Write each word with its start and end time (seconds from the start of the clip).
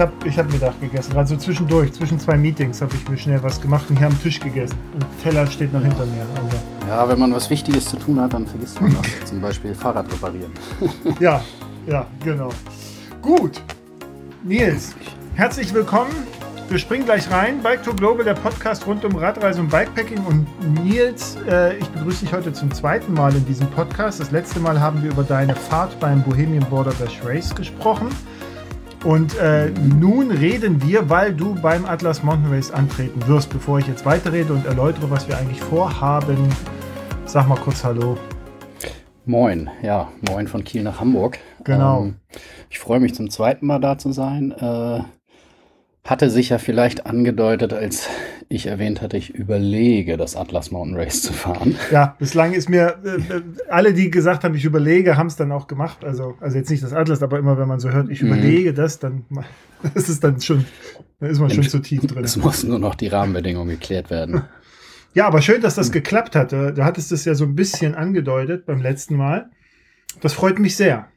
ich 0.00 0.06
habe 0.06 0.28
ich 0.28 0.38
hab 0.38 0.50
Mittag 0.50 0.80
gegessen. 0.80 1.14
Also 1.14 1.36
zwischendurch, 1.36 1.92
zwischen 1.92 2.18
zwei 2.18 2.38
Meetings 2.38 2.80
habe 2.80 2.94
ich 2.94 3.06
mir 3.06 3.18
schnell 3.18 3.42
was 3.42 3.60
gemacht 3.60 3.84
und 3.90 3.98
hier 3.98 4.06
am 4.06 4.22
Tisch 4.22 4.40
gegessen. 4.40 4.78
Und 4.94 5.04
Teller 5.22 5.46
steht 5.46 5.74
noch 5.74 5.82
hinter 5.82 6.06
mir. 6.06 6.22
Also. 6.36 6.56
Ja, 6.88 7.06
wenn 7.06 7.18
man 7.18 7.34
was 7.34 7.50
Wichtiges 7.50 7.84
zu 7.84 7.98
tun 7.98 8.18
hat, 8.18 8.32
dann 8.32 8.46
vergisst 8.46 8.80
man 8.80 8.94
das. 8.94 9.28
Zum 9.28 9.42
Beispiel 9.42 9.74
Fahrrad 9.74 10.10
reparieren. 10.10 10.52
ja, 11.20 11.42
ja, 11.86 12.06
genau. 12.24 12.48
Gut. 13.20 13.60
Nils, 14.42 14.94
herzlich 15.34 15.74
willkommen. 15.74 16.12
Wir 16.70 16.78
springen 16.78 17.04
gleich 17.04 17.30
rein. 17.30 17.60
Bike 17.62 17.82
to 17.82 17.92
Global, 17.92 18.24
der 18.24 18.34
Podcast 18.34 18.86
rund 18.86 19.04
um 19.04 19.14
Radreise 19.16 19.60
und 19.60 19.68
Bikepacking. 19.68 20.24
Und 20.24 20.46
Nils, 20.82 21.36
äh, 21.46 21.76
ich 21.76 21.86
begrüße 21.88 22.24
dich 22.24 22.32
heute 22.32 22.54
zum 22.54 22.72
zweiten 22.72 23.12
Mal 23.12 23.34
in 23.34 23.44
diesem 23.44 23.66
Podcast. 23.66 24.18
Das 24.18 24.30
letzte 24.30 24.60
Mal 24.60 24.80
haben 24.80 25.02
wir 25.02 25.10
über 25.10 25.24
deine 25.24 25.54
Fahrt 25.54 26.00
beim 26.00 26.22
Bohemian 26.22 26.64
Border 26.70 26.92
Bash 26.92 27.20
Race 27.22 27.54
gesprochen. 27.54 28.08
Und 29.04 29.38
äh, 29.38 29.70
nun 29.70 30.30
reden 30.30 30.82
wir, 30.82 31.08
weil 31.08 31.34
du 31.34 31.54
beim 31.54 31.86
Atlas 31.86 32.22
Mountain 32.22 32.52
Race 32.52 32.70
antreten 32.70 33.26
wirst. 33.26 33.50
Bevor 33.50 33.78
ich 33.78 33.86
jetzt 33.86 34.04
weiterrede 34.04 34.52
und 34.52 34.66
erläutere, 34.66 35.10
was 35.10 35.26
wir 35.26 35.38
eigentlich 35.38 35.60
vorhaben, 35.60 36.36
sag 37.24 37.48
mal 37.48 37.58
kurz 37.58 37.82
Hallo. 37.82 38.18
Moin, 39.24 39.70
ja, 39.82 40.08
moin 40.28 40.48
von 40.48 40.64
Kiel 40.64 40.82
nach 40.82 41.00
Hamburg. 41.00 41.38
Genau. 41.64 42.02
Ähm, 42.02 42.16
ich 42.68 42.78
freue 42.78 43.00
mich 43.00 43.14
zum 43.14 43.30
zweiten 43.30 43.66
Mal 43.66 43.78
da 43.78 43.96
zu 43.96 44.12
sein. 44.12 44.52
Äh, 44.52 45.00
hatte 46.10 46.28
sich 46.28 46.48
ja 46.48 46.58
vielleicht 46.58 47.06
angedeutet, 47.06 47.72
als 47.72 48.08
ich 48.48 48.66
erwähnt 48.66 49.00
hatte, 49.00 49.16
ich 49.16 49.32
überlege, 49.32 50.16
das 50.16 50.34
Atlas 50.34 50.72
Mountain 50.72 50.96
Race 50.96 51.22
zu 51.22 51.32
fahren. 51.32 51.76
Ja, 51.92 52.16
bislang 52.18 52.52
ist 52.52 52.68
mir, 52.68 52.98
äh, 53.04 53.36
äh 53.36 53.42
alle, 53.68 53.94
die 53.94 54.10
gesagt 54.10 54.42
haben, 54.42 54.56
ich 54.56 54.64
überlege, 54.64 55.16
haben 55.16 55.28
es 55.28 55.36
dann 55.36 55.52
auch 55.52 55.68
gemacht. 55.68 56.04
Also, 56.04 56.34
also 56.40 56.58
jetzt 56.58 56.68
nicht 56.68 56.82
das 56.82 56.92
Atlas, 56.92 57.22
aber 57.22 57.38
immer, 57.38 57.56
wenn 57.58 57.68
man 57.68 57.78
so 57.78 57.90
hört, 57.90 58.10
ich 58.10 58.22
mhm. 58.22 58.32
überlege 58.32 58.74
das, 58.74 58.98
dann 58.98 59.24
das 59.94 60.08
ist 60.08 60.24
dann 60.24 60.40
schon, 60.40 60.64
dann 61.20 61.30
ist 61.30 61.38
man 61.38 61.48
schon 61.48 61.62
zu 61.62 61.78
tief 61.78 62.00
drin. 62.00 62.24
Es 62.24 62.36
mussten 62.36 62.70
nur 62.70 62.80
noch 62.80 62.96
die 62.96 63.06
Rahmenbedingungen 63.06 63.70
geklärt 63.70 64.10
werden. 64.10 64.42
Ja, 65.12 65.26
aber 65.26 65.42
schön, 65.42 65.60
dass 65.60 65.74
das 65.74 65.88
mhm. 65.88 65.94
geklappt 65.94 66.36
hat. 66.36 66.52
Du 66.52 66.84
hattest 66.84 67.10
es 67.10 67.24
ja 67.24 67.34
so 67.34 67.44
ein 67.44 67.56
bisschen 67.56 67.96
angedeutet 67.96 68.64
beim 68.64 68.80
letzten 68.80 69.16
Mal. 69.16 69.50
Das 70.20 70.34
freut 70.34 70.60
mich 70.60 70.76
sehr. 70.76 71.08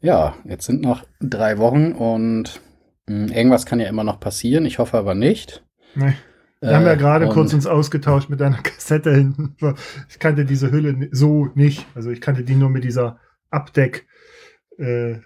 Ja, 0.00 0.34
jetzt 0.46 0.64
sind 0.64 0.80
noch 0.80 1.04
drei 1.20 1.58
Wochen 1.58 1.92
und 1.92 2.62
irgendwas 3.06 3.66
kann 3.66 3.80
ja 3.80 3.88
immer 3.88 4.04
noch 4.04 4.20
passieren. 4.20 4.66
Ich 4.66 4.78
hoffe 4.78 4.96
aber 4.98 5.14
nicht. 5.14 5.64
Nee. 5.94 6.14
Wir 6.60 6.70
äh, 6.70 6.74
haben 6.74 6.86
ja 6.86 6.92
äh, 6.92 6.96
gerade 6.96 7.28
kurz 7.28 7.52
uns 7.52 7.66
ausgetauscht 7.66 8.28
mit 8.28 8.40
deiner 8.40 8.58
Kassette 8.62 9.12
hinten. 9.14 9.56
Ich 10.08 10.18
kannte 10.18 10.44
diese 10.44 10.70
Hülle 10.70 11.08
so 11.10 11.48
nicht. 11.54 11.86
Also 11.94 12.10
ich 12.10 12.20
kannte 12.20 12.44
die 12.44 12.54
nur 12.54 12.70
mit 12.70 12.84
dieser 12.84 13.18
Abdeck. 13.50 14.06
Äh, 14.78 15.16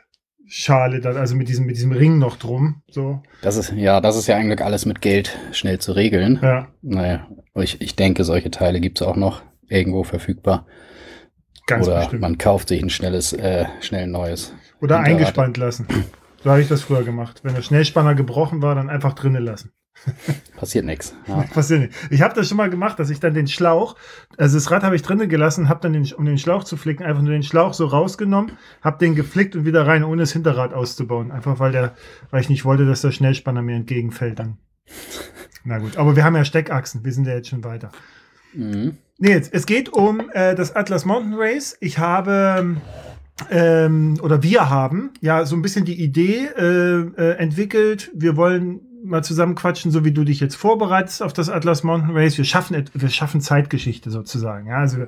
Schale, 0.48 1.00
dann, 1.00 1.16
also 1.16 1.34
mit 1.34 1.48
diesem, 1.48 1.66
mit 1.66 1.76
diesem 1.76 1.90
Ring 1.90 2.18
noch 2.18 2.36
drum. 2.36 2.82
So. 2.88 3.20
Das 3.42 3.56
ist, 3.56 3.72
ja, 3.72 4.00
das 4.00 4.16
ist 4.16 4.28
ja 4.28 4.36
eigentlich 4.36 4.60
alles 4.62 4.86
mit 4.86 5.00
Geld 5.00 5.36
schnell 5.50 5.80
zu 5.80 5.92
regeln. 5.92 6.38
Ja. 6.40 6.68
Naja, 6.82 7.26
ich, 7.56 7.80
ich 7.80 7.96
denke, 7.96 8.22
solche 8.22 8.50
Teile 8.52 8.80
gibt 8.80 9.00
es 9.00 9.06
auch 9.06 9.16
noch 9.16 9.42
irgendwo 9.68 10.04
verfügbar. 10.04 10.66
Ganz 11.66 11.88
Oder 11.88 11.98
bestimmt. 11.98 12.22
man 12.22 12.38
kauft 12.38 12.68
sich 12.68 12.80
ein 12.80 12.90
schnelles, 12.90 13.32
äh, 13.32 13.66
schnell 13.80 14.06
neues. 14.06 14.54
Oder 14.80 15.00
eingespannt 15.00 15.56
lassen. 15.56 15.88
So 16.46 16.52
habe 16.52 16.62
ich 16.62 16.68
das 16.68 16.82
früher 16.82 17.02
gemacht. 17.02 17.40
Wenn 17.42 17.56
der 17.56 17.62
Schnellspanner 17.62 18.14
gebrochen 18.14 18.62
war, 18.62 18.76
dann 18.76 18.88
einfach 18.88 19.14
drinnen 19.14 19.42
lassen. 19.42 19.72
Passiert 20.56 20.84
nichts. 20.84 21.12
Ja. 21.26 21.42
Passiert 21.52 21.80
nicht. 21.80 21.94
Ich 22.10 22.22
habe 22.22 22.34
das 22.34 22.46
schon 22.46 22.56
mal 22.56 22.70
gemacht, 22.70 23.00
dass 23.00 23.10
ich 23.10 23.18
dann 23.18 23.34
den 23.34 23.48
Schlauch, 23.48 23.96
also 24.38 24.56
das 24.56 24.70
Rad 24.70 24.84
habe 24.84 24.94
ich 24.94 25.02
drinnen 25.02 25.28
gelassen, 25.28 25.68
habe 25.68 25.80
dann, 25.80 25.92
den, 25.92 26.08
um 26.12 26.24
den 26.24 26.38
Schlauch 26.38 26.62
zu 26.62 26.76
flicken, 26.76 27.02
einfach 27.02 27.22
nur 27.22 27.32
den 27.32 27.42
Schlauch 27.42 27.74
so 27.74 27.86
rausgenommen, 27.86 28.52
habe 28.80 28.98
den 28.98 29.16
geflickt 29.16 29.56
und 29.56 29.64
wieder 29.64 29.88
rein, 29.88 30.04
ohne 30.04 30.22
das 30.22 30.32
Hinterrad 30.34 30.72
auszubauen. 30.72 31.32
Einfach 31.32 31.58
weil 31.58 31.72
der, 31.72 31.96
weil 32.30 32.42
ich 32.42 32.48
nicht 32.48 32.64
wollte, 32.64 32.86
dass 32.86 33.00
der 33.00 33.10
Schnellspanner 33.10 33.62
mir 33.62 33.74
entgegenfällt 33.74 34.38
dann. 34.38 34.58
Na 35.64 35.78
gut, 35.78 35.96
aber 35.96 36.14
wir 36.14 36.22
haben 36.22 36.36
ja 36.36 36.44
Steckachsen, 36.44 37.04
wir 37.04 37.12
sind 37.12 37.26
ja 37.26 37.34
jetzt 37.34 37.48
schon 37.48 37.64
weiter. 37.64 37.90
Mhm. 38.54 38.98
Nee, 39.18 39.30
jetzt, 39.30 39.52
es 39.52 39.66
geht 39.66 39.88
um 39.88 40.30
äh, 40.32 40.54
das 40.54 40.76
Atlas 40.76 41.06
Mountain 41.06 41.34
Race. 41.36 41.76
Ich 41.80 41.98
habe 41.98 42.76
ähm, 43.50 44.18
oder 44.22 44.42
wir 44.42 44.70
haben 44.70 45.10
ja 45.20 45.44
so 45.44 45.56
ein 45.56 45.62
bisschen 45.62 45.84
die 45.84 46.00
Idee 46.02 46.46
äh, 46.56 47.00
äh, 47.16 47.36
entwickelt. 47.36 48.10
Wir 48.14 48.36
wollen 48.36 48.80
mal 49.04 49.22
zusammen 49.22 49.54
quatschen, 49.54 49.90
so 49.90 50.04
wie 50.04 50.12
du 50.12 50.24
dich 50.24 50.40
jetzt 50.40 50.56
vorbereitest 50.56 51.22
auf 51.22 51.32
das 51.32 51.48
Atlas 51.48 51.84
Mountain 51.84 52.16
Race. 52.16 52.38
Wir 52.38 52.44
schaffen, 52.44 52.82
wir 52.92 53.08
schaffen 53.08 53.40
Zeitgeschichte 53.40 54.10
sozusagen. 54.10 54.66
Ja, 54.68 54.78
also 54.78 54.98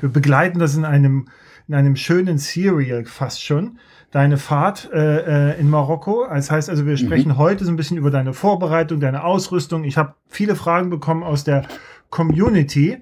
wir 0.00 0.08
begleiten 0.08 0.58
das 0.58 0.76
in 0.76 0.84
einem, 0.84 1.28
in 1.68 1.74
einem 1.74 1.96
schönen 1.96 2.38
Serial 2.38 3.04
fast 3.04 3.42
schon. 3.44 3.78
Deine 4.10 4.36
Fahrt 4.36 4.90
äh, 4.92 5.52
äh 5.52 5.60
in 5.60 5.68
Marokko. 5.70 6.26
Das 6.28 6.50
heißt 6.50 6.70
also, 6.70 6.86
wir 6.86 6.92
mhm. 6.92 6.98
sprechen 6.98 7.28
mhm. 7.30 7.38
heute 7.38 7.64
so 7.64 7.72
ein 7.72 7.76
bisschen 7.76 7.96
über 7.96 8.10
deine 8.10 8.32
Vorbereitung, 8.32 9.00
deine 9.00 9.24
Ausrüstung. 9.24 9.84
Ich 9.84 9.96
habe 9.96 10.14
viele 10.28 10.54
Fragen 10.54 10.88
bekommen 10.88 11.22
aus 11.22 11.44
der 11.44 11.66
Community 12.10 12.98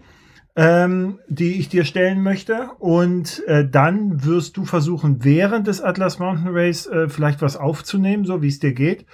ähm, 0.57 1.19
die 1.29 1.59
ich 1.59 1.69
dir 1.69 1.85
stellen 1.85 2.23
möchte. 2.23 2.71
Und 2.79 3.43
äh, 3.47 3.69
dann 3.69 4.25
wirst 4.25 4.57
du 4.57 4.65
versuchen, 4.65 5.25
während 5.25 5.67
des 5.67 5.81
Atlas 5.81 6.19
Mountain 6.19 6.49
Race 6.51 6.87
äh, 6.87 7.09
vielleicht 7.09 7.43
was 7.43 7.57
aufzunehmen, 7.57 8.25
so 8.25 8.43
wie 8.43 8.49
es 8.49 8.59
dir 8.59 8.73
geht. 8.73 9.07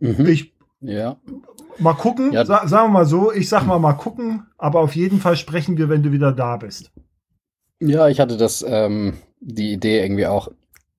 Mhm. 0.00 0.26
Ich 0.26 0.52
ja. 0.82 1.16
Mal 1.78 1.94
gucken, 1.94 2.32
ja. 2.32 2.44
Sa 2.44 2.66
sagen 2.66 2.88
wir 2.88 2.92
mal 2.92 3.06
so, 3.06 3.32
ich 3.32 3.48
sag 3.48 3.64
mal 3.64 3.78
mal 3.78 3.94
gucken, 3.94 4.46
aber 4.58 4.80
auf 4.80 4.94
jeden 4.94 5.20
Fall 5.20 5.36
sprechen 5.36 5.78
wir, 5.78 5.88
wenn 5.88 6.02
du 6.02 6.12
wieder 6.12 6.32
da 6.32 6.56
bist. 6.56 6.90
Ja, 7.80 8.08
ich 8.08 8.20
hatte 8.20 8.36
das, 8.36 8.64
ähm, 8.66 9.14
die 9.40 9.72
Idee 9.72 10.02
irgendwie 10.02 10.26
auch, 10.26 10.48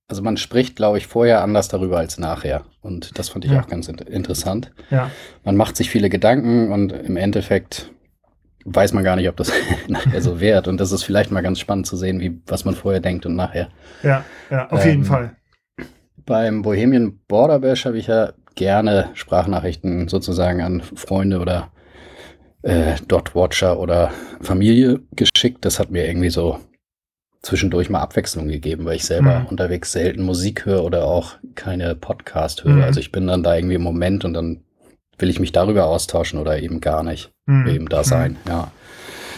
also 0.07 0.21
man 0.21 0.37
spricht, 0.37 0.75
glaube 0.75 0.97
ich, 0.97 1.07
vorher 1.07 1.43
anders 1.43 1.67
darüber 1.67 1.97
als 1.97 2.17
nachher. 2.17 2.63
Und 2.81 3.17
das 3.17 3.29
fand 3.29 3.45
ich 3.45 3.51
ja. 3.51 3.61
auch 3.61 3.67
ganz 3.67 3.87
interessant. 3.87 4.71
Ja. 4.89 5.11
Man 5.43 5.55
macht 5.55 5.77
sich 5.77 5.89
viele 5.89 6.09
Gedanken 6.09 6.71
und 6.71 6.91
im 6.91 7.17
Endeffekt 7.17 7.91
weiß 8.65 8.93
man 8.93 9.03
gar 9.03 9.15
nicht, 9.15 9.29
ob 9.29 9.37
das 9.37 9.51
nachher 9.87 10.21
so 10.21 10.39
wird. 10.39 10.67
Und 10.67 10.79
das 10.79 10.91
ist 10.91 11.03
vielleicht 11.03 11.31
mal 11.31 11.41
ganz 11.41 11.59
spannend 11.59 11.87
zu 11.87 11.97
sehen, 11.97 12.19
wie, 12.19 12.41
was 12.47 12.65
man 12.65 12.75
vorher 12.75 13.01
denkt 13.01 13.25
und 13.25 13.35
nachher. 13.35 13.69
Ja, 14.03 14.23
ja, 14.49 14.69
auf 14.69 14.83
ähm, 14.83 14.91
jeden 14.91 15.05
Fall. 15.05 15.35
Beim 16.25 16.61
Bohemian 16.61 17.19
Border 17.27 17.59
Bash 17.59 17.85
habe 17.85 17.97
ich 17.97 18.07
ja 18.07 18.33
gerne 18.55 19.09
Sprachnachrichten 19.13 20.07
sozusagen 20.07 20.61
an 20.61 20.81
Freunde 20.81 21.39
oder 21.39 21.71
äh, 22.61 22.95
Dot-Watcher 23.07 23.79
oder 23.79 24.11
Familie 24.41 25.01
geschickt. 25.15 25.65
Das 25.65 25.79
hat 25.79 25.91
mir 25.91 26.07
irgendwie 26.07 26.29
so 26.29 26.59
zwischendurch 27.41 27.89
mal 27.89 27.99
Abwechslung 27.99 28.47
gegeben, 28.47 28.85
weil 28.85 28.95
ich 28.95 29.05
selber 29.05 29.41
mhm. 29.41 29.45
unterwegs 29.47 29.91
selten 29.91 30.23
Musik 30.23 30.65
höre 30.65 30.83
oder 30.83 31.05
auch 31.05 31.35
keine 31.55 31.93
Podcast 31.93 32.63
höre. 32.63 32.75
Mhm. 32.75 32.83
Also 32.83 32.99
ich 33.01 33.11
bin 33.11 33.27
dann 33.27 33.43
da 33.43 33.55
irgendwie 33.55 33.75
im 33.75 33.83
Moment 33.83 34.23
und 34.23 34.33
dann 34.33 34.61
will 35.23 35.29
ich 35.29 35.39
mich 35.39 35.53
darüber 35.53 35.85
austauschen 35.85 36.37
oder 36.37 36.61
eben 36.61 36.81
gar 36.81 37.01
nicht 37.01 37.31
mhm. 37.45 37.67
eben 37.67 37.87
da 37.87 38.03
sein. 38.03 38.33
Mhm. 38.43 38.51
Ja. 38.51 38.71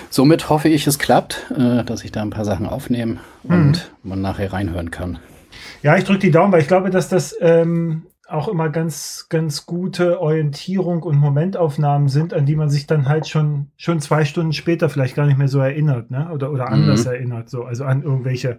Somit 0.09 0.49
hoffe 0.49 0.67
ich, 0.67 0.87
es 0.87 0.97
klappt, 0.97 1.45
äh, 1.55 1.83
dass 1.83 2.03
ich 2.03 2.11
da 2.11 2.23
ein 2.23 2.31
paar 2.31 2.43
Sachen 2.43 2.65
aufnehme 2.65 3.17
und 3.43 3.91
mhm. 4.03 4.09
man 4.09 4.21
nachher 4.21 4.51
reinhören 4.51 4.89
kann. 4.89 5.19
Ja, 5.83 5.95
ich 5.95 6.03
drücke 6.03 6.21
die 6.21 6.31
Daumen, 6.31 6.51
weil 6.51 6.61
ich 6.61 6.67
glaube, 6.67 6.89
dass 6.89 7.07
das 7.07 7.35
ähm, 7.39 8.07
auch 8.27 8.47
immer 8.47 8.69
ganz, 8.69 9.27
ganz 9.29 9.67
gute 9.67 10.19
Orientierung 10.19 11.03
und 11.03 11.17
Momentaufnahmen 11.17 12.07
sind, 12.07 12.33
an 12.33 12.47
die 12.47 12.55
man 12.55 12.71
sich 12.71 12.87
dann 12.87 13.07
halt 13.07 13.27
schon, 13.27 13.67
schon 13.77 13.99
zwei 13.99 14.25
Stunden 14.25 14.53
später 14.53 14.89
vielleicht 14.89 15.15
gar 15.15 15.27
nicht 15.27 15.37
mehr 15.37 15.49
so 15.49 15.59
erinnert, 15.59 16.09
ne? 16.09 16.31
Oder, 16.33 16.51
oder 16.51 16.69
anders 16.69 17.05
mhm. 17.05 17.11
erinnert. 17.11 17.51
So. 17.51 17.63
Also 17.63 17.85
an 17.85 18.01
irgendwelche, 18.01 18.57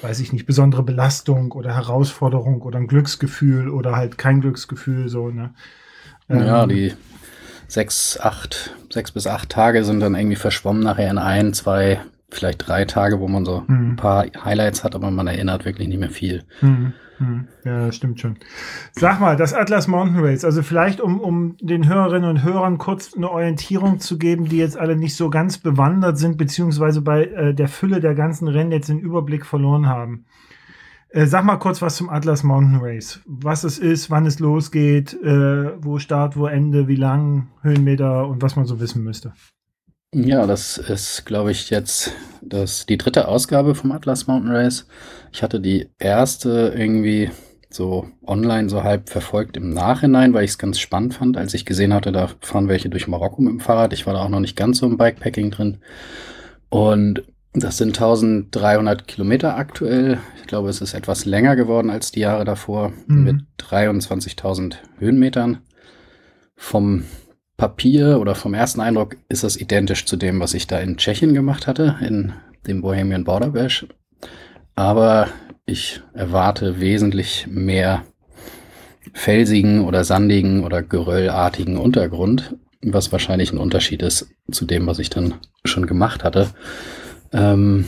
weiß 0.00 0.20
ich 0.20 0.32
nicht, 0.32 0.46
besondere 0.46 0.82
Belastung 0.82 1.52
oder 1.52 1.74
Herausforderung 1.74 2.62
oder 2.62 2.78
ein 2.78 2.86
Glücksgefühl 2.86 3.68
oder 3.68 3.94
halt 3.94 4.16
kein 4.16 4.40
Glücksgefühl, 4.40 5.10
so, 5.10 5.28
ne? 5.28 5.52
Ja, 6.28 6.64
ähm, 6.64 6.68
die 6.68 6.92
sechs, 7.68 8.18
acht, 8.20 8.74
sechs 8.90 9.12
bis 9.12 9.26
acht 9.26 9.50
Tage 9.50 9.84
sind 9.84 10.00
dann 10.00 10.14
irgendwie 10.14 10.36
verschwommen 10.36 10.82
nachher 10.82 11.10
in 11.10 11.18
ein, 11.18 11.52
zwei, 11.52 12.00
vielleicht 12.30 12.66
drei 12.66 12.84
Tage, 12.84 13.20
wo 13.20 13.28
man 13.28 13.44
so 13.44 13.64
mhm. 13.66 13.92
ein 13.92 13.96
paar 13.96 14.26
Highlights 14.44 14.84
hat, 14.84 14.94
aber 14.94 15.10
man 15.10 15.26
erinnert 15.26 15.64
wirklich 15.64 15.88
nicht 15.88 16.00
mehr 16.00 16.10
viel. 16.10 16.44
Mhm. 16.60 16.92
mhm. 17.18 17.48
Ja, 17.64 17.90
stimmt 17.92 18.20
schon. 18.20 18.36
Sag 18.92 19.20
mal, 19.20 19.36
das 19.36 19.54
Atlas 19.54 19.88
Mountain 19.88 20.24
Race, 20.24 20.44
also 20.44 20.62
vielleicht 20.62 21.00
um, 21.00 21.20
um 21.20 21.56
den 21.60 21.88
Hörerinnen 21.88 22.28
und 22.28 22.42
Hörern 22.42 22.78
kurz 22.78 23.14
eine 23.16 23.30
Orientierung 23.30 24.00
zu 24.00 24.18
geben, 24.18 24.48
die 24.48 24.58
jetzt 24.58 24.76
alle 24.76 24.96
nicht 24.96 25.16
so 25.16 25.30
ganz 25.30 25.58
bewandert 25.58 26.18
sind, 26.18 26.36
beziehungsweise 26.36 27.02
bei 27.02 27.24
äh, 27.24 27.54
der 27.54 27.68
Fülle 27.68 28.00
der 28.00 28.14
ganzen 28.14 28.48
Rennen 28.48 28.72
jetzt 28.72 28.88
den 28.88 29.00
Überblick 29.00 29.46
verloren 29.46 29.88
haben. 29.88 30.24
Äh, 31.10 31.26
sag 31.26 31.44
mal 31.44 31.56
kurz 31.56 31.80
was 31.82 31.96
zum 31.96 32.10
Atlas 32.10 32.42
Mountain 32.42 32.80
Race. 32.80 33.20
Was 33.26 33.64
es 33.64 33.78
ist, 33.78 34.10
wann 34.10 34.26
es 34.26 34.38
losgeht, 34.38 35.14
äh, 35.22 35.82
wo 35.82 35.98
Start, 35.98 36.36
wo 36.36 36.46
Ende, 36.46 36.88
wie 36.88 36.96
lang, 36.96 37.48
Höhenmeter 37.62 38.26
und 38.26 38.42
was 38.42 38.56
man 38.56 38.66
so 38.66 38.80
wissen 38.80 39.02
müsste. 39.02 39.32
Ja, 40.14 40.46
das 40.46 40.78
ist, 40.78 41.26
glaube 41.26 41.50
ich, 41.50 41.70
jetzt 41.70 42.12
das, 42.40 42.86
die 42.86 42.96
dritte 42.96 43.28
Ausgabe 43.28 43.74
vom 43.74 43.92
Atlas 43.92 44.26
Mountain 44.26 44.52
Race. 44.52 44.86
Ich 45.32 45.42
hatte 45.42 45.60
die 45.60 45.90
erste 45.98 46.72
irgendwie 46.76 47.30
so 47.68 48.08
online 48.26 48.68
so 48.68 48.82
halb 48.82 49.10
verfolgt 49.10 49.56
im 49.56 49.70
Nachhinein, 49.70 50.32
weil 50.32 50.44
ich 50.44 50.52
es 50.52 50.58
ganz 50.58 50.78
spannend 50.78 51.14
fand, 51.14 51.36
als 51.36 51.54
ich 51.54 51.66
gesehen 51.66 51.92
hatte, 51.92 52.12
da 52.12 52.30
fahren 52.40 52.68
welche 52.68 52.88
durch 52.88 53.08
Marokko 53.08 53.42
mit 53.42 53.52
dem 53.52 53.60
Fahrrad. 53.60 53.92
Ich 53.92 54.06
war 54.06 54.14
da 54.14 54.22
auch 54.22 54.28
noch 54.28 54.40
nicht 54.40 54.56
ganz 54.56 54.78
so 54.78 54.86
im 54.86 54.96
Bikepacking 54.96 55.50
drin. 55.50 55.78
Und 56.68 57.24
Das 57.58 57.78
sind 57.78 57.96
1300 57.96 59.08
Kilometer 59.08 59.56
aktuell. 59.56 60.18
Ich 60.38 60.46
glaube, 60.46 60.68
es 60.68 60.82
ist 60.82 60.92
etwas 60.92 61.24
länger 61.24 61.56
geworden 61.56 61.88
als 61.88 62.12
die 62.12 62.20
Jahre 62.20 62.44
davor 62.44 62.92
mhm. 63.06 63.24
mit 63.24 63.36
23.000 63.58 64.74
Höhenmetern. 64.98 65.62
Vom 66.54 67.04
Papier 67.56 68.20
oder 68.20 68.34
vom 68.34 68.52
ersten 68.52 68.82
Eindruck 68.82 69.16
ist 69.30 69.42
das 69.42 69.56
identisch 69.56 70.04
zu 70.04 70.16
dem, 70.16 70.38
was 70.38 70.52
ich 70.52 70.66
da 70.66 70.78
in 70.78 70.98
Tschechien 70.98 71.32
gemacht 71.32 71.66
hatte, 71.66 71.96
in 72.06 72.34
dem 72.66 72.82
Bohemian 72.82 73.24
Border 73.24 73.52
Bash. 73.52 73.86
Aber 74.74 75.28
ich 75.64 76.02
erwarte 76.12 76.78
wesentlich 76.78 77.46
mehr 77.48 78.04
felsigen 79.14 79.82
oder 79.86 80.04
sandigen 80.04 80.62
oder 80.62 80.82
geröllartigen 80.82 81.78
Untergrund, 81.78 82.54
was 82.82 83.12
wahrscheinlich 83.12 83.50
ein 83.50 83.58
Unterschied 83.58 84.02
ist 84.02 84.28
zu 84.50 84.66
dem, 84.66 84.86
was 84.86 84.98
ich 84.98 85.08
dann 85.08 85.36
schon 85.64 85.86
gemacht 85.86 86.22
hatte. 86.22 86.50
Ähm, 87.32 87.86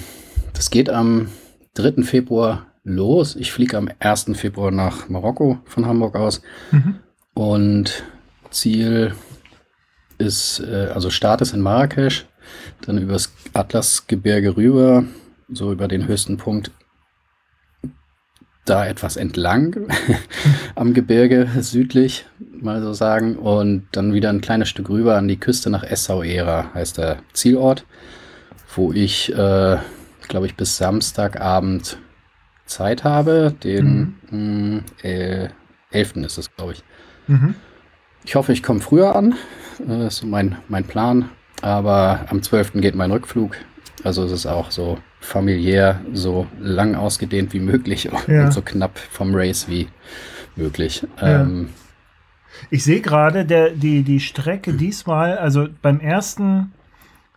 das 0.52 0.70
geht 0.70 0.90
am 0.90 1.28
3. 1.74 2.02
Februar 2.02 2.66
los. 2.84 3.36
Ich 3.36 3.52
fliege 3.52 3.76
am 3.76 3.88
1. 3.98 4.32
Februar 4.34 4.70
nach 4.70 5.08
Marokko 5.08 5.58
von 5.64 5.86
Hamburg 5.86 6.16
aus. 6.16 6.42
Mhm. 6.70 6.96
Und 7.34 8.02
Ziel 8.50 9.14
ist, 10.18 10.60
äh, 10.60 10.88
also 10.92 11.10
Start 11.10 11.40
ist 11.40 11.54
in 11.54 11.60
Marrakesch, 11.60 12.26
dann 12.82 12.98
übers 12.98 13.32
Atlasgebirge 13.52 14.56
rüber, 14.56 15.04
so 15.48 15.72
über 15.72 15.88
den 15.88 16.08
höchsten 16.08 16.36
Punkt 16.36 16.70
da 18.64 18.86
etwas 18.86 19.16
entlang 19.16 19.88
am 20.74 20.92
Gebirge 20.92 21.48
südlich, 21.60 22.26
mal 22.38 22.82
so 22.82 22.92
sagen, 22.92 23.36
und 23.36 23.86
dann 23.92 24.12
wieder 24.12 24.28
ein 24.30 24.40
kleines 24.40 24.68
Stück 24.68 24.90
rüber 24.90 25.16
an 25.16 25.28
die 25.28 25.40
Küste 25.40 25.70
nach 25.70 25.84
Essaouira, 25.84 26.74
heißt 26.74 26.98
der 26.98 27.18
Zielort, 27.32 27.84
wo 28.78 28.92
ich, 28.92 29.32
äh, 29.32 29.76
glaube 30.28 30.46
ich, 30.46 30.54
bis 30.54 30.76
Samstagabend 30.78 31.98
Zeit 32.64 33.04
habe. 33.04 33.52
Den 33.62 34.14
mhm. 34.30 34.82
mh, 35.02 35.08
äh, 35.08 35.48
11. 35.90 36.16
ist 36.16 36.38
es, 36.38 36.54
glaube 36.54 36.72
ich. 36.72 36.84
Mhm. 37.26 37.54
Ich 38.24 38.36
hoffe, 38.36 38.52
ich 38.52 38.62
komme 38.62 38.80
früher 38.80 39.16
an. 39.16 39.34
Das 39.78 40.14
ist 40.14 40.20
so 40.20 40.26
mein, 40.26 40.56
mein 40.68 40.84
Plan. 40.84 41.28
Aber 41.60 42.26
am 42.28 42.42
12. 42.42 42.74
geht 42.74 42.94
mein 42.94 43.10
Rückflug. 43.10 43.56
Also 44.04 44.24
es 44.24 44.30
ist 44.30 44.46
auch 44.46 44.70
so 44.70 44.98
familiär, 45.20 46.00
so 46.12 46.46
lang 46.60 46.94
ausgedehnt 46.94 47.52
wie 47.52 47.60
möglich 47.60 48.08
ja. 48.28 48.44
und 48.44 48.52
so 48.52 48.62
knapp 48.62 48.96
vom 48.98 49.34
Race 49.34 49.68
wie 49.68 49.88
möglich. 50.54 51.04
Ja. 51.20 51.42
Ähm, 51.42 51.70
ich 52.70 52.84
sehe 52.84 53.00
gerade, 53.00 53.44
die, 53.74 54.02
die 54.02 54.20
Strecke 54.20 54.72
diesmal, 54.72 55.38
also 55.38 55.68
beim 55.82 56.00
ersten 56.00 56.72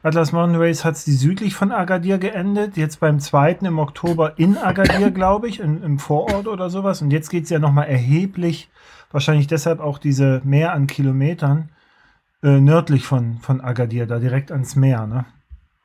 Atlas 0.04 0.32
Mountain 0.32 0.60
Race 0.60 0.84
hat 0.84 0.96
es 0.96 1.06
die 1.06 1.12
südlich 1.12 1.54
von 1.54 1.72
Agadir 1.72 2.18
geendet, 2.18 2.76
jetzt 2.76 3.00
beim 3.00 3.20
zweiten 3.20 3.66
im 3.66 3.78
Oktober 3.78 4.40
in 4.40 4.58
Agadir, 4.58 5.12
glaube 5.12 5.48
ich, 5.48 5.60
in, 5.60 5.84
im 5.84 6.00
Vorort 6.00 6.48
oder 6.48 6.70
sowas. 6.70 7.02
Und 7.02 7.12
jetzt 7.12 7.30
geht 7.30 7.44
es 7.44 7.52
ja 7.52 7.60
nochmal 7.60 7.88
erheblich, 7.88 8.70
wahrscheinlich 9.12 9.48
deshalb 9.48 9.80
auch 9.80 10.00
diese 10.00 10.42
mehr 10.44 10.74
an 10.74 10.88
Kilometern, 10.88 11.70
äh, 12.42 12.60
nördlich 12.60 13.04
von, 13.04 13.38
von 13.42 13.62
Agadir, 13.62 14.08
da 14.08 14.18
direkt 14.18 14.52
ans 14.52 14.76
Meer, 14.76 15.06
ne? 15.06 15.26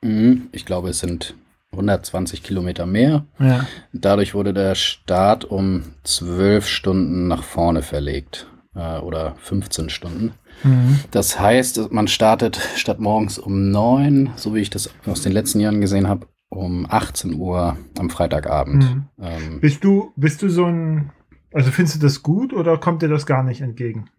Mhm. 0.01 0.47
Ich 0.51 0.65
glaube, 0.65 0.89
es 0.89 0.99
sind 0.99 1.35
120 1.73 2.41
Kilometer 2.41 2.87
mehr. 2.87 3.25
Ja. 3.37 3.67
Dadurch 3.93 4.33
wurde 4.33 4.53
der 4.53 4.73
Start 4.73 5.45
um 5.45 5.83
12 6.03 6.67
Stunden 6.67 7.27
nach 7.27 7.43
vorne 7.43 7.83
verlegt 7.83 8.47
äh, 8.77 8.99
oder 8.99 9.35
15 9.39 9.89
Stunden. 9.89 10.33
Mhm. 10.63 10.99
Das 11.11 11.39
heißt, 11.39 11.91
man 11.91 12.07
startet 12.07 12.57
statt 12.75 12.99
morgens 12.99 13.39
um 13.39 13.71
9, 13.71 14.31
so 14.35 14.53
wie 14.53 14.59
ich 14.59 14.69
das 14.69 14.89
aus 15.05 15.21
den 15.21 15.31
letzten 15.31 15.59
Jahren 15.59 15.81
gesehen 15.81 16.07
habe, 16.07 16.27
um 16.49 16.85
18 16.89 17.33
Uhr 17.33 17.77
am 17.97 18.09
Freitagabend. 18.09 18.83
Mhm. 18.83 19.05
Ähm, 19.19 19.59
bist 19.59 19.83
du, 19.83 20.13
bist 20.15 20.41
du 20.41 20.49
so 20.49 20.65
ein, 20.65 21.11
also 21.51 21.71
findest 21.71 21.97
du 21.97 22.05
das 22.05 22.23
gut 22.23 22.53
oder 22.53 22.77
kommt 22.77 23.01
dir 23.01 23.09
das 23.09 23.25
gar 23.25 23.43
nicht 23.43 23.61
entgegen? 23.61 24.09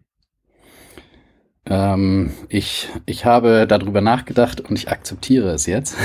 Ähm, 1.65 2.31
ich, 2.49 2.89
ich 3.05 3.25
habe 3.25 3.65
darüber 3.67 4.01
nachgedacht 4.01 4.61
und 4.61 4.77
ich 4.77 4.89
akzeptiere 4.89 5.49
es 5.49 5.65
jetzt. 5.65 5.95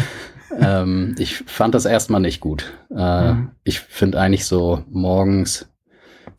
ähm, 0.60 1.14
ich 1.18 1.36
fand 1.36 1.74
das 1.74 1.84
erstmal 1.84 2.20
nicht 2.20 2.40
gut. 2.40 2.72
Äh, 2.90 3.34
mhm. 3.34 3.50
Ich 3.62 3.80
finde 3.80 4.20
eigentlich 4.20 4.46
so 4.46 4.82
morgens 4.90 5.73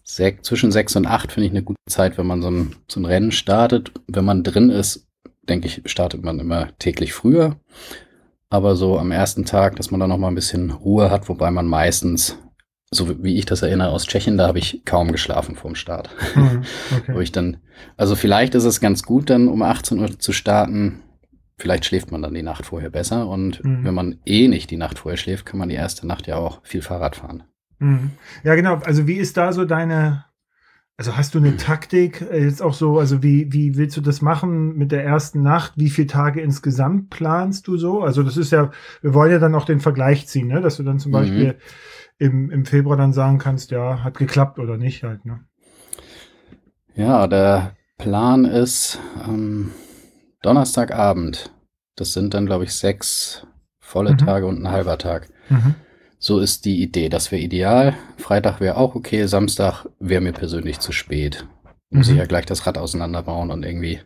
sech, 0.06 0.42
zwischen 0.44 0.72
sechs 0.72 0.96
und 0.96 1.06
acht 1.06 1.34
finde 1.34 1.48
ich 1.48 1.52
eine 1.52 1.64
gute 1.64 1.80
Zeit, 1.90 2.18
wenn 2.18 2.28
man 2.28 2.42
so 2.42 2.50
ein, 2.50 2.76
so 2.88 3.00
ein 3.02 3.06
Rennen 3.06 3.32
startet. 3.32 3.92
Wenn 4.08 4.24
man 4.24 4.44
drin 4.44 4.70
ist, 4.70 5.08
denke 5.50 5.68
ich, 5.68 5.82
startet 5.86 6.24
man 6.24 6.40
immer 6.40 6.70
täglich 6.80 7.14
früher. 7.14 7.58
Aber 8.50 8.76
so 8.76 8.98
am 8.98 9.12
ersten 9.12 9.44
Tag, 9.44 9.76
dass 9.76 9.92
man 9.92 10.00
da 10.00 10.08
noch 10.08 10.18
mal 10.18 10.30
ein 10.30 10.36
bisschen 10.36 10.72
Ruhe 10.72 11.12
hat, 11.12 11.28
wobei 11.28 11.52
man 11.52 11.68
meistens 11.68 12.38
so 12.92 13.24
wie 13.24 13.38
ich 13.38 13.46
das 13.46 13.62
erinnere 13.62 13.90
aus 13.90 14.06
Tschechien, 14.06 14.38
da 14.38 14.48
habe 14.48 14.60
ich 14.60 14.84
kaum 14.86 15.12
geschlafen 15.12 15.56
vorm 15.56 15.76
Start. 15.76 16.10
Mhm, 16.36 16.64
okay. 16.96 17.14
Wo 17.14 17.20
ich 17.20 17.32
dann, 17.32 17.58
also 17.98 18.16
vielleicht 18.16 18.56
ist 18.56 18.64
es 18.64 18.80
ganz 18.80 19.04
gut, 19.04 19.30
dann 19.30 19.48
um 19.48 19.62
18 19.62 20.00
Uhr 20.00 20.20
zu 20.20 20.32
starten. 20.32 21.02
Vielleicht 21.58 21.86
schläft 21.86 22.12
man 22.12 22.22
dann 22.22 22.34
die 22.34 22.44
Nacht 22.44 22.66
vorher 22.66 22.90
besser. 22.90 23.28
Und 23.28 23.64
mhm. 23.64 23.84
wenn 23.84 23.94
man 23.94 24.20
eh 24.26 24.48
nicht 24.48 24.72
die 24.72 24.78
Nacht 24.78 25.00
vorher 25.00 25.18
schläft, 25.18 25.46
kann 25.46 25.60
man 25.60 25.70
die 25.70 25.76
erste 25.76 26.06
Nacht 26.06 26.28
ja 26.28 26.38
auch 26.38 26.60
viel 26.64 26.82
Fahrrad 26.82 27.16
fahren. 27.16 27.44
Mhm. 27.80 28.12
Ja, 28.44 28.56
genau. 28.56 28.76
Also 28.78 29.08
wie 29.08 29.16
ist 29.16 29.38
da 29.38 29.54
so 29.54 29.66
deine, 29.66 30.26
also 30.98 31.18
hast 31.18 31.36
du 31.36 31.40
eine 31.40 31.58
Taktik 31.58 32.22
äh, 32.22 32.44
jetzt 32.44 32.62
auch 32.62 32.74
so, 32.74 33.00
also 33.00 33.22
wie, 33.22 33.52
wie 33.52 33.76
willst 33.76 33.98
du 33.98 34.02
das 34.02 34.22
machen 34.22 34.76
mit 34.76 34.92
der 34.92 35.04
ersten 35.04 35.42
Nacht? 35.42 35.74
Wie 35.76 35.90
viele 35.90 36.08
Tage 36.08 36.42
insgesamt 36.42 37.10
planst 37.10 37.68
du 37.68 37.78
so? 37.78 38.02
Also 38.02 38.24
das 38.24 38.38
ist 38.38 38.52
ja, 38.52 38.72
wir 39.02 39.14
wollen 39.14 39.32
ja 39.32 39.40
dann 39.40 39.56
auch 39.56 39.66
den 39.66 39.80
Vergleich 39.80 40.28
ziehen, 40.28 40.48
ne? 40.48 40.62
dass 40.62 40.78
du 40.78 40.84
dann 40.84 41.00
zum 41.00 41.12
mhm. 41.12 41.14
Beispiel 41.14 41.56
im, 42.18 42.50
im 42.50 42.66
Februar 42.66 42.98
dann 42.98 43.14
sagen 43.14 43.40
kannst, 43.40 43.72
ja, 43.72 44.04
hat 44.04 44.18
geklappt 44.18 44.60
oder 44.60 44.78
nicht 44.78 45.04
halt, 45.04 45.26
ne? 45.26 45.42
Ja, 46.96 47.28
der 47.28 47.76
Plan 47.98 48.46
ist 48.46 49.00
ähm, 49.28 49.72
Donnerstagabend. 50.42 51.52
Das 51.98 52.14
sind 52.14 52.34
dann, 52.34 52.46
glaube 52.46 52.64
ich, 52.64 52.74
sechs 52.74 53.46
volle 53.80 54.14
mhm. 54.14 54.18
Tage 54.18 54.48
und 54.48 54.62
ein 54.62 54.72
halber 54.72 54.98
Tag. 54.98 55.28
Mhm. 55.50 55.76
So 56.20 56.40
ist 56.40 56.66
die 56.66 56.82
Idee. 56.82 57.10
Das 57.10 57.32
wäre 57.32 57.42
ideal. 57.42 57.96
Freitag 58.18 58.60
wäre 58.60 58.78
auch 58.78 58.96
okay. 58.96 59.26
Samstag 59.28 59.86
wäre 60.00 60.22
mir 60.22 60.34
persönlich 60.34 60.80
zu 60.80 60.92
spät. 60.92 61.46
Muss 61.90 62.08
mhm. 62.08 62.14
ich 62.14 62.20
ja 62.20 62.26
gleich 62.26 62.46
das 62.46 62.66
Rad 62.66 62.78
auseinanderbauen 62.78 63.52
und 63.52 63.64
irgendwie 63.64 64.00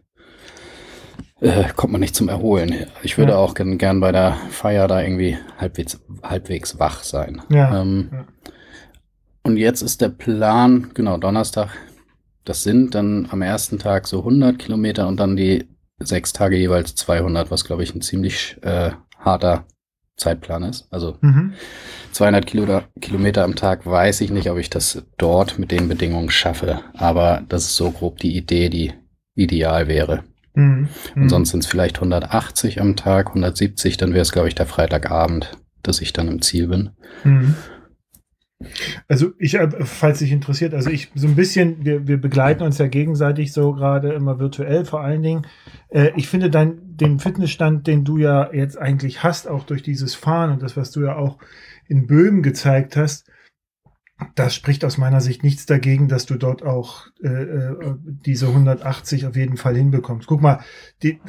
äh, 1.42 1.70
kommt 1.75 1.94
man 1.94 2.01
nicht 2.01 2.16
zum 2.16 2.30
Erholen. 2.30 2.88
Ich 3.04 3.18
würde 3.18 3.34
ja. 3.34 3.38
auch 3.38 3.54
gern, 3.54 3.78
gern, 3.78 4.00
bei 4.00 4.12
der 4.12 4.34
Feier 4.50 4.88
da 4.88 5.01
irgendwie 5.01 5.38
halbwegs, 5.58 6.00
halbwegs 6.22 6.80
wach 6.80 7.04
sein. 7.04 7.42
Ja. 7.50 7.82
Ähm, 7.82 8.10
ja. 8.12 8.25
Und 9.44 9.58
jetzt 9.58 9.82
ist 9.82 10.01
der 10.01 10.10
Plan, 10.10 10.92
genau, 10.94 11.18
Donnerstag, 11.18 11.70
das 12.44 12.63
sind 12.63 12.94
dann 12.96 13.28
am 13.32 13.42
ersten 13.42 13.80
Tag 13.80 14.08
so 14.08 14.20
100 14.20 14.60
Kilometer 14.60 15.08
und 15.08 15.18
dann 15.20 15.36
die 15.36 15.68
sechs 16.00 16.34
Tage 16.34 16.58
jeweils 16.58 16.96
200, 16.96 17.51
was 17.51 17.63
glaube 17.63 17.84
ich 17.84 17.94
ein 17.96 18.01
ziemlich 18.01 18.58
äh, 18.62 18.92
harter 19.18 19.66
Zeitplan 20.20 20.64
ist. 20.64 20.88
Also 20.92 21.18
mhm. 21.22 21.54
200 22.12 22.46
Kilo, 22.46 22.82
Kilometer 23.02 23.44
am 23.44 23.56
Tag 23.56 23.86
weiß 23.86 24.22
ich 24.22 24.30
nicht, 24.30 24.50
ob 24.50 24.58
ich 24.58 24.70
das 24.70 25.04
dort 25.18 25.58
mit 25.58 25.72
den 25.72 25.88
Bedingungen 25.88 26.30
schaffe. 26.30 26.82
Aber 26.94 27.44
das 27.50 27.64
ist 27.66 27.76
so 27.76 27.92
grob 27.92 28.20
die 28.20 28.36
Idee, 28.36 28.70
die 28.70 28.94
ideal 29.36 29.88
wäre. 29.88 30.24
Mhm. 30.54 30.90
Und 31.16 31.24
mhm. 31.24 31.30
sonst 31.30 31.52
sind 31.52 31.64
es 31.64 31.70
vielleicht 31.70 31.98
180 31.98 32.82
am 32.82 32.96
Tag, 32.96 33.28
170, 33.30 33.98
dann 33.98 34.14
wäre 34.14 34.22
es, 34.22 34.32
glaube 34.32 34.48
ich, 34.48 34.56
der 34.56 34.66
Freitagabend, 34.66 35.58
dass 35.84 36.02
ich 36.02 36.14
dann 36.14 36.28
im 36.28 36.42
Ziel 36.42 36.68
bin. 36.68 36.92
Mhm. 37.24 37.56
Also 39.08 39.32
ich, 39.38 39.54
äh, 39.54 39.70
falls 39.86 40.20
dich 40.20 40.34
interessiert, 40.34 40.74
also 40.74 40.89
ich 40.89 41.12
so 41.16 41.28
ein 41.28 41.36
bisschen, 41.36 41.86
wir, 41.86 42.08
wir 42.08 42.20
begleiten 42.20 42.63
uns 42.63 42.78
ja 42.78 42.88
gegenseitig 42.88 43.54
so 43.54 43.72
gerade 43.74 44.12
immer 44.12 44.39
virtuell 44.39 44.84
vor 44.84 45.01
allen 45.01 45.24
Dingen. 45.24 45.48
Äh, 45.89 46.12
ich 46.18 46.28
finde 46.28 46.50
dein, 46.50 46.98
den 46.98 47.20
Fitnessstand, 47.20 47.88
den 47.88 48.04
du 48.04 48.18
ja 48.18 48.51
jetzt 48.51 48.78
eigentlich 48.78 49.24
hast, 49.24 49.48
auch 49.48 49.63
durch 49.63 49.82
dieses 49.82 50.13
Fahren 50.13 50.51
und 50.51 50.62
das, 50.62 50.75
was 50.75 50.92
du 50.92 51.01
ja 51.01 51.16
auch 51.16 51.38
in 51.88 52.06
Böhmen 52.06 52.44
gezeigt 52.44 52.98
hast, 52.98 53.32
das 54.36 54.54
spricht 54.54 54.84
aus 54.86 54.98
meiner 54.98 55.22
Sicht 55.22 55.44
nichts 55.44 55.66
dagegen, 55.66 56.08
dass 56.08 56.26
du 56.26 56.36
dort 56.36 56.64
auch 56.64 57.08
äh, 57.24 57.28
äh 57.28 57.96
diese 58.26 58.48
180 58.48 59.26
auf 59.26 59.36
jeden 59.36 59.58
Fall 59.58 59.76
hinbekommst. 59.76 60.28
Guck 60.28 60.42
mal, 60.42 60.60
die, 61.04 61.20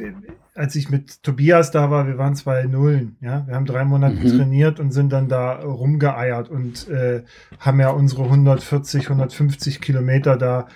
als 0.54 0.74
ich 0.74 0.90
mit 0.90 1.22
Tobias 1.22 1.70
da 1.70 1.90
war, 1.90 2.06
wir 2.06 2.18
waren 2.18 2.34
zwei 2.34 2.64
Nullen, 2.64 3.16
ja, 3.20 3.46
wir 3.46 3.54
haben 3.54 3.66
drei 3.66 3.84
Monate 3.84 4.16
mhm. 4.16 4.36
trainiert 4.36 4.80
und 4.80 4.92
sind 4.92 5.12
dann 5.12 5.28
da 5.28 5.60
rumgeeiert 5.60 6.48
und 6.48 6.88
äh, 6.88 7.22
haben 7.58 7.80
ja 7.80 7.90
unsere 7.90 8.24
140, 8.24 9.04
150 9.04 9.80
Kilometer 9.80 10.36
da 10.36 10.66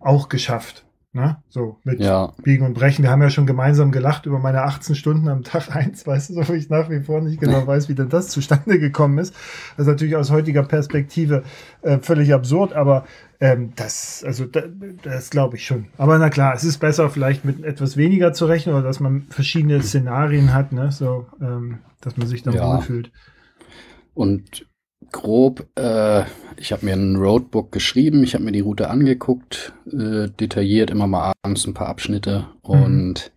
auch 0.00 0.28
geschafft. 0.28 0.84
Ne? 1.14 1.36
So 1.50 1.76
mit 1.84 2.00
Ja, 2.00 2.32
Biegen 2.42 2.64
und 2.64 2.72
Brechen. 2.72 3.02
Wir 3.02 3.10
haben 3.10 3.20
ja 3.20 3.28
schon 3.28 3.44
gemeinsam 3.46 3.92
gelacht 3.92 4.24
über 4.24 4.38
meine 4.38 4.62
18 4.62 4.94
Stunden 4.94 5.28
am 5.28 5.42
Tag 5.44 5.74
1, 5.76 6.06
weißt 6.06 6.30
du, 6.30 6.34
so 6.34 6.48
wo 6.48 6.54
ich 6.54 6.70
nach 6.70 6.88
wie 6.88 7.00
vor 7.02 7.20
nicht 7.20 7.38
genau 7.38 7.66
weiß, 7.66 7.90
wie 7.90 7.94
denn 7.94 8.08
das 8.08 8.28
zustande 8.28 8.78
gekommen 8.78 9.18
ist. 9.18 9.34
Das 9.76 9.86
ist 9.86 9.90
natürlich 9.90 10.16
aus 10.16 10.30
heutiger 10.30 10.62
Perspektive 10.62 11.42
äh, 11.82 11.98
völlig 11.98 12.32
absurd, 12.32 12.72
aber 12.72 13.04
ähm, 13.40 13.74
das, 13.76 14.24
also 14.26 14.46
da, 14.46 14.62
das 15.02 15.28
glaube 15.28 15.56
ich 15.56 15.66
schon. 15.66 15.86
Aber 15.98 16.16
na 16.18 16.30
klar, 16.30 16.54
es 16.54 16.64
ist 16.64 16.78
besser, 16.78 17.10
vielleicht 17.10 17.44
mit 17.44 17.62
etwas 17.62 17.98
weniger 17.98 18.32
zu 18.32 18.46
rechnen 18.46 18.74
oder 18.74 18.84
dass 18.84 18.98
man 19.00 19.26
verschiedene 19.28 19.82
Szenarien 19.82 20.54
hat, 20.54 20.72
ne? 20.72 20.92
So, 20.92 21.26
ähm, 21.42 21.80
dass 22.00 22.16
man 22.16 22.26
sich 22.26 22.42
dann 22.42 22.54
Ja. 22.54 22.72
wohlfühlt. 22.72 23.12
und 24.14 24.66
grob, 25.12 25.66
äh, 25.78 26.22
ich 26.56 26.72
habe 26.72 26.84
mir 26.84 26.94
ein 26.94 27.16
Roadbook 27.16 27.70
geschrieben, 27.72 28.22
ich 28.24 28.34
habe 28.34 28.44
mir 28.44 28.52
die 28.52 28.60
Route 28.60 28.88
angeguckt, 28.90 29.72
äh, 29.86 30.28
detailliert 30.40 30.90
immer 30.90 31.06
mal 31.06 31.32
abends 31.42 31.66
ein 31.66 31.74
paar 31.74 31.88
Abschnitte 31.88 32.46
und 32.62 33.30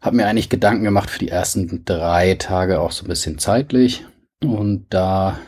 habe 0.00 0.16
mir 0.16 0.26
eigentlich 0.26 0.50
Gedanken 0.50 0.84
gemacht 0.84 1.10
für 1.10 1.18
die 1.18 1.28
ersten 1.28 1.84
drei 1.84 2.34
Tage 2.34 2.80
auch 2.80 2.92
so 2.92 3.04
ein 3.04 3.08
bisschen 3.08 3.38
zeitlich. 3.38 4.04
Und 4.42 4.86
da 4.90 5.38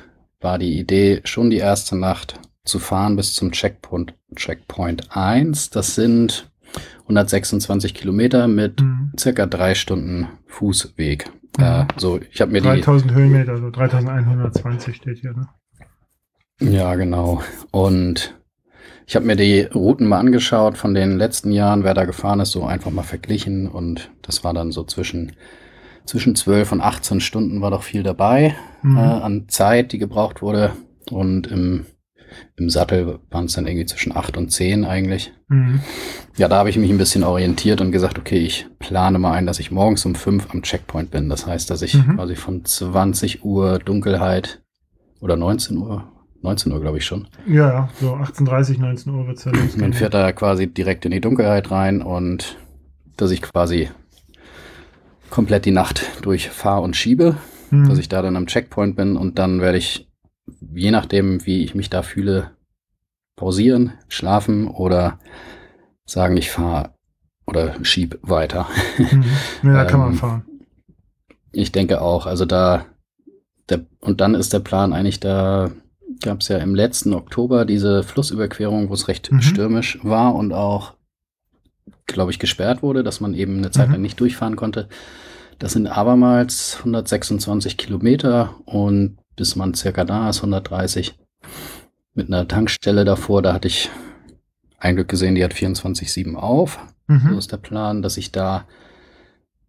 war 0.40 0.58
die 0.58 0.78
Idee, 0.78 1.20
schon 1.24 1.50
die 1.50 1.58
erste 1.58 1.96
Nacht 1.96 2.40
zu 2.64 2.78
fahren 2.78 3.16
bis 3.16 3.34
zum 3.34 3.52
Checkpoint, 3.52 4.14
Checkpoint 4.34 5.14
1. 5.16 5.70
Das 5.70 5.94
sind 5.94 6.50
126 7.02 7.94
Kilometer 7.94 8.48
mit 8.48 8.80
Mhm. 8.80 9.12
circa 9.18 9.46
drei 9.46 9.74
Stunden 9.74 10.28
Fußweg. 10.46 11.30
Mhm. 11.58 11.64
Äh, 11.64 11.86
so, 11.96 12.20
ich 12.30 12.40
habe 12.40 12.52
mir 12.52 12.60
die 12.60 12.68
3000 12.68 13.12
Höhenmeter, 13.12 13.56
so 13.58 13.70
3120 13.70 14.96
steht 14.96 15.18
hier, 15.18 15.32
ne? 15.32 15.48
Ja, 16.60 16.94
genau. 16.94 17.42
Und 17.70 18.34
ich 19.06 19.14
habe 19.14 19.26
mir 19.26 19.36
die 19.36 19.60
Routen 19.62 20.08
mal 20.08 20.18
angeschaut 20.18 20.78
von 20.78 20.94
den 20.94 21.18
letzten 21.18 21.52
Jahren, 21.52 21.84
wer 21.84 21.94
da 21.94 22.04
gefahren 22.06 22.40
ist, 22.40 22.52
so 22.52 22.64
einfach 22.64 22.90
mal 22.90 23.02
verglichen. 23.02 23.68
Und 23.68 24.10
das 24.22 24.42
war 24.42 24.54
dann 24.54 24.72
so 24.72 24.82
zwischen, 24.84 25.32
zwischen 26.06 26.34
12 26.34 26.72
und 26.72 26.80
18 26.80 27.20
Stunden 27.20 27.60
war 27.60 27.70
doch 27.70 27.82
viel 27.82 28.02
dabei 28.02 28.54
Mhm. 28.82 28.96
äh, 28.96 29.00
an 29.00 29.48
Zeit, 29.48 29.92
die 29.92 29.98
gebraucht 29.98 30.42
wurde. 30.42 30.72
Und 31.10 31.46
im, 31.48 31.86
im 32.56 32.70
Sattel 32.70 33.20
waren 33.30 33.44
es 33.46 33.52
dann 33.54 33.66
irgendwie 33.66 33.86
zwischen 33.86 34.16
8 34.16 34.36
und 34.36 34.50
10 34.50 34.84
eigentlich. 34.84 35.32
Mhm. 35.48 35.80
Ja, 36.36 36.48
da 36.48 36.56
habe 36.58 36.70
ich 36.70 36.76
mich 36.76 36.90
ein 36.90 36.98
bisschen 36.98 37.22
orientiert 37.24 37.80
und 37.80 37.92
gesagt, 37.92 38.18
okay, 38.18 38.38
ich 38.38 38.66
plane 38.78 39.18
mal 39.18 39.32
ein, 39.32 39.46
dass 39.46 39.58
ich 39.60 39.70
morgens 39.70 40.04
um 40.04 40.14
5 40.14 40.48
am 40.50 40.62
Checkpoint 40.62 41.10
bin. 41.10 41.28
Das 41.28 41.46
heißt, 41.46 41.70
dass 41.70 41.82
ich 41.82 41.94
Mhm. 41.94 42.16
quasi 42.16 42.34
von 42.36 42.64
20 42.64 43.44
Uhr 43.44 43.78
Dunkelheit 43.78 44.60
oder 45.20 45.36
19 45.36 45.78
Uhr, 45.78 46.04
19 46.42 46.72
Uhr 46.72 46.80
glaube 46.80 46.98
ich 46.98 47.04
schon, 47.06 47.28
Ja, 47.46 47.68
ja, 47.72 47.88
so 48.00 48.14
18.30, 48.14 48.78
19 48.80 49.14
Uhr 49.14 49.26
wird 49.26 49.38
es 49.38 49.44
ja 49.44 49.52
losgehen. 49.52 49.80
Man 49.80 49.92
fährt 49.92 50.14
da 50.14 50.32
quasi 50.32 50.66
direkt 50.66 51.04
in 51.04 51.12
die 51.12 51.20
Dunkelheit 51.20 51.70
rein 51.70 52.02
und 52.02 52.56
dass 53.16 53.30
ich 53.30 53.40
quasi 53.40 53.88
komplett 55.30 55.64
die 55.64 55.70
Nacht 55.72 56.02
durchfahre 56.22 56.82
und 56.82 56.96
schiebe, 56.96 57.36
Mhm. 57.70 57.88
dass 57.88 57.98
ich 57.98 58.08
da 58.08 58.22
dann 58.22 58.36
am 58.36 58.46
Checkpoint 58.46 58.94
bin 58.96 59.16
und 59.16 59.38
dann 59.38 59.60
werde 59.60 59.78
ich, 59.78 60.08
je 60.74 60.90
nachdem, 60.90 61.44
wie 61.46 61.64
ich 61.64 61.74
mich 61.74 61.90
da 61.90 62.02
fühle, 62.02 62.50
pausieren, 63.36 63.92
schlafen 64.08 64.66
oder 64.68 65.18
sagen, 66.06 66.36
ich 66.36 66.50
fahre 66.50 66.90
oder 67.46 67.74
schieb 67.84 68.18
weiter. 68.22 68.66
Mhm. 68.98 69.24
Ja, 69.62 69.72
da 69.74 69.84
kann 69.84 70.00
man 70.00 70.10
Ähm, 70.12 70.16
fahren. 70.16 70.44
Ich 71.52 71.72
denke 71.72 72.00
auch, 72.00 72.26
also 72.26 72.44
da, 72.44 72.86
der, 73.68 73.86
und 74.00 74.20
dann 74.20 74.34
ist 74.34 74.52
der 74.52 74.60
Plan 74.60 74.92
eigentlich, 74.92 75.20
da 75.20 75.70
gab 76.22 76.40
es 76.40 76.48
ja 76.48 76.58
im 76.58 76.74
letzten 76.74 77.14
Oktober 77.14 77.64
diese 77.64 78.02
Flussüberquerung, 78.02 78.88
wo 78.90 78.94
es 78.94 79.08
recht 79.08 79.30
Mhm. 79.30 79.42
stürmisch 79.42 79.98
war 80.02 80.34
und 80.34 80.52
auch, 80.52 80.94
glaube 82.06 82.30
ich, 82.30 82.38
gesperrt 82.38 82.82
wurde, 82.82 83.02
dass 83.04 83.20
man 83.20 83.34
eben 83.34 83.58
eine 83.58 83.70
Zeit 83.70 83.88
Mhm. 83.88 83.92
lang 83.94 84.02
nicht 84.02 84.18
durchfahren 84.20 84.56
konnte. 84.56 84.88
Das 85.58 85.72
sind 85.72 85.86
abermals 85.86 86.78
126 86.80 87.76
Kilometer 87.76 88.54
und 88.66 89.18
bis 89.36 89.56
man 89.56 89.74
circa 89.74 90.04
da 90.04 90.28
ist, 90.28 90.42
130 90.42 91.18
mit 92.16 92.28
einer 92.28 92.48
Tankstelle 92.48 93.04
davor, 93.04 93.42
da 93.42 93.52
hatte 93.52 93.68
ich 93.68 93.90
ein 94.78 94.96
Glück 94.96 95.08
gesehen, 95.08 95.34
die 95.34 95.44
hat 95.44 95.54
24-7 95.54 96.34
auf. 96.34 96.78
So 97.08 97.14
Mhm. 97.14 97.38
ist 97.38 97.52
der 97.52 97.58
Plan, 97.58 98.02
dass 98.02 98.16
ich 98.16 98.32
da, 98.32 98.64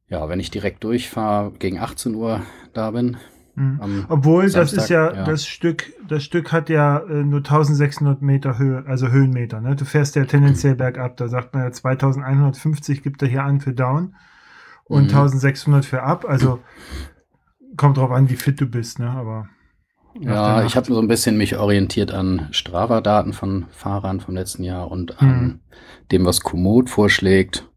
ja, 0.08 0.28
wenn 0.28 0.40
ich 0.40 0.50
direkt 0.50 0.84
durchfahre, 0.84 1.52
gegen 1.60 1.78
18 1.80 2.16
Uhr 2.16 2.42
da 2.74 2.92
bin. 2.92 3.18
Mhm. 3.56 4.06
Obwohl, 4.10 4.44
das 4.44 4.54
Samstag, 4.54 4.84
ist 4.84 4.90
ja, 4.90 5.14
ja. 5.14 5.24
das 5.24 5.46
Stück, 5.46 5.94
das 6.08 6.24
Stück 6.24 6.52
hat 6.52 6.70
ja 6.70 7.00
äh, 7.00 7.24
nur 7.24 7.40
1600 7.40 8.22
Meter 8.22 8.58
Höhe, 8.58 8.84
also 8.88 9.10
Höhenmeter, 9.10 9.62
ne? 9.62 9.76
Du 9.76 9.86
fährst 9.86 10.16
ja 10.16 10.26
tendenziell 10.26 10.76
bergab, 10.76 11.18
da 11.18 11.28
sagt 11.28 11.54
man 11.54 11.64
ja 11.64 11.72
2150 11.72 13.04
gibt 13.04 13.22
er 13.22 13.28
hier 13.28 13.44
an 13.44 13.60
für 13.60 13.74
Down 13.74 14.16
und 14.86 15.04
Mhm. 15.04 15.10
1600 15.10 15.86
für 15.86 16.04
Up, 16.04 16.26
also 16.26 16.60
kommt 17.78 17.98
drauf 17.98 18.12
an, 18.12 18.30
wie 18.30 18.36
fit 18.36 18.60
du 18.62 18.68
bist, 18.68 19.00
ne? 19.00 19.10
Aber 19.10 19.48
Ja, 20.22 20.64
ich 20.66 20.76
habe 20.76 20.88
so 20.88 21.00
ein 21.00 21.08
bisschen 21.08 21.38
mich 21.38 21.58
orientiert 21.58 22.12
an 22.12 22.48
Strava-Daten 22.52 23.34
von 23.34 23.66
Fahrern 23.72 24.20
vom 24.20 24.36
letzten 24.36 24.64
Jahr 24.64 24.90
und 24.92 25.22
an 25.22 25.28
Mhm. 25.30 25.60
dem, 26.12 26.26
was 26.26 26.42
Komoot 26.42 26.90
vorschlägt 26.90 27.68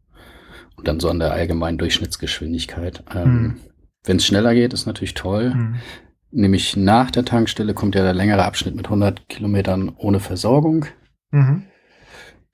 und 0.77 0.89
dann 0.89 1.01
so 1.01 1.09
an 1.11 1.19
der 1.19 1.33
allgemeinen 1.33 1.79
Durchschnittsgeschwindigkeit. 1.79 3.05
Ähm, 3.15 3.33
Mhm. 3.33 3.57
Wenn 4.05 4.17
es 4.17 4.27
schneller 4.27 4.55
geht, 4.55 4.73
ist 4.73 4.87
natürlich 4.87 5.15
toll. 5.15 5.55
Mhm. 5.55 5.75
Nämlich 6.33 6.77
nach 6.77 7.11
der 7.11 7.25
Tankstelle 7.25 7.75
kommt 7.75 7.95
ja 7.95 8.03
der 8.03 8.15
längere 8.15 8.45
Abschnitt 8.45 8.75
mit 8.77 8.89
100 8.89 9.29
Kilometern 9.29 9.93
ohne 9.97 10.21
Versorgung. 10.21 10.87
Mhm. 11.33 11.65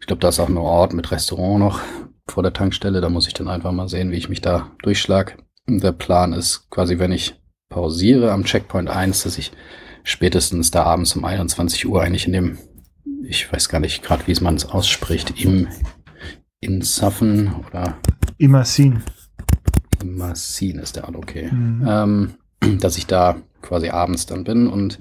Ich 0.00 0.07
glaube, 0.07 0.21
da 0.21 0.28
ist 0.28 0.40
auch 0.40 0.49
ein 0.49 0.57
Ort 0.57 0.93
mit 0.93 1.11
Restaurant 1.11 1.61
noch 1.61 1.81
vor 2.26 2.43
der 2.43 2.52
Tankstelle. 2.52 3.00
Da 3.00 3.09
muss 3.11 3.28
ich 3.28 3.35
dann 3.35 3.49
einfach 3.49 3.73
mal 3.73 3.88
sehen, 3.88 4.11
wie 4.11 4.16
ich 4.16 4.28
mich 4.28 4.40
da 4.40 4.71
durchschlag. 4.83 5.37
Der 5.69 5.93
Plan 5.93 6.33
ist 6.33 6.69
quasi, 6.71 6.99
wenn 6.99 7.12
ich 7.12 7.40
pausiere 7.69 8.33
am 8.33 8.45
Checkpoint 8.45 8.89
1, 8.89 9.25
dass 9.25 9.39
ich 9.39 9.53
spätestens 10.03 10.71
da 10.71 10.85
abends 10.85 11.17
um 11.17 11.25
21 11.25 11.87
Uhr 11.87 12.03
eigentlich 12.03 12.27
in 12.27 12.33
dem, 12.33 12.59
ich 13.25 13.53
weiß 13.53 13.69
gar 13.69 13.81
nicht 13.81 14.03
gerade, 14.03 14.27
wie 14.27 14.35
man 14.41 14.55
es 14.55 14.67
ausspricht, 14.67 15.43
im 15.43 15.69
Insaffen 16.61 17.55
oder 17.67 17.99
Immersin. 18.39 19.03
Massin 20.05 20.79
ist 20.79 20.97
der 20.97 21.05
Ort, 21.05 21.17
okay. 21.17 21.51
Mhm. 21.51 21.85
Ähm, 21.87 22.35
dass 22.81 22.99
ich 22.99 23.07
da 23.07 23.37
quasi 23.63 23.89
abends 23.89 24.27
dann 24.27 24.45
bin 24.45 24.69
und 24.69 24.99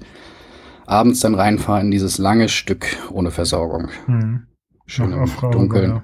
abends 0.86 1.20
dann 1.20 1.34
reinfahre 1.34 1.80
in 1.80 1.90
dieses 1.90 2.18
lange 2.18 2.48
Stück 2.48 2.86
ohne 3.10 3.30
Versorgung. 3.30 3.90
Mhm. 4.06 4.46
Schön 4.86 5.12
im 5.12 5.30
Dunkeln. 5.50 6.02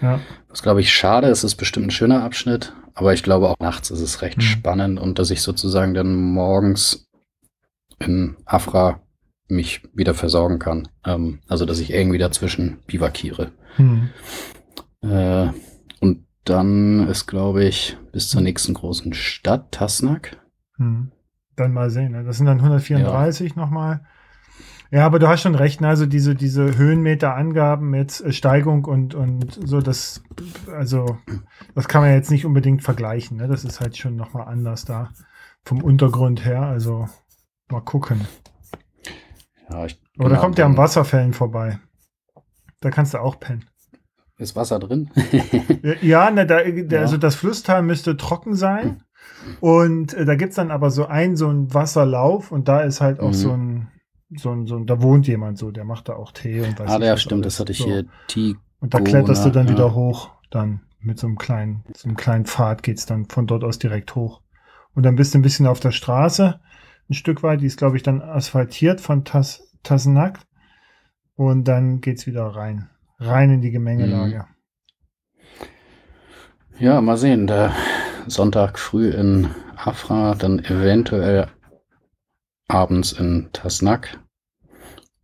Ja. 0.00 0.20
Was 0.48 0.62
glaube 0.62 0.80
ich 0.80 0.92
schade 0.92 1.28
ist, 1.28 1.44
ist 1.44 1.56
bestimmt 1.56 1.88
ein 1.88 1.90
schöner 1.90 2.24
Abschnitt, 2.24 2.74
aber 2.94 3.12
ich 3.12 3.22
glaube 3.22 3.48
auch 3.48 3.58
nachts 3.60 3.90
ist 3.90 4.00
es 4.00 4.22
recht 4.22 4.38
Mhm. 4.38 4.42
spannend 4.42 5.00
und 5.00 5.18
dass 5.18 5.30
ich 5.30 5.42
sozusagen 5.42 5.94
dann 5.94 6.14
morgens 6.14 7.08
in 7.98 8.36
Afra 8.44 9.00
mich 9.48 9.82
wieder 9.94 10.14
versorgen 10.14 10.58
kann. 10.58 10.88
Ähm, 11.04 11.40
also 11.48 11.66
dass 11.66 11.78
ich 11.78 11.92
irgendwie 11.92 12.18
dazwischen 12.18 12.78
bivakiere. 12.86 13.52
Mhm. 13.76 14.10
Äh, 15.02 15.48
und 16.00 16.26
dann 16.44 17.08
ist, 17.08 17.26
glaube 17.26 17.64
ich, 17.64 17.96
bis 18.12 18.28
zur 18.28 18.40
nächsten 18.40 18.74
großen 18.74 19.12
Stadt, 19.12 19.72
Tasnak. 19.72 20.36
Hm. 20.76 21.12
Dann 21.56 21.72
mal 21.72 21.90
sehen. 21.90 22.12
Ne? 22.12 22.24
Das 22.24 22.36
sind 22.36 22.46
dann 22.46 22.58
134 22.58 23.54
nochmal. 23.56 24.06
Ja, 24.94 25.06
aber 25.06 25.18
du 25.18 25.26
hast 25.26 25.42
schon 25.42 25.56
recht. 25.56 25.80
Ne? 25.80 25.88
Also 25.88 26.06
diese, 26.06 26.36
diese 26.36 26.76
Höhenmeterangaben 26.76 27.94
jetzt 27.94 28.20
äh, 28.20 28.32
Steigung 28.32 28.84
und, 28.84 29.16
und 29.16 29.58
so, 29.66 29.80
das, 29.80 30.22
also, 30.70 31.18
das 31.74 31.88
kann 31.88 32.02
man 32.02 32.12
jetzt 32.12 32.30
nicht 32.30 32.46
unbedingt 32.46 32.82
vergleichen. 32.84 33.38
Ne? 33.38 33.48
Das 33.48 33.64
ist 33.64 33.80
halt 33.80 33.96
schon 33.96 34.14
nochmal 34.14 34.46
anders 34.46 34.84
da 34.84 35.10
vom 35.64 35.82
Untergrund 35.82 36.44
her. 36.44 36.62
Also 36.62 37.08
mal 37.72 37.80
gucken. 37.80 38.20
Ja, 39.68 39.86
ich, 39.86 40.00
Aber 40.16 40.28
da 40.28 40.36
genau, 40.36 40.40
kommt 40.40 40.58
ja 40.58 40.64
am 40.66 40.76
Wasserfällen 40.76 41.32
vorbei. 41.32 41.80
Da 42.80 42.90
kannst 42.90 43.14
du 43.14 43.18
auch 43.18 43.40
pennen. 43.40 43.64
Ist 44.38 44.54
Wasser 44.54 44.78
drin? 44.78 45.10
Ja, 46.02 46.30
ne, 46.30 46.46
da, 46.46 46.62
der, 46.62 46.84
Ja. 46.88 47.00
also 47.00 47.16
das 47.16 47.34
Flusstal 47.34 47.82
müsste 47.82 48.16
trocken 48.16 48.54
sein. 48.54 49.02
Und 49.60 50.14
äh, 50.14 50.24
da 50.24 50.36
gibt's 50.36 50.54
dann 50.56 50.70
aber 50.70 50.90
so 50.90 51.06
einen, 51.06 51.36
so 51.36 51.48
einen 51.48 51.74
Wasserlauf 51.74 52.52
und 52.52 52.68
da 52.68 52.82
ist 52.82 53.00
halt 53.00 53.18
auch 53.18 53.28
Mhm. 53.28 53.32
so 53.34 53.52
ein, 53.52 53.88
so 54.36 54.50
ein, 54.50 54.66
so 54.66 54.76
ein, 54.76 54.86
da 54.86 55.00
wohnt 55.02 55.26
jemand 55.26 55.58
so, 55.58 55.70
der 55.70 55.84
macht 55.84 56.08
da 56.08 56.14
auch 56.14 56.32
Tee 56.32 56.60
und 56.60 56.78
weiß 56.78 56.90
ah, 56.90 56.98
ja, 56.98 57.12
was 57.12 57.22
stimmt, 57.22 57.44
alles. 57.44 57.54
das 57.54 57.60
hatte 57.60 57.72
ich 57.72 57.78
so. 57.78 57.84
hier. 57.86 58.04
T 58.28 58.56
Und 58.80 58.94
da 58.94 59.00
kletterst 59.00 59.44
du 59.44 59.50
dann 59.50 59.66
ja. 59.66 59.72
wieder 59.72 59.94
hoch, 59.94 60.30
dann 60.50 60.80
mit 61.00 61.18
so 61.18 61.26
einem 61.26 61.36
kleinen, 61.36 61.84
so 61.94 62.08
einem 62.08 62.16
kleinen 62.16 62.44
Pfad 62.46 62.82
geht's 62.82 63.06
dann 63.06 63.26
von 63.26 63.46
dort 63.46 63.64
aus 63.64 63.78
direkt 63.78 64.14
hoch. 64.14 64.40
Und 64.94 65.04
dann 65.04 65.16
bist 65.16 65.34
du 65.34 65.38
ein 65.38 65.42
bisschen 65.42 65.66
auf 65.66 65.80
der 65.80 65.90
Straße, 65.90 66.60
ein 67.10 67.14
Stück 67.14 67.42
weit, 67.42 67.60
die 67.60 67.66
ist, 67.66 67.76
glaube 67.76 67.96
ich, 67.96 68.02
dann 68.02 68.22
asphaltiert 68.22 69.00
von 69.00 69.24
Tas 69.24 69.62
Tassenac. 69.82 70.40
Und 71.36 71.64
dann 71.64 72.00
geht's 72.00 72.26
wieder 72.26 72.46
rein. 72.46 72.88
Rein 73.18 73.50
in 73.50 73.60
die 73.60 73.70
Gemengelage. 73.70 74.46
Ja, 76.78 77.00
mal 77.00 77.16
sehen. 77.16 77.46
Der 77.46 77.74
Sonntag 78.26 78.78
früh 78.78 79.10
in 79.10 79.50
Afra, 79.76 80.34
dann 80.34 80.60
eventuell 80.60 81.48
abends 82.68 83.12
in 83.12 83.50
Tasnak. 83.52 84.18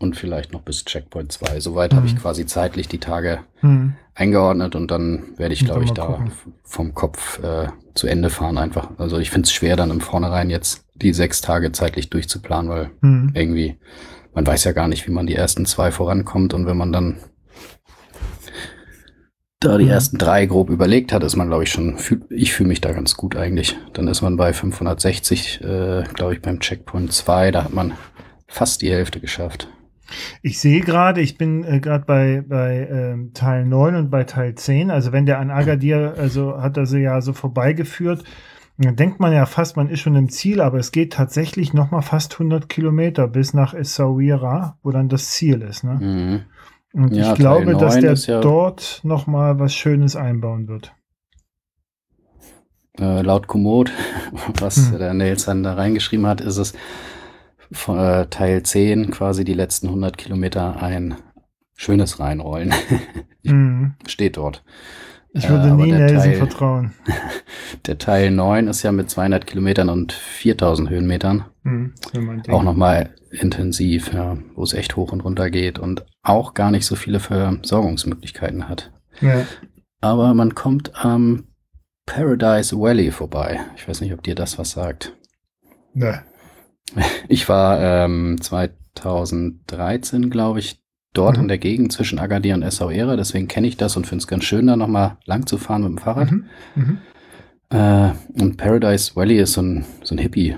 Und 0.00 0.16
vielleicht 0.16 0.52
noch 0.52 0.62
bis 0.62 0.84
Checkpoint 0.84 1.30
2. 1.30 1.60
Soweit 1.60 1.94
habe 1.94 2.06
ich 2.06 2.14
Mhm. 2.14 2.18
quasi 2.18 2.46
zeitlich 2.46 2.88
die 2.88 2.98
Tage 2.98 3.40
Hm. 3.60 3.94
eingeordnet 4.14 4.74
und 4.74 4.90
dann 4.90 5.34
werde 5.36 5.54
ich, 5.54 5.64
glaube 5.64 5.84
ich, 5.84 5.92
da 5.92 6.06
gucken. 6.06 6.32
vom 6.64 6.94
Kopf 6.94 7.38
äh, 7.42 7.68
zu 7.94 8.06
Ende 8.06 8.30
fahren 8.30 8.58
einfach. 8.58 8.90
Also 8.98 9.18
ich 9.18 9.30
finde 9.30 9.46
es 9.46 9.52
schwer, 9.52 9.76
dann 9.76 9.90
im 9.90 10.00
Vornherein 10.00 10.50
jetzt 10.50 10.84
die 10.94 11.12
sechs 11.12 11.40
Tage 11.40 11.70
zeitlich 11.72 12.10
durchzuplanen, 12.10 12.70
weil 12.70 12.90
Hm. 13.02 13.30
irgendwie, 13.34 13.78
man 14.34 14.46
weiß 14.46 14.64
ja 14.64 14.72
gar 14.72 14.88
nicht, 14.88 15.06
wie 15.06 15.12
man 15.12 15.26
die 15.26 15.34
ersten 15.36 15.66
zwei 15.66 15.90
vorankommt 15.92 16.54
und 16.54 16.66
wenn 16.66 16.76
man 16.76 16.92
dann 16.92 17.20
da 19.62 19.76
die 19.76 19.84
Mhm. 19.84 19.90
ersten 19.90 20.16
drei 20.18 20.46
grob 20.46 20.70
überlegt 20.70 21.12
hat, 21.12 21.22
ist 21.22 21.36
man, 21.36 21.48
glaube 21.48 21.64
ich, 21.64 21.70
schon, 21.70 21.98
fühl, 21.98 22.22
ich 22.30 22.54
fühle 22.54 22.68
mich 22.70 22.80
da 22.80 22.92
ganz 22.92 23.14
gut 23.16 23.36
eigentlich. 23.36 23.76
Dann 23.92 24.08
ist 24.08 24.22
man 24.22 24.38
bei 24.38 24.54
560, 24.54 25.60
äh, 25.60 26.04
glaube 26.14 26.32
ich, 26.34 26.40
beim 26.40 26.60
Checkpoint 26.60 27.12
2, 27.12 27.50
da 27.50 27.64
hat 27.64 27.74
man 27.74 27.92
fast 28.48 28.80
die 28.80 28.90
Hälfte 28.90 29.20
geschafft. 29.20 29.68
Ich 30.42 30.58
sehe 30.60 30.80
gerade, 30.80 31.20
ich 31.20 31.38
bin 31.38 31.64
äh, 31.64 31.80
gerade 31.80 32.04
bei, 32.04 32.42
bei 32.46 32.88
ähm, 32.90 33.32
Teil 33.34 33.64
9 33.66 33.94
und 33.96 34.10
bei 34.10 34.24
Teil 34.24 34.54
10. 34.54 34.90
Also 34.90 35.12
wenn 35.12 35.26
der 35.26 35.38
an 35.38 35.50
Agadir, 35.50 36.14
also 36.16 36.60
hat 36.60 36.76
er 36.76 36.86
sie 36.86 37.00
ja 37.00 37.20
so 37.20 37.32
vorbeigeführt, 37.32 38.24
dann 38.78 38.96
denkt 38.96 39.20
man 39.20 39.32
ja 39.32 39.44
fast, 39.46 39.76
man 39.76 39.88
ist 39.90 40.00
schon 40.00 40.16
im 40.16 40.30
Ziel, 40.30 40.60
aber 40.62 40.78
es 40.78 40.90
geht 40.90 41.12
tatsächlich 41.12 41.74
noch 41.74 41.90
mal 41.90 42.00
fast 42.02 42.32
100 42.34 42.68
Kilometer 42.68 43.28
bis 43.28 43.52
nach 43.52 43.74
Essaouira, 43.74 44.78
wo 44.82 44.90
dann 44.90 45.08
das 45.10 45.28
Ziel 45.30 45.60
ist. 45.62 45.84
Ne? 45.84 45.98
Mhm. 46.00 46.40
Und 47.02 47.14
Ja, 47.14 47.32
ich 47.32 47.38
glaube, 47.38 47.76
dass 47.76 47.94
9 47.96 48.02
der 48.02 48.14
ja- 48.14 48.40
dort 48.40 49.00
noch 49.04 49.26
mal 49.26 49.58
was 49.58 49.74
Schönes 49.74 50.16
einbauen 50.16 50.66
wird. 50.66 50.92
Äh, 52.98 53.22
laut 53.22 53.46
Komoot, 53.46 53.92
was 54.58 54.90
Hm. 54.90 54.98
der 54.98 55.14
Nelson 55.14 55.62
da 55.62 55.74
reingeschrieben 55.74 56.26
hat, 56.26 56.40
ist 56.40 56.56
es 56.56 56.74
von 57.72 57.98
äh, 57.98 58.26
Teil 58.26 58.62
10 58.62 59.10
quasi 59.10 59.44
die 59.44 59.54
letzten 59.54 59.88
100 59.88 60.16
Kilometer 60.18 60.82
ein 60.82 61.14
schönes 61.74 62.18
Reinrollen. 62.20 62.72
Mhm. 63.42 63.94
Steht 64.06 64.36
dort. 64.36 64.62
Ich 65.32 65.46
Äh, 65.46 65.48
würde 65.48 65.70
aber 65.72 65.84
nie 65.86 65.92
Nelson 65.92 66.18
Teil- 66.18 66.36
vertrauen. 66.36 66.92
Der 67.86 67.96
Teil 67.96 68.30
9 68.30 68.66
ist 68.68 68.82
ja 68.82 68.92
mit 68.92 69.08
200 69.08 69.46
Kilometern 69.46 69.88
und 69.88 70.12
4000 70.12 70.90
Höhenmetern 70.90 71.46
Mhm. 71.62 71.94
auch 72.50 72.62
nochmal 72.62 73.14
intensiv, 73.30 74.12
ja, 74.12 74.36
wo 74.54 74.62
es 74.62 74.74
echt 74.74 74.96
hoch 74.96 75.12
und 75.12 75.20
runter 75.22 75.48
geht 75.50 75.78
und 75.78 76.04
auch 76.22 76.52
gar 76.52 76.70
nicht 76.70 76.84
so 76.84 76.96
viele 76.96 77.18
Versorgungsmöglichkeiten 77.18 78.68
hat. 78.68 78.92
Ja. 79.22 79.46
Aber 80.02 80.34
man 80.34 80.54
kommt 80.54 81.02
am 81.02 81.44
Paradise 82.06 82.76
Valley 82.78 83.10
vorbei. 83.10 83.60
Ich 83.76 83.88
weiß 83.88 84.00
nicht, 84.02 84.12
ob 84.12 84.22
dir 84.22 84.34
das 84.34 84.58
was 84.58 84.72
sagt. 84.72 85.16
Ne. 85.94 86.22
Ich 87.28 87.48
war 87.48 87.80
ähm, 87.80 88.38
2013, 88.40 90.30
glaube 90.30 90.58
ich, 90.58 90.80
dort 91.12 91.36
Mhm. 91.36 91.42
in 91.44 91.48
der 91.48 91.58
Gegend 91.58 91.92
zwischen 91.92 92.18
Agadir 92.18 92.54
und 92.54 92.62
Essaouira. 92.62 93.16
Deswegen 93.16 93.48
kenne 93.48 93.66
ich 93.66 93.76
das 93.76 93.96
und 93.96 94.06
finde 94.06 94.22
es 94.22 94.26
ganz 94.28 94.44
schön, 94.44 94.66
da 94.66 94.76
nochmal 94.76 95.16
lang 95.24 95.46
zu 95.46 95.58
fahren 95.58 95.82
mit 95.82 95.90
dem 95.90 95.98
Fahrrad. 95.98 96.30
Mhm. 96.30 96.44
Mhm. 96.74 96.98
Äh, 97.70 98.10
und 98.40 98.56
Paradise 98.56 99.14
Valley 99.14 99.38
ist 99.38 99.52
so 99.54 99.62
ein, 99.62 99.84
so 100.02 100.14
ein 100.14 100.18
Hippie. 100.18 100.56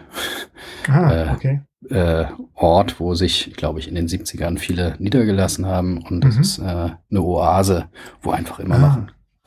Ah, 0.88 1.10
Äh, 1.12 1.30
okay. 1.34 1.60
äh, 1.90 2.24
Ort, 2.54 3.00
wo 3.00 3.14
sich, 3.14 3.52
glaube 3.56 3.80
ich, 3.80 3.88
in 3.88 3.94
den 3.94 4.08
70ern 4.08 4.58
viele 4.58 4.94
niedergelassen 4.98 5.66
haben. 5.66 5.98
Und 6.02 6.24
es 6.24 6.36
Mhm. 6.36 6.40
ist 6.40 6.58
äh, 6.58 6.62
eine 7.10 7.22
Oase, 7.22 7.88
wo 8.22 8.30
einfach 8.30 8.60
immer 8.60 8.76
Ah, 8.76 8.78
noch 8.78 8.98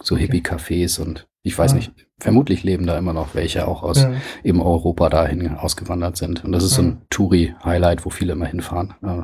so 0.05 0.15
okay. 0.15 0.25
Hippie-Cafés 0.27 0.99
und 0.99 1.27
ich 1.45 1.57
weiß 1.57 1.71
Ah. 1.73 1.75
nicht, 1.75 1.93
vermutlich 2.17 2.63
leben 2.63 2.85
da 2.87 2.97
immer 2.97 3.13
noch 3.13 3.35
welche 3.35 3.67
auch 3.67 3.83
aus 3.83 4.01
Ja. 4.01 4.13
eben 4.43 4.61
Europa 4.61 5.09
dahin 5.09 5.55
ausgewandert 5.55 6.17
sind. 6.17 6.43
Und 6.43 6.51
das 6.51 6.63
ist 6.63 6.73
so 6.75 6.81
ein 6.81 7.01
Touri-Highlight, 7.09 8.05
wo 8.05 8.09
viele 8.09 8.33
immer 8.33 8.47
hinfahren. 8.47 8.93
Äh, 9.03 9.23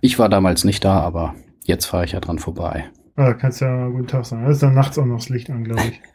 ich 0.00 0.18
war 0.18 0.28
damals 0.28 0.64
nicht 0.64 0.84
da, 0.84 1.00
aber 1.00 1.34
jetzt 1.64 1.86
fahre 1.86 2.04
ich 2.04 2.12
ja 2.12 2.20
dran 2.20 2.38
vorbei. 2.38 2.90
Ah, 3.16 3.34
kannst 3.34 3.60
ja 3.60 3.68
mal 3.68 3.90
guten 3.90 4.06
Tag 4.06 4.24
sagen. 4.24 4.44
Da 4.44 4.50
ist 4.50 4.62
dann 4.62 4.74
nachts 4.74 4.98
auch 4.98 5.04
noch 5.04 5.18
das 5.18 5.28
Licht 5.28 5.50
an, 5.50 5.64
glaube 5.64 5.82
ich. 5.90 6.00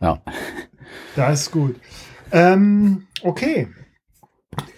Ja. 0.00 0.22
Da 1.16 1.30
ist 1.30 1.50
gut. 1.50 1.76
Ähm, 2.32 3.06
okay. 3.22 3.68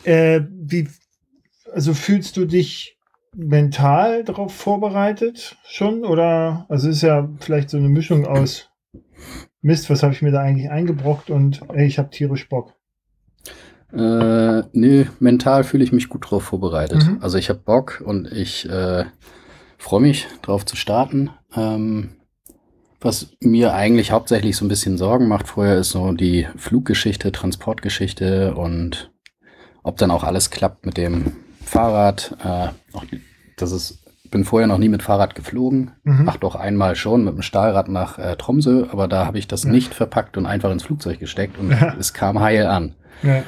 Äh, 0.05 0.43
wie, 0.51 0.89
also 1.73 1.95
fühlst 1.95 2.37
du 2.37 2.45
dich 2.47 2.97
mental 3.35 4.23
darauf 4.25 4.55
vorbereitet 4.55 5.57
schon? 5.67 6.05
Oder, 6.05 6.67
also 6.69 6.89
es 6.89 6.97
ist 6.97 7.03
ja 7.03 7.29
vielleicht 7.41 7.71
so 7.71 7.77
eine 7.79 7.89
Mischung 7.89 8.25
aus 8.27 8.71
Mist, 9.67 9.91
was 9.91 10.03
habe 10.03 10.13
ich 10.13 10.23
mir 10.23 10.31
da 10.31 10.41
eigentlich 10.41 10.71
eingebrockt 10.71 11.29
und 11.29 11.61
ey, 11.75 11.87
ich 11.87 11.99
habe 11.99 12.11
tierisch 12.11 12.49
Bock. 12.49 12.73
Äh, 13.93 14.63
nee, 14.73 15.07
mental 15.19 15.65
fühle 15.65 15.83
ich 15.83 15.93
mich 15.93 16.09
gut 16.09 16.31
drauf 16.31 16.45
vorbereitet. 16.45 17.05
Mhm. 17.05 17.19
Also 17.21 17.37
ich 17.37 17.49
habe 17.49 17.59
Bock 17.59 18.03
und 18.05 18.31
ich 18.31 18.69
äh, 18.69 19.05
freue 19.77 20.01
mich 20.01 20.29
drauf 20.43 20.65
zu 20.65 20.77
starten. 20.77 21.31
Ähm, 21.57 22.11
was 23.01 23.29
mir 23.41 23.75
eigentlich 23.75 24.13
hauptsächlich 24.13 24.57
so 24.57 24.65
ein 24.65 24.69
bisschen 24.69 24.99
Sorgen 24.99 25.29
macht 25.29 25.49
vorher 25.49 25.79
ist 25.79 25.91
so 25.91 26.13
die 26.13 26.47
Fluggeschichte, 26.57 27.33
Transportgeschichte 27.33 28.55
und 28.55 29.11
ob 29.83 29.97
dann 29.97 30.13
auch 30.13 30.23
alles 30.25 30.51
klappt 30.51 30.87
mit 30.87 30.97
dem 30.97 31.33
Fahrrad. 31.65 32.37
Äh, 32.45 32.69
das 33.57 33.73
ist, 33.73 34.06
bin 34.37 34.45
vorher 34.45 34.67
noch 34.67 34.77
nie 34.77 34.91
mit 34.91 35.03
Fahrrad 35.03 35.35
geflogen. 35.35 35.93
Mhm. 36.05 36.29
Ach 36.29 36.37
doch 36.37 36.57
einmal 36.57 36.95
schon 36.95 37.25
mit 37.25 37.35
dem 37.35 37.41
Stahlrad 37.43 37.89
nach 37.89 38.19
äh, 38.19 38.37
Tromsø, 38.37 38.85
aber 38.93 39.09
da 39.09 39.25
habe 39.25 39.39
ich 39.39 39.49
das 39.49 39.65
Ja. 39.65 39.71
nicht 39.71 39.95
verpackt 39.95 40.37
und 40.37 40.45
einfach 40.45 40.71
ins 40.71 40.83
Flugzeug 40.83 41.19
gesteckt 41.19 41.59
und 41.59 41.71
Ja. 41.71 41.95
es 41.99 42.13
kam 42.13 42.41
heil 42.41 42.67
an 42.67 42.95
Ja. 43.23 43.43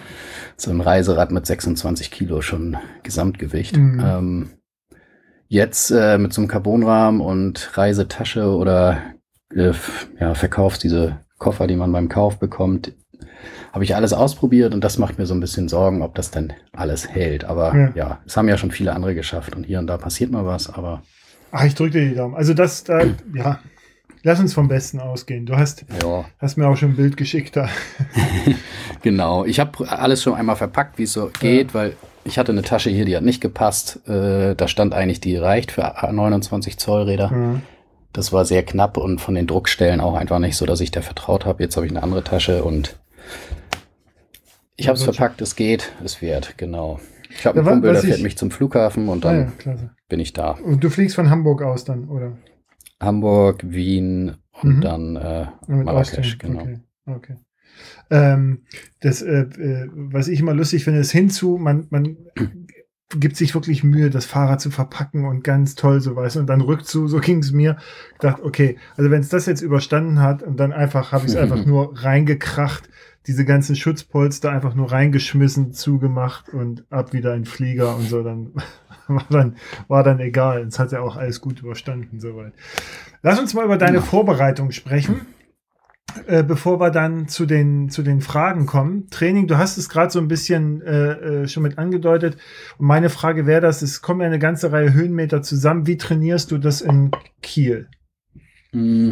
so 0.57 0.71
ein 0.71 0.81
Reiserad 0.81 1.31
mit 1.31 1.45
26 1.47 2.11
Kilo 2.11 2.41
schon 2.41 2.79
Gesamtgewicht. 3.03 3.77
Mhm. 3.77 4.01
Ähm, 4.03 4.51
jetzt 5.49 5.91
äh, 5.91 6.17
mit 6.17 6.33
so 6.33 6.41
einem 6.41 6.49
Carbonrahmen 6.49 7.21
und 7.21 7.77
Reisetasche 7.77 8.47
oder 8.55 8.99
äh, 9.55 9.73
ja, 10.19 10.35
verkaufst 10.35 10.83
diese 10.85 11.19
Koffer, 11.39 11.67
die 11.67 11.77
man 11.77 11.93
beim 11.93 12.09
Kauf 12.09 12.39
bekommt, 12.39 12.95
habe 13.73 13.85
ich 13.85 13.95
alles 13.95 14.13
ausprobiert 14.13 14.75
und 14.75 14.83
das 14.83 14.99
macht 14.99 15.19
mir 15.19 15.27
so 15.27 15.35
ein 15.35 15.41
bisschen 15.41 15.69
Sorgen, 15.69 16.03
ob 16.03 16.15
das 16.15 16.31
dann 16.31 16.53
alles 16.73 17.09
hält. 17.09 17.45
Aber 17.45 17.75
Ja. 17.75 17.91
ja, 17.95 18.19
es 18.27 18.37
haben 18.37 18.49
ja 18.49 18.57
schon 18.57 18.71
viele 18.71 18.95
andere 18.95 19.15
geschafft 19.15 19.55
und 19.55 19.65
hier 19.65 19.79
und 19.79 19.87
da 19.87 19.97
passiert 19.99 20.31
mal 20.31 20.45
was, 20.47 20.73
aber 20.73 21.03
Ach, 21.51 21.65
ich 21.65 21.75
drücke 21.75 21.93
dir 21.93 22.09
die 22.11 22.15
Daumen. 22.15 22.35
Also 22.35 22.53
das, 22.53 22.85
da, 22.85 23.01
ja, 23.35 23.59
lass 24.23 24.39
uns 24.39 24.53
vom 24.53 24.69
Besten 24.69 25.01
ausgehen. 25.01 25.47
Du 25.47 25.57
hast, 25.57 25.87
ja, 26.03 26.27
hast 26.39 26.59
mir 26.59 26.69
auch 26.69 26.77
schon 26.77 26.91
ein 26.91 26.97
Bild 26.97 27.17
geschickt 27.17 27.57
da. 27.57 27.71
genau. 29.03 29.45
Ich 29.47 29.59
habe 29.61 29.91
alles 29.91 30.23
schon 30.23 30.35
einmal 30.35 30.57
verpackt, 30.57 30.99
wie 30.99 31.05
es 31.05 31.13
so 31.13 31.31
geht, 31.41 31.73
weil 31.73 31.95
ich 32.25 32.39
hatte 32.39 32.53
eine 32.53 32.61
Tasche 32.63 32.91
hier, 32.91 33.07
die 33.07 33.17
hat 33.17 33.23
nicht 33.23 33.41
gepasst. 33.41 34.07
Äh, 34.07 34.55
da 34.57 34.69
stand 34.69 34.93
eigentlich, 34.93 35.21
die 35.21 35.37
reicht 35.37 35.73
für 35.73 35.95
29 36.11 36.77
Zoll 36.79 37.03
Räder. 37.05 37.31
Ja. 37.33 37.61
Das 38.13 38.33
war 38.33 38.45
sehr 38.45 38.63
knapp 38.63 38.97
und 38.99 39.21
von 39.21 39.35
den 39.35 39.47
Druckstellen 39.47 40.01
auch 40.01 40.15
einfach 40.15 40.39
nicht 40.39 40.57
so, 40.57 40.67
dass 40.67 40.81
ich 40.81 40.91
da 40.91 41.01
vertraut 41.01 41.47
habe. 41.47 41.63
Jetzt 41.63 41.77
habe 41.77 41.87
ich 41.87 41.93
eine 41.93 42.03
andere 42.03 42.25
Tasche 42.25 42.65
und 42.65 42.97
ich 44.79 44.89
habe 44.89 44.97
es 44.97 45.05
verpackt, 45.05 45.43
es 45.43 45.55
geht, 45.57 45.93
es 46.05 46.23
wird, 46.23 46.57
genau. 46.57 46.99
Ich 47.31 47.45
habe 47.45 47.59
Ja, 47.59 47.61
einen 47.63 47.67
wa- 47.67 47.71
Kumpel, 47.73 47.93
der 47.93 48.03
fährt 48.03 48.17
ich- 48.19 48.23
mich 48.23 48.39
zum 48.39 48.51
Flughafen 48.51 49.09
und 49.09 49.25
Ah, 49.27 49.33
dann 49.33 49.41
ja, 49.41 49.53
klasse. 49.59 49.91
bin 50.09 50.19
ich 50.21 50.33
da. 50.33 50.53
Und 50.53 50.83
du 50.83 50.89
fliegst 50.89 51.15
von 51.17 51.29
Hamburg 51.29 51.61
aus 51.63 51.85
dann, 51.85 52.09
oder? 52.09 52.39
Hamburg, 53.01 53.61
Wien 53.65 54.37
und 54.63 54.77
Mhm. 54.79 54.81
dann 54.81 55.17
äh, 55.17 55.47
Marrakesch, 55.67 56.19
Austin. 56.35 56.39
genau. 56.39 56.61
Okay. 56.63 56.79
okay. 57.07 57.37
Ähm, 58.11 58.63
das, 59.01 59.23
äh, 59.23 59.43
äh, 59.43 59.89
was 59.93 60.29
ich 60.29 60.41
immer 60.41 60.55
lustig 60.55 60.85
finde, 60.85 61.01
ist 61.01 61.13
hinzu, 61.13 61.59
man, 61.59 61.87
man 61.91 62.17
gibt 63.19 63.37
sich 63.37 63.55
wirklich 63.55 63.85
Mühe, 63.85 64.11
das 64.11 64.27
Fahrrad 64.27 64.61
zu 64.61 64.71
verpacken 64.71 65.25
und 65.27 65.45
ganz 65.45 65.75
toll, 65.75 66.01
so 66.01 66.17
weißt 66.17 66.37
du, 66.37 66.41
und 66.41 66.47
dann 66.47 66.61
rückzu, 66.61 67.07
so 67.09 67.19
ging 67.21 67.39
es 67.39 67.53
mir. 67.53 67.77
Ich 68.15 68.19
dachte, 68.19 68.45
okay, 68.45 68.79
also 68.97 69.11
wenn 69.11 69.21
es 69.21 69.29
das 69.29 69.47
jetzt 69.47 69.61
überstanden 69.63 70.21
hat 70.21 70.43
und 70.43 70.59
dann 70.59 70.73
einfach 70.73 71.13
habe 71.13 71.25
ich 71.27 71.33
es 71.33 71.37
einfach 71.37 71.65
nur 71.65 72.03
reingekracht, 72.03 72.89
diese 73.29 73.45
ganzen 73.45 73.77
Schutzpolster 73.77 74.51
einfach 74.51 74.75
nur 74.75 74.91
reingeschmissen, 74.91 75.73
zugemacht 75.73 76.49
und 76.49 76.91
ab 76.91 77.13
wieder 77.13 77.35
in 77.35 77.45
Flieger 77.45 77.95
und 77.95 78.09
so, 78.09 78.23
dann 78.23 78.55
war 79.07 79.27
dann, 79.29 79.57
war 79.87 80.03
dann 80.03 80.19
egal. 80.19 80.63
Es 80.63 80.79
hat 80.79 80.93
ja 80.93 81.01
auch 81.01 81.17
alles 81.17 81.43
gut 81.43 81.61
überstanden, 81.61 82.21
soweit. 82.21 82.55
Lass 83.23 83.39
uns 83.39 83.53
mal 83.53 83.67
über 83.67 83.77
deine 83.77 83.99
Ja. 83.99 84.03
Vorbereitung 84.03 84.71
sprechen. 84.71 85.21
Äh, 86.27 86.43
bevor 86.43 86.81
wir 86.81 86.91
dann 86.91 87.29
zu 87.29 87.45
den, 87.45 87.91
zu 87.91 88.03
den 88.03 88.23
Fragen 88.23 88.65
kommen. 88.65 89.09
Training, 89.11 89.47
du 89.47 89.59
hast 89.59 89.77
es 89.77 89.91
gerade 89.91 90.11
so 90.11 90.19
ein 90.19 90.27
bisschen 90.27 90.81
äh, 90.81 91.43
äh, 91.43 91.49
schon 91.49 91.63
mit 91.63 91.77
angedeutet. 91.77 92.39
Und 92.79 92.87
meine 92.87 93.11
Frage 93.11 93.45
wäre 93.45 93.61
das, 93.61 93.83
es 93.83 94.01
kommen 94.01 94.23
ja 94.23 94.27
eine 94.27 94.39
ganze 94.39 94.73
Reihe 94.73 94.95
Höhenmeter 94.95 95.43
zusammen. 95.43 95.87
Wie 95.87 95.99
trainierst 95.99 96.51
du 96.51 96.57
das 96.57 96.81
in 96.81 97.11
Kiel? 97.43 97.89
Mm. 98.73 99.11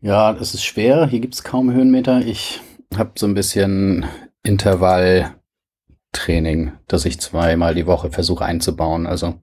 Ja, 0.00 0.32
es 0.32 0.54
ist 0.54 0.64
schwer. 0.64 1.06
Hier 1.06 1.20
gibt 1.20 1.34
es 1.34 1.44
kaum 1.44 1.72
Höhenmeter. 1.72 2.20
Ich 2.20 2.60
habe 2.96 3.12
so 3.16 3.26
ein 3.26 3.34
bisschen 3.34 4.06
Intervalltraining, 4.42 6.72
das 6.88 7.04
ich 7.04 7.20
zweimal 7.20 7.74
die 7.74 7.86
Woche 7.86 8.10
versuche 8.10 8.44
einzubauen. 8.44 9.06
Also 9.06 9.34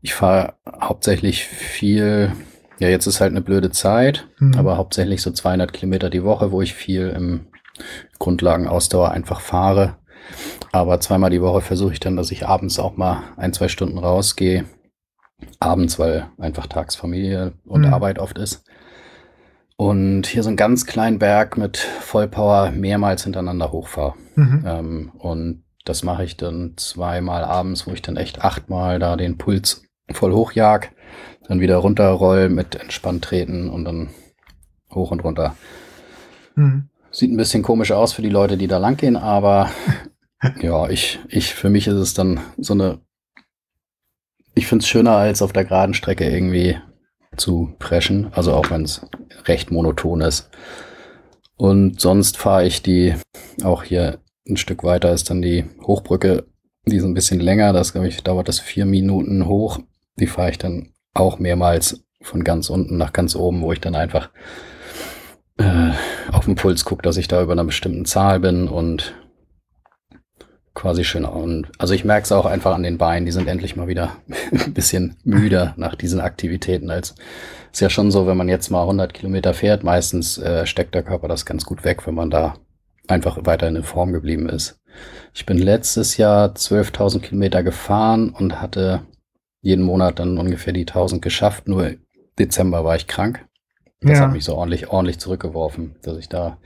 ich 0.00 0.14
fahre 0.14 0.54
hauptsächlich 0.80 1.44
viel, 1.44 2.32
ja, 2.78 2.88
jetzt 2.88 3.06
ist 3.06 3.20
halt 3.20 3.32
eine 3.32 3.42
blöde 3.42 3.70
Zeit, 3.70 4.26
Hm. 4.38 4.54
aber 4.56 4.76
hauptsächlich 4.78 5.20
so 5.22 5.30
200 5.30 5.72
Kilometer 5.72 6.08
die 6.10 6.24
Woche, 6.24 6.52
wo 6.52 6.62
ich 6.62 6.74
viel 6.74 7.08
im 7.10 7.46
Grundlagenausdauer 8.18 9.10
einfach 9.10 9.40
fahre. 9.40 9.96
Aber 10.72 10.98
zweimal 11.00 11.30
die 11.30 11.42
Woche 11.42 11.60
versuche 11.60 11.92
ich 11.92 12.00
dann, 12.00 12.16
dass 12.16 12.30
ich 12.30 12.46
abends 12.46 12.78
auch 12.78 12.96
mal 12.96 13.22
ein, 13.36 13.52
zwei 13.52 13.68
Stunden 13.68 13.98
rausgehe. 13.98 14.64
Abends, 15.60 15.98
weil 15.98 16.30
einfach 16.38 16.66
Tagsfamilie 16.66 17.52
und 17.66 17.82
Mhm. 17.82 17.92
Arbeit 17.92 18.18
oft 18.18 18.38
ist. 18.38 18.64
Und 19.76 20.26
hier 20.26 20.42
so 20.42 20.48
einen 20.48 20.56
ganz 20.56 20.86
kleinen 20.86 21.18
Berg 21.18 21.58
mit 21.58 21.76
Vollpower 21.76 22.70
mehrmals 22.70 23.24
hintereinander 23.24 23.72
hochfahre. 23.72 24.14
Mhm. 24.34 24.64
Ähm, 24.66 25.12
und 25.18 25.64
das 25.84 26.02
mache 26.02 26.24
ich 26.24 26.36
dann 26.36 26.74
zweimal 26.76 27.44
abends, 27.44 27.86
wo 27.86 27.92
ich 27.92 28.02
dann 28.02 28.16
echt 28.16 28.42
achtmal 28.42 28.98
da 28.98 29.16
den 29.16 29.36
Puls 29.36 29.82
voll 30.10 30.32
hochjag, 30.32 30.92
dann 31.48 31.60
wieder 31.60 31.76
runterroll 31.76 32.48
mit 32.48 32.74
entspannt 32.74 33.24
treten 33.24 33.68
und 33.68 33.84
dann 33.84 34.10
hoch 34.92 35.10
und 35.10 35.22
runter. 35.22 35.56
Mhm. 36.54 36.88
Sieht 37.10 37.30
ein 37.30 37.36
bisschen 37.36 37.62
komisch 37.62 37.92
aus 37.92 38.12
für 38.12 38.22
die 38.22 38.30
Leute, 38.30 38.56
die 38.56 38.66
da 38.66 38.78
lang 38.78 38.96
gehen, 38.96 39.16
aber 39.16 39.70
ja, 40.60 40.88
ich, 40.88 41.20
ich, 41.28 41.54
für 41.54 41.70
mich 41.70 41.86
ist 41.86 41.94
es 41.94 42.14
dann 42.14 42.40
so 42.58 42.74
eine, 42.74 43.00
ich 44.54 44.66
finde 44.66 44.82
es 44.82 44.88
schöner 44.88 45.12
als 45.12 45.42
auf 45.42 45.52
der 45.52 45.64
geraden 45.64 45.94
Strecke 45.94 46.28
irgendwie 46.28 46.78
zu 47.36 47.74
preschen, 47.78 48.28
also 48.32 48.54
auch 48.54 48.70
wenn 48.70 48.82
es 48.82 49.06
recht 49.44 49.70
monoton 49.70 50.20
ist. 50.20 50.50
Und 51.56 52.00
sonst 52.00 52.36
fahre 52.36 52.66
ich 52.66 52.82
die, 52.82 53.14
auch 53.64 53.82
hier 53.82 54.18
ein 54.48 54.56
Stück 54.56 54.84
weiter 54.84 55.12
ist 55.12 55.30
dann 55.30 55.42
die 55.42 55.64
Hochbrücke, 55.82 56.46
die 56.86 56.96
ist 56.96 57.04
ein 57.04 57.14
bisschen 57.14 57.40
länger, 57.40 57.72
das 57.72 57.92
glaube 57.92 58.08
ich, 58.08 58.22
dauert 58.22 58.48
das 58.48 58.60
vier 58.60 58.86
Minuten 58.86 59.46
hoch. 59.46 59.80
Die 60.18 60.26
fahre 60.26 60.50
ich 60.50 60.58
dann 60.58 60.92
auch 61.14 61.38
mehrmals 61.38 62.04
von 62.22 62.44
ganz 62.44 62.70
unten 62.70 62.96
nach 62.96 63.12
ganz 63.12 63.34
oben, 63.34 63.62
wo 63.62 63.72
ich 63.72 63.80
dann 63.80 63.94
einfach 63.94 64.30
äh, 65.58 65.90
auf 66.30 66.44
den 66.44 66.54
Puls 66.54 66.84
gucke, 66.84 67.02
dass 67.02 67.16
ich 67.16 67.28
da 67.28 67.42
über 67.42 67.52
einer 67.52 67.64
bestimmten 67.64 68.04
Zahl 68.04 68.40
bin 68.40 68.68
und 68.68 69.14
quasi 70.76 71.02
schön. 71.02 71.24
Und 71.24 71.66
also 71.78 71.94
ich 71.94 72.04
merke 72.04 72.24
es 72.24 72.32
auch 72.32 72.46
einfach 72.46 72.74
an 72.74 72.84
den 72.84 72.98
Beinen, 72.98 73.26
die 73.26 73.32
sind 73.32 73.48
endlich 73.48 73.74
mal 73.74 73.88
wieder 73.88 74.12
ein 74.52 74.72
bisschen 74.74 75.16
müder 75.24 75.74
nach 75.76 75.96
diesen 75.96 76.20
Aktivitäten. 76.20 76.90
Als 76.90 77.16
ist 77.72 77.80
ja 77.80 77.90
schon 77.90 78.12
so, 78.12 78.26
wenn 78.28 78.36
man 78.36 78.48
jetzt 78.48 78.70
mal 78.70 78.82
100 78.82 79.12
Kilometer 79.12 79.52
fährt, 79.54 79.82
meistens 79.82 80.38
äh, 80.38 80.64
steckt 80.66 80.94
der 80.94 81.02
Körper 81.02 81.26
das 81.26 81.44
ganz 81.44 81.64
gut 81.64 81.82
weg, 81.82 82.06
wenn 82.06 82.14
man 82.14 82.30
da 82.30 82.54
einfach 83.08 83.38
weiterhin 83.42 83.76
in 83.76 83.82
Form 83.82 84.12
geblieben 84.12 84.48
ist. 84.48 84.78
Ich 85.34 85.44
bin 85.46 85.58
letztes 85.58 86.16
Jahr 86.16 86.50
12.000 86.54 87.20
Kilometer 87.20 87.62
gefahren 87.62 88.30
und 88.30 88.60
hatte 88.60 89.02
jeden 89.60 89.84
Monat 89.84 90.18
dann 90.18 90.38
ungefähr 90.38 90.72
die 90.72 90.86
1000 90.86 91.20
geschafft. 91.20 91.68
Nur 91.68 91.92
Dezember 92.38 92.84
war 92.84 92.96
ich 92.96 93.06
krank. 93.06 93.44
Das 94.00 94.18
Ja. 94.18 94.24
hat 94.26 94.32
mich 94.32 94.44
so 94.44 94.54
ordentlich, 94.54 94.88
ordentlich 94.88 95.18
zurückgeworfen, 95.18 95.96
dass 96.02 96.16
ich 96.16 96.28
da 96.28 96.58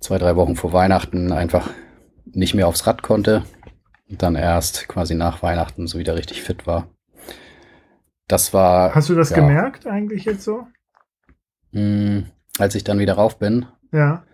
zwei, 0.00 0.18
drei 0.18 0.36
Wochen 0.36 0.56
vor 0.56 0.72
Weihnachten 0.72 1.32
einfach 1.32 1.70
nicht 2.32 2.54
mehr 2.54 2.68
aufs 2.68 2.86
Rad 2.86 3.02
konnte 3.02 3.44
und 4.08 4.22
dann 4.22 4.34
erst 4.34 4.88
quasi 4.88 5.14
nach 5.14 5.42
Weihnachten 5.42 5.86
so 5.86 5.98
wieder 5.98 6.14
richtig 6.16 6.42
fit 6.42 6.66
war. 6.66 6.88
Das 8.28 8.52
war, 8.54 8.94
Hast 8.94 9.08
du 9.08 9.14
das 9.14 9.30
Ja. 9.30 9.36
gemerkt 9.36 9.86
eigentlich 9.86 10.24
jetzt 10.24 10.44
so? 10.44 10.66
mh, 11.72 12.22
als 12.58 12.74
ich 12.74 12.84
dann 12.84 12.98
wieder 12.98 13.14
rauf 13.14 13.38
bin. 13.38 13.66
Ja. 13.92 14.24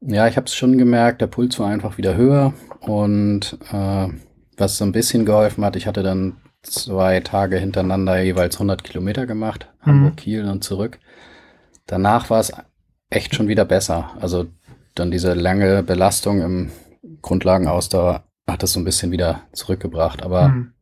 Ja, 0.00 0.26
ich 0.26 0.36
habe 0.36 0.46
es 0.46 0.54
schon 0.54 0.78
gemerkt, 0.78 1.20
der 1.20 1.26
Puls 1.28 1.58
war 1.58 1.68
einfach 1.68 1.96
wieder 1.96 2.16
höher 2.16 2.52
und 2.80 3.56
äh, 3.72 4.08
was 4.56 4.76
so 4.78 4.84
ein 4.84 4.92
bisschen 4.92 5.24
geholfen 5.24 5.64
hat, 5.64 5.76
ich 5.76 5.86
hatte 5.86 6.02
dann 6.02 6.38
zwei 6.62 7.20
Tage 7.20 7.56
hintereinander 7.58 8.20
jeweils 8.20 8.56
100 8.56 8.82
Kilometer 8.84 9.26
gemacht, 9.26 9.68
Mhm. 9.84 9.86
Hamburg, 9.90 10.16
Kiel 10.16 10.44
und 10.48 10.64
zurück. 10.64 10.98
Danach 11.86 12.30
war 12.30 12.40
es 12.40 12.52
echt 13.10 13.34
schon 13.34 13.48
wieder 13.48 13.64
besser. 13.64 14.10
Also 14.20 14.46
dann 14.94 15.10
diese 15.10 15.34
lange 15.34 15.82
Belastung 15.82 16.40
im 16.42 16.70
Grundlagenausdauer 17.22 18.24
hat 18.48 18.62
das 18.62 18.72
so 18.72 18.80
ein 18.80 18.84
bisschen 18.84 19.10
wieder 19.12 19.42
zurückgebracht. 19.52 20.22
Aber 20.22 20.48
Mhm. 20.48 20.72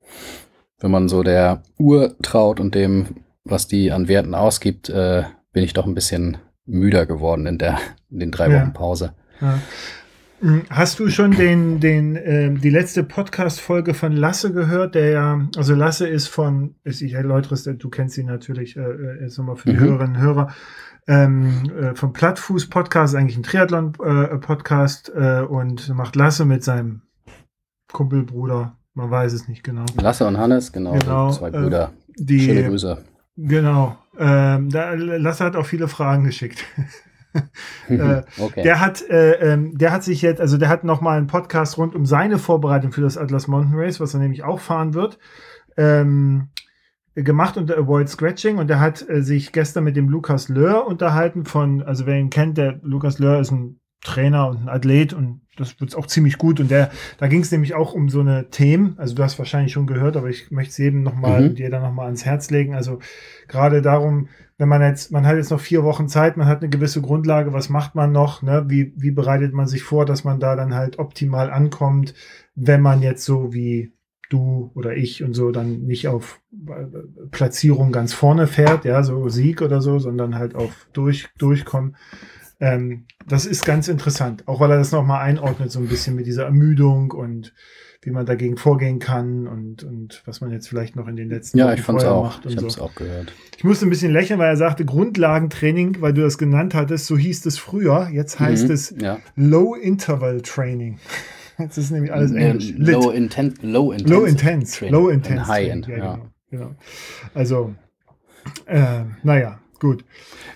wenn 0.80 0.90
man 0.90 1.08
so 1.08 1.22
der 1.22 1.62
Uhr 1.78 2.16
traut 2.22 2.58
und 2.60 2.74
dem, 2.74 3.06
was 3.44 3.68
die 3.68 3.92
an 3.92 4.08
Werten 4.08 4.34
ausgibt, 4.34 4.88
äh, 4.88 5.24
bin 5.52 5.62
ich 5.64 5.72
doch 5.72 5.86
ein 5.86 5.94
bisschen 5.94 6.38
müder 6.66 7.06
geworden 7.06 7.46
in, 7.46 7.58
der, 7.58 7.78
in 8.10 8.20
den 8.20 8.30
drei 8.30 8.48
Ja. 8.50 8.60
Wochen 8.62 8.72
Pause. 8.72 9.12
Ja. 9.40 9.58
Mhm. 10.40 10.62
Hast 10.70 10.98
du 10.98 11.08
schon 11.10 11.32
den, 11.32 11.80
den, 11.80 12.16
ähm, 12.16 12.60
die 12.62 12.70
letzte 12.70 13.02
Podcast-Folge 13.04 13.92
von 13.92 14.12
Lasse 14.12 14.52
gehört? 14.54 14.94
Der 14.94 15.10
ja, 15.10 15.48
also 15.56 15.74
Lasse 15.74 16.08
ist 16.08 16.28
von, 16.28 16.76
ist, 16.82 17.02
ich 17.02 17.12
erläutere 17.12 17.54
es, 17.54 17.64
du 17.64 17.88
kennst 17.90 18.16
ihn 18.16 18.26
natürlich, 18.26 18.76
äh, 18.76 18.80
äh, 18.80 19.26
ist 19.26 19.36
nochmal 19.36 19.56
für 19.56 19.68
die 19.70 19.76
Mhm. 19.76 19.80
Hörerinnen 19.80 20.16
und 20.16 20.22
Hörer, 20.22 20.54
ähm, 21.06 21.70
äh, 21.70 21.94
vom 21.94 22.12
Plattfuß-Podcast, 22.12 23.14
eigentlich 23.14 23.36
ein 23.36 23.42
Triathlon-Podcast 23.42 25.12
äh, 25.14 25.40
und 25.40 25.88
macht 25.94 26.16
Lasse 26.16 26.44
mit 26.44 26.64
seinem 26.64 27.02
Kumpelbruder, 27.92 28.76
man 28.94 29.10
weiß 29.10 29.32
es 29.32 29.48
nicht 29.48 29.64
genau. 29.64 29.84
Lasse 30.00 30.26
und 30.26 30.38
Hannes, 30.38 30.72
genau, 30.72 30.92
Genau, 30.92 31.30
zwei 31.30 31.48
äh, 31.48 31.52
Brüder. 31.52 31.92
Die, 32.16 32.40
Schöne 32.40 32.68
Grüße. 32.68 33.04
Genau. 33.36 33.96
Ähm, 34.18 34.70
da, 34.70 34.92
Lasse 34.94 35.44
hat 35.44 35.56
auch 35.56 35.66
viele 35.66 35.88
Fragen 35.88 36.24
geschickt. 36.24 36.64
äh, 37.88 38.22
okay. 38.38 38.62
Der 38.62 38.80
hat, 38.80 39.02
äh, 39.08 39.52
ähm, 39.52 39.78
der 39.78 39.92
hat 39.92 40.04
sich 40.04 40.22
jetzt, 40.22 40.40
also 40.40 40.58
der 40.58 40.68
hat 40.68 40.84
noch 40.84 41.00
mal 41.00 41.16
einen 41.16 41.28
Podcast 41.28 41.78
rund 41.78 41.94
um 41.94 42.04
seine 42.04 42.38
Vorbereitung 42.38 42.92
für 42.92 43.00
das 43.00 43.16
Atlas 43.16 43.46
Mountain 43.46 43.78
Race, 43.78 44.00
was 44.00 44.14
er 44.14 44.20
nämlich 44.20 44.42
auch 44.42 44.60
fahren 44.60 44.94
wird, 44.94 45.18
ähm, 45.76 46.48
gemacht 47.22 47.56
unter 47.56 47.76
Avoid 47.78 48.08
Scratching 48.08 48.58
und 48.58 48.68
der 48.68 48.80
hat 48.80 49.08
äh, 49.08 49.22
sich 49.22 49.52
gestern 49.52 49.84
mit 49.84 49.96
dem 49.96 50.08
Lukas 50.08 50.48
Löhr 50.48 50.86
unterhalten 50.86 51.44
von, 51.44 51.82
also 51.82 52.06
wer 52.06 52.18
ihn 52.18 52.30
kennt, 52.30 52.58
der 52.58 52.78
Lukas 52.82 53.18
Löhr 53.18 53.40
ist 53.40 53.50
ein 53.50 53.80
Trainer 54.02 54.48
und 54.48 54.62
ein 54.62 54.68
Athlet 54.68 55.12
und 55.12 55.42
das 55.58 55.78
wird 55.78 55.94
auch 55.94 56.06
ziemlich 56.06 56.38
gut 56.38 56.58
und 56.58 56.70
der, 56.70 56.90
da 57.18 57.26
ging 57.28 57.42
es 57.42 57.52
nämlich 57.52 57.74
auch 57.74 57.92
um 57.92 58.08
so 58.08 58.20
eine 58.20 58.48
Themen, 58.48 58.94
also 58.96 59.14
du 59.14 59.22
hast 59.22 59.38
wahrscheinlich 59.38 59.72
schon 59.72 59.86
gehört, 59.86 60.16
aber 60.16 60.28
ich 60.30 60.50
möchte 60.50 60.70
es 60.70 60.78
jedem 60.78 61.02
noch 61.02 61.14
mal, 61.14 61.50
Mhm. 61.50 61.54
dir 61.56 61.68
dann 61.68 61.82
noch 61.82 61.92
mal 61.92 62.06
ans 62.06 62.24
Herz 62.24 62.50
legen, 62.50 62.74
also 62.74 62.98
gerade 63.46 63.82
darum, 63.82 64.28
wenn 64.56 64.68
man 64.68 64.80
jetzt, 64.80 65.12
man 65.12 65.26
hat 65.26 65.36
jetzt 65.36 65.50
noch 65.50 65.60
vier 65.60 65.84
Wochen 65.84 66.08
Zeit, 66.08 66.38
man 66.38 66.46
hat 66.46 66.62
eine 66.62 66.70
gewisse 66.70 67.02
Grundlage, 67.02 67.52
was 67.52 67.68
macht 67.68 67.94
man 67.94 68.10
noch, 68.12 68.40
ne? 68.42 68.64
wie, 68.68 68.94
wie 68.96 69.10
bereitet 69.10 69.52
man 69.52 69.66
sich 69.66 69.82
vor, 69.82 70.06
dass 70.06 70.24
man 70.24 70.40
da 70.40 70.56
dann 70.56 70.74
halt 70.74 70.98
optimal 70.98 71.50
ankommt, 71.50 72.14
wenn 72.54 72.80
man 72.80 73.02
jetzt 73.02 73.24
so 73.24 73.52
wie 73.52 73.92
du 74.30 74.70
oder 74.74 74.96
ich 74.96 75.22
und 75.22 75.34
so 75.34 75.50
dann 75.50 75.82
nicht 75.82 76.08
auf 76.08 76.40
äh, 76.66 76.86
Platzierung 77.30 77.92
ganz 77.92 78.14
vorne 78.14 78.46
fährt, 78.46 78.86
ja, 78.86 79.02
so 79.02 79.28
Sieg 79.28 79.60
oder 79.60 79.82
so, 79.82 79.98
sondern 79.98 80.36
halt 80.36 80.54
auf 80.54 80.86
durch, 80.94 81.28
durchkommen. 81.36 81.96
Ähm, 82.60 83.04
das 83.28 83.44
ist 83.46 83.64
ganz 83.64 83.88
interessant, 83.88 84.46
auch 84.48 84.60
weil 84.60 84.70
er 84.70 84.78
das 84.78 84.92
nochmal 84.92 85.22
einordnet, 85.22 85.70
so 85.70 85.78
ein 85.80 85.88
bisschen 85.88 86.14
mit 86.14 86.26
dieser 86.26 86.44
Ermüdung 86.44 87.10
und 87.10 87.52
wie 88.02 88.10
man 88.10 88.24
dagegen 88.24 88.56
vorgehen 88.56 88.98
kann 88.98 89.46
und, 89.46 89.82
und 89.84 90.22
was 90.24 90.40
man 90.40 90.50
jetzt 90.50 90.68
vielleicht 90.68 90.96
noch 90.96 91.06
in 91.06 91.16
den 91.16 91.28
letzten 91.28 91.58
ja, 91.58 91.66
Wochen 91.66 91.74
ich 91.74 91.82
fand's 91.82 92.04
auch. 92.04 92.24
macht 92.24 92.46
und 92.46 92.52
Ich 92.52 92.56
habe 92.58 92.70
so. 92.70 92.80
auch 92.82 92.94
gehört. 92.94 93.32
Ich 93.58 93.64
musste 93.64 93.86
ein 93.86 93.90
bisschen 93.90 94.10
lächeln, 94.12 94.38
weil 94.38 94.48
er 94.48 94.56
sagte 94.56 94.86
Grundlagentraining, 94.86 96.00
weil 96.00 96.14
du 96.14 96.22
das 96.22 96.38
genannt 96.38 96.74
hattest, 96.74 97.06
so 97.06 97.18
hieß 97.18 97.44
es 97.44 97.58
früher. 97.58 98.08
Jetzt 98.10 98.40
heißt 98.40 98.68
Mhm, 98.68 98.74
es 98.74 98.94
ja. 98.98 99.18
Low 99.36 99.74
Interval 99.74 100.40
Training. 100.40 100.98
Jetzt 101.60 101.76
ist 101.78 101.90
nämlich 101.90 102.12
alles 102.12 102.32
Englisch. 102.32 102.72
Low, 102.76 103.10
inten 103.10 103.54
low 103.62 103.92
intense. 103.92 104.14
Low 104.14 104.24
Intense. 104.24 104.78
Training. 104.78 104.94
Low 104.94 105.08
Intense. 105.08 105.46
High 105.46 105.68
End, 105.70 105.86
ja, 105.86 105.96
ja. 105.96 106.14
Genau, 106.14 106.28
genau. 106.50 106.74
Also, 107.34 107.74
äh, 108.66 109.04
naja, 109.22 109.60
gut. 109.78 110.04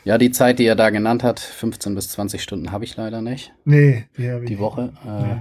Ja, 0.04 0.18
die 0.18 0.30
Zeit, 0.30 0.58
die 0.58 0.66
er 0.66 0.76
da 0.76 0.90
genannt 0.90 1.22
hat, 1.22 1.40
15 1.40 1.94
bis 1.94 2.08
20 2.10 2.42
Stunden 2.42 2.72
habe 2.72 2.84
ich 2.84 2.96
leider 2.96 3.22
nicht. 3.22 3.54
Nee, 3.64 4.06
die, 4.16 4.30
hab 4.30 4.42
ich 4.42 4.48
Die. 4.48 4.58
Woche. 4.58 4.92
Äh, 5.06 5.22
Nee. 5.22 5.36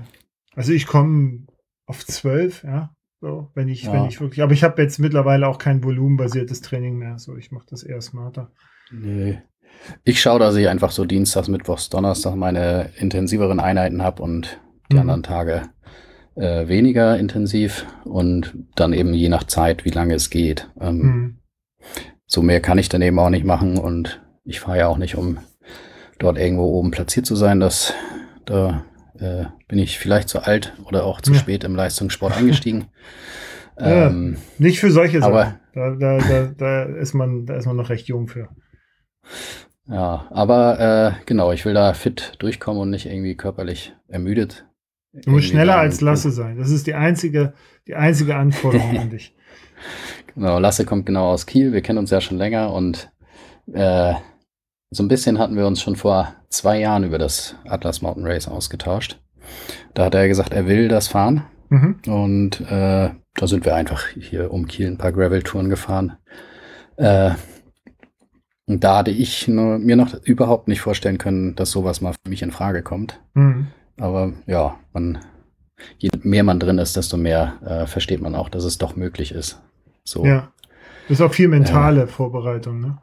Also 0.56 0.72
ich 0.72 0.86
komme 0.86 1.48
auf 1.86 2.06
zwölf, 2.06 2.64
ja. 2.64 2.92
So, 3.22 3.50
wenn 3.56 3.70
ich, 3.70 3.84
Ja. 3.84 3.94
wenn 3.94 4.06
ich 4.06 4.20
wirklich, 4.22 4.44
aber 4.44 4.54
ich 4.54 4.64
habe 4.64 4.82
jetzt 4.82 5.00
mittlerweile 5.00 5.48
auch 5.48 5.58
kein 5.58 5.84
volumenbasiertes 5.84 6.62
Training 6.62 6.98
mehr. 6.98 7.18
So, 7.18 7.36
ich 7.38 7.52
mache 7.52 7.66
das 7.70 7.84
eher 7.84 8.02
smarter. 8.02 8.52
Nö. 8.92 9.36
Ich 10.04 10.22
schaue, 10.22 10.40
dass 10.40 10.56
ich 10.56 10.68
einfach 10.68 10.92
so 10.92 11.06
Dienstags, 11.06 11.48
Mittwochs, 11.48 11.90
Donnerstag 11.90 12.36
meine 12.36 12.90
intensiveren 12.98 13.60
Einheiten 13.60 14.04
habe 14.04 14.22
und 14.22 14.62
die 14.92 14.96
Mhm. 14.96 15.02
anderen 15.02 15.24
Tage 15.24 15.64
äh, 16.36 16.68
weniger 16.68 17.18
intensiv 17.20 17.86
und 18.06 18.56
dann 18.76 18.94
eben 18.94 19.14
je 19.14 19.30
nach 19.30 19.44
Zeit, 19.44 19.86
wie 19.86 19.92
lange 19.92 20.16
es 20.16 20.30
geht. 20.30 20.70
Ähm, 20.80 21.02
Hm. 21.02 21.38
So 22.26 22.42
mehr 22.42 22.62
kann 22.62 22.78
ich 22.80 22.90
dann 22.90 23.02
eben 23.04 23.20
auch 23.20 23.30
nicht 23.30 23.46
machen 23.46 23.78
und 23.78 24.22
ich 24.44 24.60
fahre 24.62 24.80
ja 24.80 24.88
auch 24.88 24.98
nicht, 24.98 25.16
um 25.16 25.38
dort 26.18 26.38
irgendwo 26.40 26.64
oben 26.64 26.90
platziert 26.92 27.26
zu 27.28 27.36
sein. 27.36 27.60
Das, 27.60 27.94
da 28.46 28.86
äh, 29.20 29.46
bin 29.68 29.78
ich 29.78 30.00
vielleicht 30.00 30.30
zu 30.30 30.40
alt 30.40 30.74
oder 30.86 31.06
auch 31.06 31.22
zu 31.22 31.34
Ja. 31.34 31.40
spät 31.40 31.64
im 31.64 31.76
Leistungssport 31.76 32.36
eingestiegen. 32.38 32.86
Ja. 33.80 34.06
ähm, 34.08 34.38
Nicht 34.60 34.80
für 34.80 34.92
solche 34.92 35.20
Sachen. 35.20 35.34
Aber- 35.34 35.60
Da, 35.74 35.96
da, 35.96 36.18
da, 36.20 36.46
da, 36.56 36.84
ist 36.84 37.14
man, 37.16 37.48
da 37.48 37.56
ist 37.56 37.66
man 37.66 37.76
noch 37.76 37.90
recht 37.90 38.08
jung 38.08 38.28
für. 38.28 38.50
ja, 39.88 40.28
aber 40.30 40.80
äh, 41.20 41.26
genau, 41.26 41.52
ich 41.52 41.66
will 41.66 41.74
da 41.74 41.94
fit 41.94 42.34
durchkommen 42.38 42.82
und 42.82 42.90
nicht 42.92 43.08
irgendwie 43.08 43.36
körperlich 43.36 43.96
ermüdet. 44.08 44.66
Du 45.14 45.30
musst 45.30 45.48
schneller 45.48 45.78
als 45.78 46.02
Lasse 46.02 46.32
sein. 46.32 46.58
Das 46.58 46.72
ist 46.72 46.88
die 46.88 46.96
einzige, 46.96 47.54
die 47.88 47.96
einzige 47.96 48.36
Anforderung 48.36 48.98
an 48.98 49.10
dich. 49.10 49.36
Genau, 50.36 50.58
Lasse 50.58 50.84
kommt 50.84 51.06
genau 51.06 51.30
aus 51.30 51.46
Kiel. 51.46 51.74
Wir 51.74 51.82
kennen 51.82 52.00
uns 52.00 52.10
ja 52.10 52.20
schon 52.20 52.38
länger 52.40 52.74
und 52.74 53.12
äh, 53.72 54.16
so 54.90 55.04
ein 55.04 55.08
bisschen 55.08 55.38
hatten 55.38 55.56
wir 55.56 55.68
uns 55.68 55.82
schon 55.82 55.96
vor 55.96 56.34
zwei 56.50 56.80
Jahren 56.80 57.04
über 57.04 57.20
das 57.20 57.56
Atlas 57.68 58.02
Mountain 58.02 58.26
Race 58.26 58.48
ausgetauscht. 58.48 59.20
da 59.94 60.06
hat 60.06 60.16
er 60.16 60.28
gesagt, 60.28 60.54
er 60.54 60.68
will 60.68 60.88
das 60.88 61.08
fahren. 61.08 61.44
Mhm. 61.70 62.00
Und 62.08 62.62
äh, 62.62 63.10
da 63.36 63.48
sind 63.48 63.66
wir 63.66 63.76
einfach 63.76 64.08
hier 64.08 64.52
um 64.52 64.68
Kiel 64.68 64.88
ein 64.88 64.98
paar 64.98 65.12
Gravel-Touren 65.12 65.70
gefahren. 65.70 66.18
Äh, 66.98 67.32
und 68.66 68.84
da 68.84 69.00
hatte 69.00 69.12
ich 69.12 69.48
nur, 69.48 69.78
mir 69.78 69.96
noch 69.96 70.14
überhaupt 70.24 70.68
nicht 70.68 70.82
vorstellen 70.82 71.18
können, 71.18 71.56
dass 71.56 71.72
sowas 71.72 72.02
mal 72.02 72.14
für 72.14 72.30
mich 72.30 72.42
in 72.42 72.52
Frage 72.52 72.82
kommt. 72.82 73.22
Mhm. 73.34 73.68
Aber 73.98 74.34
ja, 74.48 74.76
man, 74.94 75.20
je 75.98 76.10
mehr 76.22 76.44
man 76.44 76.60
drin 76.60 76.78
ist, 76.78 76.96
desto 76.96 77.18
mehr 77.18 77.54
äh, 77.66 77.88
versteht 77.88 78.22
man 78.22 78.36
auch, 78.36 78.50
dass 78.50 78.64
es 78.64 78.78
doch 78.78 78.96
möglich 78.96 79.32
ist. 79.32 79.62
So. 80.04 80.26
Ja. 80.26 80.52
Das 81.08 81.20
ist 81.20 81.22
auch 81.22 81.34
viel 81.34 81.50
mentale 81.50 82.08
Vorbereitung, 82.08 82.80
ne? 82.80 82.98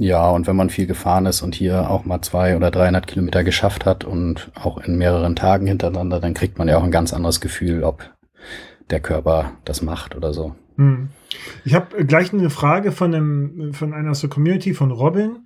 Ja, 0.00 0.30
und 0.30 0.46
wenn 0.46 0.54
man 0.54 0.70
viel 0.70 0.86
gefahren 0.86 1.26
ist 1.26 1.42
und 1.42 1.56
hier 1.56 1.90
auch 1.90 2.04
mal 2.04 2.22
zwei 2.22 2.56
oder 2.56 2.70
300 2.70 3.08
Kilometer 3.08 3.42
geschafft 3.42 3.84
hat 3.84 4.04
und 4.04 4.52
auch 4.54 4.78
in 4.78 4.96
mehreren 4.96 5.34
Tagen 5.34 5.66
hintereinander, 5.66 6.20
dann 6.20 6.34
kriegt 6.34 6.56
man 6.56 6.68
ja 6.68 6.78
auch 6.78 6.84
ein 6.84 6.92
ganz 6.92 7.12
anderes 7.12 7.40
Gefühl, 7.40 7.82
ob 7.82 8.08
der 8.90 9.00
Körper 9.00 9.52
das 9.64 9.82
macht 9.82 10.14
oder 10.14 10.32
so. 10.32 10.54
Hm. 10.76 11.08
Ich 11.64 11.74
habe 11.74 12.04
gleich 12.04 12.32
eine 12.32 12.48
Frage 12.48 12.92
von, 12.92 13.12
einem, 13.12 13.74
von 13.74 13.92
einer 13.92 14.12
aus 14.12 14.20
der 14.20 14.30
Community, 14.30 14.72
von 14.72 14.92
Robin. 14.92 15.38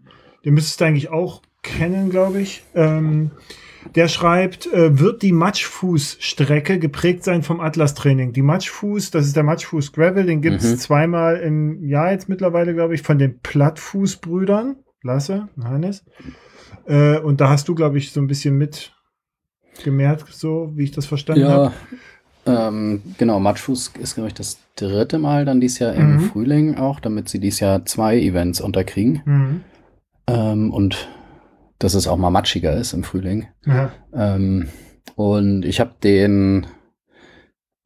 Den 0.44 0.52
müsstest 0.52 0.82
du 0.82 0.84
eigentlich 0.84 1.08
auch 1.08 1.40
kennen, 1.62 2.10
glaube 2.10 2.40
ich. 2.40 2.62
Ähm, 2.74 3.30
der 3.95 4.09
schreibt, 4.09 4.73
äh, 4.73 4.99
wird 4.99 5.23
die 5.23 5.33
Matschfußstrecke 5.33 6.79
geprägt 6.79 7.25
sein 7.25 7.42
vom 7.42 7.61
Atlas-Training? 7.61 8.33
Die 8.33 8.42
Matschfuß, 8.42 9.11
das 9.11 9.27
ist 9.27 9.37
der 9.37 9.42
Matschfuß 9.42 9.92
Gravel, 9.92 10.27
den 10.27 10.40
gibt 10.40 10.62
es 10.62 10.73
Mhm. 10.73 10.79
zweimal 10.79 11.37
im 11.38 11.85
Jahr 11.85 12.12
jetzt 12.12 12.29
mittlerweile, 12.29 12.75
glaube 12.75 12.95
ich, 12.95 13.03
von 13.03 13.18
den 13.18 13.38
Plattfußbrüdern, 13.40 14.77
Lasse 15.03 15.49
Hannes. 15.62 16.05
Äh, 16.87 17.18
und 17.18 17.40
da 17.40 17.49
hast 17.49 17.68
du, 17.68 17.75
glaube 17.75 17.99
ich, 17.99 18.12
so 18.12 18.21
ein 18.21 18.27
bisschen 18.29 18.57
mit 18.57 18.92
gemerkt, 19.83 20.33
so 20.33 20.73
wie 20.75 20.85
ich 20.85 20.90
das 20.92 21.07
verstanden 21.07 21.49
habe. 21.49 21.73
Ja, 22.47 22.68
ähm, 22.68 23.03
genau, 23.18 23.40
Matschfuß 23.40 23.92
ist, 24.01 24.14
glaube 24.14 24.29
ich, 24.29 24.35
das 24.35 24.59
dritte 24.77 25.18
Mal 25.18 25.45
dann 25.45 25.61
dieses 25.61 25.79
Jahr 25.79 25.95
im 25.95 26.14
Mhm. 26.14 26.21
Frühling 26.21 26.77
auch, 26.77 27.01
damit 27.01 27.29
sie 27.29 27.38
dieses 27.40 27.61
Jahr 27.61 27.85
zwei 27.85 28.18
Events 28.18 28.61
unterkriegen. 28.61 29.23
Mhm. 29.25 29.61
Ähm, 30.29 30.71
und 30.73 31.09
dass 31.83 31.95
es 31.95 32.07
auch 32.07 32.16
mal 32.16 32.31
matschiger 32.31 32.73
ist 32.75 32.92
im 32.92 33.05
Frühling. 33.05 33.49
Ja. 33.66 33.90
Ähm, 34.14 34.68
und 35.16 35.64
ich 35.64 35.81
habe 35.81 35.92
den 36.03 36.66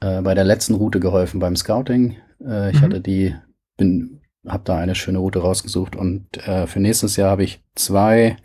äh, 0.00 0.20
bei 0.22 0.34
der 0.34 0.44
letzten 0.44 0.74
Route 0.74 1.00
geholfen 1.00 1.40
beim 1.40 1.56
Scouting. 1.56 2.16
Äh, 2.46 2.70
ich 2.70 2.80
Mhm. 2.80 2.84
hatte 2.84 3.00
die, 3.00 3.34
bin, 3.76 4.20
habe 4.46 4.62
da 4.64 4.76
eine 4.76 4.94
schöne 4.94 5.18
Route 5.18 5.38
rausgesucht 5.40 5.96
und 5.96 6.26
äh, 6.46 6.66
für 6.66 6.80
nächstes 6.80 7.16
Jahr 7.16 7.30
habe 7.30 7.44
ich 7.44 7.62
zwei 7.74 8.36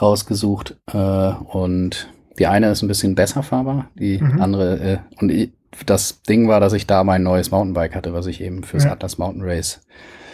rausgesucht 0.00 0.76
äh, 0.92 0.96
und 0.96 2.08
die 2.38 2.46
eine 2.46 2.70
ist 2.70 2.82
ein 2.82 2.88
bisschen 2.88 3.14
besser 3.14 3.42
fahrbar, 3.42 3.90
die 3.98 4.18
Mhm. 4.22 4.40
andere 4.40 4.78
äh, 4.80 4.98
und 5.20 5.30
ich, 5.30 5.52
das 5.86 6.22
Ding 6.22 6.48
war, 6.48 6.58
dass 6.60 6.72
ich 6.72 6.86
da 6.86 7.04
mein 7.04 7.22
neues 7.22 7.50
Mountainbike 7.50 7.94
hatte, 7.94 8.12
was 8.12 8.26
ich 8.26 8.40
eben 8.40 8.62
fürs 8.64 8.84
Ja. 8.84 8.92
Atlas 8.92 9.18
Mountain 9.18 9.42
Race 9.44 9.80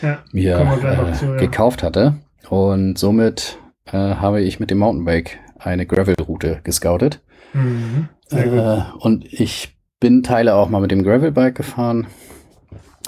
Ja. 0.02 0.22
mir 0.32 0.58
äh, 0.60 1.12
zu, 1.14 1.36
gekauft 1.36 1.82
hatte. 1.82 2.14
Und 2.48 2.96
somit 2.96 3.58
äh, 3.86 3.92
habe 3.96 4.40
ich 4.42 4.60
mit 4.60 4.70
dem 4.70 4.78
Mountainbike 4.78 5.38
eine 5.58 5.86
Gravel-Route 5.86 6.60
gescoutet. 6.64 7.20
Mhm. 7.52 8.08
Äh, 8.30 8.82
und 8.98 9.24
ich 9.32 9.76
bin 10.00 10.22
Teile 10.22 10.54
auch 10.54 10.68
mal 10.68 10.80
mit 10.80 10.90
dem 10.90 11.02
Gravelbike 11.02 11.54
gefahren. 11.54 12.06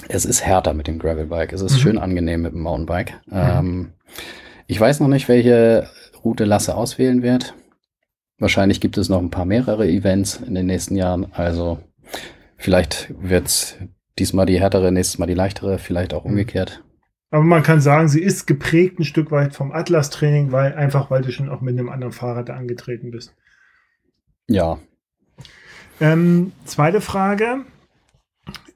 Es 0.07 0.25
ist 0.25 0.43
härter 0.43 0.73
mit 0.73 0.87
dem 0.87 0.97
Gravelbike. 0.97 1.53
Es 1.53 1.61
ist 1.61 1.73
Mhm. 1.73 1.79
schön 1.79 1.97
angenehm 1.97 2.41
mit 2.41 2.53
dem 2.53 2.61
Mountainbike. 2.61 3.13
Ähm, 3.31 3.93
ich 4.67 4.79
weiß 4.79 4.99
noch 5.01 5.07
nicht, 5.07 5.27
welche 5.27 5.87
Route 6.23 6.45
Lasse 6.45 6.75
auswählen 6.75 7.21
wird. 7.21 7.53
Wahrscheinlich 8.39 8.79
gibt 8.81 8.97
es 8.97 9.09
noch 9.09 9.19
ein 9.19 9.29
paar 9.31 9.45
mehrere 9.45 9.87
Events 9.87 10.37
in 10.37 10.55
den 10.55 10.65
nächsten 10.65 10.95
Jahren. 10.95 11.27
Also 11.33 11.79
vielleicht 12.57 13.13
wird 13.21 13.47
es 13.47 13.75
diesmal 14.17 14.45
die 14.45 14.59
härtere, 14.59 14.91
nächstes 14.91 15.19
Mal 15.19 15.27
die 15.27 15.33
leichtere, 15.33 15.77
vielleicht 15.77 16.13
auch 16.13 16.23
Mhm. 16.23 16.31
umgekehrt. 16.31 16.81
Aber 17.31 17.43
man 17.43 17.63
kann 17.63 17.79
sagen, 17.79 18.07
sie 18.07 18.21
ist 18.21 18.47
geprägt 18.47 18.99
ein 18.99 19.05
Stück 19.05 19.31
weit 19.31 19.55
vom 19.55 19.71
Atlas-Training, 19.71 20.51
weil 20.51 20.73
einfach, 20.73 21.11
weil 21.11 21.21
du 21.21 21.31
schon 21.31 21.49
auch 21.49 21.61
mit 21.61 21.77
einem 21.77 21.89
anderen 21.89 22.13
Fahrrad 22.13 22.49
da 22.49 22.55
angetreten 22.55 23.11
bist. 23.11 23.35
Ja, 24.47 24.79
Ähm, 25.99 26.53
zweite 26.65 27.01
Frage. 27.01 27.65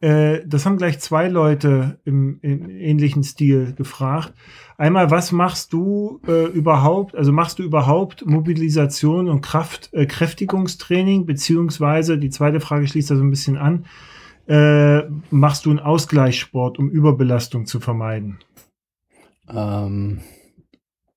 Äh, 0.02 0.42
das 0.46 0.66
haben 0.66 0.78
gleich 0.78 1.00
zwei 1.00 1.30
Leute 1.30 2.00
im, 2.04 2.40
im 2.42 2.70
ähnlichen 2.70 3.24
Stil 3.24 3.74
gefragt. 3.74 4.34
Einmal, 4.78 5.12
was 5.12 5.32
machst 5.32 5.72
du 5.72 6.20
äh, 6.28 6.48
überhaupt, 6.48 7.16
also 7.16 7.32
machst 7.32 7.60
du 7.60 7.64
überhaupt 7.64 8.26
Mobilisation 8.26 9.30
und 9.30 9.42
Kraft, 9.42 9.90
äh, 9.94 10.06
Kräftigungstraining, 10.06 11.26
beziehungsweise 11.26 12.18
die 12.18 12.30
zweite 12.30 12.60
Frage 12.60 12.88
schließt 12.88 13.12
da 13.12 13.16
so 13.16 13.24
ein 13.24 13.30
bisschen 13.30 13.58
an, 13.58 13.86
äh, 14.48 15.04
machst 15.30 15.66
du 15.66 15.70
einen 15.70 15.80
Ausgleichssport, 15.80 16.80
um 16.80 16.90
Überbelastung 16.90 17.66
zu 17.66 17.80
vermeiden? 17.80 18.40
Ähm, 19.50 20.20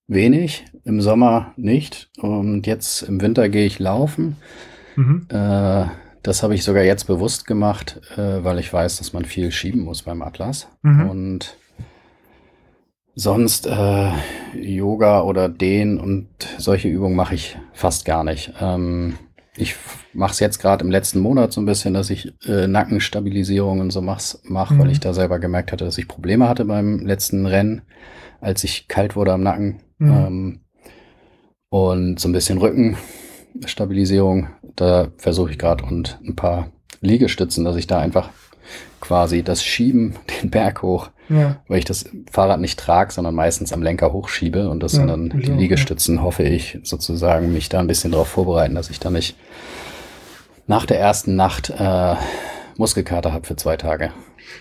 wenig, 0.07 0.65
im 0.85 1.01
Sommer 1.01 1.53
nicht. 1.57 2.11
Und 2.19 2.67
jetzt 2.67 3.03
im 3.03 3.21
Winter 3.21 3.49
gehe 3.49 3.67
ich 3.67 3.79
laufen. 3.79 4.37
Mhm. 4.97 5.27
Äh, 5.29 5.87
das 6.23 6.43
habe 6.43 6.55
ich 6.55 6.65
sogar 6.65 6.83
jetzt 6.83 7.05
bewusst 7.05 7.47
gemacht, 7.47 8.01
äh, 8.17 8.43
weil 8.43 8.59
ich 8.59 8.73
weiß, 8.73 8.99
dass 8.99 9.13
man 9.13 9.25
viel 9.25 9.53
schieben 9.53 9.83
muss 9.83 10.03
beim 10.03 10.23
Atlas. 10.23 10.69
Mhm. 10.83 11.11
Und 11.11 11.57
sonst 13.15 13.67
äh, 13.67 14.11
Yoga 14.55 15.23
oder 15.23 15.49
Dehn 15.49 15.99
und 15.99 16.29
solche 16.59 16.89
Übungen 16.89 17.17
mache 17.17 17.35
ich 17.35 17.57
fast 17.73 18.05
gar 18.05 18.25
nicht. 18.25 18.53
Ähm, 18.61 19.19
ich 19.57 19.75
mache 20.13 20.33
es 20.33 20.41
jetzt 20.41 20.59
gerade 20.61 20.85
im 20.85 20.91
letzten 20.91 21.21
Monat 21.21 21.53
so 21.53 21.61
ein 21.61 21.67
bisschen, 21.67 21.95
dass 21.95 22.11
ich 22.11 22.33
äh, 22.47 22.67
Nackenstabilisierung 22.67 23.81
und 23.81 23.91
so 23.91 24.03
mache, 24.03 24.39
mach, 24.45 24.71
Mhm. 24.71 24.79
weil 24.81 24.91
ich 24.91 25.01
da 25.01 25.15
selber 25.15 25.39
gemerkt 25.39 25.73
hatte, 25.73 25.85
dass 25.85 25.99
ich 25.99 26.09
Probleme 26.09 26.49
hatte 26.49 26.65
beim 26.65 27.07
letzten 27.07 27.47
Rennen, 27.47 27.83
als 28.41 28.65
ich 28.65 28.89
kalt 28.89 29.17
wurde 29.17 29.33
am 29.33 29.43
Nacken. 29.43 29.81
Mhm. 29.99 30.11
Ähm, 30.11 30.61
und 31.69 32.21
so 32.21 32.29
ein 32.29 32.33
bisschen 32.33 32.59
Rückenstabilisierung, 32.59 34.49
da 34.77 35.09
versuche 35.17 35.51
ich 35.53 35.59
gerade 35.59 35.85
und 35.85 36.19
ein 36.27 36.37
paar 36.37 36.71
Liegestützen, 37.01 37.65
dass 37.65 37.77
ich 37.77 37.87
da 37.87 37.99
einfach 37.99 38.31
quasi 39.01 39.43
das 39.43 39.65
Schieben, 39.65 40.15
den 40.43 40.51
Berg 40.51 40.83
hoch, 40.83 41.11
Ja. 41.29 41.57
weil 41.69 41.79
ich 41.79 41.85
das 41.85 42.05
Fahrrad 42.31 42.61
nicht 42.61 42.79
trage, 42.79 43.13
sondern 43.13 43.35
meistens 43.35 43.73
am 43.73 43.83
Lenker 43.83 44.13
hochschiebe 44.13 44.69
und 44.69 44.83
das 44.83 44.97
Ja, 44.97 45.07
dann 45.07 45.31
die 45.31 45.45
auch, 45.47 45.49
ja. 45.49 45.55
Liegestützen, 45.57 46.23
hoffe 46.23 46.43
ich, 46.45 46.79
sozusagen 46.83 47.53
mich 47.53 47.69
da 47.69 47.81
ein 47.81 47.87
bisschen 47.87 48.13
darauf 48.13 48.29
vorbereiten, 48.29 48.75
dass 48.75 48.91
ich 48.91 49.01
da 49.01 49.11
nicht 49.11 49.37
nach 50.67 50.87
der 50.87 50.99
ersten 51.01 51.37
Nacht 51.37 51.71
äh, 51.77 52.15
Muskelkater 52.77 53.33
habe 53.33 53.47
für 53.47 53.57
zwei 53.57 53.77
Tage. 53.77 54.11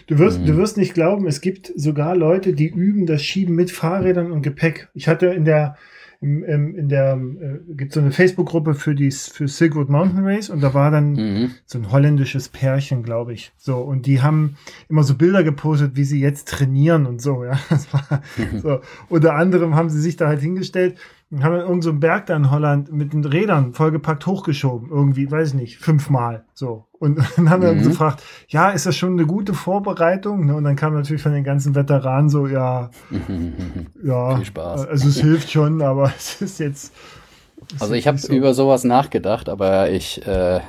Du 0.08 0.17
wirst, 0.19 0.39
Mhm. 0.39 0.45
du 0.45 0.58
wirst 0.58 0.78
nicht 0.78 0.93
glauben, 0.93 1.28
es 1.28 1.41
gibt 1.41 1.71
sogar 1.75 2.15
Leute, 2.15 2.54
die 2.54 2.67
üben 2.67 3.06
das 3.06 3.21
Schieben 3.23 3.56
mit 3.56 3.71
Fahrrädern 3.71 4.32
und 4.32 4.41
Gepäck. 4.41 4.88
Ich 4.93 5.08
hatte 5.08 5.28
in 5.28 5.45
der, 5.45 5.78
im, 6.25 6.43
im, 6.43 6.75
in 6.75 6.89
der, 6.89 7.13
äh, 7.13 7.73
gibt 7.75 7.93
so 7.93 7.99
eine 7.99 8.09
Facebook-Gruppe 8.11 8.73
für 8.73 8.95
die, 8.95 9.11
für 9.11 9.47
Silkwood 9.47 9.89
Mountain 9.89 10.25
Race 10.25 10.49
und 10.49 10.61
da 10.61 10.73
war 10.73 10.89
dann 10.89 11.13
Mhm. 11.13 11.51
so 11.65 11.77
ein 11.77 11.91
holländisches 11.91 12.49
Pärchen, 12.49 13.03
glaube 13.03 13.33
ich. 13.33 13.51
So, 13.57 13.77
und 13.77 14.07
die 14.07 14.23
haben 14.23 14.55
immer 14.89 15.03
so 15.03 15.13
Bilder 15.15 15.43
gepostet, 15.43 15.91
wie 15.95 16.03
sie 16.03 16.19
jetzt 16.19 16.47
trainieren 16.47 17.05
und 17.05 17.21
so, 17.21 17.43
ja. 17.45 17.59
Das 17.69 17.93
war 17.93 18.23
so. 18.59 18.79
Unter 19.07 19.35
anderem 19.35 19.75
haben 19.75 19.89
sie 19.89 20.01
sich 20.01 20.15
da 20.15 20.27
halt 20.27 20.41
hingestellt 20.41 20.97
und 21.31 21.43
haben 21.43 21.51
dann 21.53 21.61
irgendeinen 21.61 21.81
so 21.81 21.89
einen 21.89 21.99
Berg 21.99 22.27
da 22.27 22.35
in 22.35 22.51
Holland 22.51 22.91
mit 22.91 23.13
den 23.13 23.25
Rädern 23.25 23.73
vollgepackt 23.73 24.25
hochgeschoben. 24.25 24.89
Irgendwie, 24.89 25.29
weiß 25.29 25.49
ich 25.49 25.53
nicht, 25.55 25.77
fünfmal. 25.77 26.45
So. 26.53 26.85
Und 26.93 27.17
dann 27.35 27.49
haben 27.49 27.61
wir 27.63 27.73
Mhm. 27.73 27.83
gefragt, 27.83 28.23
ja, 28.47 28.69
ist 28.69 28.85
das 28.85 28.95
schon 28.95 29.13
eine 29.13 29.25
gute 29.25 29.53
Vorbereitung? 29.53 30.45
Ne? 30.45 30.55
Und 30.55 30.63
dann 30.63 30.75
kam 30.75 30.93
natürlich 30.93 31.21
von 31.23 31.33
den 31.33 31.43
ganzen 31.43 31.75
Veteranen 31.75 32.29
so, 32.29 32.47
ja, 32.47 32.89
ja, 34.03 34.35
Viel 34.35 34.45
Spaß. 34.45 34.88
also 34.88 35.07
es 35.09 35.19
hilft 35.19 35.51
schon, 35.51 35.81
aber 35.81 36.11
es 36.17 36.41
ist 36.41 36.59
jetzt. 36.59 36.93
es 37.75 37.81
Also 37.81 37.93
ich 37.95 38.07
habe 38.07 38.19
über 38.29 38.53
sowas 38.53 38.83
nachgedacht, 38.83 39.49
aber 39.49 39.89
ich 39.89 40.25
äh, 40.27 40.59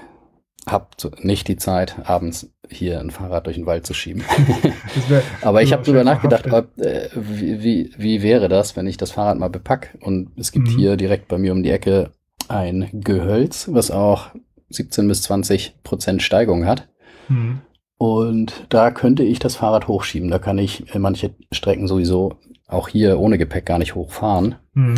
habe 0.68 0.86
nicht 1.20 1.48
die 1.48 1.56
Zeit, 1.56 1.96
abends 2.08 2.50
hier 2.68 2.98
ein 2.98 3.10
Fahrrad 3.10 3.46
durch 3.46 3.56
den 3.56 3.66
Wald 3.66 3.86
zu 3.86 3.94
schieben. 3.94 4.24
Aber 5.42 5.62
ich 5.62 5.72
habe 5.72 5.84
drüber 5.84 6.04
wahrscheinlich 6.04 6.30
nachgedacht, 6.30 6.52
ob, 6.52 6.78
äh, 6.84 7.08
wie, 7.14 7.62
wie, 7.62 7.90
wie 7.96 8.22
wäre 8.22 8.48
das, 8.48 8.76
wenn 8.76 8.86
ich 8.86 8.96
das 8.96 9.12
Fahrrad 9.12 9.38
mal 9.38 9.50
bepack 9.50 9.96
und 10.00 10.30
es 10.36 10.50
gibt 10.52 10.68
Mhm. 10.68 10.76
hier 10.76 10.96
direkt 10.96 11.28
bei 11.28 11.38
mir 11.38 11.52
um 11.52 11.62
die 11.62 11.70
Ecke 11.70 12.10
ein 12.48 12.88
Gehölz, 12.92 13.68
was 13.72 13.90
auch 13.90 14.30
17 14.70 15.06
bis 15.08 15.22
20 15.22 15.82
Prozent 15.84 16.22
Steigung 16.22 16.66
hat. 16.66 16.88
Hm. 17.28 17.60
Und 17.98 18.66
da 18.68 18.90
könnte 18.90 19.22
ich 19.22 19.38
das 19.38 19.56
Fahrrad 19.56 19.88
hochschieben. 19.88 20.30
Da 20.30 20.38
kann 20.38 20.58
ich 20.58 20.94
äh, 20.94 20.98
manche 20.98 21.34
Strecken 21.50 21.88
sowieso 21.88 22.34
auch 22.68 22.88
hier 22.88 23.18
ohne 23.18 23.38
Gepäck 23.38 23.64
gar 23.66 23.78
nicht 23.78 23.94
hochfahren. 23.94 24.56
Hm. 24.74 24.94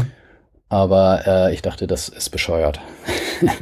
Aber 0.68 1.22
äh, 1.26 1.54
ich 1.54 1.62
dachte, 1.62 1.86
das 1.86 2.08
ist 2.08 2.30
bescheuert. 2.30 2.80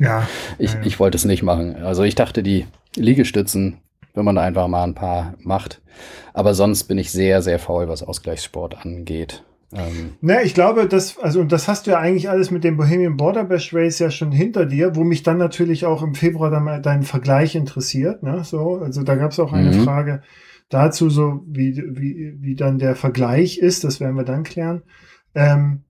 Ja. 0.01 0.27
Ich, 0.59 0.73
Ja, 0.73 0.81
ich 0.85 0.99
wollte 0.99 1.17
es 1.17 1.27
nicht 1.27 1.43
machen. 1.43 1.77
Also 1.83 2.03
ich 2.03 2.15
dachte, 2.15 2.43
die 2.43 2.67
Liegestützen, 2.95 3.83
wenn 4.15 4.25
man 4.25 4.37
da 4.37 4.43
einfach 4.43 4.69
mal 4.69 4.85
ein 4.85 4.95
paar 4.95 5.35
macht. 5.39 5.83
Aber 6.33 6.55
sonst 6.55 6.85
bin 6.85 6.97
ich 6.97 7.13
sehr, 7.13 7.43
sehr 7.43 7.59
faul, 7.59 7.87
was 7.89 8.03
Ausgleichssport 8.03 8.85
angeht. 8.85 9.45
Ähm, 9.73 10.15
ne, 10.21 10.43
ich 10.45 10.55
glaube, 10.55 10.87
das, 10.87 11.19
also, 11.19 11.41
und 11.41 11.53
das 11.53 11.69
hast 11.69 11.87
du 11.87 11.91
ja 11.91 11.99
eigentlich 11.99 12.31
alles 12.31 12.51
mit 12.51 12.65
dem 12.65 12.77
Bohemian 12.77 13.17
Border 13.17 13.45
Bash 13.45 13.75
Race 13.75 13.99
ja 13.99 14.11
schon 14.11 14.33
hinter 14.33 14.65
dir, 14.65 14.95
wo 14.95 15.05
mich 15.05 15.23
dann 15.23 15.39
natürlich 15.39 15.85
auch 15.85 16.03
im 16.03 16.15
Februar 16.15 16.51
dann 16.51 16.65
mal 16.65 16.81
dein 16.81 17.03
Vergleich 17.03 17.55
interessiert, 17.55 18.23
ne, 18.23 18.45
so, 18.45 18.77
also 18.77 19.03
da 19.03 19.17
gab 19.17 19.33
es 19.33 19.41
auch 19.41 19.53
eine 19.53 19.73
mhm. 19.73 19.83
Frage 19.83 20.23
dazu, 20.69 21.11
so 21.11 21.43
wie, 21.47 21.77
wie, 21.77 22.37
wie 22.39 22.55
dann 22.55 22.79
der 22.79 22.95
Vergleich 22.95 23.59
ist, 23.59 23.83
das 23.85 24.01
werden 24.01 24.17
wir 24.17 24.25
dann 24.25 24.45
klären. 24.45 24.83
Ähm, 25.35 25.83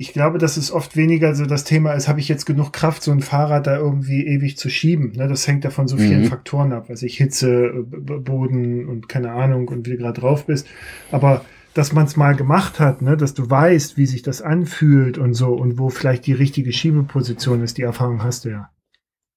ich 0.00 0.14
glaube, 0.14 0.38
dass 0.38 0.56
es 0.56 0.72
oft 0.72 0.96
weniger 0.96 1.34
so 1.34 1.44
das 1.44 1.64
Thema 1.64 1.92
ist, 1.92 2.08
habe 2.08 2.20
ich 2.20 2.28
jetzt 2.28 2.46
genug 2.46 2.72
Kraft, 2.72 3.02
so 3.02 3.10
ein 3.10 3.20
Fahrrad 3.20 3.66
da 3.66 3.76
irgendwie 3.76 4.26
ewig 4.26 4.56
zu 4.56 4.70
schieben. 4.70 5.12
Ne? 5.14 5.28
Das 5.28 5.46
hängt 5.46 5.62
ja 5.62 5.68
von 5.68 5.88
so 5.88 5.98
vielen 5.98 6.22
mhm. 6.22 6.28
Faktoren 6.28 6.72
ab, 6.72 6.86
also 6.88 7.04
ich 7.04 7.18
Hitze, 7.18 7.84
Boden 7.84 8.88
und 8.88 9.10
keine 9.10 9.32
Ahnung 9.32 9.68
und 9.68 9.86
wie 9.86 9.90
du 9.90 9.96
gerade 9.98 10.18
drauf 10.18 10.46
bist. 10.46 10.66
Aber 11.12 11.44
dass 11.74 11.92
man 11.92 12.06
es 12.06 12.16
mal 12.16 12.34
gemacht 12.34 12.80
hat, 12.80 13.02
ne? 13.02 13.18
dass 13.18 13.34
du 13.34 13.50
weißt, 13.50 13.98
wie 13.98 14.06
sich 14.06 14.22
das 14.22 14.40
anfühlt 14.40 15.18
und 15.18 15.34
so 15.34 15.48
und 15.48 15.78
wo 15.78 15.90
vielleicht 15.90 16.24
die 16.26 16.32
richtige 16.32 16.72
Schiebeposition 16.72 17.62
ist, 17.62 17.76
die 17.76 17.82
Erfahrung 17.82 18.24
hast 18.24 18.46
du 18.46 18.48
ja. 18.48 18.70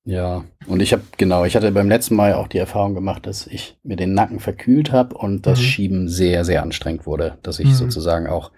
Ja, 0.05 0.45
und 0.67 0.81
ich 0.81 0.93
habe, 0.93 1.03
genau, 1.17 1.43
ich 1.43 1.57
hatte 1.57 1.73
beim 1.73 1.89
letzten 1.89 2.15
Mal 2.15 2.35
auch 2.35 2.47
die 2.47 2.57
Erfahrung 2.57 2.93
gemacht, 2.93 3.27
dass 3.27 3.47
ich 3.47 3.77
mir 3.83 3.97
den 3.97 4.13
Nacken 4.13 4.39
verkühlt 4.39 4.93
habe 4.93 5.17
und 5.17 5.45
das 5.45 5.59
mhm. 5.59 5.63
Schieben 5.63 6.07
sehr, 6.07 6.45
sehr 6.45 6.63
anstrengend 6.63 7.05
wurde, 7.05 7.37
dass 7.43 7.59
ich 7.59 7.67
mhm. 7.67 7.73
sozusagen 7.73 8.27
auch 8.27 8.51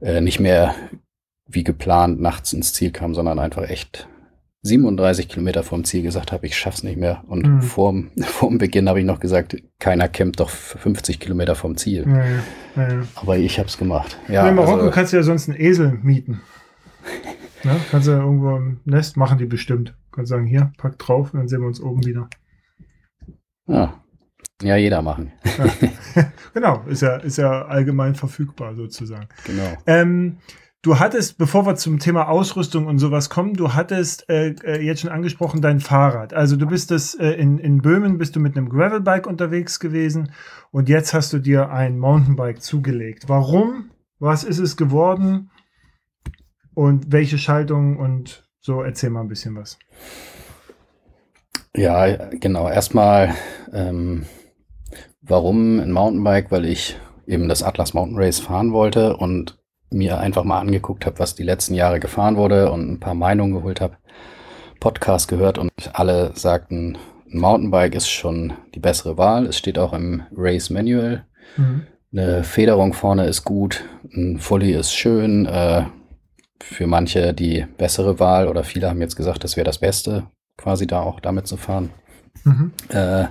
äh, 0.00 0.20
nicht 0.20 0.40
mehr 0.40 0.74
wie 1.46 1.64
geplant 1.64 2.20
nachts 2.20 2.52
ins 2.52 2.72
Ziel 2.72 2.90
kam, 2.90 3.14
sondern 3.14 3.38
einfach 3.38 3.68
echt 3.68 4.08
37 4.62 5.28
Kilometer 5.28 5.62
vorm 5.62 5.84
Ziel 5.84 6.02
gesagt 6.02 6.32
habe, 6.32 6.46
ich 6.46 6.56
schaff's 6.56 6.82
nicht 6.82 6.98
mehr. 6.98 7.22
Und 7.26 7.46
mhm. 7.46 7.62
vorm, 7.62 8.10
vorm 8.20 8.58
Beginn 8.58 8.88
habe 8.88 9.00
ich 9.00 9.06
noch 9.06 9.20
gesagt, 9.20 9.56
keiner 9.78 10.08
campt 10.08 10.40
doch 10.40 10.50
50 10.50 11.20
Kilometer 11.20 11.54
vom 11.54 11.76
Ziel. 11.76 12.06
Ja, 12.06 12.24
ja, 12.82 12.94
ja. 12.94 13.02
Aber 13.14 13.38
ich 13.38 13.58
habe 13.58 13.68
es 13.68 13.78
gemacht. 13.78 14.18
Ja, 14.28 14.48
in 14.48 14.56
Marokko 14.56 14.78
also, 14.78 14.90
kannst 14.90 15.12
du 15.12 15.16
ja 15.16 15.22
sonst 15.22 15.48
einen 15.48 15.60
Esel 15.60 15.98
mieten. 16.02 16.40
ja, 17.64 17.76
kannst 17.90 18.08
du 18.08 18.12
ja 18.12 18.18
irgendwo 18.18 18.56
im 18.56 18.80
Nest 18.84 19.16
machen, 19.16 19.38
die 19.38 19.46
bestimmt. 19.46 19.94
Kannst 20.12 20.30
sagen, 20.30 20.46
hier, 20.46 20.72
pack 20.76 20.98
drauf 20.98 21.32
und 21.32 21.40
dann 21.40 21.48
sehen 21.48 21.60
wir 21.60 21.68
uns 21.68 21.80
oben 21.80 22.04
wieder. 22.04 22.28
Ja, 23.66 24.02
ja, 24.62 24.76
jeder 24.76 25.02
machen. 25.02 25.32
Ja. 25.44 26.26
genau, 26.54 26.82
ist 26.88 27.02
ja, 27.02 27.16
ist 27.16 27.38
ja 27.38 27.66
allgemein 27.66 28.14
verfügbar 28.14 28.74
sozusagen. 28.74 29.28
Genau. 29.46 29.76
Ähm, 29.86 30.38
du 30.82 30.98
hattest, 30.98 31.38
bevor 31.38 31.64
wir 31.64 31.76
zum 31.76 32.00
Thema 32.00 32.28
Ausrüstung 32.28 32.86
und 32.86 32.98
sowas 32.98 33.30
kommen, 33.30 33.54
du 33.54 33.74
hattest 33.74 34.28
äh, 34.28 34.50
äh, 34.64 34.82
jetzt 34.82 35.02
schon 35.02 35.10
angesprochen 35.10 35.60
dein 35.60 35.78
Fahrrad. 35.78 36.34
Also 36.34 36.56
du 36.56 36.66
bist 36.66 36.90
das 36.90 37.14
äh, 37.14 37.30
in, 37.30 37.58
in 37.58 37.82
Böhmen 37.82 38.18
bist 38.18 38.34
du 38.34 38.40
mit 38.40 38.56
einem 38.56 38.68
Gravelbike 38.68 39.28
unterwegs 39.28 39.78
gewesen 39.78 40.32
und 40.72 40.88
jetzt 40.88 41.14
hast 41.14 41.32
du 41.32 41.38
dir 41.38 41.70
ein 41.70 41.98
Mountainbike 41.98 42.60
zugelegt. 42.60 43.28
Warum? 43.28 43.90
Was 44.18 44.42
ist 44.42 44.58
es 44.58 44.76
geworden? 44.76 45.50
Und 46.74 47.12
welche 47.12 47.38
Schaltung 47.38 47.96
und 47.96 48.48
so 48.60 48.82
erzähl 48.82 49.10
mal 49.10 49.20
ein 49.20 49.28
bisschen 49.28 49.54
was. 49.54 49.78
Ja, 51.78 52.28
genau. 52.30 52.68
Erstmal 52.68 53.34
ähm, 53.72 54.24
Warum 55.28 55.78
ein 55.78 55.92
Mountainbike? 55.92 56.50
Weil 56.50 56.64
ich 56.64 56.96
eben 57.26 57.48
das 57.48 57.62
Atlas 57.62 57.92
Mountain 57.92 58.18
Race 58.18 58.40
fahren 58.40 58.72
wollte 58.72 59.16
und 59.16 59.58
mir 59.90 60.18
einfach 60.18 60.44
mal 60.44 60.58
angeguckt 60.58 61.04
habe, 61.04 61.18
was 61.18 61.34
die 61.34 61.42
letzten 61.42 61.74
Jahre 61.74 62.00
gefahren 62.00 62.36
wurde 62.36 62.72
und 62.72 62.90
ein 62.90 63.00
paar 63.00 63.14
Meinungen 63.14 63.52
geholt 63.52 63.82
habe, 63.82 63.96
Podcast 64.80 65.28
gehört 65.28 65.58
und 65.58 65.70
alle 65.92 66.32
sagten, 66.34 66.96
ein 67.30 67.40
Mountainbike 67.40 67.94
ist 67.94 68.08
schon 68.08 68.54
die 68.74 68.80
bessere 68.80 69.18
Wahl. 69.18 69.46
Es 69.46 69.58
steht 69.58 69.78
auch 69.78 69.92
im 69.92 70.22
Race 70.34 70.70
Manual. 70.70 71.26
Mhm. 71.58 71.86
Eine 72.10 72.42
Federung 72.42 72.94
vorne 72.94 73.26
ist 73.26 73.44
gut, 73.44 73.84
ein 74.14 74.38
Fully 74.38 74.72
ist 74.72 74.94
schön. 74.94 75.44
Äh, 75.44 75.82
für 76.60 76.86
manche 76.86 77.34
die 77.34 77.66
bessere 77.76 78.18
Wahl 78.18 78.48
oder 78.48 78.64
viele 78.64 78.88
haben 78.88 79.02
jetzt 79.02 79.16
gesagt, 79.16 79.44
das 79.44 79.56
wäre 79.56 79.64
das 79.64 79.78
Beste, 79.78 80.24
quasi 80.58 80.86
da 80.86 81.00
auch 81.00 81.20
damit 81.20 81.46
zu 81.46 81.56
fahren. 81.56 81.90
Mhm. 82.44 82.72
Äh, 82.90 83.26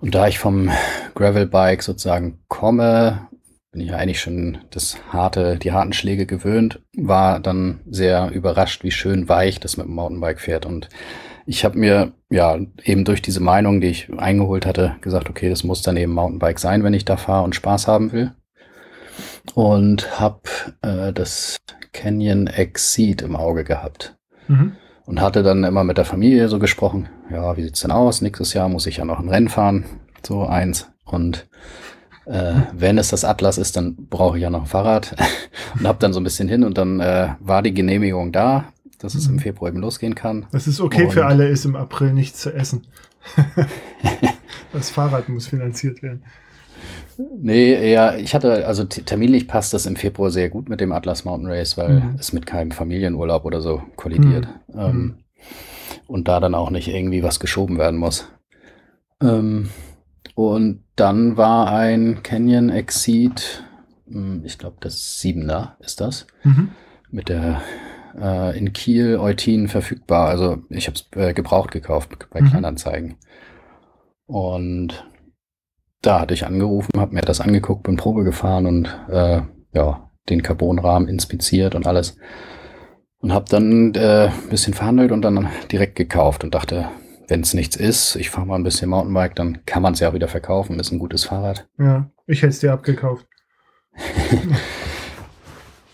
und 0.00 0.14
da 0.14 0.28
ich 0.28 0.38
vom 0.38 0.70
Gravelbike 1.14 1.82
sozusagen 1.82 2.38
komme, 2.48 3.28
bin 3.72 3.80
ich 3.80 3.88
ja 3.88 3.96
eigentlich 3.96 4.20
schon 4.20 4.58
das 4.70 4.98
harte, 5.12 5.56
die 5.56 5.72
harten 5.72 5.92
Schläge 5.92 6.26
gewöhnt, 6.26 6.80
war 6.96 7.40
dann 7.40 7.80
sehr 7.88 8.30
überrascht, 8.30 8.84
wie 8.84 8.90
schön 8.90 9.28
weich 9.28 9.60
das 9.60 9.76
mit 9.76 9.86
dem 9.86 9.94
Mountainbike 9.94 10.40
fährt. 10.40 10.66
Und 10.66 10.88
ich 11.46 11.64
habe 11.64 11.78
mir 11.78 12.12
ja 12.30 12.58
eben 12.84 13.04
durch 13.04 13.22
diese 13.22 13.40
Meinung, 13.40 13.80
die 13.80 13.88
ich 13.88 14.10
eingeholt 14.18 14.66
hatte, 14.66 14.96
gesagt, 15.00 15.30
okay, 15.30 15.48
das 15.48 15.64
muss 15.64 15.82
dann 15.82 15.96
eben 15.96 16.12
Mountainbike 16.12 16.58
sein, 16.58 16.84
wenn 16.84 16.94
ich 16.94 17.04
da 17.04 17.16
fahre 17.16 17.44
und 17.44 17.54
Spaß 17.54 17.88
haben 17.88 18.12
will. 18.12 18.32
Und 19.54 20.20
habe 20.20 20.42
äh, 20.82 21.12
das 21.12 21.58
Canyon 21.92 22.46
Exceed 22.46 23.22
im 23.22 23.36
Auge 23.36 23.64
gehabt. 23.64 24.16
Mhm 24.48 24.76
und 25.12 25.20
hatte 25.20 25.42
dann 25.42 25.62
immer 25.64 25.84
mit 25.84 25.98
der 25.98 26.06
Familie 26.06 26.48
so 26.48 26.58
gesprochen, 26.58 27.10
ja, 27.30 27.54
wie 27.58 27.62
sieht's 27.62 27.80
denn 27.80 27.90
aus? 27.90 28.22
Nächstes 28.22 28.54
Jahr 28.54 28.70
muss 28.70 28.86
ich 28.86 28.96
ja 28.96 29.04
noch 29.04 29.18
ein 29.18 29.28
Rennen 29.28 29.50
fahren, 29.50 29.84
so 30.26 30.46
eins. 30.46 30.88
Und 31.04 31.46
äh, 32.24 32.54
wenn 32.72 32.96
es 32.96 33.08
das 33.08 33.22
Atlas 33.22 33.58
ist, 33.58 33.76
dann 33.76 33.94
brauche 34.08 34.38
ich 34.38 34.42
ja 34.42 34.48
noch 34.48 34.62
ein 34.62 34.66
Fahrrad 34.66 35.14
und 35.78 35.86
habe 35.86 35.98
dann 35.98 36.14
so 36.14 36.20
ein 36.20 36.24
bisschen 36.24 36.48
hin 36.48 36.64
und 36.64 36.78
dann 36.78 37.00
äh, 37.00 37.34
war 37.40 37.60
die 37.60 37.74
Genehmigung 37.74 38.32
da, 38.32 38.72
dass 39.00 39.14
es 39.14 39.26
im 39.26 39.34
mhm. 39.34 39.40
Februar 39.40 39.70
eben 39.70 39.80
losgehen 39.80 40.14
kann. 40.14 40.46
Das 40.50 40.66
ist 40.66 40.80
okay 40.80 41.04
und 41.04 41.12
für 41.12 41.26
alle 41.26 41.46
ist, 41.46 41.66
im 41.66 41.76
April 41.76 42.14
nichts 42.14 42.40
zu 42.40 42.50
essen. 42.50 42.86
das 44.72 44.88
Fahrrad 44.88 45.28
muss 45.28 45.46
finanziert 45.46 46.02
werden. 46.02 46.22
Nee, 47.18 47.92
ja, 47.92 48.14
ich 48.16 48.34
hatte, 48.34 48.66
also 48.66 48.84
terminlich 48.84 49.48
passt 49.48 49.74
das 49.74 49.86
im 49.86 49.96
Februar 49.96 50.30
sehr 50.30 50.48
gut 50.48 50.68
mit 50.68 50.80
dem 50.80 50.92
Atlas 50.92 51.24
Mountain 51.24 51.50
Race, 51.50 51.76
weil 51.76 52.00
mhm. 52.00 52.16
es 52.18 52.32
mit 52.32 52.46
keinem 52.46 52.70
Familienurlaub 52.70 53.44
oder 53.44 53.60
so 53.60 53.82
kollidiert. 53.96 54.48
Mhm. 54.68 54.80
Ähm, 54.80 54.96
mhm. 54.96 55.14
und 56.06 56.28
da 56.28 56.40
dann 56.40 56.54
auch 56.54 56.70
nicht 56.70 56.88
irgendwie 56.88 57.22
was 57.22 57.40
geschoben 57.40 57.78
werden 57.78 57.98
muss. 57.98 58.28
Ähm, 59.20 59.68
und 60.34 60.82
dann 60.96 61.36
war 61.36 61.70
ein 61.70 62.22
Canyon 62.22 62.70
Exceed, 62.70 63.64
hm, 64.08 64.42
ich 64.44 64.58
glaube 64.58 64.76
das 64.80 65.20
Siebener 65.20 65.76
ist 65.80 66.00
das, 66.00 66.26
mhm. 66.42 66.70
mit 67.10 67.28
der 67.28 67.60
äh, 68.18 68.56
in 68.58 68.72
Kiel 68.72 69.18
Eutin 69.18 69.68
verfügbar. 69.68 70.28
Also 70.28 70.62
ich 70.68 70.86
habe 70.86 70.96
es 70.96 71.06
äh, 71.16 71.34
gebraucht 71.34 71.70
gekauft 71.70 72.28
bei 72.30 72.40
mhm. 72.40 72.50
Kleinanzeigen. 72.50 73.16
Und 74.26 75.04
da 76.02 76.20
hatte 76.20 76.34
ich 76.34 76.44
angerufen, 76.44 77.00
habe 77.00 77.14
mir 77.14 77.22
das 77.22 77.40
angeguckt, 77.40 77.84
bin 77.84 77.96
Probe 77.96 78.24
gefahren 78.24 78.66
und 78.66 78.86
äh, 79.08 79.42
ja, 79.72 80.10
den 80.28 80.42
Carbonrahmen 80.42 81.08
inspiziert 81.08 81.74
und 81.74 81.86
alles. 81.86 82.16
Und 83.18 83.32
habe 83.32 83.46
dann 83.48 83.94
äh, 83.94 84.28
ein 84.28 84.48
bisschen 84.50 84.74
verhandelt 84.74 85.12
und 85.12 85.22
dann 85.22 85.48
direkt 85.70 85.94
gekauft 85.94 86.42
und 86.42 86.54
dachte, 86.54 86.88
wenn 87.28 87.40
es 87.40 87.54
nichts 87.54 87.76
ist, 87.76 88.16
ich 88.16 88.30
fahre 88.30 88.46
mal 88.46 88.56
ein 88.56 88.64
bisschen 88.64 88.90
Mountainbike, 88.90 89.36
dann 89.36 89.64
kann 89.64 89.80
man 89.80 89.94
es 89.94 90.00
ja 90.00 90.10
auch 90.10 90.14
wieder 90.14 90.28
verkaufen, 90.28 90.80
ist 90.80 90.90
ein 90.90 90.98
gutes 90.98 91.24
Fahrrad. 91.24 91.68
Ja, 91.78 92.10
ich 92.26 92.42
hätte 92.42 92.50
es 92.50 92.58
dir 92.58 92.72
abgekauft. 92.72 93.26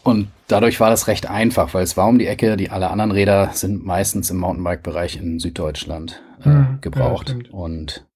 und 0.05 0.29
dadurch 0.47 0.81
war 0.81 0.89
das 0.89 1.07
recht 1.07 1.29
einfach, 1.29 1.75
weil 1.75 1.83
es 1.83 1.99
war 1.99 2.09
um 2.09 2.19
die 2.19 2.27
Ecke, 2.27 2.57
die 2.57 2.71
alle 2.71 2.91
anderen 2.91 3.13
Räder 3.13 3.51
sind 3.53 3.85
meistens 3.85 4.31
im 4.31 4.39
Mountainbike-Bereich 4.39 5.19
in 5.19 5.39
Süddeutschland 5.39 6.23
äh, 6.45 6.49
mhm, 6.49 6.79
gebraucht. 6.81 7.37
Ja, 7.39 7.53
und 7.53 8.08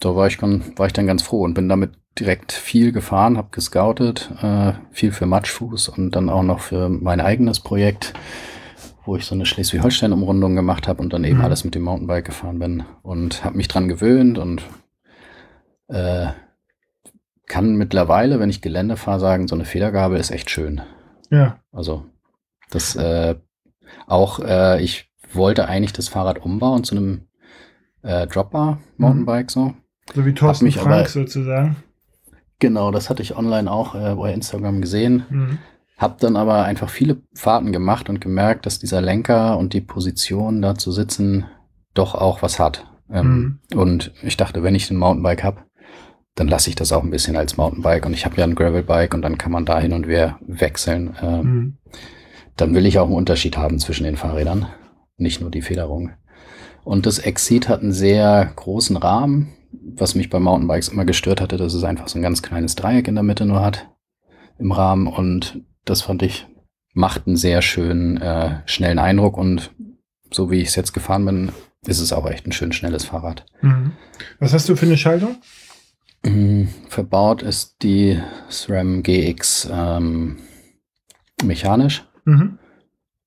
da 0.00 0.14
war 0.14 0.26
ich, 0.26 0.40
war 0.42 0.86
ich 0.86 0.92
dann 0.92 1.06
ganz 1.06 1.22
froh 1.22 1.42
und 1.42 1.54
bin 1.54 1.68
damit 1.68 1.92
direkt 2.18 2.52
viel 2.52 2.92
gefahren, 2.92 3.36
habe 3.36 3.48
gescoutet, 3.50 4.30
äh, 4.42 4.72
viel 4.90 5.12
für 5.12 5.26
Matschfuß 5.26 5.88
und 5.90 6.12
dann 6.12 6.30
auch 6.30 6.42
noch 6.42 6.60
für 6.60 6.88
mein 6.88 7.20
eigenes 7.20 7.60
Projekt, 7.60 8.14
wo 9.04 9.16
ich 9.16 9.24
so 9.24 9.34
eine 9.34 9.46
Schleswig-Holstein-Umrundung 9.46 10.56
gemacht 10.56 10.88
habe 10.88 11.02
und 11.02 11.12
dann 11.12 11.24
eben 11.24 11.38
mhm. 11.38 11.44
alles 11.44 11.64
mit 11.64 11.74
dem 11.74 11.82
Mountainbike 11.82 12.24
gefahren 12.24 12.58
bin 12.58 12.84
und 13.02 13.44
habe 13.44 13.56
mich 13.56 13.68
dran 13.68 13.88
gewöhnt 13.88 14.38
und 14.38 14.62
äh, 15.88 16.28
kann 17.46 17.76
mittlerweile, 17.76 18.40
wenn 18.40 18.50
ich 18.50 18.62
Gelände 18.62 18.96
fahre, 18.96 19.20
sagen, 19.20 19.46
so 19.46 19.54
eine 19.54 19.64
Federgabel 19.64 20.18
ist 20.18 20.30
echt 20.30 20.50
schön. 20.50 20.80
Ja. 21.30 21.60
Also 21.70 22.06
das 22.70 22.96
äh, 22.96 23.36
auch, 24.06 24.40
äh, 24.40 24.82
ich 24.82 25.12
wollte 25.32 25.68
eigentlich 25.68 25.92
das 25.92 26.08
Fahrrad 26.08 26.38
umbauen 26.44 26.82
zu 26.82 26.96
einem 26.96 27.28
äh, 28.02 28.26
Dropper 28.26 28.78
Mountainbike 28.96 29.50
so. 29.50 29.74
So 30.14 30.24
wie 30.24 30.34
Thorsten 30.34 30.70
Frank 30.72 30.92
aber, 30.92 31.08
sozusagen. 31.08 31.76
Genau, 32.58 32.90
das 32.90 33.10
hatte 33.10 33.22
ich 33.22 33.36
online 33.36 33.70
auch 33.70 33.94
äh, 33.94 34.14
bei 34.14 34.32
Instagram 34.32 34.80
gesehen. 34.80 35.24
Mhm. 35.28 35.58
Hab 35.98 36.18
dann 36.18 36.36
aber 36.36 36.64
einfach 36.64 36.90
viele 36.90 37.18
Fahrten 37.34 37.72
gemacht 37.72 38.08
und 38.08 38.20
gemerkt, 38.20 38.66
dass 38.66 38.78
dieser 38.78 39.00
Lenker 39.00 39.58
und 39.58 39.72
die 39.72 39.80
Position 39.80 40.62
da 40.62 40.74
zu 40.74 40.92
sitzen 40.92 41.46
doch 41.94 42.14
auch 42.14 42.42
was 42.42 42.58
hat. 42.58 42.86
Ähm, 43.10 43.60
mhm. 43.72 43.78
Und 43.78 44.12
ich 44.22 44.36
dachte, 44.36 44.62
wenn 44.62 44.74
ich 44.74 44.90
ein 44.90 44.98
Mountainbike 44.98 45.44
habe, 45.44 45.62
dann 46.34 46.48
lasse 46.48 46.68
ich 46.68 46.76
das 46.76 46.92
auch 46.92 47.02
ein 47.02 47.10
bisschen 47.10 47.36
als 47.36 47.56
Mountainbike. 47.56 48.04
Und 48.04 48.12
ich 48.12 48.24
habe 48.24 48.36
ja 48.36 48.44
ein 48.44 48.54
Gravelbike 48.54 49.14
und 49.14 49.22
dann 49.22 49.38
kann 49.38 49.52
man 49.52 49.64
da 49.64 49.80
hin 49.80 49.92
und 49.92 50.06
wieder 50.06 50.38
wechseln. 50.46 51.16
Ähm, 51.22 51.40
mhm. 51.40 51.76
Dann 52.56 52.74
will 52.74 52.86
ich 52.86 52.98
auch 52.98 53.06
einen 53.06 53.14
Unterschied 53.14 53.56
haben 53.56 53.78
zwischen 53.78 54.04
den 54.04 54.16
Fahrrädern, 54.16 54.66
nicht 55.16 55.40
nur 55.40 55.50
die 55.50 55.62
Federung. 55.62 56.10
Und 56.84 57.06
das 57.06 57.18
Exceed 57.18 57.68
hat 57.68 57.82
einen 57.82 57.92
sehr 57.92 58.52
großen 58.54 58.96
Rahmen, 58.96 59.48
was 59.96 60.14
mich 60.14 60.30
bei 60.30 60.38
Mountainbikes 60.40 60.88
immer 60.88 61.04
gestört 61.04 61.40
hatte, 61.40 61.56
dass 61.56 61.74
es 61.74 61.84
einfach 61.84 62.08
so 62.08 62.18
ein 62.18 62.22
ganz 62.22 62.42
kleines 62.42 62.74
Dreieck 62.74 63.08
in 63.08 63.14
der 63.14 63.24
Mitte 63.24 63.46
nur 63.46 63.60
hat. 63.60 63.88
im 64.58 64.72
Rahmen 64.72 65.06
und 65.06 65.60
das 65.84 66.00
fand 66.02 66.22
ich, 66.22 66.46
macht 66.94 67.26
einen 67.26 67.36
sehr 67.36 67.60
schönen, 67.60 68.16
äh, 68.16 68.60
schnellen 68.64 68.98
Eindruck 68.98 69.36
und 69.36 69.70
so 70.30 70.50
wie 70.50 70.60
ich 70.60 70.68
es 70.68 70.76
jetzt 70.76 70.92
gefahren 70.94 71.26
bin, 71.26 71.52
ist 71.86 72.00
es 72.00 72.12
auch 72.12 72.26
echt 72.28 72.46
ein 72.46 72.52
schön 72.52 72.72
schnelles 72.72 73.04
Fahrrad. 73.04 73.44
Mhm. 73.60 73.92
Was 74.40 74.54
hast 74.54 74.68
du 74.68 74.74
für 74.76 74.86
eine 74.86 74.96
Schaltung? 74.96 75.36
Mhm, 76.24 76.68
verbaut 76.88 77.42
ist 77.42 77.76
die 77.82 78.18
SRAM 78.48 79.02
GX 79.02 79.68
ähm, 79.70 80.38
mechanisch 81.44 82.04
Mhm. 82.24 82.58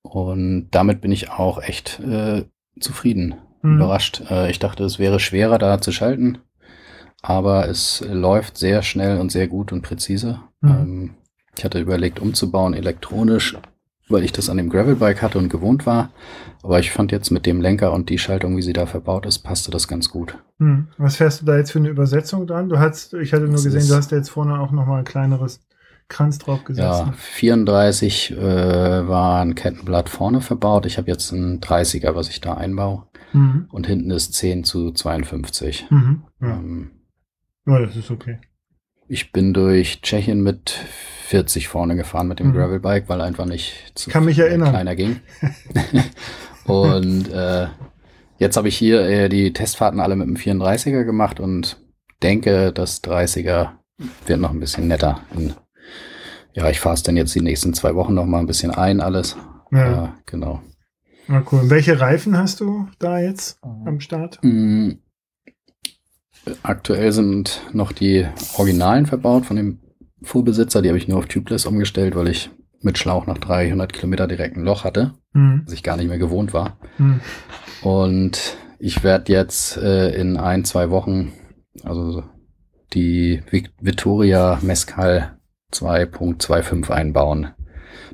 und 0.02 0.68
damit 0.72 1.00
bin 1.00 1.12
ich 1.12 1.30
auch 1.30 1.62
echt 1.62 2.00
äh, 2.00 2.44
zufrieden, 2.80 3.34
Mhm. 3.62 3.76
überrascht. 3.76 4.22
Äh, 4.30 4.50
ich 4.50 4.58
dachte, 4.58 4.84
es 4.84 4.98
wäre 4.98 5.20
schwerer 5.20 5.58
da 5.58 5.80
zu 5.80 5.92
schalten, 5.92 6.38
aber 7.22 7.68
es 7.68 8.04
läuft 8.08 8.58
sehr 8.58 8.82
schnell 8.82 9.18
und 9.18 9.30
sehr 9.32 9.48
gut 9.48 9.72
und 9.72 9.82
präzise. 9.82 10.40
Mhm. 10.60 10.70
Ähm, 10.70 11.10
ich 11.56 11.64
hatte 11.64 11.80
überlegt, 11.80 12.20
umzubauen 12.20 12.74
elektronisch, 12.74 13.56
weil 14.08 14.24
ich 14.24 14.32
das 14.32 14.48
an 14.48 14.56
dem 14.56 14.70
Gravelbike 14.70 15.22
hatte 15.22 15.38
und 15.38 15.48
gewohnt 15.48 15.86
war. 15.86 16.10
Aber 16.62 16.78
ich 16.78 16.90
fand 16.90 17.12
jetzt 17.12 17.30
mit 17.30 17.46
dem 17.46 17.60
Lenker 17.60 17.92
und 17.92 18.08
die 18.08 18.18
Schaltung, 18.18 18.56
wie 18.56 18.62
sie 18.62 18.72
da 18.72 18.86
verbaut 18.86 19.26
ist, 19.26 19.40
passte 19.40 19.70
das 19.70 19.88
ganz 19.88 20.10
gut. 20.10 20.36
Mhm. 20.58 20.88
Was 20.98 21.16
fährst 21.16 21.42
du 21.42 21.46
da 21.46 21.56
jetzt 21.56 21.72
für 21.72 21.78
eine 21.78 21.88
Übersetzung 21.88 22.46
dran? 22.46 22.68
Du 22.68 22.78
hast, 22.78 23.14
ich 23.14 23.32
hatte 23.32 23.44
nur 23.44 23.54
Das 23.54 23.64
gesehen, 23.64 23.88
du 23.88 23.94
hast 23.94 24.10
ja 24.10 24.18
jetzt 24.18 24.30
vorne 24.30 24.58
auch 24.58 24.70
noch 24.70 24.86
mal 24.86 24.98
ein 24.98 25.04
kleineres 25.04 25.60
Kranz 26.08 26.38
drauf 26.38 26.64
gesetzt. 26.64 27.00
Ja, 27.00 27.06
ne? 27.06 27.12
34 27.14 28.32
äh, 28.32 29.08
war 29.08 29.40
ein 29.40 29.54
Kettenblatt 29.54 30.08
vorne 30.08 30.40
verbaut. 30.40 30.84
Ich 30.84 30.98
habe 30.98 31.08
jetzt 31.08 31.32
ein 31.32 31.60
30er, 31.60 32.14
was 32.14 32.28
ich 32.28 32.40
da 32.40 32.54
einbaue. 32.54 33.04
Mhm. 33.32 33.66
Und 33.70 33.86
hinten 33.86 34.10
ist 34.10 34.32
10 34.34 34.64
zu 34.64 34.92
52. 34.92 35.86
Mhm. 35.90 36.22
Ja. 36.40 36.48
Ähm, 36.56 36.90
ja, 37.66 37.78
das 37.80 37.96
ist 37.96 38.10
okay. 38.10 38.38
ich 39.08 39.32
bin 39.32 39.52
durch 39.54 40.00
Tschechien 40.02 40.42
mit 40.42 40.70
40 41.26 41.68
vorne 41.68 41.96
gefahren 41.96 42.28
mit 42.28 42.40
dem 42.40 42.48
Mhm. 42.48 42.54
Gravelbike, 42.54 43.08
weil 43.08 43.20
einfach 43.20 43.46
nicht 43.46 43.92
zu 43.94 44.10
Kann 44.10 44.24
mich 44.24 44.38
äh, 44.38 44.42
erinnern. 44.48 44.70
kleiner 44.70 44.96
ging. 44.96 45.20
und 46.64 47.28
äh, 47.32 47.68
jetzt 48.38 48.56
habe 48.56 48.68
ich 48.68 48.76
hier 48.76 49.02
äh, 49.02 49.28
die 49.28 49.52
Testfahrten 49.52 50.00
alle 50.00 50.16
mit 50.16 50.26
dem 50.26 50.36
34er 50.36 51.04
gemacht 51.04 51.40
und 51.40 51.80
denke, 52.22 52.72
das 52.72 53.02
30er 53.02 53.70
wird 54.26 54.40
noch 54.40 54.50
ein 54.50 54.60
bisschen 54.60 54.88
netter. 54.88 55.20
Und, 55.34 55.56
ja, 56.54 56.68
ich 56.68 56.80
fahre 56.80 56.94
es 56.94 57.02
dann 57.02 57.16
jetzt 57.16 57.34
die 57.34 57.40
nächsten 57.42 57.74
zwei 57.74 57.94
Wochen 57.94 58.14
noch 58.14 58.26
mal 58.26 58.40
ein 58.40 58.46
bisschen 58.46 58.70
ein, 58.72 59.00
alles. 59.00 59.36
Ja, 59.70 59.90
Ja, 59.90 60.14
genau. 60.26 60.60
Ja 61.30 61.42
cool. 61.50 61.60
Und 61.60 61.70
welche 61.70 62.00
Reifen 62.00 62.36
hast 62.36 62.60
du 62.60 62.88
da 62.98 63.18
jetzt 63.20 63.58
am 63.62 64.00
Start? 64.00 64.38
Mm, 64.42 64.92
Aktuell 66.62 67.12
sind 67.12 67.60
noch 67.72 67.92
die 67.92 68.26
Originalen 68.56 69.04
verbaut 69.06 69.44
von 69.46 69.56
dem 69.56 69.80
Vorbesitzer. 70.22 70.80
Die 70.82 70.88
habe 70.88 70.96
ich 70.98 71.06
nur 71.06 71.18
auf 71.18 71.26
Tubeless 71.26 71.66
umgestellt, 71.66 72.16
weil 72.16 72.28
ich 72.28 72.50
mit 72.80 72.96
Schlauch 72.96 73.26
nach 73.26 73.36
300 73.38 73.92
Kilometer 73.92 74.26
direkt 74.26 74.56
ein 74.56 74.64
Loch 74.64 74.84
hatte, 74.84 75.12
Mhm. 75.34 75.62
was 75.66 75.74
ich 75.74 75.82
gar 75.82 75.96
nicht 75.98 76.08
mehr 76.08 76.18
gewohnt 76.18 76.54
war. 76.54 76.78
Mhm. 76.96 77.20
Und 77.82 78.56
ich 78.78 79.04
werde 79.04 79.30
jetzt 79.32 79.76
äh, 79.76 80.14
in 80.18 80.38
ein, 80.38 80.64
zwei 80.64 80.88
Wochen, 80.90 81.32
also 81.84 82.24
die 82.94 83.42
Vic- 83.50 83.72
Vittoria 83.80 84.58
Mescal 84.62 85.38
2.25 85.74 86.90
einbauen, 86.90 87.48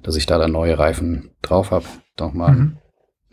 dass 0.03 0.17
ich 0.17 0.27
da 0.27 0.37
dann 0.39 0.53
neue 0.53 0.79
Reifen 0.79 1.31
drauf 1.43 1.71
habe. 1.71 1.87
Nochmal 2.19 2.53
Mhm. 2.57 2.79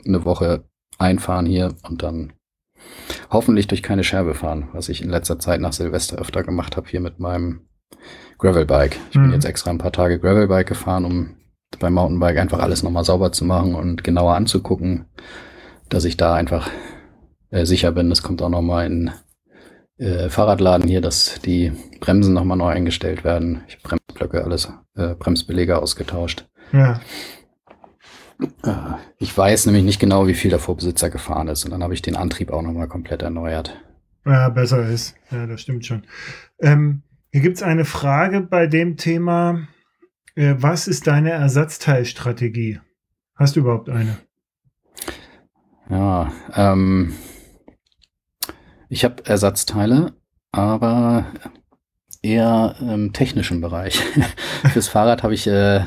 Eine 0.05 0.25
Woche 0.25 0.63
einfahren 0.97 1.45
hier 1.45 1.75
und 1.87 2.03
dann 2.03 2.33
hoffentlich 3.31 3.67
durch 3.67 3.81
keine 3.83 4.03
Scherbe 4.03 4.33
fahren, 4.33 4.69
was 4.73 4.89
ich 4.89 5.01
in 5.01 5.09
letzter 5.09 5.39
Zeit 5.39 5.61
nach 5.61 5.73
Silvester 5.73 6.17
öfter 6.17 6.43
gemacht 6.43 6.77
habe 6.77 6.87
hier 6.89 6.99
mit 6.99 7.19
meinem 7.19 7.67
Gravelbike. 8.37 8.97
Ich 9.11 9.15
Mhm. 9.17 9.23
bin 9.23 9.31
jetzt 9.33 9.45
extra 9.45 9.71
ein 9.71 9.77
paar 9.77 9.91
Tage 9.91 10.19
Gravelbike 10.19 10.67
gefahren, 10.67 11.05
um 11.05 11.35
beim 11.79 11.93
Mountainbike 11.93 12.37
einfach 12.37 12.59
alles 12.59 12.83
nochmal 12.83 13.03
sauber 13.05 13.31
zu 13.31 13.45
machen 13.45 13.73
und 13.75 14.03
genauer 14.03 14.35
anzugucken, 14.35 15.05
dass 15.89 16.05
ich 16.05 16.17
da 16.17 16.33
einfach 16.35 16.69
äh, 17.49 17.65
sicher 17.65 17.91
bin. 17.91 18.11
Es 18.11 18.23
kommt 18.23 18.41
auch 18.41 18.49
nochmal 18.49 18.85
in 18.87 19.11
äh, 19.97 20.29
Fahrradladen 20.29 20.87
hier, 20.87 21.01
dass 21.01 21.39
die 21.41 21.71
Bremsen 21.99 22.33
nochmal 22.33 22.57
neu 22.57 22.69
eingestellt 22.69 23.23
werden. 23.23 23.61
Ich 23.67 23.75
habe 23.75 23.83
Bremsblöcke, 24.07 24.43
alles 24.43 24.71
äh, 24.95 25.15
Bremsbeläge 25.15 25.79
ausgetauscht. 25.81 26.45
Ja. 26.71 26.99
Äh, 28.63 28.71
Ich 29.19 29.37
weiß 29.37 29.65
nämlich 29.65 29.83
nicht 29.83 29.99
genau, 29.99 30.27
wie 30.27 30.33
viel 30.33 30.49
der 30.49 30.59
Vorbesitzer 30.59 31.09
gefahren 31.09 31.47
ist. 31.47 31.65
Und 31.65 31.71
dann 31.71 31.83
habe 31.83 31.93
ich 31.93 32.01
den 32.01 32.15
Antrieb 32.15 32.51
auch 32.51 32.61
nochmal 32.61 32.87
komplett 32.87 33.21
erneuert. 33.21 33.79
ja, 34.25 34.49
besser 34.49 34.87
ist. 34.87 35.15
Ja, 35.31 35.45
das 35.47 35.61
stimmt 35.61 35.85
schon. 35.85 36.03
Ähm, 36.59 37.03
hier 37.31 37.41
gibt 37.41 37.57
es 37.57 37.63
eine 37.63 37.85
Frage 37.85 38.41
bei 38.41 38.67
dem 38.67 38.97
Thema. 38.97 39.67
Äh, 40.35 40.55
was 40.57 40.87
ist 40.87 41.07
deine 41.07 41.31
Ersatzteilstrategie? 41.31 42.79
Hast 43.35 43.55
du 43.55 43.61
überhaupt 43.61 43.89
eine? 43.89 44.17
Ja, 45.89 46.31
ähm, 46.55 47.13
ich 48.89 49.03
habe 49.03 49.25
Ersatzteile, 49.25 50.13
aber 50.51 51.25
eher 52.21 52.75
im 52.79 53.11
technischen 53.13 53.59
Bereich. 53.61 53.99
Fürs 54.71 54.87
Fahrrad 54.87 55.23
habe 55.23 55.33
ich 55.33 55.45
äh, 55.47 55.81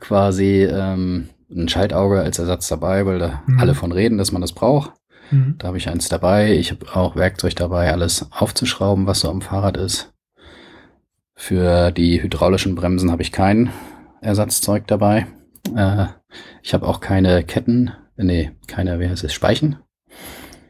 quasi 0.00 0.64
ähm, 0.64 1.28
ein 1.50 1.68
Schaltauge 1.68 2.20
als 2.20 2.38
Ersatz 2.38 2.68
dabei, 2.68 3.04
weil 3.06 3.18
da 3.18 3.42
Mhm. 3.46 3.58
alle 3.60 3.74
von 3.74 3.92
reden, 3.92 4.18
dass 4.18 4.32
man 4.32 4.40
das 4.42 4.52
braucht. 4.52 4.92
Mhm. 5.30 5.54
Da 5.58 5.68
habe 5.68 5.78
ich 5.78 5.88
eins 5.88 6.08
dabei. 6.08 6.52
Ich 6.52 6.70
habe 6.70 6.94
auch 6.94 7.16
Werkzeug 7.16 7.54
dabei, 7.56 7.90
alles 7.92 8.26
aufzuschrauben, 8.30 9.06
was 9.06 9.20
so 9.20 9.30
am 9.30 9.40
Fahrrad 9.42 9.76
ist. 9.76 10.12
Für 11.36 11.90
die 11.90 12.22
hydraulischen 12.22 12.74
Bremsen 12.74 13.10
habe 13.10 13.22
ich 13.22 13.32
kein 13.32 13.70
Ersatzzeug 14.20 14.86
dabei. 14.86 15.26
Äh, 15.74 16.06
ich 16.62 16.74
habe 16.74 16.86
auch 16.86 17.00
keine 17.00 17.42
Ketten, 17.42 17.92
nee, 18.16 18.52
keine, 18.68 19.00
wie 19.00 19.08
heißt 19.08 19.24
es, 19.24 19.32
Speichen. 19.32 19.76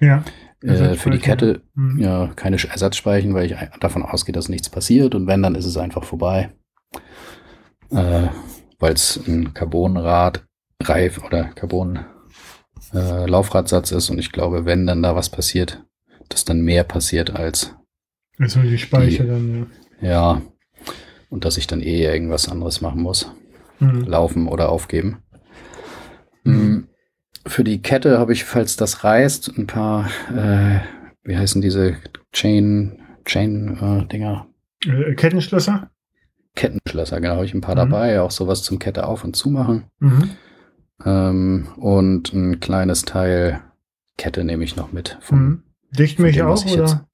Ja. 0.00 0.24
Äh, 0.62 0.94
für 0.94 1.10
die 1.10 1.18
Kette, 1.18 1.60
Mhm. 1.74 2.00
ja, 2.00 2.28
keine 2.34 2.56
Ersatzspeichen, 2.56 3.34
weil 3.34 3.44
ich 3.46 3.56
davon 3.80 4.02
ausgehe, 4.02 4.32
dass 4.32 4.48
nichts 4.48 4.70
passiert. 4.70 5.14
Und 5.14 5.26
wenn, 5.26 5.42
dann 5.42 5.54
ist 5.54 5.66
es 5.66 5.76
einfach 5.76 6.04
vorbei. 6.04 6.50
Äh, 7.90 8.28
weil 8.78 8.92
es 8.94 9.20
ein 9.28 9.52
Carbonrad, 9.52 10.44
Reif 10.88 11.22
oder 11.24 11.44
Carbon 11.54 12.00
äh, 12.92 13.30
ist. 13.92 14.10
Und 14.10 14.18
ich 14.18 14.32
glaube, 14.32 14.64
wenn 14.64 14.86
dann 14.86 15.02
da 15.02 15.14
was 15.16 15.30
passiert, 15.30 15.84
dass 16.28 16.44
dann 16.44 16.60
mehr 16.60 16.84
passiert 16.84 17.34
als, 17.34 17.74
Also 18.38 18.60
die 18.60 18.78
Speicher 18.78 19.24
Die- 19.24 19.28
dann, 19.30 19.66
ja, 20.00 20.42
und 21.30 21.44
dass 21.44 21.56
ich 21.56 21.66
dann 21.66 21.80
eh 21.80 22.04
irgendwas 22.04 22.48
anderes 22.48 22.80
machen 22.80 23.02
muss. 23.02 23.22
ja. 23.80 23.86
Mhm. 23.86 24.04
Laufen 24.04 24.46
oder 24.48 24.68
aufgeben. 24.68 25.18
Mhm. 26.44 26.54
Mm, 26.54 26.88
Für 27.46 27.64
die 27.64 27.82
Kette 27.82 28.18
habe 28.18 28.32
ich, 28.32 28.44
falls 28.44 28.76
das 28.76 29.04
reißt, 29.04 29.52
ein 29.58 29.66
paar, 29.66 30.08
äh, 30.34 30.80
wie 31.24 31.36
heißen 31.36 31.60
diese 31.60 31.96
Chain, 32.32 33.00
Chain 33.24 33.76
äh, 34.02 34.06
Dinger? 34.06 34.46
Äh, 34.86 35.14
Kettenschlösser? 35.14 35.90
Kettenschlösser, 36.54 37.20
genau, 37.20 37.34
habe 37.34 37.44
ich 37.44 37.52
ein 37.54 37.60
paar 37.60 37.74
Mhm. 37.74 37.90
dabei, 37.90 38.20
auch 38.20 38.30
sowas 38.30 38.62
zum 38.62 38.78
Kette 38.78 39.06
auf 39.06 39.24
und 39.24 39.34
zu 39.36 39.50
machen. 39.50 39.84
Mhm. 39.98 40.30
Ähm, 41.04 41.68
und 41.76 42.32
ein 42.32 42.60
kleines 42.60 43.04
Teil 43.04 43.62
Kette 44.16 44.44
nehme 44.44 44.62
ich 44.64 44.76
noch 44.76 44.92
mit. 44.92 45.18
Vom 45.20 45.38
Mhm. 45.44 45.62
Dichtmilch 45.90 46.36
dem, 46.36 46.46
auch, 46.46 46.64
oder? 46.66 47.08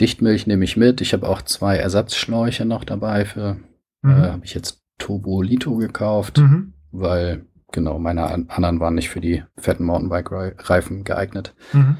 Dichtmilch 0.00 0.46
nehme 0.46 0.64
ich 0.64 0.76
mit. 0.76 1.00
Ich 1.00 1.12
habe 1.12 1.28
auch 1.28 1.42
zwei 1.42 1.76
Ersatzschläuche 1.76 2.64
noch 2.64 2.84
dabei 2.84 3.24
für, 3.24 3.56
Mhm. 4.02 4.10
äh, 4.10 4.30
habe 4.30 4.44
ich 4.44 4.54
jetzt 4.54 4.82
Turbo 4.98 5.42
Lito 5.42 5.76
gekauft, 5.76 6.38
Mhm. 6.38 6.72
weil 6.90 7.46
genau, 7.72 7.98
meine 7.98 8.26
an 8.26 8.46
anderen 8.48 8.80
waren 8.80 8.94
nicht 8.94 9.10
für 9.10 9.20
die 9.20 9.44
fetten 9.56 9.84
Mountainbike-Reifen 9.84 11.04
geeignet. 11.04 11.54
Mhm. 11.72 11.96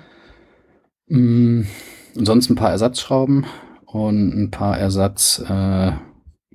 Mm, 1.09 1.67
und 2.17 2.25
sonst 2.27 2.51
ein 2.51 2.57
paar 2.57 2.71
Ersatzschrauben 2.71 3.47
und 3.87 4.33
ein 4.33 4.51
paar 4.51 4.79
Ersatz 4.79 5.43
äh, 5.49 5.93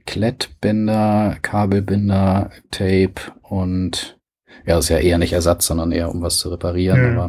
Klettbänder, 0.06 1.38
Kabelbinder, 1.42 2.52
Tape 2.72 3.16
und 3.42 4.20
ja, 4.66 4.76
das 4.76 4.86
ist 4.86 4.90
ja 4.90 4.98
eher 4.98 5.18
nicht 5.18 5.34
Ersatz, 5.34 5.66
sondern 5.66 5.92
eher 5.92 6.10
um 6.10 6.22
was 6.22 6.38
zu 6.38 6.50
reparieren. 6.50 7.16
Ja. 7.16 7.24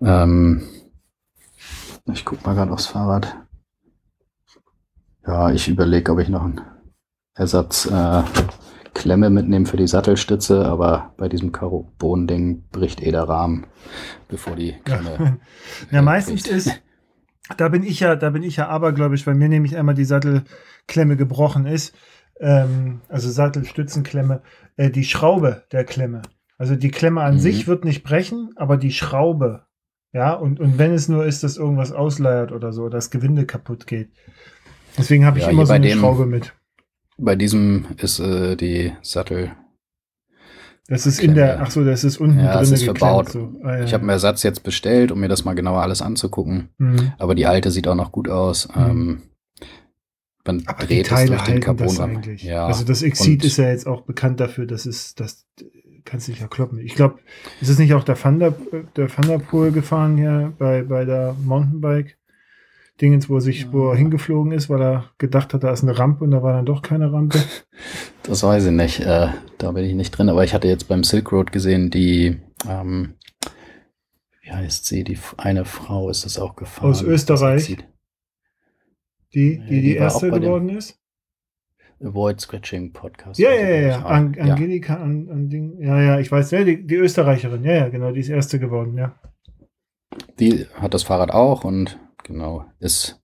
Aber 0.00 0.24
ähm, 0.32 0.62
ich 2.12 2.24
guck 2.24 2.44
mal 2.44 2.54
gerade 2.54 2.72
aufs 2.72 2.86
Fahrrad. 2.86 3.36
Ja, 5.26 5.50
ich 5.50 5.68
überlege, 5.68 6.12
ob 6.12 6.18
ich 6.18 6.28
noch 6.28 6.44
einen 6.44 6.60
Ersatz 7.34 7.86
äh, 7.86 8.22
Klemme 8.94 9.30
mitnehme 9.30 9.66
für 9.66 9.76
die 9.76 9.86
Sattelstütze, 9.86 10.66
aber 10.66 11.14
bei 11.16 11.28
diesem 11.28 11.52
Carbon-Ding 11.52 12.64
bricht 12.70 13.02
eh 13.02 13.12
der 13.12 13.28
Rahmen, 13.28 13.66
bevor 14.28 14.56
die 14.56 14.74
Klemme. 14.84 15.38
Ja, 15.90 16.00
äh, 16.00 16.02
meistens 16.02 16.42
bricht. 16.42 16.54
ist, 16.54 16.82
da 17.56 17.68
bin 17.68 17.82
ich 17.82 18.00
ja, 18.00 18.16
da 18.16 18.30
bin 18.30 18.42
ich 18.42 18.56
ja 18.56 18.68
abergläubisch, 18.68 19.26
weil 19.26 19.34
mir 19.34 19.48
nämlich 19.48 19.76
einmal 19.76 19.94
die 19.94 20.04
Sattelklemme 20.04 21.16
gebrochen 21.16 21.66
ist, 21.66 21.94
ähm, 22.40 23.00
also 23.08 23.30
Sattelstützenklemme, 23.30 24.42
äh, 24.76 24.90
die 24.90 25.04
Schraube 25.04 25.62
der 25.72 25.84
Klemme. 25.84 26.22
Also 26.58 26.74
die 26.76 26.90
Klemme 26.90 27.22
an 27.22 27.34
Mhm. 27.34 27.38
sich 27.40 27.66
wird 27.68 27.84
nicht 27.84 28.02
brechen, 28.02 28.50
aber 28.56 28.76
die 28.76 28.90
Schraube, 28.92 29.66
ja, 30.12 30.32
und, 30.34 30.58
und 30.60 30.78
wenn 30.78 30.92
es 30.92 31.08
nur 31.08 31.24
ist, 31.24 31.42
dass 31.44 31.56
irgendwas 31.56 31.92
ausleiert 31.92 32.52
oder 32.52 32.72
so, 32.72 32.88
das 32.88 33.10
Gewinde 33.10 33.46
kaputt 33.46 33.86
geht. 33.86 34.10
Deswegen 34.98 35.24
habe 35.24 35.38
ich 35.38 35.44
Ja, 35.44 35.50
immer 35.50 35.66
so 35.66 35.72
eine 35.72 35.86
dem- 35.88 35.98
Schraube 35.98 36.26
mit. 36.26 36.52
Bei 37.16 37.36
diesem 37.36 37.84
ist 37.98 38.18
äh, 38.18 38.56
die 38.56 38.92
Sattel. 39.02 39.52
Das 40.88 41.06
ist 41.06 41.20
in 41.22 41.34
der, 41.34 41.60
ach 41.60 41.70
so, 41.70 41.84
das 41.84 42.02
ist 42.02 42.16
unten 42.18 42.40
Ja, 42.40 42.54
drin 42.54 42.62
es 42.62 42.70
ist 42.72 42.80
geklemmt, 42.80 42.98
verbaut. 42.98 43.28
So. 43.30 43.52
Ah, 43.62 43.76
ja, 43.78 43.84
Ich 43.84 43.92
habe 43.94 44.00
einen 44.02 44.10
Ersatz 44.10 44.42
jetzt 44.42 44.64
bestellt, 44.64 45.12
um 45.12 45.20
mir 45.20 45.28
das 45.28 45.44
mal 45.44 45.54
genauer 45.54 45.82
alles 45.82 46.02
anzugucken. 46.02 46.70
Mhm. 46.78 47.12
Aber 47.18 47.34
die 47.36 47.46
alte 47.46 47.70
sieht 47.70 47.86
auch 47.86 47.94
noch 47.94 48.10
gut 48.10 48.28
aus. 48.28 48.68
Mhm. 48.74 48.82
Ähm, 48.90 49.22
man 50.44 50.62
Aber 50.66 50.86
dreht 50.86 51.10
es 51.10 51.26
durch 51.26 51.42
den 51.42 51.60
Carbonrahmen. 51.60 52.22
Ja, 52.38 52.66
also 52.66 52.84
das 52.84 53.02
Exit 53.02 53.44
ist 53.44 53.58
ja 53.58 53.68
jetzt 53.68 53.86
auch 53.86 54.02
bekannt 54.02 54.40
dafür, 54.40 54.66
dass 54.66 54.86
es, 54.86 55.14
das 55.14 55.46
kannst 56.04 56.26
du 56.26 56.32
nicht 56.32 56.40
verkloppen. 56.40 56.78
Ich 56.78 56.94
glaube, 56.94 57.18
ist 57.60 57.68
es 57.68 57.78
nicht 57.78 57.94
auch 57.94 58.04
der 58.04 58.16
Thunder, 58.16 58.54
der 58.96 59.08
Thunderpool 59.08 59.72
gefahren 59.72 60.16
hier 60.16 60.52
bei, 60.58 60.82
bei 60.82 61.04
der 61.04 61.34
Mountainbike? 61.44 62.16
Dingens, 63.00 63.30
wo 63.30 63.36
er 63.36 63.40
sich, 63.40 63.72
wo 63.72 63.90
er 63.90 63.96
hingeflogen 63.96 64.52
ist, 64.52 64.68
weil 64.68 64.82
er 64.82 65.04
gedacht 65.16 65.54
hat, 65.54 65.64
da 65.64 65.72
ist 65.72 65.82
eine 65.82 65.98
Rampe 65.98 66.22
und 66.22 66.32
da 66.32 66.42
war 66.42 66.52
dann 66.52 66.66
doch 66.66 66.82
keine 66.82 67.12
Rampe. 67.12 67.38
Das 68.22 68.42
weiß 68.42 68.66
ich 68.66 68.72
nicht. 68.72 69.00
Äh, 69.00 69.28
da 69.56 69.72
bin 69.72 69.84
ich 69.84 69.94
nicht 69.94 70.10
drin. 70.10 70.28
Aber 70.28 70.44
ich 70.44 70.52
hatte 70.52 70.68
jetzt 70.68 70.88
beim 70.88 71.02
Silk 71.02 71.32
Road 71.32 71.52
gesehen, 71.52 71.90
die, 71.90 72.36
ähm, 72.68 73.14
wie 74.42 74.52
heißt 74.52 74.84
sie? 74.84 75.02
Die 75.02 75.18
eine 75.38 75.64
Frau 75.64 76.10
ist 76.10 76.26
das 76.26 76.38
auch 76.38 76.54
gefahren. 76.54 76.90
Aus 76.90 77.02
Österreich? 77.02 77.78
Die, 79.34 79.54
Ja, 79.56 79.60
die 79.64 79.68
die, 79.68 79.80
die 79.82 79.94
erste 79.96 80.30
geworden 80.30 80.68
ist. 80.70 80.98
Avoid 82.02 82.40
Scratching 82.40 82.92
Podcast. 82.92 83.38
Ja, 83.38 83.50
Also, 83.50 83.62
ja, 83.62 83.68
ja, 83.70 83.88
ja. 83.88 84.04
An, 84.04 84.32
ja. 84.34 84.44
Angelika, 84.54 84.94
an, 84.96 85.28
an 85.30 85.48
Ding. 85.50 85.78
Ja, 85.80 86.00
ja, 86.00 86.18
ich 86.18 86.32
weiß, 86.32 86.50
ja, 86.52 86.64
die, 86.64 86.86
die 86.86 86.94
Österreicherin. 86.94 87.62
Ja, 87.62 87.72
ja, 87.74 87.88
genau, 87.90 88.10
die 88.10 88.20
ist 88.20 88.30
erste 88.30 88.58
geworden, 88.58 88.96
ja. 88.96 89.14
Die 90.38 90.66
hat 90.74 90.94
das 90.94 91.02
Fahrrad 91.02 91.30
auch 91.30 91.62
und 91.64 91.98
genau, 92.24 92.64
ist, 92.78 93.20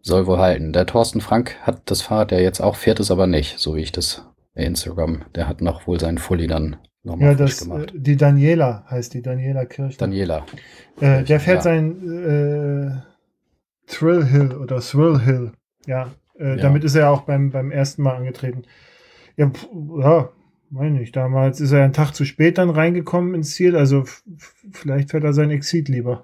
soll 0.00 0.26
wohl 0.26 0.38
halten. 0.38 0.72
Der 0.72 0.86
Thorsten 0.86 1.20
Frank 1.20 1.56
hat 1.62 1.82
das 1.90 2.02
Fahrrad 2.02 2.30
ja 2.32 2.38
jetzt 2.38 2.60
auch, 2.60 2.76
fährt 2.76 3.00
es 3.00 3.10
aber 3.10 3.26
nicht, 3.26 3.58
so 3.58 3.74
wie 3.74 3.80
ich 3.82 3.90
das 3.92 4.24
bei 4.54 4.62
Instagram. 4.62 5.24
Der 5.34 5.48
hat 5.48 5.60
noch 5.60 5.86
wohl 5.88 5.98
seinen 5.98 6.18
Fully 6.18 6.46
dann 6.46 6.76
nochmal 7.02 7.30
Ja, 7.32 7.34
das, 7.34 7.60
äh, 7.60 7.64
gemacht. 7.64 7.92
die 7.96 8.16
Daniela 8.16 8.84
heißt 8.88 9.12
die, 9.12 9.22
Daniela 9.22 9.64
Kirchner. 9.66 9.98
Daniela. 9.98 10.46
Äh, 11.00 11.24
der 11.24 11.40
fährt 11.40 11.56
Ja. 11.56 11.62
sein 11.62 13.02
äh, 13.02 13.13
Thrill 13.86 14.24
Hill 14.24 14.52
oder 14.54 14.80
Thrill 14.80 15.20
Hill. 15.20 15.52
Ja, 15.86 16.10
äh, 16.38 16.50
Ja. 16.50 16.56
damit 16.56 16.84
ist 16.84 16.94
er 16.94 17.10
auch 17.10 17.22
beim, 17.22 17.50
beim 17.50 17.70
ersten 17.70 18.02
Mal 18.02 18.16
angetreten. 18.16 18.62
Ja, 19.36 19.50
pf, 19.50 19.66
ja, 20.00 20.30
meine 20.70 21.02
ich. 21.02 21.12
Damals 21.12 21.60
ist 21.60 21.72
er 21.72 21.84
einen 21.84 21.92
Tag 21.92 22.12
zu 22.12 22.24
spät 22.24 22.58
dann 22.58 22.70
reingekommen 22.70 23.34
ins 23.34 23.54
Ziel. 23.54 23.76
Also 23.76 24.04
vielleicht 24.72 25.10
fährt 25.10 25.24
er 25.24 25.32
sein 25.32 25.50
Exit 25.50 25.88
lieber. 25.88 26.22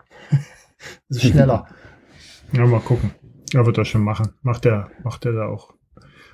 das 1.08 1.18
ist 1.22 1.30
schneller. 1.30 1.66
ja, 2.52 2.66
mal 2.66 2.80
gucken. 2.80 3.10
Er 3.52 3.66
wird 3.66 3.78
das 3.78 3.88
schon 3.88 4.02
machen. 4.02 4.32
Macht 4.42 4.64
er, 4.66 4.90
macht 5.02 5.24
er 5.26 5.32
da 5.32 5.46
auch. 5.46 5.74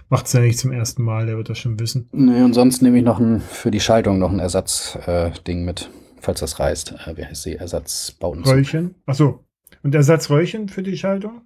Macht 0.09 0.27
es 0.27 0.35
ja 0.35 0.41
nicht 0.41 0.59
zum 0.59 0.71
ersten 0.71 1.03
Mal, 1.03 1.27
der 1.27 1.37
wird 1.37 1.49
das 1.49 1.59
schon 1.59 1.81
wissen. 1.81 2.09
Nee, 2.13 2.43
und 2.43 2.53
sonst 2.53 2.81
nehme 2.81 2.99
ich 2.99 3.05
noch 3.05 3.19
ein, 3.19 3.41
für 3.41 3.73
die 3.73 3.81
Schaltung 3.81 4.19
noch 4.21 4.31
ein 4.31 4.39
Ersatzding 4.39 5.03
äh, 5.07 5.33
Ding 5.47 5.65
mit, 5.65 5.91
falls 6.21 6.39
das 6.41 6.61
reißt. 6.61 6.95
Äh, 7.07 7.17
wie 7.17 7.25
heißt 7.25 7.43
sie? 7.43 7.57
Ersatzbauten. 7.57 8.45
Röllchen. 8.45 8.95
Achso. 9.07 9.46
Und 9.87 9.95
Ersatzröllchen 9.95 10.69
für 10.69 10.83
die 10.83 10.97
Schaltung? 10.97 11.43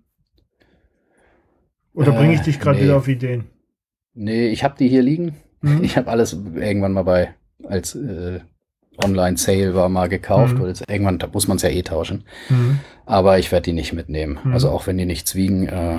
Oder 1.93 2.15
Äh, 2.15 2.17
bringe 2.17 2.33
ich 2.33 2.41
dich 2.41 2.59
gerade 2.59 2.79
nee. 2.79 2.85
wieder 2.85 2.97
auf 2.97 3.07
Ideen? 3.07 3.45
Nee, 4.15 4.49
ich 4.49 4.65
habe 4.65 4.77
die 4.79 4.89
hier 4.89 5.03
liegen. 5.03 5.35
Mhm. 5.61 5.85
Ich 5.85 5.99
habe 5.99 6.09
alles 6.09 6.33
irgendwann 6.33 6.95
mal 6.95 7.03
bei, 7.03 7.35
als 7.65 7.95
äh, 7.97 8.41
Online-Sale 9.05 9.75
war, 9.75 9.91
mal 9.91 10.09
gekauft. 10.09 10.55
Mhm. 10.55 10.63
Und 10.63 10.69
jetzt 10.69 10.89
irgendwann 10.89 11.19
da 11.19 11.27
muss 11.31 11.49
man 11.49 11.59
es 11.59 11.63
ja 11.65 11.69
eh 11.69 11.83
tauschen. 11.83 12.25
Mhm. 12.49 12.79
Aber 13.05 13.39
ich 13.39 13.53
werde 13.53 13.65
die 13.65 13.73
nicht 13.75 13.93
mitnehmen. 13.93 14.39
Mhm. 14.43 14.55
Also 14.55 14.71
auch 14.71 14.87
wenn 14.87 14.97
die 14.97 15.05
nichts 15.05 15.35
wiegen, 15.35 15.69
äh, 15.69 15.99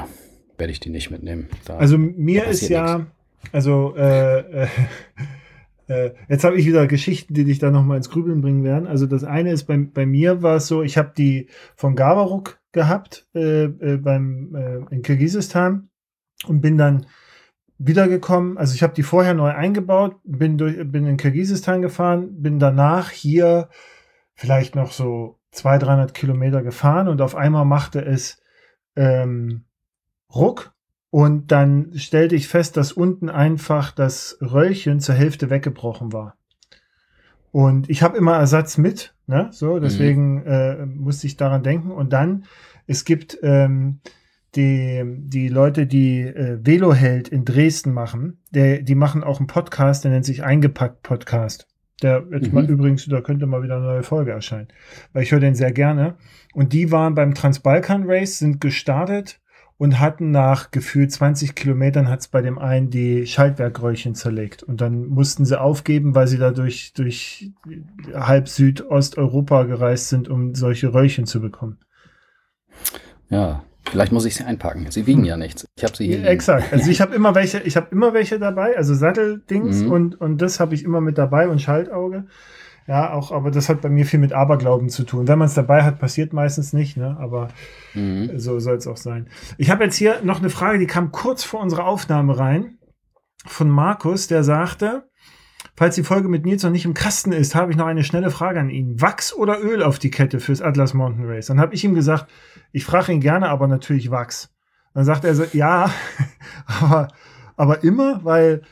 werde 0.57 0.71
ich 0.73 0.79
die 0.79 0.89
nicht 0.89 1.11
mitnehmen. 1.11 1.47
Da, 1.65 1.77
Also 1.77 1.99
mir 1.99 2.45
ist 2.47 2.67
ja, 2.69 3.05
also 3.51 3.95
äh, 5.91 6.13
jetzt 6.29 6.43
habe 6.43 6.57
ich 6.57 6.65
wieder 6.65 6.87
Geschichten, 6.87 7.33
die 7.33 7.43
dich 7.43 7.59
da 7.59 7.69
nochmal 7.69 7.97
ins 7.97 8.09
Grübeln 8.09 8.41
bringen 8.41 8.63
werden. 8.63 8.87
Also 8.87 9.05
das 9.05 9.23
eine 9.23 9.51
ist, 9.51 9.65
bei, 9.65 9.77
bei 9.77 10.05
mir 10.05 10.41
war 10.41 10.55
es 10.55 10.67
so, 10.67 10.81
ich 10.81 10.97
habe 10.97 11.11
die 11.17 11.47
von 11.75 11.95
Gavaruk 11.95 12.59
gehabt 12.71 13.27
äh, 13.35 13.65
äh, 13.65 13.97
beim, 13.97 14.55
äh, 14.55 14.95
in 14.95 15.01
Kirgisistan 15.01 15.89
und 16.47 16.61
bin 16.61 16.77
dann 16.77 17.05
wiedergekommen. 17.77 18.57
Also 18.57 18.73
ich 18.73 18.83
habe 18.83 18.93
die 18.93 19.03
vorher 19.03 19.33
neu 19.33 19.49
eingebaut, 19.49 20.15
bin, 20.23 20.57
durch, 20.57 20.77
bin 20.89 21.05
in 21.05 21.17
Kirgisistan 21.17 21.81
gefahren, 21.81 22.41
bin 22.41 22.57
danach 22.57 23.09
hier 23.09 23.69
vielleicht 24.33 24.75
noch 24.75 24.91
so 24.93 25.39
200, 25.51 25.87
300 25.87 26.13
Kilometer 26.13 26.63
gefahren 26.63 27.09
und 27.09 27.21
auf 27.21 27.35
einmal 27.35 27.65
machte 27.65 28.03
es 28.03 28.41
ähm, 28.95 29.65
Ruck 30.33 30.70
und 31.11 31.51
dann 31.51 31.91
stellte 31.95 32.35
ich 32.35 32.47
fest, 32.47 32.77
dass 32.77 32.93
unten 32.93 33.29
einfach 33.29 33.91
das 33.91 34.37
Röllchen 34.41 35.01
zur 35.01 35.13
Hälfte 35.13 35.49
weggebrochen 35.49 36.13
war. 36.13 36.37
Und 37.51 37.89
ich 37.89 38.01
habe 38.01 38.17
immer 38.17 38.37
Ersatz 38.37 38.77
mit, 38.77 39.13
ne? 39.27 39.49
So, 39.51 39.79
deswegen 39.79 40.41
äh, 40.45 40.85
musste 40.85 41.27
ich 41.27 41.35
daran 41.35 41.63
denken. 41.63 41.91
Und 41.91 42.13
dann, 42.13 42.45
es 42.87 43.03
gibt 43.03 43.37
ähm, 43.43 43.99
die, 44.55 45.03
die 45.05 45.49
Leute, 45.49 45.85
die 45.85 46.21
äh, 46.21 46.59
Veloheld 46.65 47.27
in 47.27 47.43
Dresden 47.43 47.91
machen, 47.91 48.39
der, 48.51 48.81
die 48.81 48.95
machen 48.95 49.21
auch 49.21 49.39
einen 49.39 49.47
Podcast, 49.47 50.05
der 50.05 50.11
nennt 50.11 50.23
sich 50.23 50.45
Eingepackt 50.45 51.03
Podcast. 51.03 51.67
Der 52.01 52.23
jetzt 52.31 52.47
Mhm. 52.47 52.53
mal 52.53 52.69
übrigens, 52.69 53.05
da 53.05 53.19
könnte 53.19 53.47
mal 53.47 53.63
wieder 53.63 53.75
eine 53.75 53.85
neue 53.85 54.03
Folge 54.03 54.31
erscheinen. 54.31 54.69
Weil 55.11 55.23
ich 55.23 55.33
höre 55.33 55.41
den 55.41 55.55
sehr 55.55 55.73
gerne. 55.73 56.15
Und 56.53 56.71
die 56.71 56.89
waren 56.89 57.15
beim 57.15 57.35
Transbalkan 57.35 58.03
Race, 58.05 58.39
sind 58.39 58.61
gestartet 58.61 59.41
und 59.81 59.99
hatten 59.99 60.29
nach 60.29 60.69
gefühlt 60.69 61.11
20 61.11 61.55
Kilometern 61.55 62.07
hat's 62.07 62.27
bei 62.27 62.43
dem 62.43 62.59
einen 62.59 62.91
die 62.91 63.25
Schaltwerkröllchen 63.25 64.13
zerlegt. 64.13 64.61
Und 64.61 64.79
dann 64.79 65.07
mussten 65.07 65.43
sie 65.43 65.59
aufgeben, 65.59 66.13
weil 66.13 66.27
sie 66.27 66.37
da 66.37 66.51
durch, 66.51 66.93
halb 68.13 68.47
Südosteuropa 68.47 69.63
gereist 69.63 70.09
sind, 70.09 70.29
um 70.29 70.53
solche 70.53 70.93
Röllchen 70.93 71.25
zu 71.25 71.41
bekommen. 71.41 71.79
ja, 73.29 73.63
vielleicht 73.89 74.11
muss 74.11 74.25
ich 74.25 74.35
sie 74.35 74.43
einpacken. 74.43 74.85
Sie 74.91 75.07
wiegen 75.07 75.25
ja 75.25 75.35
nichts. 75.35 75.65
Ich 75.75 75.83
habe 75.83 75.97
sie 75.97 76.05
hier. 76.05 76.19
Ja, 76.19 76.27
exakt. 76.27 76.71
Also 76.71 76.91
ich 76.91 77.01
habe 77.01 77.15
immer 77.15 77.33
welche, 77.33 77.61
ich 77.61 77.75
habe 77.75 77.87
immer 77.89 78.13
welche 78.13 78.37
dabei, 78.37 78.77
also 78.77 78.93
Satteldings 78.93 79.81
Mhm. 79.81 79.91
und, 79.91 80.21
und 80.21 80.43
das 80.43 80.59
habe 80.59 80.75
ich 80.75 80.83
immer 80.83 81.01
mit 81.01 81.17
dabei 81.17 81.47
und 81.47 81.59
Schaltauge. 81.59 82.27
Ja, 82.91 83.13
auch, 83.13 83.31
aber 83.31 83.51
das 83.51 83.69
hat 83.69 83.79
bei 83.79 83.87
mir 83.87 84.05
viel 84.05 84.19
mit 84.19 84.33
Aberglauben 84.33 84.89
zu 84.89 85.05
tun. 85.05 85.25
Wenn 85.29 85.39
man 85.39 85.45
es 85.45 85.53
dabei 85.53 85.83
hat, 85.83 85.97
passiert 85.97 86.33
meistens 86.33 86.73
nicht, 86.73 86.97
ne? 86.97 87.15
Aber 87.21 87.47
Mhm. 87.93 88.37
so 88.37 88.59
soll 88.59 88.75
es 88.75 88.85
auch 88.85 88.97
sein. 88.97 89.29
Ich 89.57 89.69
habe 89.69 89.85
jetzt 89.85 89.95
hier 89.95 90.21
noch 90.23 90.39
eine 90.39 90.49
Frage, 90.49 90.77
die 90.77 90.87
kam 90.87 91.13
kurz 91.13 91.45
vor 91.45 91.61
unserer 91.61 91.85
Aufnahme 91.85 92.37
rein 92.37 92.79
von 93.45 93.69
Markus, 93.69 94.27
der 94.27 94.43
sagte, 94.43 95.09
falls 95.77 95.95
die 95.95 96.03
Folge 96.03 96.27
mit 96.27 96.43
Nils 96.43 96.63
noch 96.63 96.69
nicht 96.71 96.83
im 96.83 96.93
Kasten 96.93 97.31
ist, 97.31 97.55
habe 97.55 97.71
ich 97.71 97.77
noch 97.77 97.85
eine 97.85 98.03
schnelle 98.03 98.29
Frage 98.29 98.59
an 98.59 98.69
ihn. 98.69 98.99
Wachs 98.99 99.33
oder 99.33 99.61
Öl 99.63 99.83
auf 99.83 99.97
die 99.97 100.11
Kette 100.11 100.41
fürs 100.41 100.61
Atlas 100.61 100.93
Mountain 100.93 101.29
Race? 101.29 101.45
Dann 101.45 101.61
habe 101.61 101.73
ich 101.73 101.85
ihm 101.85 101.95
gesagt, 101.95 102.29
ich 102.73 102.83
frage 102.83 103.13
ihn 103.13 103.21
gerne, 103.21 103.47
aber 103.47 103.67
natürlich 103.69 104.11
Wachs. 104.11 104.53
Dann 104.93 105.05
sagt 105.05 105.23
er 105.23 105.33
so, 105.33 105.45
ja, 105.53 105.89
aber, 106.65 107.07
aber 107.55 107.85
immer, 107.85 108.25
weil 108.25 108.63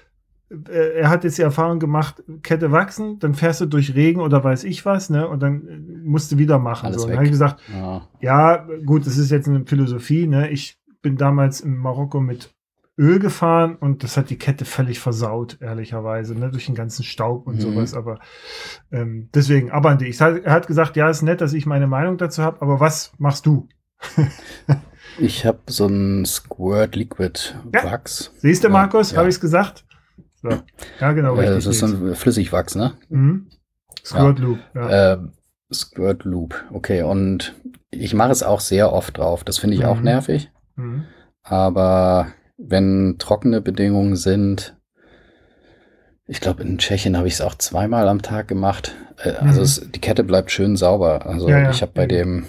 er 0.71 1.09
hat 1.09 1.23
jetzt 1.23 1.37
die 1.37 1.43
Erfahrung 1.43 1.79
gemacht, 1.79 2.23
Kette 2.43 2.71
wachsen, 2.71 3.19
dann 3.19 3.35
fährst 3.35 3.61
du 3.61 3.65
durch 3.67 3.93
Regen 3.95 4.19
oder 4.21 4.43
weiß 4.43 4.63
ich 4.63 4.83
was, 4.85 5.09
ne? 5.09 5.27
Und 5.27 5.41
dann 5.43 5.67
äh, 5.67 5.77
musst 6.03 6.31
du 6.31 6.37
wieder 6.37 6.57
machen. 6.59 6.87
Alles 6.87 7.01
so. 7.01 7.07
Dann 7.07 7.11
weg. 7.11 7.17
habe 7.17 7.25
ich 7.25 7.31
gesagt, 7.31 7.61
Ja. 7.73 8.07
ja, 8.19 8.67
gut, 8.85 9.05
das 9.05 9.17
ist 9.17 9.29
jetzt 9.31 9.47
eine 9.47 9.65
Philosophie. 9.65 10.25
Ne? 10.27 10.49
Ich 10.49 10.79
bin 11.01 11.17
damals 11.17 11.61
in 11.61 11.77
Marokko 11.77 12.19
mit 12.19 12.49
Öl 12.97 13.19
gefahren 13.19 13.75
und 13.75 14.03
das 14.03 14.17
hat 14.17 14.29
die 14.29 14.37
Kette 14.37 14.65
völlig 14.65 14.99
versaut, 14.99 15.57
ehrlicherweise, 15.61 16.33
ne? 16.37 16.49
durch 16.51 16.65
den 16.65 16.75
ganzen 16.75 17.03
Staub 17.03 17.47
und 17.47 17.55
Mhm. 17.55 17.61
sowas. 17.61 17.93
Aber 17.93 18.19
ähm, 18.91 19.29
deswegen, 19.33 19.71
aber 19.71 19.91
an 19.91 19.99
dich. 19.99 20.09
Ich 20.09 20.19
Er 20.21 20.51
hat 20.51 20.67
gesagt, 20.67 20.95
ja, 20.97 21.09
ist 21.09 21.21
nett, 21.21 21.41
dass 21.41 21.53
ich 21.53 21.65
meine 21.65 21.87
Meinung 21.87 22.17
dazu 22.17 22.41
habe, 22.43 22.61
aber 22.61 22.79
was 22.79 23.13
machst 23.17 23.45
du? 23.45 23.67
Ich 25.17 25.45
habe 25.45 25.59
so 25.67 25.87
ein 25.87 26.23
Squirt 26.25 26.95
Liquid 26.95 27.55
Ja. 27.73 27.83
Wachs. 27.83 28.31
Siehst 28.37 28.63
du, 28.63 28.67
Ja, 28.67 28.73
Markus, 28.73 29.11
ja. 29.11 29.17
habe 29.17 29.27
ich 29.29 29.35
es 29.35 29.41
gesagt? 29.41 29.85
So. 30.41 30.49
Ja, 31.01 31.11
genau, 31.13 31.35
Äh, 31.35 31.39
richtig. 31.49 31.55
das 31.55 31.65
ist 31.67 31.79
so 31.79 31.85
ein 31.87 32.15
Flüssigwachs, 32.15 32.75
ne? 32.75 32.93
mhm. 33.09 33.47
Squirt 34.05 34.39
Loop, 34.39 34.59
ja. 34.73 35.13
Äh, 35.13 35.17
Squirt 35.73 36.23
Loop. 36.23 36.55
Okay, 36.71 37.03
und 37.03 37.53
ich 37.91 38.13
mache 38.13 38.31
es 38.31 38.41
auch 38.43 38.59
sehr 38.61 38.93
oft 38.93 39.17
drauf. 39.17 39.43
Das 39.43 39.57
finde 39.57 39.75
ich 39.75 39.85
auch 39.85 39.97
Mhm. 39.97 40.03
nervig. 40.03 40.49
Mhm. 40.75 41.03
Aber 41.43 42.27
wenn 42.57 43.15
trockene 43.19 43.61
Bedingungen 43.61 44.15
sind, 44.15 44.75
ich 46.27 46.39
glaube, 46.41 46.63
in 46.63 46.77
Tschechien 46.77 47.17
habe 47.17 47.27
ich 47.27 47.33
es 47.35 47.41
auch 47.41 47.55
zweimal 47.55 48.07
am 48.07 48.21
Tag 48.21 48.47
gemacht. 48.47 48.95
Äh, 49.23 49.31
Also 49.31 49.59
Mhm. 49.59 49.63
es, 49.65 49.91
die 49.93 49.99
Kette 50.01 50.23
bleibt 50.23 50.51
schön 50.51 50.75
sauber. 50.77 51.25
Also 51.25 51.49
Ja, 51.49 51.59
ja, 51.59 51.69
ich 51.71 51.81
habe 51.81 51.91
bei 51.93 52.05
dem, 52.05 52.45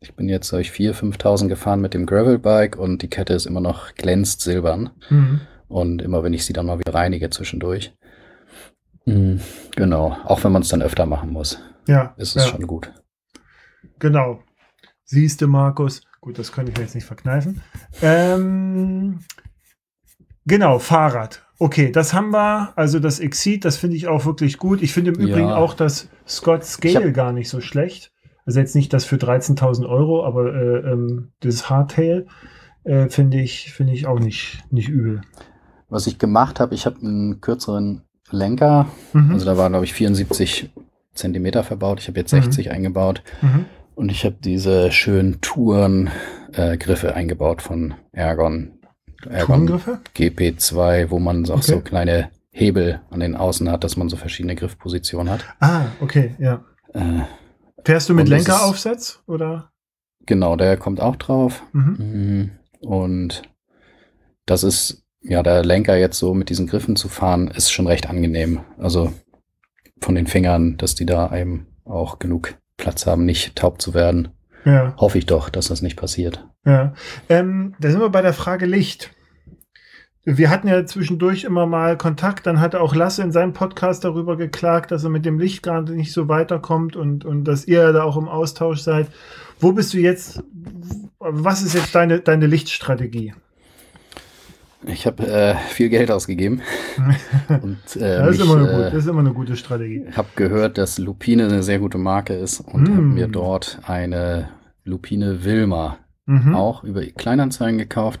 ich 0.00 0.14
bin 0.14 0.28
jetzt 0.28 0.52
durch 0.52 0.70
4.000, 0.70 0.92
5.000 0.94 1.48
gefahren 1.48 1.80
mit 1.80 1.94
dem 1.94 2.06
Gravelbike 2.06 2.76
und 2.76 3.02
die 3.02 3.08
Kette 3.08 3.32
ist 3.34 3.46
immer 3.46 3.60
noch 3.60 3.94
glänzt 3.94 4.42
silbern. 4.42 4.90
Mhm. 5.08 5.40
Und 5.74 6.02
immer 6.02 6.22
wenn 6.22 6.32
ich 6.32 6.46
sie 6.46 6.52
dann 6.52 6.66
mal 6.66 6.78
wieder 6.78 6.94
reinige 6.94 7.30
zwischendurch. 7.30 7.92
Mhm, 9.06 9.40
genau, 9.74 10.16
auch 10.24 10.44
wenn 10.44 10.52
man 10.52 10.62
es 10.62 10.68
dann 10.68 10.82
öfter 10.82 11.04
machen 11.04 11.30
muss, 11.30 11.58
Ja, 11.88 12.14
ist 12.16 12.36
es 12.36 12.44
ja. 12.44 12.50
schon 12.52 12.68
gut. 12.68 12.92
Genau. 13.98 14.38
Siehste, 15.02 15.48
Markus. 15.48 16.02
Gut, 16.20 16.38
das 16.38 16.52
könnte 16.52 16.70
ich 16.70 16.78
mir 16.78 16.84
jetzt 16.84 16.94
nicht 16.94 17.06
verkneifen. 17.06 17.60
Ähm, 18.02 19.18
Genau, 20.46 20.78
Fahrrad. 20.78 21.42
Okay, 21.58 21.90
das 21.90 22.14
haben 22.14 22.30
wir. 22.30 22.72
Also 22.76 23.00
das 23.00 23.18
Exceed, 23.18 23.64
das 23.64 23.76
finde 23.76 23.96
ich 23.96 24.06
auch 24.06 24.26
wirklich 24.26 24.58
gut. 24.58 24.80
Ich 24.80 24.92
finde 24.92 25.10
im 25.10 25.20
Ja. 25.20 25.26
Übrigen 25.26 25.50
auch 25.50 25.74
das 25.74 26.08
Scott 26.28 26.64
Scale 26.64 27.10
gar 27.12 27.32
nicht 27.32 27.48
so 27.48 27.60
schlecht. 27.60 28.12
Also 28.46 28.60
jetzt 28.60 28.76
nicht 28.76 28.92
das 28.92 29.04
für 29.04 29.16
13.000 29.16 29.88
Euro, 29.88 30.24
aber 30.24 30.54
äh, 30.54 30.92
ähm, 30.92 31.32
das 31.40 31.68
Hardtail 31.68 32.26
äh, 32.84 33.08
finde 33.08 33.40
ich, 33.40 33.72
finde 33.72 33.92
ich 33.94 34.06
auch 34.06 34.20
nicht, 34.20 34.62
nicht 34.70 34.88
übel. 34.88 35.22
Was 35.94 36.08
ich 36.08 36.18
gemacht 36.18 36.58
habe, 36.58 36.74
ich 36.74 36.86
habe 36.86 36.96
einen 37.02 37.40
kürzeren 37.40 38.02
Lenker. 38.32 38.86
Mhm. 39.12 39.30
Also 39.32 39.46
da 39.46 39.56
waren, 39.56 39.70
glaube 39.70 39.84
ich, 39.84 39.92
74 39.94 40.70
Zentimeter 41.14 41.62
verbaut. 41.62 42.00
Ich 42.00 42.08
habe 42.08 42.18
jetzt 42.18 42.32
Mhm. 42.32 42.42
60 42.42 42.72
eingebaut. 42.72 43.22
mhm. 43.42 43.66
Und 43.94 44.10
ich 44.10 44.24
habe 44.24 44.34
diese 44.42 44.90
schönen 44.90 45.40
Touren-Griffe 45.40 47.14
eingebaut 47.14 47.62
von 47.62 47.94
Ergon. 48.10 48.72
Ergon 49.24 49.66
Tourengriffe? 49.68 50.00
GP2, 50.16 51.10
wo 51.10 51.20
man 51.20 51.44
auch 51.46 51.58
Okay. 51.58 51.62
so 51.62 51.80
kleine 51.80 52.30
Hebel 52.50 53.00
an 53.10 53.20
den 53.20 53.36
Außen 53.36 53.70
hat, 53.70 53.84
dass 53.84 53.96
man 53.96 54.08
so 54.08 54.16
verschiedene 54.16 54.56
Griffpositionen 54.56 55.32
hat. 55.32 55.44
Ah, 55.60 55.86
okay, 56.00 56.34
ja. 56.40 56.64
Äh, 56.92 57.20
Fährst 57.84 58.08
du 58.08 58.14
mit 58.14 58.28
Lenkeraufsatz 58.28 59.22
oder? 59.28 59.70
genau, 60.26 60.56
der 60.56 60.76
kommt 60.76 61.00
auch 61.00 61.14
drauf. 61.14 61.62
Mhm. 61.72 61.96
Mhm. 62.00 62.50
Und 62.80 63.42
das 64.46 64.64
ist, 64.64 65.03
ja, 65.24 65.42
der 65.42 65.64
Lenker 65.64 65.96
jetzt 65.96 66.18
so 66.18 66.34
mit 66.34 66.50
diesen 66.50 66.66
Griffen 66.66 66.96
zu 66.96 67.08
fahren, 67.08 67.48
ist 67.48 67.72
schon 67.72 67.86
recht 67.86 68.08
angenehm. 68.08 68.60
Also 68.78 69.12
von 70.00 70.14
den 70.14 70.26
Fingern, 70.26 70.76
dass 70.76 70.94
die 70.94 71.06
da 71.06 71.34
eben 71.36 71.66
auch 71.84 72.18
genug 72.18 72.54
Platz 72.76 73.06
haben, 73.06 73.24
nicht 73.24 73.56
taub 73.56 73.80
zu 73.80 73.94
werden. 73.94 74.28
Ja. 74.64 74.94
Hoffe 74.96 75.18
ich 75.18 75.26
doch, 75.26 75.48
dass 75.48 75.68
das 75.68 75.82
nicht 75.82 75.96
passiert. 75.96 76.46
Ja, 76.64 76.94
ähm, 77.28 77.74
da 77.80 77.90
sind 77.90 78.00
wir 78.00 78.10
bei 78.10 78.22
der 78.22 78.32
Frage 78.32 78.66
Licht. 78.66 79.10
Wir 80.26 80.48
hatten 80.48 80.68
ja 80.68 80.86
zwischendurch 80.86 81.44
immer 81.44 81.66
mal 81.66 81.98
Kontakt, 81.98 82.46
dann 82.46 82.58
hatte 82.58 82.80
auch 82.80 82.94
Lasse 82.94 83.22
in 83.22 83.30
seinem 83.30 83.52
Podcast 83.52 84.04
darüber 84.04 84.38
geklagt, 84.38 84.90
dass 84.90 85.04
er 85.04 85.10
mit 85.10 85.26
dem 85.26 85.38
Licht 85.38 85.62
gerade 85.62 85.92
nicht 85.92 86.12
so 86.12 86.28
weiterkommt 86.28 86.96
und, 86.96 87.26
und 87.26 87.44
dass 87.44 87.66
ihr 87.66 87.92
da 87.92 88.04
auch 88.04 88.16
im 88.16 88.28
Austausch 88.28 88.80
seid. 88.80 89.08
Wo 89.60 89.72
bist 89.72 89.92
du 89.92 89.98
jetzt? 89.98 90.42
Was 91.18 91.60
ist 91.60 91.74
jetzt 91.74 91.94
deine, 91.94 92.20
deine 92.20 92.46
Lichtstrategie? 92.46 93.34
Ich 94.86 95.06
habe 95.06 95.26
äh, 95.26 95.54
viel 95.68 95.88
Geld 95.88 96.10
ausgegeben 96.10 96.60
und 97.62 97.78
äh, 97.96 98.18
Das 98.18 98.36
ist, 98.36 98.40
mich, 98.40 98.50
immer 98.50 98.56
eine 98.58 98.68
äh, 98.68 98.72
gute, 98.76 98.90
das 98.90 98.94
ist 99.04 99.06
immer 99.06 99.20
eine 99.20 99.32
gute 99.32 99.56
Strategie. 99.56 100.04
habe 100.16 100.28
gehört, 100.36 100.78
dass 100.78 100.98
Lupine 100.98 101.44
eine 101.44 101.62
sehr 101.62 101.78
gute 101.78 101.98
Marke 101.98 102.34
ist 102.34 102.60
und 102.60 102.88
habe 102.88 103.00
Mm. 103.02 103.14
mir 103.14 103.28
dort 103.28 103.78
eine 103.84 104.48
Lupine 104.84 105.44
Wilma 105.44 105.98
Mhm. 106.26 106.54
auch 106.54 106.84
über 106.84 107.02
Kleinanzeigen 107.04 107.76
gekauft. 107.78 108.20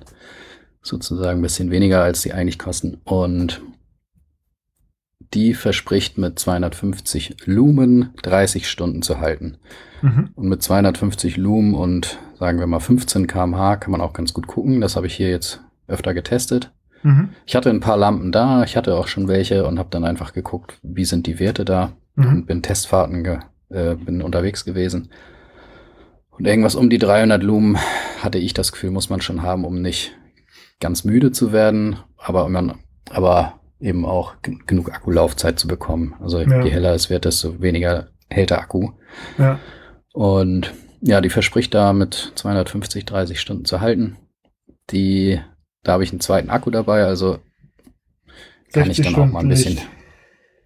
Sozusagen 0.82 1.38
ein 1.38 1.42
bisschen 1.42 1.70
weniger, 1.70 2.02
als 2.02 2.20
die 2.20 2.34
eigentlich 2.34 2.58
kosten. 2.58 2.98
Und 3.04 3.62
die 5.32 5.54
verspricht 5.54 6.18
mit 6.18 6.38
250 6.38 7.46
Lumen 7.46 8.10
30 8.22 8.68
Stunden 8.68 9.00
zu 9.02 9.20
halten. 9.20 9.56
Mhm. 10.02 10.28
Und 10.34 10.48
mit 10.48 10.62
250 10.62 11.38
Lumen 11.38 11.74
und 11.74 12.18
sagen 12.38 12.58
wir 12.58 12.66
mal 12.66 12.78
15 12.80 13.26
kmh 13.26 13.76
kann 13.76 13.90
man 13.90 14.02
auch 14.02 14.12
ganz 14.12 14.34
gut 14.34 14.46
gucken. 14.46 14.80
Das 14.82 14.96
habe 14.96 15.06
ich 15.06 15.14
hier 15.14 15.30
jetzt 15.30 15.62
öfter 15.86 16.14
getestet. 16.14 16.72
Mhm. 17.02 17.30
Ich 17.46 17.54
hatte 17.56 17.70
ein 17.70 17.80
paar 17.80 17.96
Lampen 17.96 18.32
da, 18.32 18.62
ich 18.64 18.76
hatte 18.76 18.96
auch 18.96 19.06
schon 19.08 19.28
welche 19.28 19.66
und 19.66 19.78
habe 19.78 19.90
dann 19.90 20.04
einfach 20.04 20.32
geguckt, 20.32 20.78
wie 20.82 21.04
sind 21.04 21.26
die 21.26 21.38
Werte 21.38 21.64
da 21.64 21.92
Mhm. 22.16 22.26
und 22.28 22.46
bin 22.46 22.62
Testfahrten, 22.62 23.24
ge 23.24 23.38
äh, 23.70 23.96
bin 23.96 24.22
unterwegs 24.22 24.64
gewesen. 24.64 25.10
Und 26.30 26.46
irgendwas 26.46 26.74
um 26.74 26.90
die 26.90 26.98
300 26.98 27.42
Lumen 27.42 27.76
hatte 28.20 28.38
ich 28.38 28.54
das 28.54 28.72
Gefühl, 28.72 28.90
muss 28.90 29.10
man 29.10 29.20
schon 29.20 29.42
haben, 29.42 29.64
um 29.64 29.80
nicht 29.82 30.16
ganz 30.80 31.04
müde 31.04 31.30
zu 31.32 31.52
werden, 31.52 31.96
aber, 32.16 32.48
man, 32.48 32.74
aber 33.10 33.60
eben 33.80 34.04
auch 34.06 34.34
gen- 34.42 34.62
genug 34.66 34.92
Akkulaufzeit 34.92 35.58
zu 35.58 35.68
bekommen. 35.68 36.14
Also 36.20 36.40
Ja. 36.40 36.62
je 36.64 36.70
heller 36.70 36.94
es 36.94 37.10
wird, 37.10 37.24
desto 37.24 37.60
weniger 37.60 38.08
hält 38.30 38.50
der 38.50 38.60
Akku. 38.60 38.90
Ja. 39.38 39.58
Und 40.12 40.72
ja, 41.00 41.20
die 41.20 41.30
verspricht 41.30 41.74
da 41.74 41.92
mit 41.92 42.32
250, 42.36 43.04
30 43.04 43.40
Stunden 43.40 43.64
zu 43.64 43.80
halten. 43.80 44.16
Die, 44.90 45.40
da 45.84 45.92
habe 45.92 46.04
ich 46.04 46.10
einen 46.10 46.20
zweiten 46.20 46.50
Akku 46.50 46.70
dabei, 46.70 47.04
also 47.04 47.38
kann 48.72 48.90
ich 48.90 48.96
60 48.96 49.14
dann 49.14 49.14
auch 49.14 49.32
mal 49.32 49.40
ein 49.40 49.46
Stunden 49.46 49.48
bisschen 49.48 49.74
Licht. 49.74 49.88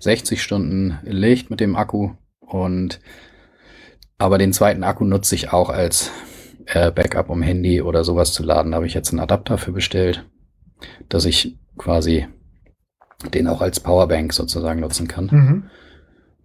60 0.01 0.43
Stunden 0.43 0.99
Licht 1.03 1.51
mit 1.51 1.61
dem 1.61 1.77
Akku 1.77 2.13
und 2.41 3.01
aber 4.17 4.39
den 4.39 4.53
zweiten 4.53 4.83
Akku 4.83 5.05
nutze 5.05 5.35
ich 5.35 5.53
auch 5.53 5.69
als 5.69 6.11
äh, 6.67 6.91
Backup, 6.91 7.31
um 7.31 7.43
Handy 7.43 7.81
oder 7.83 8.05
sowas 8.05 8.33
zu 8.33 8.43
laden. 8.43 8.73
Da 8.73 8.77
habe 8.77 8.87
ich 8.87 8.95
jetzt 8.95 9.11
einen 9.11 9.21
Adapter 9.21 9.59
für 9.59 9.73
bestellt, 9.73 10.27
dass 11.09 11.25
ich 11.25 11.57
quasi 11.77 12.27
den 13.33 13.47
auch 13.47 13.61
als 13.61 13.81
Powerbank 13.81 14.33
sozusagen 14.33 14.81
nutzen 14.81 15.09
kann. 15.09 15.29
Mhm. 15.31 15.71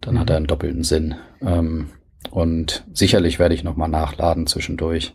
Dann 0.02 0.20
hat 0.20 0.30
er 0.30 0.38
einen 0.38 0.48
doppelten 0.48 0.84
Sinn. 0.84 1.16
Ähm, 1.42 1.90
und 2.32 2.86
sicherlich 2.94 3.40
werde 3.40 3.56
ich 3.56 3.64
nochmal 3.64 3.90
nachladen 3.90 4.48
zwischendurch. 4.48 5.14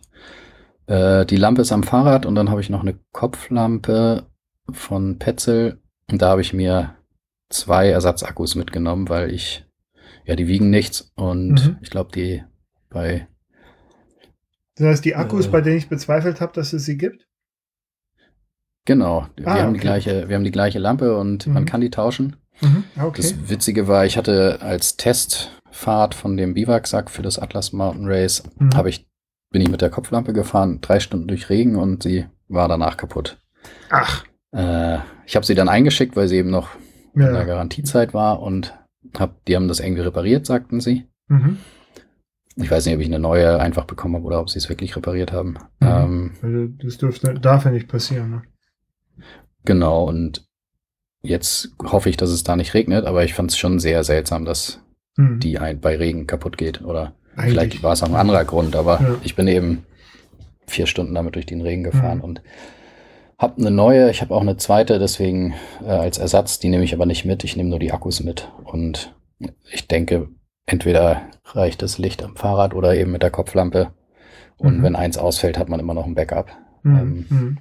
Äh, 0.89 1.25
die 1.25 1.35
Lampe 1.37 1.61
ist 1.61 1.71
am 1.71 1.83
Fahrrad 1.83 2.25
und 2.25 2.33
dann 2.35 2.49
habe 2.49 2.61
ich 2.61 2.69
noch 2.69 2.81
eine 2.81 2.97
Kopflampe 3.11 4.25
von 4.71 5.19
Petzl. 5.19 5.79
Und 6.09 6.21
da 6.21 6.29
habe 6.29 6.41
ich 6.41 6.53
mir 6.53 6.95
zwei 7.49 7.89
Ersatzakkus 7.89 8.55
mitgenommen, 8.55 9.07
weil 9.09 9.31
ich, 9.31 9.65
ja, 10.25 10.35
die 10.35 10.47
wiegen 10.47 10.69
nichts. 10.71 11.11
Und 11.15 11.65
Mhm. 11.65 11.77
ich 11.81 11.89
glaube, 11.91 12.11
die 12.11 12.43
bei, 12.89 13.27
Das 14.77 14.87
heißt, 14.87 15.05
die 15.05 15.15
Akkus, 15.15 15.45
Äh. 15.47 15.49
bei 15.49 15.61
denen 15.61 15.77
ich 15.77 15.89
bezweifelt 15.89 16.41
habe, 16.41 16.53
dass 16.53 16.73
es 16.73 16.85
sie 16.85 16.97
gibt? 16.97 17.25
genau, 18.85 19.27
wir, 19.35 19.47
Ah, 19.47 19.51
haben 19.61 19.73
die 19.73 19.79
okay. 19.79 19.87
gleiche, 19.87 20.29
wir 20.29 20.35
haben 20.35 20.43
die 20.43 20.49
gleiche 20.51 20.79
Lampe 20.79 21.15
und 21.15 21.45
Mhm. 21.45 21.53
man 21.53 21.65
kann 21.65 21.81
die 21.81 21.91
tauschen. 21.91 22.37
Mhm. 22.61 22.83
Okay. 22.99 23.21
Das 23.21 23.49
Witzige 23.49 23.87
war, 23.87 24.05
ich 24.05 24.17
hatte 24.17 24.59
als 24.61 24.97
Testfahrt 24.97 26.15
von 26.15 26.35
dem 26.37 26.55
Biwaksack 26.55 27.11
für 27.11 27.21
das 27.21 27.37
Atlas 27.37 27.71
Mountain 27.71 28.07
Race, 28.07 28.41
Mhm. 28.57 28.73
habe 28.75 28.89
ich, 28.89 29.05
bin 29.51 29.61
ich 29.61 29.69
mit 29.69 29.81
der 29.81 29.89
Kopflampe 29.89 30.33
gefahren, 30.33 30.79
drei 30.81 30.99
Stunden 30.99 31.27
durch 31.27 31.49
Regen 31.49 31.75
und 31.75 32.03
sie 32.03 32.25
war 32.47 32.67
danach 32.67 32.97
kaputt. 32.97 33.37
Ach, 33.89 34.23
Äh, 34.51 34.97
ich 35.27 35.35
habe 35.35 35.45
sie 35.45 35.53
dann 35.55 35.69
eingeschickt, 35.69 36.15
weil 36.15 36.27
sie 36.27 36.37
eben 36.37 36.49
noch 36.49 36.69
in 37.13 37.21
der 37.21 37.33
ja. 37.33 37.43
Garantiezeit 37.43 38.13
war 38.15 38.41
und 38.41 38.73
hab, 39.17 39.43
die 39.45 39.55
haben 39.55 39.67
das 39.67 39.79
irgendwie 39.79 40.01
repariert, 40.01 40.45
sagten 40.47 40.81
sie. 40.81 41.05
Mhm. 41.27 41.57
Ich 42.55 42.69
weiß 42.69 42.85
nicht, 42.85 42.95
ob 42.95 43.01
ich 43.01 43.07
eine 43.07 43.19
neue 43.19 43.59
einfach 43.59 43.85
bekommen 43.85 44.15
habe 44.15 44.25
oder 44.25 44.39
ob 44.41 44.49
sie 44.49 44.57
es 44.57 44.67
wirklich 44.69 44.95
repariert 44.95 45.31
haben. 45.31 45.57
Mhm. 45.79 45.87
Ähm, 45.87 46.31
Also 46.41 46.67
das 46.83 46.97
dürfte, 46.97 47.33
darf 47.35 47.65
ja 47.65 47.71
nicht 47.71 47.87
passieren. 47.87 48.31
Ne? 48.31 48.41
genau, 49.65 50.05
und 50.05 50.45
jetzt 51.21 51.73
hoffe 51.83 52.09
ich, 52.09 52.17
dass 52.17 52.29
es 52.31 52.43
da 52.43 52.55
nicht 52.55 52.73
regnet, 52.73 53.05
aber 53.05 53.23
ich 53.23 53.33
fand 53.33 53.51
es 53.51 53.57
schon 53.57 53.79
sehr 53.79 54.03
seltsam, 54.03 54.45
dass 54.45 54.81
Mhm. 55.17 55.39
die 55.41 55.59
ein, 55.59 55.79
bei 55.81 55.97
Regen 55.97 56.27
kaputt 56.27 56.57
geht. 56.57 56.81
Oder 56.81 57.13
Eigentlich. 57.35 57.51
vielleicht 57.53 57.83
war 57.83 57.93
es 57.93 58.03
auch 58.03 58.09
ein 58.09 58.15
anderer 58.15 58.45
Grund, 58.45 58.75
aber 58.75 58.99
Ja. 59.01 59.15
ich 59.23 59.35
bin 59.35 59.47
eben 59.47 59.85
vier 60.67 60.87
Stunden 60.87 61.13
damit 61.15 61.35
durch 61.35 61.45
den 61.45 61.61
Regen 61.61 61.83
gefahren 61.83 62.17
Mhm. 62.19 62.23
und 62.23 62.41
habe 63.39 63.57
eine 63.61 63.71
neue. 63.71 64.11
Ich 64.11 64.21
habe 64.21 64.35
auch 64.35 64.41
eine 64.41 64.57
zweite, 64.57 64.99
deswegen 64.99 65.53
äh, 65.83 65.89
als 65.89 66.17
Ersatz. 66.17 66.59
Die 66.59 66.69
nehme 66.69 66.83
ich 66.83 66.93
aber 66.93 67.05
nicht 67.05 67.25
mit. 67.25 67.43
Ich 67.43 67.55
nehme 67.55 67.69
nur 67.69 67.79
die 67.79 67.91
Akkus 67.93 68.21
mit. 68.21 68.51
Und 68.65 69.15
ich 69.71 69.87
denke, 69.87 70.27
entweder 70.65 71.21
reicht 71.45 71.81
das 71.81 71.97
Licht 71.97 72.21
am 72.23 72.35
Fahrrad 72.35 72.73
oder 72.75 72.95
eben 72.95 73.11
mit 73.11 73.23
der 73.23 73.31
Kopflampe. 73.31 73.91
Und 74.57 74.79
Mhm. 74.79 74.83
wenn 74.83 74.95
eins 74.97 75.17
ausfällt, 75.17 75.57
hat 75.57 75.69
man 75.69 75.79
immer 75.79 75.93
noch 75.93 76.05
ein 76.05 76.15
Backup. 76.15 76.51
Mhm. 76.83 76.97
ähm, 76.99 77.25
Mhm. 77.29 77.57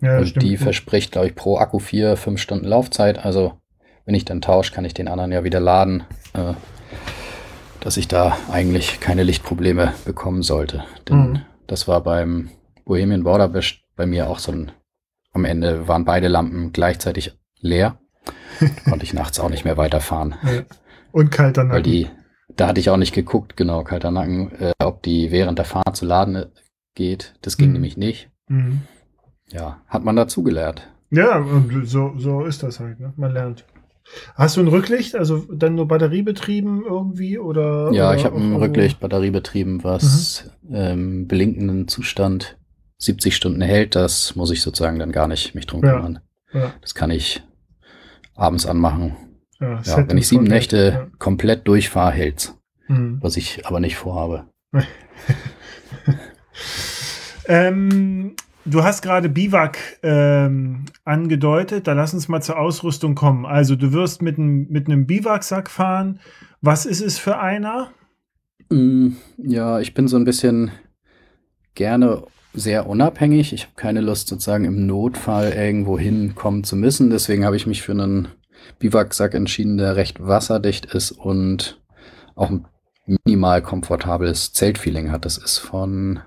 Ja, 0.00 0.18
und 0.18 0.26
stimmt. 0.28 0.44
die 0.44 0.56
verspricht, 0.56 1.12
glaube 1.12 1.26
ich, 1.28 1.34
pro 1.34 1.58
Akku 1.58 1.78
vier, 1.80 2.16
fünf 2.16 2.40
Stunden 2.40 2.64
Laufzeit. 2.66 3.24
Also 3.24 3.54
wenn 4.04 4.14
ich 4.14 4.24
dann 4.24 4.40
tausche, 4.40 4.72
kann 4.72 4.84
ich 4.84 4.94
den 4.94 5.08
anderen 5.08 5.32
ja 5.32 5.44
wieder 5.44 5.60
laden. 5.60 6.04
Äh, 6.34 6.54
dass 7.82 7.96
ich 7.96 8.08
da 8.08 8.36
eigentlich 8.50 9.00
keine 9.00 9.22
Lichtprobleme 9.24 9.92
bekommen 10.04 10.42
sollte. 10.42 10.84
Denn 11.08 11.16
Mhm. 11.32 11.40
das 11.66 11.88
war 11.88 12.02
beim 12.02 12.50
Bohemian 12.84 13.24
Border 13.24 13.48
Bash 13.48 13.84
bei 13.96 14.06
mir 14.06 14.28
auch 14.28 14.38
so 14.38 14.52
ein, 14.52 14.72
am 15.32 15.44
Ende 15.44 15.88
waren 15.88 16.04
beide 16.04 16.28
Lampen 16.28 16.72
gleichzeitig 16.72 17.32
leer. 17.60 17.98
Konnte 18.88 19.04
ich 19.04 19.12
nachts 19.14 19.40
auch 19.40 19.50
nicht 19.50 19.64
mehr 19.64 19.76
weiterfahren. 19.76 20.34
Ja. 20.44 20.62
Und 21.12 21.30
kalter 21.30 21.62
Weil 21.62 21.78
Nacken. 21.80 21.82
die, 21.84 22.08
da 22.56 22.68
hatte 22.68 22.80
ich 22.80 22.88
auch 22.90 22.96
nicht 22.96 23.14
geguckt, 23.14 23.56
genau, 23.56 23.82
kalter 23.84 24.10
Nacken, 24.10 24.52
äh, 24.60 24.72
ob 24.82 25.02
die 25.02 25.30
während 25.30 25.58
der 25.58 25.64
Fahrt 25.66 25.96
zu 25.96 26.06
laden 26.06 26.36
äh, 26.36 26.46
geht. 26.94 27.34
Das 27.42 27.56
ging 27.56 27.68
Mhm. 27.68 27.72
nämlich 27.74 27.96
nicht. 27.96 28.30
Mhm. 28.48 28.82
Ja, 29.50 29.80
hat 29.88 30.04
man 30.04 30.16
dazugelernt. 30.16 30.88
Ja, 31.10 31.44
so, 31.84 32.14
so 32.16 32.44
ist 32.44 32.62
das 32.62 32.80
halt. 32.80 32.98
Ne? 33.00 33.12
Man 33.16 33.32
lernt. 33.32 33.64
Hast 34.34 34.56
du 34.56 34.60
ein 34.60 34.68
Rücklicht, 34.68 35.14
also 35.14 35.46
dann 35.50 35.74
nur 35.74 35.88
batteriebetrieben 35.88 36.82
irgendwie 36.84 37.38
oder? 37.38 37.90
Ja, 37.92 38.14
ich 38.14 38.24
habe 38.24 38.36
ein 38.38 38.56
Rücklicht 38.56 39.00
batteriebetrieben, 39.00 39.84
was 39.84 40.50
ähm, 40.70 41.26
blinkenden 41.28 41.88
Zustand 41.88 42.58
70 42.98 43.34
Stunden 43.34 43.60
hält. 43.62 43.94
Das 43.94 44.36
muss 44.36 44.50
ich 44.50 44.60
sozusagen 44.62 44.98
dann 44.98 45.12
gar 45.12 45.28
nicht 45.28 45.54
mich 45.54 45.66
drum 45.66 45.82
Ja. 45.84 45.94
kümmern. 45.94 46.20
Ja, 46.52 46.72
Das 46.82 46.94
kann 46.94 47.10
ich 47.10 47.42
abends 48.34 48.66
anmachen. 48.66 49.16
ja, 49.60 49.80
Ja, 49.82 50.08
wenn 50.08 50.18
ich 50.18 50.28
sieben 50.28 50.44
Nächte 50.44 51.10
komplett 51.18 51.66
durchfahre, 51.66 52.12
hält's. 52.12 52.54
Ja. 52.88 52.94
Mhm. 52.96 53.18
Was 53.22 53.36
ich 53.36 53.66
aber 53.66 53.80
nicht 53.80 53.96
vorhabe. 53.96 54.44
Ähm, 57.46 58.34
du 58.64 58.82
hast 58.82 59.02
gerade 59.02 59.28
Biwak 59.28 59.78
ähm, 60.02 60.84
angedeutet. 61.04 61.86
Da 61.86 61.92
lass 61.92 62.14
uns 62.14 62.28
mal 62.28 62.42
zur 62.42 62.58
Ausrüstung 62.58 63.14
kommen. 63.14 63.46
Also 63.46 63.76
du 63.76 63.92
wirst 63.92 64.22
mit, 64.22 64.38
ein, 64.38 64.68
mit 64.68 64.86
einem 64.86 65.06
Biwaksack 65.06 65.70
fahren. 65.70 66.20
Was 66.60 66.86
ist 66.86 67.00
es 67.00 67.18
für 67.18 67.38
einer? 67.38 67.90
Mm, 68.70 69.10
ja, 69.38 69.80
ich 69.80 69.94
bin 69.94 70.08
so 70.08 70.16
ein 70.16 70.24
bisschen 70.24 70.70
gerne 71.74 72.24
sehr 72.54 72.86
unabhängig. 72.86 73.52
Ich 73.52 73.64
habe 73.64 73.74
keine 73.76 74.00
Lust, 74.00 74.28
sozusagen 74.28 74.64
im 74.64 74.86
Notfall 74.86 75.52
irgendwo 75.52 75.98
hinkommen 75.98 76.64
zu 76.64 76.76
müssen. 76.76 77.10
Deswegen 77.10 77.44
habe 77.44 77.56
ich 77.56 77.66
mich 77.66 77.82
für 77.82 77.92
einen 77.92 78.28
Biwaksack 78.78 79.34
entschieden, 79.34 79.78
der 79.78 79.96
recht 79.96 80.24
wasserdicht 80.24 80.86
ist 80.86 81.12
und 81.12 81.80
auch 82.34 82.50
ein 82.50 82.66
minimal 83.06 83.62
komfortables 83.62 84.52
Zeltfeeling 84.52 85.10
hat. 85.10 85.24
Das 85.24 85.38
ist 85.38 85.58
von, 85.58 86.20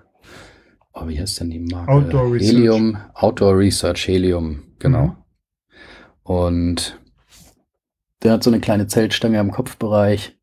oh, 0.95 1.07
wie 1.07 1.19
heißt 1.19 1.39
denn 1.39 1.49
die 1.49 1.59
Marke? 1.59 1.91
Outdoor 1.91 2.33
Research. 2.33 2.51
Helium, 2.51 2.97
Outdoor 3.13 3.57
Research 3.57 4.07
Helium, 4.07 4.63
genau. 4.79 5.05
Mhm. 5.07 5.15
Und 6.23 6.99
der 8.23 8.31
hat 8.33 8.43
so 8.43 8.49
eine 8.49 8.59
kleine 8.59 8.87
Zeltstange 8.87 9.39
am 9.39 9.51
Kopfbereich, 9.51 10.37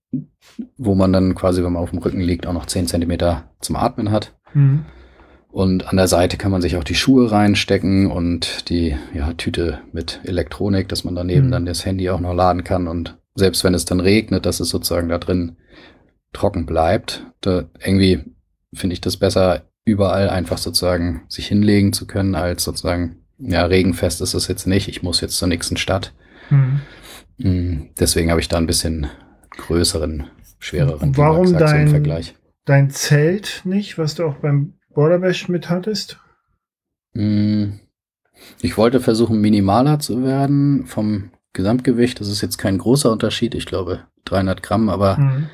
wo 0.76 0.94
man 0.94 1.12
dann 1.12 1.34
quasi, 1.34 1.64
wenn 1.64 1.72
man 1.72 1.82
auf 1.82 1.90
dem 1.90 1.98
Rücken 1.98 2.20
liegt, 2.20 2.46
auch 2.46 2.52
noch 2.52 2.66
10 2.66 2.86
Zentimeter 2.86 3.50
zum 3.60 3.76
Atmen 3.76 4.10
hat. 4.10 4.38
Mhm. 4.54 4.84
Und 5.50 5.88
an 5.88 5.96
der 5.96 6.08
Seite 6.08 6.36
kann 6.38 6.50
man 6.50 6.62
sich 6.62 6.76
auch 6.76 6.84
die 6.84 6.94
Schuhe 6.94 7.30
reinstecken 7.30 8.10
und 8.10 8.70
die 8.70 8.96
ja, 9.12 9.32
Tüte 9.34 9.80
mit 9.92 10.20
Elektronik, 10.24 10.88
dass 10.88 11.04
man 11.04 11.14
daneben 11.14 11.48
Mhm. 11.48 11.50
dann 11.50 11.66
das 11.66 11.84
Handy 11.84 12.08
auch 12.08 12.20
noch 12.20 12.32
laden 12.34 12.64
kann. 12.64 12.88
Und 12.88 13.18
selbst 13.34 13.64
wenn 13.64 13.74
es 13.74 13.84
dann 13.84 14.00
regnet, 14.00 14.46
dass 14.46 14.60
es 14.60 14.68
sozusagen 14.70 15.08
da 15.08 15.18
drin 15.18 15.56
trocken 16.32 16.64
bleibt. 16.64 17.26
Da 17.40 17.64
irgendwie 17.84 18.20
finde 18.72 18.94
ich 18.94 19.00
das 19.00 19.16
besser, 19.18 19.62
überall 19.84 20.28
einfach 20.30 20.58
sozusagen 20.58 21.22
sich 21.28 21.46
hinlegen 21.46 21.92
zu 21.92 22.06
können, 22.06 22.34
als 22.34 22.64
sozusagen, 22.64 23.16
ja, 23.38 23.64
regenfest 23.64 24.20
ist 24.20 24.34
es 24.34 24.46
jetzt 24.48 24.66
nicht. 24.66 24.88
Ich 24.88 25.02
muss 25.02 25.20
jetzt 25.20 25.36
zur 25.36 25.48
nächsten 25.48 25.76
Stadt. 25.76 26.12
Mhm. 26.50 26.80
Deswegen 27.98 28.30
habe 28.30 28.40
ich 28.40 28.48
da 28.48 28.58
ein 28.58 28.66
bisschen 28.66 29.08
größeren, 29.50 30.28
schwereren 30.58 31.16
Warum 31.16 31.52
dein- 31.58 31.88
Vergleich. 31.88 32.34
Dein 32.64 32.90
Zelt 32.90 33.62
nicht, 33.64 33.98
was 33.98 34.14
du 34.14 34.24
auch 34.24 34.36
beim 34.36 34.74
Borderbash 34.94 35.48
mit 35.48 35.68
hattest? 35.68 36.18
Mm, 37.14 37.72
Ich 38.60 38.76
wollte 38.76 39.00
versuchen, 39.00 39.40
minimaler 39.40 39.98
zu 39.98 40.22
werden 40.24 40.86
vom 40.86 41.30
Gesamtgewicht. 41.52 42.18
Das 42.20 42.28
ist 42.28 42.40
jetzt 42.40 42.58
kein 42.58 42.78
großer 42.78 43.10
Unterschied. 43.10 43.54
Ich 43.54 43.66
glaube 43.66 44.04
300 44.24 44.62
Gramm, 44.62 44.88
aber 44.88 45.18
Mhm. 45.18 45.46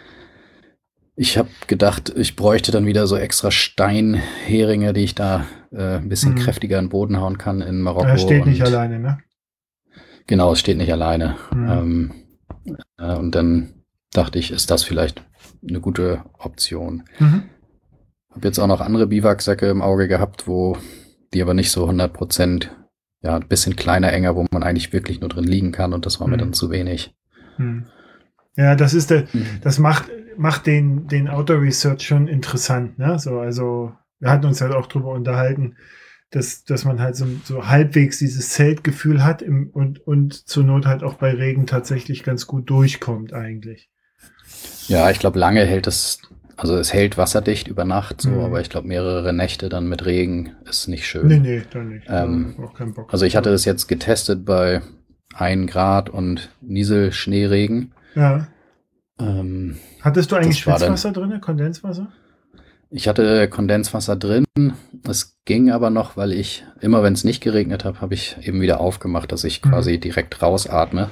Ich 1.19 1.37
habe 1.37 1.49
gedacht, 1.66 2.12
ich 2.16 2.37
bräuchte 2.37 2.71
dann 2.73 2.87
wieder 2.87 3.07
so 3.07 3.16
extra 3.16 3.51
Steinheringe, 3.51 4.93
die 4.93 5.03
ich 5.05 5.14
da 5.14 5.47
äh, 5.73 5.97
ein 5.97 6.09
bisschen 6.09 6.33
Mhm. 6.33 6.37
kräftiger 6.39 6.79
in 6.79 6.85
den 6.87 6.91
Boden 6.91 7.21
hauen 7.21 7.37
kann 7.39 7.61
in 7.61 7.81
Marokko. 7.81 8.07
Er 8.09 8.19
steht 8.19 8.47
nicht 8.47 8.62
alleine, 8.62 8.99
ne? 8.99 9.19
Genau, 10.27 10.53
es 10.53 10.61
steht 10.61 10.77
nicht 10.79 10.93
alleine. 10.93 11.37
Mhm. 11.55 11.69
Ähm, 11.69 12.12
äh, 12.99 13.14
und 13.16 13.35
dann 13.35 13.75
dachte 14.12 14.39
ich, 14.39 14.51
ist 14.51 14.71
das 14.71 14.85
vielleicht 14.85 15.23
eine 15.69 15.81
gute 15.81 16.23
Option. 16.39 17.03
Mhm. 17.19 17.45
Habe 18.31 18.47
jetzt 18.47 18.59
auch 18.59 18.66
noch 18.66 18.81
andere 18.81 19.07
Biwaksäcke 19.07 19.69
im 19.69 19.83
Auge 19.83 20.07
gehabt, 20.09 20.47
wo 20.47 20.77
die 21.35 21.43
aber 21.43 21.55
nicht 21.55 21.71
so 21.71 21.85
100 21.87 22.12
Prozent, 22.12 22.71
ja, 23.23 23.35
ein 23.37 23.49
bisschen 23.49 23.75
kleiner, 23.77 24.12
enger, 24.12 24.37
wo 24.37 24.47
man 24.51 24.62
eigentlich 24.62 24.93
wirklich 24.93 25.21
nur 25.21 25.29
drin 25.29 25.45
liegen 25.45 25.73
kann 25.73 25.93
und 25.93 26.07
das 26.07 26.21
war 26.21 26.29
mir 26.29 26.37
Mhm. 26.37 26.41
dann 26.41 26.53
zu 26.53 26.71
wenig. 26.71 27.12
Mhm. 27.59 27.87
Ja, 28.57 28.77
das 28.77 28.95
ist 28.95 29.11
der, 29.11 29.27
das 29.62 29.79
macht, 29.79 30.09
macht 30.39 30.66
den, 30.66 31.07
den 31.09 31.28
Outdoor 31.28 31.61
Research 31.61 32.03
schon 32.07 32.28
interessant, 32.28 32.99
ne? 32.99 33.18
So, 33.18 33.39
also, 33.41 33.93
wir 34.20 34.30
hatten 34.30 34.47
uns 34.47 34.61
halt 34.61 34.72
auch 34.72 34.86
drüber 34.86 35.11
unterhalten, 35.12 35.76
dass, 36.30 36.64
dass 36.64 36.84
man 36.84 37.01
halt 37.01 37.16
so, 37.16 37.26
so 37.45 37.68
halbwegs 37.68 38.18
dieses 38.18 38.51
Zeltgefühl 38.51 39.24
hat 39.24 39.41
im, 39.43 39.70
und, 39.70 40.07
und 40.07 40.34
zur 40.49 40.64
Not 40.64 40.86
halt 40.86 41.03
auch 41.03 41.14
bei 41.14 41.30
Regen 41.32 41.66
tatsächlich 41.66 42.22
ganz 42.22 42.47
gut 42.47 42.68
durchkommt, 42.70 43.32
eigentlich. 43.32 43.89
Ja, 44.89 45.11
ich 45.11 45.18
glaube, 45.18 45.39
lange 45.39 45.64
hält 45.64 45.86
es, 45.86 46.20
also 46.57 46.76
es 46.76 46.93
hält 46.93 47.16
wasserdicht 47.16 47.68
über 47.68 47.84
Nacht 47.84 48.20
so, 48.20 48.30
Mhm. 48.30 48.41
aber 48.41 48.61
ich 48.61 48.68
glaube, 48.70 48.89
mehrere 48.89 49.32
Nächte 49.32 49.68
dann 49.68 49.89
mit 49.89 50.05
Regen 50.07 50.53
ist 50.68 50.89
nicht 50.89 51.07
schön. 51.07 51.26
Nee, 51.28 51.39
nee, 51.39 51.62
dann 51.70 51.89
nicht. 51.91 52.07
Ähm, 52.09 52.55
auch 52.62 52.74
keinen 52.74 52.95
Bock. 52.95 53.12
Also 53.12 53.24
ich 53.24 53.36
hatte 53.36 53.51
das 53.51 53.64
jetzt 53.64 53.86
getestet 53.86 54.45
bei 54.45 54.82
1 55.34 55.70
Grad 55.70 56.11
und 56.11 56.51
Nieselschneeregen. 56.61 57.93
Ja. 58.14 58.49
Ähm, 59.19 59.77
Hattest 60.01 60.31
du 60.31 60.37
eigentlich 60.37 60.59
Schwitzwasser 60.59 61.12
drin, 61.12 61.41
Kondenswasser? 61.41 62.09
Ich 62.91 63.07
hatte 63.09 63.49
Kondenswasser 63.49 64.16
drin. 64.16 64.45
Es 65.07 65.37
ging 65.45 65.71
aber 65.71 65.91
noch, 65.91 66.16
weil 66.16 66.33
ich 66.33 66.64
immer, 66.81 67.03
wenn 67.03 67.12
es 67.12 67.25
nicht 67.25 67.43
geregnet 67.43 67.85
hat, 67.85 68.01
habe 68.01 68.14
ich 68.14 68.37
eben 68.43 68.61
wieder 68.61 68.81
aufgemacht, 68.81 69.31
dass 69.33 69.45
ich 69.45 69.62
Mhm. 69.64 69.71
quasi 69.71 69.99
direkt 70.01 70.41
rausatme. 70.41 71.11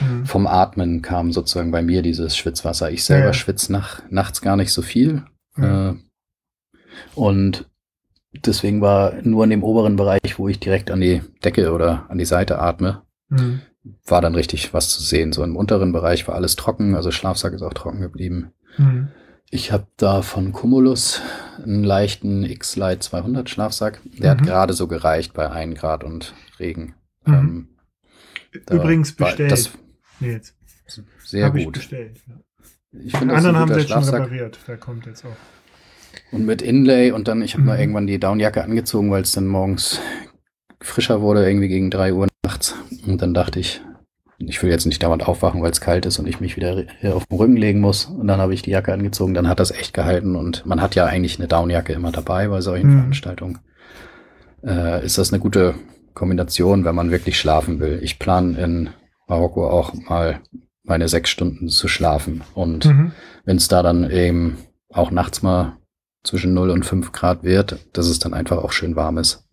Mhm. 0.00 0.26
Vom 0.26 0.46
Atmen 0.46 1.00
kam 1.02 1.32
sozusagen 1.32 1.70
bei 1.70 1.82
mir 1.82 2.02
dieses 2.02 2.36
Schwitzwasser. 2.36 2.90
Ich 2.90 3.04
selber 3.04 3.26
Ja, 3.26 3.32
schwitze 3.34 3.70
nach, 3.72 4.02
nachts 4.10 4.40
gar 4.40 4.56
nicht 4.56 4.72
so 4.72 4.82
viel. 4.82 5.22
Ja. 5.56 5.90
Äh, 5.90 5.94
und 7.14 7.68
deswegen 8.32 8.80
war 8.80 9.12
nur 9.22 9.44
in 9.44 9.50
dem 9.50 9.62
oberen 9.62 9.96
Bereich, 9.96 10.38
wo 10.38 10.48
ich 10.48 10.58
direkt 10.58 10.90
an 10.90 11.00
die 11.00 11.22
Decke 11.44 11.72
oder 11.72 12.06
an 12.08 12.18
die 12.18 12.24
Seite 12.24 12.58
atme, 12.58 13.02
Mhm. 13.28 13.60
War 14.06 14.20
dann 14.20 14.34
richtig 14.34 14.72
was 14.74 14.90
zu 14.90 15.02
sehen. 15.02 15.32
So 15.32 15.42
im 15.44 15.56
unteren 15.56 15.92
Bereich 15.92 16.26
war 16.28 16.34
alles 16.34 16.56
trocken, 16.56 16.94
also 16.94 17.10
Schlafsack 17.10 17.52
ist 17.52 17.62
auch 17.62 17.74
trocken 17.74 18.00
geblieben. 18.00 18.52
Mhm. 18.78 19.08
Ich 19.50 19.70
habe 19.70 19.86
da 19.98 20.22
von 20.22 20.52
Cumulus 20.52 21.20
einen 21.62 21.84
leichten 21.84 22.42
X-Lite 22.42 23.00
200 23.00 23.50
Schlafsack. 23.50 24.00
Der 24.04 24.34
Mhm. 24.34 24.38
hat 24.40 24.46
gerade 24.46 24.72
so 24.72 24.86
gereicht 24.88 25.34
bei 25.34 25.50
1 25.50 25.78
Grad 25.78 26.04
und 26.04 26.34
Regen. 26.58 26.94
Mhm. 27.26 27.34
Ähm, 27.34 27.68
Übrigens 28.70 29.12
bestellt. 29.14 29.52
Das 29.52 29.70
nee, 30.20 30.32
jetzt. 30.32 30.54
sehr 31.24 31.46
Hab 31.46 31.54
ich 31.56 31.64
gut. 31.64 31.74
bestellt. 31.74 32.18
Ja. 32.26 32.34
Ich 33.04 33.14
ein 33.16 33.30
anderen 33.30 33.56
haben 33.56 33.72
sie 33.72 33.80
jetzt 33.80 33.90
schon 33.90 34.04
repariert. 34.04 34.58
Der 34.68 34.76
kommt 34.76 35.06
jetzt 35.06 35.24
auch. 35.24 35.36
Und 36.30 36.44
mit 36.44 36.60
Inlay 36.62 37.10
und 37.10 37.26
dann, 37.28 37.40
ich 37.42 37.54
habe 37.54 37.64
mal 37.64 37.74
Mhm. 37.76 37.80
irgendwann 37.80 38.06
die 38.06 38.20
Downjacke 38.20 38.62
angezogen, 38.62 39.10
weil 39.10 39.22
es 39.22 39.32
dann 39.32 39.46
morgens 39.46 39.98
frischer 40.84 41.20
wurde, 41.20 41.46
irgendwie 41.46 41.68
gegen 41.68 41.90
3 41.90 42.12
Uhr 42.14 42.28
nachts. 42.44 42.74
Und 43.06 43.22
dann 43.22 43.34
dachte 43.34 43.60
ich, 43.60 43.80
ich 44.38 44.60
will 44.62 44.70
jetzt 44.70 44.86
nicht 44.86 45.02
dauernd 45.02 45.26
aufwachen, 45.28 45.62
weil 45.62 45.70
es 45.70 45.80
kalt 45.80 46.04
ist 46.06 46.18
und 46.18 46.26
ich 46.26 46.40
mich 46.40 46.56
wieder 46.56 46.84
hier 47.00 47.14
auf 47.14 47.26
den 47.26 47.38
Rücken 47.38 47.56
legen 47.56 47.80
muss. 47.80 48.06
Und 48.06 48.26
dann 48.26 48.40
habe 48.40 48.54
ich 48.54 48.62
die 48.62 48.70
Jacke 48.70 48.92
angezogen, 48.92 49.34
dann 49.34 49.48
hat 49.48 49.60
das 49.60 49.70
echt 49.70 49.94
gehalten. 49.94 50.34
Und 50.36 50.66
man 50.66 50.80
hat 50.80 50.94
ja 50.94 51.06
eigentlich 51.06 51.38
eine 51.38 51.48
Downjacke 51.48 51.92
immer 51.92 52.10
dabei 52.12 52.48
bei 52.48 52.60
solchen 52.60 52.88
Mhm. 52.90 52.98
Veranstaltungen. 52.98 53.58
Äh, 54.64 55.04
ist 55.04 55.18
das 55.18 55.32
eine 55.32 55.40
gute 55.40 55.74
Kombination, 56.14 56.84
wenn 56.84 56.94
man 56.94 57.10
wirklich 57.10 57.38
schlafen 57.38 57.80
will? 57.80 58.00
Ich 58.02 58.18
plane 58.18 58.58
in 58.58 58.90
Marokko 59.28 59.68
auch 59.68 59.94
mal 59.94 60.40
meine 60.84 61.08
sechs 61.08 61.30
Stunden 61.30 61.68
zu 61.68 61.86
schlafen. 61.88 62.42
Und 62.54 62.86
Mhm. 62.86 63.12
wenn 63.44 63.56
es 63.56 63.68
da 63.68 63.82
dann 63.82 64.10
eben 64.10 64.58
auch 64.92 65.10
nachts 65.10 65.42
mal 65.42 65.76
zwischen 66.24 66.54
0 66.54 66.70
und 66.70 66.84
5 66.84 67.12
Grad 67.12 67.42
wird, 67.44 67.78
dass 67.92 68.08
es 68.08 68.18
dann 68.18 68.34
einfach 68.34 68.58
auch 68.58 68.72
schön 68.72 68.96
warm 68.96 69.18
ist. 69.18 69.44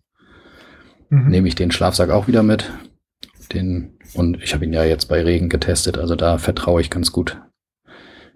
Mhm. 1.10 1.28
Nehme 1.28 1.48
ich 1.48 1.54
den 1.54 1.70
Schlafsack 1.70 2.10
auch 2.10 2.26
wieder 2.28 2.42
mit. 2.42 2.72
Den, 3.52 3.98
und 4.14 4.40
ich 4.42 4.54
habe 4.54 4.64
ihn 4.64 4.72
ja 4.72 4.84
jetzt 4.84 5.06
bei 5.06 5.22
Regen 5.22 5.48
getestet, 5.48 5.98
also 5.98 6.14
da 6.14 6.38
vertraue 6.38 6.80
ich 6.80 6.88
ganz 6.90 7.10
gut 7.12 7.40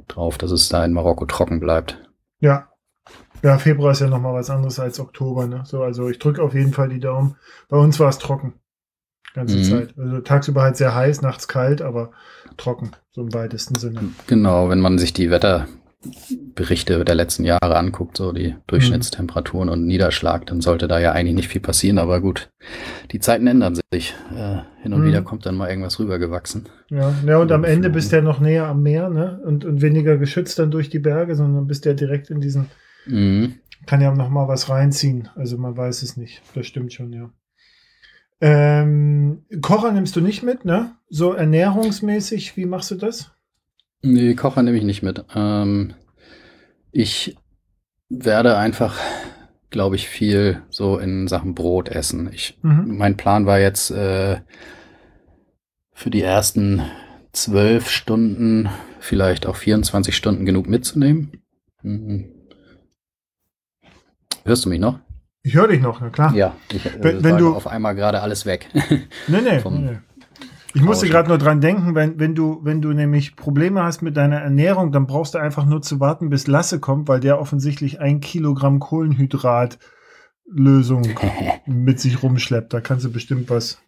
drauf, 0.09 0.39
dass 0.39 0.51
es 0.51 0.69
da 0.69 0.85
in 0.85 0.93
Marokko 0.93 1.25
trocken 1.27 1.61
bleibt. 1.61 2.03
Ja. 2.41 2.69
Ja, 3.43 3.59
Februar 3.59 3.93
ist 3.93 4.01
ja 4.01 4.09
nochmal 4.09 4.35
was 4.35 4.51
anderes 4.51 4.81
als 4.81 4.99
Oktober. 4.99 5.47
Ne? 5.47 5.63
So, 5.67 5.83
also 5.83 6.09
ich 6.09 6.19
drücke 6.19 6.43
auf 6.43 6.55
jeden 6.55 6.73
Fall 6.73 6.89
die 6.89 7.01
Daumen. 7.01 7.37
Bei 7.69 7.77
uns 7.77 8.01
war 8.01 8.09
es 8.09 8.19
trocken. 8.19 8.55
Ganze 9.35 9.59
Mhm. 9.59 9.63
Zeit. 9.65 9.95
Also 9.99 10.21
tagsüber 10.21 10.63
halt 10.63 10.77
sehr 10.77 10.95
heiß, 10.95 11.23
nachts 11.23 11.49
kalt, 11.49 11.83
aber 11.83 12.13
trocken, 12.57 12.93
so 13.11 13.23
im 13.23 13.35
weitesten 13.35 13.75
Sinne. 13.75 14.01
Genau, 14.27 14.69
wenn 14.69 14.81
man 14.81 14.99
sich 14.99 15.13
die 15.13 15.31
Wetterberichte 16.05 17.05
der 17.05 17.15
letzten 17.15 17.45
Jahre 17.45 17.77
anguckt, 17.77 18.17
so 18.17 18.33
die 18.33 18.55
Durchschnittstemperaturen 18.67 19.69
und 19.69 19.87
Niederschlag, 19.87 20.47
dann 20.47 20.61
sollte 20.61 20.89
da 20.89 20.99
ja 20.99 21.13
eigentlich 21.13 21.35
nicht 21.35 21.49
viel 21.49 21.61
passieren, 21.61 21.99
aber 21.99 22.21
gut, 22.21 22.51
die 23.11 23.21
Zeiten 23.21 23.47
ändern 23.47 23.79
sich. 23.93 24.15
Äh, 24.37 24.59
hin 24.83 24.93
und 24.93 25.01
Mhm. 25.01 25.07
wieder 25.07 25.23
kommt 25.23 25.47
dann 25.47 25.57
mal 25.57 25.69
irgendwas 25.71 25.99
rübergewachsen. 25.99 26.69
Ja, 26.91 27.15
ja 27.27 27.39
und 27.39 27.51
am 27.53 27.65
Ende 27.65 27.91
bist 27.91 28.13
du 28.13 28.17
ja 28.17 28.23
noch 28.23 28.41
näher 28.41 28.67
am 28.67 28.83
Meer, 28.83 29.09
ne? 29.11 29.41
Und, 29.45 29.65
und 29.65 29.81
weniger 29.83 30.17
geschützt 30.19 30.59
dann 30.59 30.71
durch 30.71 30.91
die 30.91 30.99
Berge, 30.99 31.35
sondern 31.35 31.67
bist 31.67 31.85
ja 31.87 31.95
direkt 31.95 32.31
in 32.31 32.41
diesen, 32.41 32.67
Mhm. 33.07 33.55
kann 33.87 34.01
ja 34.01 34.15
noch 34.15 34.29
mal 34.31 34.47
was 34.49 34.69
reinziehen. 34.69 35.29
Also 35.35 35.59
man 35.59 35.77
weiß 35.77 36.03
es 36.03 36.17
nicht. 36.17 36.43
Das 36.55 36.67
stimmt 36.67 36.93
schon, 36.93 37.13
ja. 37.13 37.31
Ähm, 38.41 39.45
Kocher 39.63 39.93
nimmst 39.93 40.17
du 40.17 40.21
nicht 40.21 40.43
mit, 40.43 40.65
ne? 40.65 40.93
So 41.09 41.33
ernährungsmäßig, 41.33 42.57
wie 42.57 42.67
machst 42.67 42.91
du 42.91 42.97
das? 42.97 43.31
Nee, 44.07 44.35
Kocher 44.35 44.63
nehme 44.63 44.77
ich 44.77 44.85
nicht 44.85 45.03
mit. 45.03 45.25
Ähm, 45.35 45.95
ich 46.93 47.37
werde 48.11 48.59
einfach, 48.59 48.99
glaube 49.71 49.97
ich, 49.97 50.09
viel 50.09 50.61
so 50.69 50.99
in 50.99 51.27
Sachen 51.27 51.55
Brot 51.55 51.89
essen. 51.89 52.31
Ich, 52.33 52.59
Mhm. 52.63 52.97
mein 52.99 53.17
Plan 53.17 53.47
war 53.47 53.59
jetzt 53.59 53.91
äh, 53.91 54.41
für 55.95 56.11
die 56.11 56.21
ersten 56.23 56.83
zwölf 57.33 57.89
Stunden, 57.89 58.69
vielleicht 59.01 59.47
auch 59.47 59.57
24 59.57 60.15
Stunden 60.15 60.45
genug 60.45 60.69
mitzunehmen. 60.69 61.43
Mhm. 61.83 62.27
Hörst 64.45 64.67
du 64.67 64.69
mich 64.69 64.81
noch? 64.81 64.99
Ich 65.43 65.55
höre 65.55 65.69
dich 65.69 65.81
noch, 65.81 66.01
na 66.03 66.11
klar. 66.11 66.35
Ja, 66.35 66.57
ich, 66.71 66.85
Wenn- 67.03 67.25
wenn 67.25 67.33
war 67.33 67.39
du- 67.39 67.55
auf 67.55 67.67
einmal 67.67 67.95
gerade 67.95 68.21
alles 68.21 68.45
weg. 68.45 68.69
Nee, 69.29 69.41
nee, 69.41 69.59
vom 69.61 69.83
nee, 69.85 69.91
nee. 69.93 69.99
Ich 70.75 70.83
musste 70.83 71.09
gerade 71.09 71.29
nur 71.29 71.39
dran 71.39 71.61
denken, 71.61 71.95
wenn, 71.95 72.19
wenn, 72.19 72.35
du, 72.35 72.59
wenn 72.65 72.83
du 72.83 72.93
nämlich 72.93 73.37
Probleme 73.37 73.85
hast 73.85 74.03
mit 74.03 74.17
deiner 74.17 74.41
Ernährung, 74.41 74.91
dann 74.91 75.07
brauchst 75.07 75.35
du 75.35 75.39
einfach 75.39 75.67
nur 75.67 75.83
zu 75.83 76.01
warten, 76.01 76.31
bis 76.31 76.49
Lasse 76.49 76.81
kommt, 76.81 77.07
weil 77.09 77.21
der 77.21 77.39
offensichtlich 77.41 78.01
ein 78.01 78.19
Kilogramm 78.21 78.81
Kohlenhydrat-Lösung 78.81 81.03
mit 81.67 82.01
sich 82.01 82.23
rumschleppt. 82.23 82.73
Da 82.73 82.81
kannst 82.81 83.05
du 83.05 83.13
bestimmt 83.13 83.51
was 83.51 83.81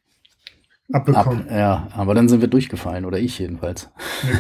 Ab, 0.93 1.09
abbekommen. 1.09 1.47
ja, 1.51 1.89
aber 1.93 2.15
dann 2.15 2.29
sind 2.29 2.41
wir 2.41 2.47
durchgefallen, 2.49 3.05
oder 3.05 3.19
ich 3.19 3.41
jedenfalls. 3.41 3.91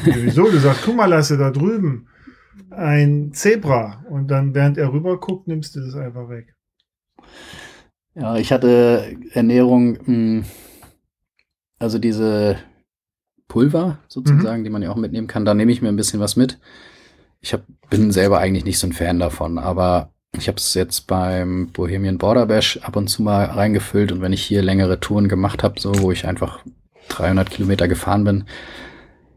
Nee, 0.04 0.14
Wieso? 0.18 0.48
Du 0.48 0.58
sagst, 0.58 0.82
guck 0.84 0.94
mal, 0.94 1.06
Lasse, 1.06 1.36
da 1.36 1.50
drüben 1.50 2.06
ein 2.70 3.32
Zebra. 3.32 4.04
Und 4.08 4.30
dann, 4.30 4.54
während 4.54 4.78
er 4.78 4.92
rüber 4.92 5.18
guckt, 5.18 5.48
nimmst 5.48 5.76
du 5.76 5.80
das 5.80 5.94
einfach 5.94 6.28
weg. 6.28 6.54
Ja, 8.14 8.36
ich 8.36 8.52
hatte 8.52 9.16
Ernährung, 9.32 9.98
mh, 10.06 10.44
also 11.78 11.98
diese 11.98 12.56
Pulver 13.48 13.98
sozusagen, 14.08 14.64
die 14.64 14.70
man 14.70 14.82
ja 14.82 14.90
auch 14.90 14.96
mitnehmen 14.96 15.26
kann, 15.26 15.44
da 15.44 15.54
nehme 15.54 15.72
ich 15.72 15.82
mir 15.82 15.88
ein 15.88 15.96
bisschen 15.96 16.20
was 16.20 16.36
mit. 16.36 16.58
Ich 17.40 17.52
hab, 17.52 17.62
bin 17.90 18.10
selber 18.10 18.38
eigentlich 18.38 18.64
nicht 18.64 18.78
so 18.78 18.86
ein 18.86 18.92
Fan 18.92 19.18
davon, 19.18 19.58
aber 19.58 20.10
ich 20.36 20.48
habe 20.48 20.58
es 20.58 20.74
jetzt 20.74 21.06
beim 21.06 21.68
Bohemian 21.72 22.18
Border 22.18 22.46
Bash 22.46 22.78
ab 22.82 22.96
und 22.96 23.08
zu 23.08 23.22
mal 23.22 23.44
reingefüllt 23.44 24.12
und 24.12 24.20
wenn 24.20 24.32
ich 24.32 24.42
hier 24.42 24.62
längere 24.62 25.00
Touren 25.00 25.28
gemacht 25.28 25.62
habe, 25.62 25.80
so 25.80 26.00
wo 26.00 26.12
ich 26.12 26.26
einfach 26.26 26.64
300 27.08 27.50
Kilometer 27.50 27.88
gefahren 27.88 28.24
bin, 28.24 28.44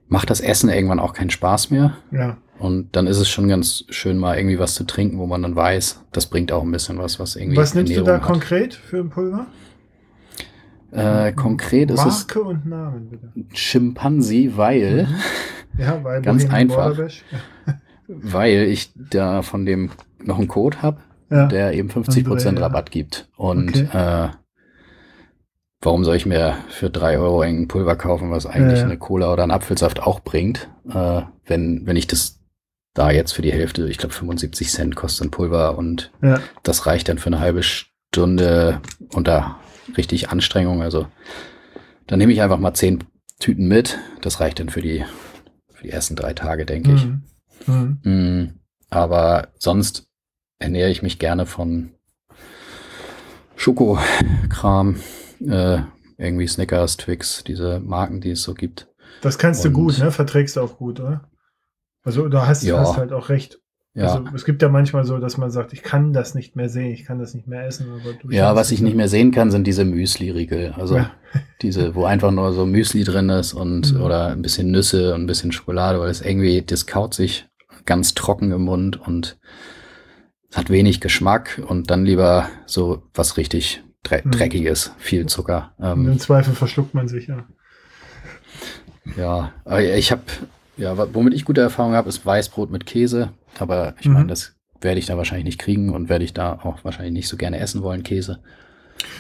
macht 0.08 0.30
das 0.30 0.42
Essen 0.42 0.70
irgendwann 0.70 1.00
auch 1.00 1.14
keinen 1.14 1.30
Spaß 1.30 1.70
mehr. 1.70 1.98
Ja. 2.12 2.38
Und 2.58 2.96
dann 2.96 3.08
ist 3.08 3.20
es 3.20 3.30
schon 3.30 3.48
ganz 3.48 3.86
schön, 3.90 4.18
mal 4.18 4.38
irgendwie 4.38 4.60
was 4.60 4.76
zu 4.76 4.84
trinken, 4.84 5.18
wo 5.18 5.28
man 5.28 5.44
dann 5.44 5.56
weiß, 5.56 6.04
das 6.12 6.26
bringt 6.26 6.52
auch 6.52 6.64
ein 6.64 6.72
bisschen 6.72 6.98
was, 6.98 7.20
was 7.20 7.38
irgendwie. 7.38 7.56
Was 7.56 7.74
nimmst 7.74 7.96
du 7.96 8.04
da 8.04 8.14
Ernährung 8.14 8.22
hat. 8.22 8.32
konkret 8.32 8.74
für 8.74 8.98
ein 8.98 9.10
Pulver? 9.10 9.48
Äh, 10.92 11.32
konkret 11.34 11.92
ist 11.92 12.00
es 12.06 12.20
Marke 12.28 12.42
und 12.44 12.66
Namen, 12.66 13.10
bitte. 13.10 13.32
Schimpansi, 13.56 14.54
weil, 14.56 15.08
Ja, 15.78 16.04
weil 16.04 16.22
Ganz 16.22 16.50
einfach. 16.50 16.98
Weil 18.08 18.64
ich 18.64 18.92
da 18.96 19.44
von 19.44 19.68
dem 19.68 19.92
noch 20.24 20.40
einen 20.40 20.48
Code 20.48 20.82
habe, 20.82 20.98
Ja. 21.30 21.46
der 21.46 21.74
eben 21.74 21.90
50% 21.90 22.48
Andrea. 22.48 22.66
Rabatt 22.66 22.90
gibt. 22.90 23.30
Und 23.38 23.70
Okay. 23.70 23.88
äh, 23.94 24.30
warum 25.82 26.04
soll 26.04 26.16
ich 26.16 26.26
mir 26.26 26.56
für 26.70 26.90
drei 26.90 27.20
Euro 27.20 27.42
ein 27.42 27.68
Pulver 27.68 27.96
kaufen, 27.96 28.32
was 28.32 28.48
eigentlich 28.48 28.82
eine 28.82 28.98
Cola 28.98 29.32
oder 29.32 29.44
einen 29.44 29.52
Apfelsaft 29.52 30.02
auch 30.02 30.22
bringt, 30.22 30.70
äh, 30.92 31.22
wenn, 31.46 31.86
wenn 31.86 31.96
ich 31.96 32.08
das 32.08 32.40
da 32.96 33.12
jetzt 33.12 33.34
für 33.34 33.44
die 33.44 33.52
Hälfte, 33.54 33.88
ich 33.88 34.00
glaube 34.00 34.14
75 34.16 34.70
Cent 34.72 34.96
kostet 34.96 35.28
ein 35.28 35.32
Pulver 35.32 35.78
und 35.78 36.12
das 36.64 36.88
reicht 36.88 37.08
dann 37.10 37.20
für 37.20 37.28
eine 37.28 37.40
halbe 37.40 37.62
Stunde 37.62 38.82
unter 39.14 39.58
richtig 39.98 40.30
Anstrengung. 40.30 40.82
Also 40.82 41.08
dann 42.08 42.20
nehme 42.20 42.34
ich 42.34 42.42
einfach 42.42 42.60
mal 42.60 42.74
zehn 42.74 43.04
Tüten 43.40 43.68
mit. 43.68 43.98
Das 44.22 44.40
reicht 44.40 44.60
dann 44.60 44.70
für 44.70 44.82
die, 44.82 45.06
für 45.74 45.84
die 45.84 45.90
ersten 45.92 46.16
drei 46.16 46.34
Tage, 46.34 46.66
denke 46.66 46.94
ich. 46.94 47.06
Mhm. 47.06 47.24
Mhm. 47.68 48.00
Mm, 48.04 48.60
aber 48.90 49.50
sonst 49.58 50.08
ernähre 50.60 50.90
ich 50.90 51.02
mich 51.02 51.20
gerne 51.20 51.46
von 51.46 51.92
Schokokram, 53.56 54.96
äh, 55.42 55.80
irgendwie 56.18 56.48
Snickers, 56.48 56.98
Twix, 56.98 57.44
diese 57.46 57.80
Marken, 57.80 58.22
die 58.22 58.32
es 58.32 58.44
so 58.44 58.54
gibt. 58.54 58.88
Das 59.22 59.38
kannst 59.38 59.64
du 59.64 59.70
Und- 59.70 59.74
gut, 59.74 59.98
ne? 60.00 60.12
Verträgst 60.12 60.56
du 60.56 60.62
auch 60.62 60.78
gut, 60.78 61.00
oder? 61.00 61.30
Also 62.04 62.30
da 62.30 62.48
hast 62.48 62.64
du 62.64 62.68
Ja. 62.68 62.80
hast 62.80 62.98
halt 62.98 63.12
auch 63.12 63.30
recht. 63.30 63.60
Ja, 63.96 64.04
Also 64.14 64.24
es 64.36 64.46
gibt 64.46 64.62
ja 64.62 64.70
manchmal 64.70 65.04
so, 65.04 65.18
dass 65.18 65.38
man 65.38 65.50
sagt, 65.50 65.74
ich 65.74 65.82
kann 65.82 66.14
das 66.14 66.36
nicht 66.36 66.56
mehr 66.56 66.70
sehen, 66.70 66.92
ich 66.92 67.06
kann 67.06 67.18
das 67.20 67.34
nicht 67.34 67.48
mehr 67.48 67.66
essen. 67.66 67.88
Ja, 68.30 68.56
was 68.56 68.72
ich 68.72 68.82
nicht 68.82 68.96
mehr 68.96 69.08
sehen 69.10 69.32
kann, 69.32 69.50
sind 69.52 69.66
diese 69.66 69.84
Müsli-Riegel. 69.84 70.74
Also 70.78 70.98
Ja. 70.98 71.12
diese, 71.62 71.96
wo 71.96 72.06
einfach 72.06 72.32
nur 72.32 72.54
so 72.54 72.66
Müsli 72.66 73.04
drin 73.04 73.30
ist 73.30 73.54
und 73.54 73.94
Mhm. 73.94 74.02
oder 74.02 74.28
ein 74.28 74.42
bisschen 74.44 74.70
Nüsse 74.72 75.14
und 75.16 75.24
ein 75.24 75.28
bisschen 75.28 75.52
Schokolade, 75.52 76.00
weil 76.00 76.10
es 76.10 76.22
irgendwie, 76.22 76.62
das 76.62 76.86
kaut 76.86 77.14
sich 77.16 77.48
ganz 77.86 78.14
trocken 78.14 78.52
im 78.52 78.62
Mund 78.62 79.00
und 79.06 79.38
hat 80.54 80.70
wenig 80.70 81.02
Geschmack 81.02 81.62
und 81.68 81.90
dann 81.90 82.06
lieber 82.06 82.48
so 82.68 83.04
was 83.16 83.38
richtig 83.38 83.84
dre 84.04 84.22
Mhm. 84.24 84.32
dreckiges, 84.32 84.92
viel 85.00 85.26
Zucker. 85.26 85.74
Ähm, 85.82 86.08
im 86.08 86.20
Zweifel 86.20 86.54
verschluckt 86.54 86.94
man 86.94 87.08
sich, 87.08 87.28
ja. 87.28 87.46
ja, 89.18 89.52
aber 89.66 89.82
ich 89.84 90.12
habe, 90.12 90.22
ja, 90.78 90.96
womit 91.14 91.34
ich 91.34 91.46
gute 91.46 91.62
Erfahrungen 91.62 91.96
habe, 91.96 92.10
ist 92.10 92.26
Weißbrot 92.26 92.70
mit 92.72 92.86
Käse. 92.86 93.32
Aber 93.58 93.96
ich 94.00 94.08
meine, 94.08 94.26
Mhm. 94.26 94.28
das 94.30 94.56
werde 94.82 95.00
ich 95.00 95.06
da 95.08 95.18
wahrscheinlich 95.18 95.46
nicht 95.46 95.60
kriegen 95.60 95.90
und 95.90 96.08
werde 96.10 96.24
ich 96.26 96.34
da 96.34 96.54
auch 96.54 96.84
wahrscheinlich 96.86 97.14
nicht 97.14 97.28
so 97.28 97.38
gerne 97.38 97.60
essen 97.60 97.82
wollen, 97.84 98.04
Käse. 98.04 98.40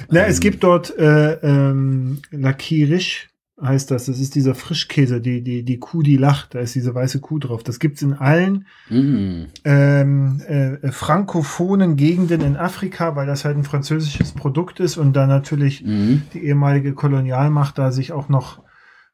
Na, 0.10 0.26
es 0.26 0.38
Ähm, 0.38 0.42
gibt 0.42 0.64
dort 0.64 0.98
äh, 0.98 1.34
ähm, 1.42 2.20
Lakirisch, 2.32 3.30
heißt 3.62 3.92
das. 3.92 4.06
Das 4.06 4.20
ist 4.20 4.36
dieser 4.36 4.56
Frischkäse, 4.56 5.20
die, 5.20 5.42
die, 5.42 5.64
die 5.64 5.80
Kuh, 5.80 6.02
die 6.02 6.16
lacht. 6.18 6.56
Da 6.56 6.60
ist 6.60 6.76
diese 6.76 6.96
weiße 6.96 7.20
Kuh 7.20 7.40
drauf. 7.40 7.64
Das 7.64 7.80
gibt's 7.80 8.02
in 8.02 8.14
allen 8.14 8.66
Mm, 8.90 9.44
ähm, 9.66 10.42
äh, 10.48 10.92
frankophonen 10.92 11.96
Gegenden 11.98 12.42
in 12.42 12.56
Afrika, 12.56 13.16
weil 13.16 13.28
das 13.28 13.44
halt 13.46 13.58
ein 13.58 13.64
französisches 13.64 14.32
Produkt 14.32 14.80
ist 14.80 14.96
und 14.98 15.14
da 15.14 15.28
natürlich 15.28 15.84
mm, 15.86 16.16
die 16.34 16.46
ehemalige 16.46 16.94
Kolonialmacht 16.94 17.78
da 17.78 17.92
sich 17.92 18.12
auch 18.14 18.30
noch 18.30 18.62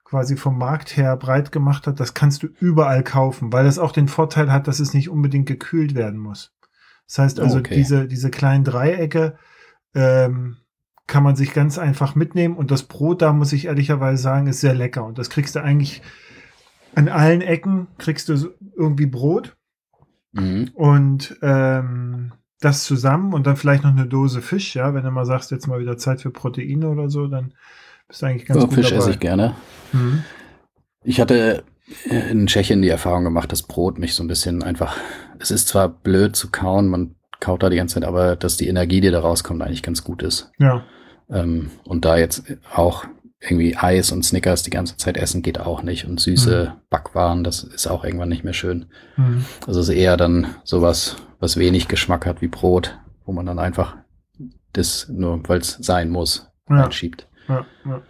quasi 0.06 0.38
vom 0.38 0.58
Markt 0.58 0.96
her 0.96 1.18
breit 1.18 1.52
gemacht 1.52 1.88
hat. 1.88 2.00
Das 2.00 2.14
kannst 2.14 2.44
du 2.44 2.48
überall 2.48 3.04
kaufen, 3.04 3.52
weil 3.52 3.66
das 3.66 3.80
auch 3.80 3.92
den 3.92 4.08
Vorteil 4.08 4.52
hat, 4.52 4.68
dass 4.68 4.80
es 4.80 4.94
nicht 4.94 5.10
unbedingt 5.10 5.48
gekühlt 5.48 5.96
werden 5.96 6.20
muss. 6.20 6.56
Das 7.08 7.20
heißt 7.20 7.40
also, 7.40 7.58
okay. 7.60 7.76
diese, 7.76 8.08
diese 8.08 8.30
kleinen 8.32 8.64
Dreiecke 8.64 9.38
ähm, 9.94 10.58
kann 11.08 11.24
man 11.24 11.36
sich 11.36 11.54
ganz 11.54 11.78
einfach 11.78 12.16
mitnehmen 12.16 12.56
und 12.56 12.72
das 12.72 12.84
Brot 12.84 13.22
da, 13.22 13.34
muss 13.34 13.54
ich 13.54 13.66
ehrlicherweise 13.66 14.22
sagen, 14.22 14.48
ist 14.48 14.62
sehr 14.62 14.74
lecker 14.74 15.06
und 15.06 15.18
das 15.18 15.30
kriegst 15.30 15.56
du 15.56 15.62
eigentlich 15.62 16.02
an 16.96 17.10
allen 17.10 17.42
Ecken, 17.42 17.88
kriegst 17.98 18.30
du 18.30 18.54
irgendwie 18.76 19.06
Brot 19.06 19.56
mm. 20.32 20.66
und 20.74 21.38
ähm, 21.42 22.32
das 22.60 22.86
zusammen 22.86 23.34
und 23.34 23.46
dann 23.46 23.58
vielleicht 23.58 23.84
noch 23.84 23.92
eine 23.92 24.08
Dose 24.08 24.42
Fisch, 24.42 24.76
ja, 24.76 24.94
wenn 24.94 25.04
du 25.04 25.12
mal 25.12 25.26
sagst, 25.26 25.52
jetzt 25.52 25.68
mal 25.68 25.80
wieder 25.80 25.98
Zeit 25.98 26.22
für 26.22 26.32
Proteine 26.32 26.90
oder 26.90 27.10
so, 27.10 27.28
dann 27.28 27.54
bist 28.08 28.24
eigentlich 28.24 28.46
ganz 28.46 28.60
Ja, 28.60 28.66
gut 28.66 28.74
Fisch 28.76 28.90
dabei. 28.90 28.98
esse 29.00 29.12
ich 29.12 29.20
gerne. 29.20 29.56
Mhm. 29.94 30.24
Ich 31.04 31.20
hatte 31.22 31.64
in 32.06 32.48
Tschechien 32.48 32.82
die 32.82 32.90
Erfahrung 32.90 33.24
gemacht, 33.24 33.52
dass 33.52 33.64
Brot 33.64 34.00
mich 34.00 34.16
so 34.16 34.24
ein 34.24 34.28
bisschen 34.28 34.64
einfach, 34.64 34.98
es 35.40 35.52
ist 35.52 35.68
zwar 35.68 35.88
blöd 35.90 36.36
zu 36.36 36.50
kauen, 36.50 36.88
man 36.88 37.16
kaut 37.40 37.62
da 37.62 37.70
die 37.70 37.78
ganze 37.78 37.96
Zeit, 37.96 38.06
aber 38.06 38.36
dass 38.36 38.58
die 38.58 38.68
Energie, 38.68 39.02
die 39.02 39.12
da 39.12 39.20
rauskommt, 39.20 39.62
eigentlich 39.62 39.84
ganz 39.84 40.04
gut 40.04 40.24
ist. 40.24 40.52
Ja, 40.58 40.84
Ähm, 41.30 41.72
und 41.84 42.06
da 42.06 42.18
jetzt 42.18 42.44
auch 42.74 43.06
irgendwie 43.40 43.76
Eis 43.78 44.12
und 44.12 44.24
Snickers 44.24 44.64
die 44.64 44.70
ganze 44.72 44.98
Zeit 44.98 45.18
essen 45.18 45.42
geht 45.44 45.60
auch 45.60 45.84
nicht 45.84 46.06
und 46.08 46.20
süße 46.20 46.74
Backwaren, 46.90 47.44
das 47.44 47.64
ist 47.64 47.86
auch 47.88 48.04
irgendwann 48.04 48.30
nicht 48.30 48.44
mehr 48.44 48.54
schön. 48.54 48.88
mhm. 49.18 49.46
Also 49.68 49.80
es 49.82 49.90
ist 49.90 49.96
eher 49.96 50.18
dann 50.18 50.56
sowas, 50.64 51.18
was 51.40 51.58
wenig 51.58 51.88
Geschmack 51.88 52.26
hat 52.26 52.42
wie 52.42 52.48
Brot, 52.48 52.98
wo 53.26 53.32
man 53.34 53.46
dann 53.46 53.60
einfach 53.60 53.96
das 54.74 55.08
nur, 55.10 55.48
weil 55.48 55.60
es 55.60 55.78
sein 55.82 56.10
muss, 56.10 56.50
ja, 56.70 56.86
einschiebt. 56.86 57.28
Ja, 57.48 57.66
ja. 57.86 58.02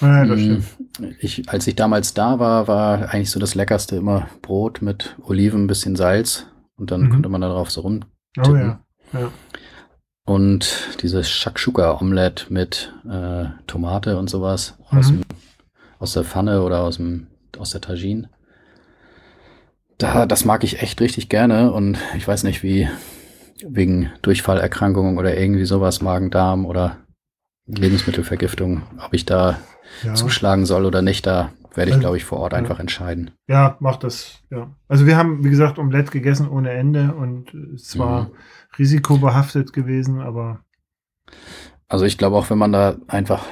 ja, 0.00 0.24
das 0.26 0.40
Mm, 0.40 0.60
stimmt. 0.60 1.16
Ich, 1.20 1.48
als 1.48 1.66
ich 1.66 1.76
damals 1.76 2.14
da 2.14 2.38
war, 2.38 2.68
war 2.68 3.10
eigentlich 3.10 3.30
so 3.30 3.40
das 3.40 3.54
Leckerste 3.54 3.96
immer 3.96 4.28
Brot 4.42 4.82
mit 4.82 5.16
Oliven, 5.22 5.64
ein 5.64 5.66
bisschen 5.66 5.96
Salz 5.96 6.46
und 6.76 6.90
dann 6.90 7.02
Mhm. 7.02 7.10
konnte 7.10 7.28
man 7.28 7.40
darauf 7.40 7.70
so 7.70 7.80
rum. 7.82 8.04
Oh 8.38 8.54
ja, 8.56 8.80
ja. 9.12 9.30
Und 10.24 10.98
dieses 11.02 11.28
Shakshuka-Omelette 11.30 12.52
mit 12.52 12.92
äh, 13.08 13.46
Tomate 13.66 14.18
und 14.18 14.30
sowas 14.30 14.78
aus, 14.90 15.10
Mhm. 15.10 15.20
dem, 15.20 15.24
aus 15.98 16.12
der 16.12 16.24
Pfanne 16.24 16.62
oder 16.62 16.82
aus, 16.82 16.96
dem, 16.96 17.26
aus 17.58 17.70
der 17.70 17.80
Tagine. 17.80 18.30
Da, 19.98 20.26
das 20.26 20.44
mag 20.44 20.64
ich 20.64 20.80
echt 20.82 21.00
richtig 21.00 21.28
gerne 21.28 21.72
und 21.72 21.98
ich 22.16 22.26
weiß 22.26 22.42
nicht, 22.44 22.62
wie 22.62 22.88
wegen 23.64 24.10
Durchfallerkrankungen 24.22 25.18
oder 25.18 25.36
irgendwie 25.38 25.64
sowas, 25.64 26.02
Magen-Darm 26.02 26.66
oder 26.66 26.98
Lebensmittelvergiftung, 27.66 28.82
ob 29.04 29.14
ich 29.14 29.24
da 29.26 29.58
Ja. 30.04 30.14
zuschlagen 30.14 30.64
soll 30.66 30.84
oder 30.84 31.02
nicht, 31.02 31.26
da 31.26 31.50
werde 31.74 31.90
ich, 31.90 31.94
Also, 31.94 32.00
glaube 32.00 32.16
ich, 32.16 32.24
vor 32.24 32.38
Ort 32.40 32.52
ja. 32.52 32.58
einfach 32.58 32.78
entscheiden. 32.80 33.30
ja, 33.48 33.76
mach 33.80 33.96
das, 33.96 34.42
ja. 34.50 34.70
Also 34.88 35.06
wir 35.06 35.16
haben, 35.16 35.44
wie 35.44 35.50
gesagt, 35.50 35.78
Omelette 35.78 36.10
gegessen 36.10 36.48
ohne 36.48 36.70
Ende 36.70 37.14
und 37.14 37.54
es 37.74 37.98
war 37.98 38.24
Mhm. 38.24 38.30
risikobehaftet 38.78 39.72
gewesen, 39.72 40.20
aber 40.20 40.60
Also 41.88 42.04
ich 42.06 42.16
glaube 42.18 42.36
auch, 42.36 42.48
wenn 42.50 42.58
man 42.58 42.72
da 42.72 42.96
einfach, 43.08 43.44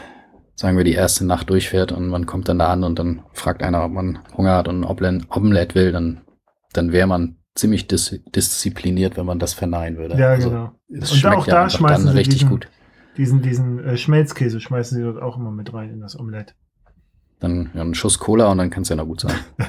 sagen 0.54 0.76
wir, 0.76 0.84
die 0.84 0.94
erste 0.94 1.26
Nacht 1.26 1.50
durchfährt 1.50 1.92
und 1.92 2.08
man 2.08 2.24
kommt 2.26 2.48
dann 2.48 2.58
da 2.58 2.68
an 2.72 2.84
und 2.84 2.98
dann 2.98 3.22
fragt 3.32 3.62
einer, 3.62 3.84
ob 3.84 3.92
man 3.92 4.18
Hunger 4.36 4.56
hat 4.56 4.66
und 4.68 4.84
ein 4.84 5.26
Omelette 5.28 5.74
will, 5.74 5.92
dann, 5.92 6.22
dann 6.72 6.92
wäre 6.92 7.06
man 7.06 7.36
ziemlich 7.54 7.86
dis 7.86 8.18
diszipliniert, 8.34 9.16
wenn 9.18 9.26
man 9.26 9.38
das 9.38 9.52
verneinen 9.52 9.98
würde. 9.98 10.16
ja, 10.18 10.28
also, 10.30 10.48
genau. 10.50 10.72
Und 10.88 11.26
auch 11.26 11.46
da 11.46 11.68
schmeißen 11.68 12.06
dann 12.06 12.12
sie 12.14 12.18
richtig 12.18 12.34
diesen- 12.40 12.48
gut. 12.50 12.68
Diesen, 13.16 13.42
diesen 13.42 13.78
äh, 13.84 13.96
Schmelzkäse 13.96 14.60
schmeißen 14.60 14.96
sie 14.96 15.02
dort 15.04 15.20
auch 15.20 15.36
immer 15.36 15.50
mit 15.50 15.72
rein 15.72 15.90
in 15.90 16.00
das 16.00 16.18
Omelette. 16.18 16.54
Dann 17.40 17.70
ja, 17.74 17.80
ein 17.82 17.94
Schuss 17.94 18.18
Cola 18.18 18.50
und 18.52 18.58
dann 18.58 18.70
kann 18.70 18.82
es 18.82 18.88
ja 18.90 18.96
noch 18.96 19.06
gut 19.06 19.20
sein. 19.20 19.34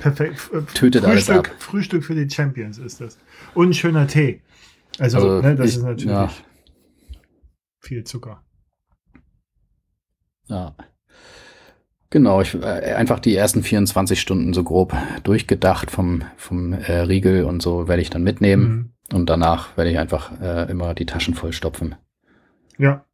Perfekt. 0.00 0.34
F- 0.34 0.74
Tötet 0.74 1.04
alles 1.04 1.26
Frühstück, 1.26 1.50
ab. 1.50 1.56
Frühstück 1.58 2.04
für 2.04 2.14
die 2.14 2.28
Champions 2.28 2.78
ist 2.78 3.00
das. 3.00 3.18
Und 3.54 3.70
ein 3.70 3.74
schöner 3.74 4.06
Tee. 4.06 4.42
Also, 4.98 5.18
Also 5.18 5.40
ne, 5.40 5.54
das 5.56 5.70
ich, 5.70 5.76
ist 5.76 5.82
natürlich. 5.82 6.10
ja, 6.12 6.30
viel 7.80 8.04
Zucker. 8.04 8.42
Ja. 10.48 10.74
Genau, 12.10 12.40
ich, 12.42 12.54
äh, 12.54 12.94
einfach 12.94 13.18
die 13.18 13.34
ersten 13.34 13.62
24 13.62 14.20
Stunden 14.20 14.52
so 14.52 14.62
grob 14.62 14.94
durchgedacht 15.24 15.90
vom, 15.90 16.22
vom 16.36 16.72
äh, 16.72 17.00
Riegel 17.00 17.44
und 17.44 17.60
so 17.62 17.88
werde 17.88 18.02
ich 18.02 18.10
dann 18.10 18.22
mitnehmen. 18.22 18.64
Mhm. 19.10 19.16
Und 19.16 19.30
danach 19.30 19.76
werde 19.76 19.90
ich 19.90 19.98
einfach 19.98 20.40
äh, 20.40 20.70
immer 20.70 20.94
die 20.94 21.06
Taschen 21.06 21.34
voll 21.34 21.52
stopfen. 21.52 21.94
Ja. 22.78 23.04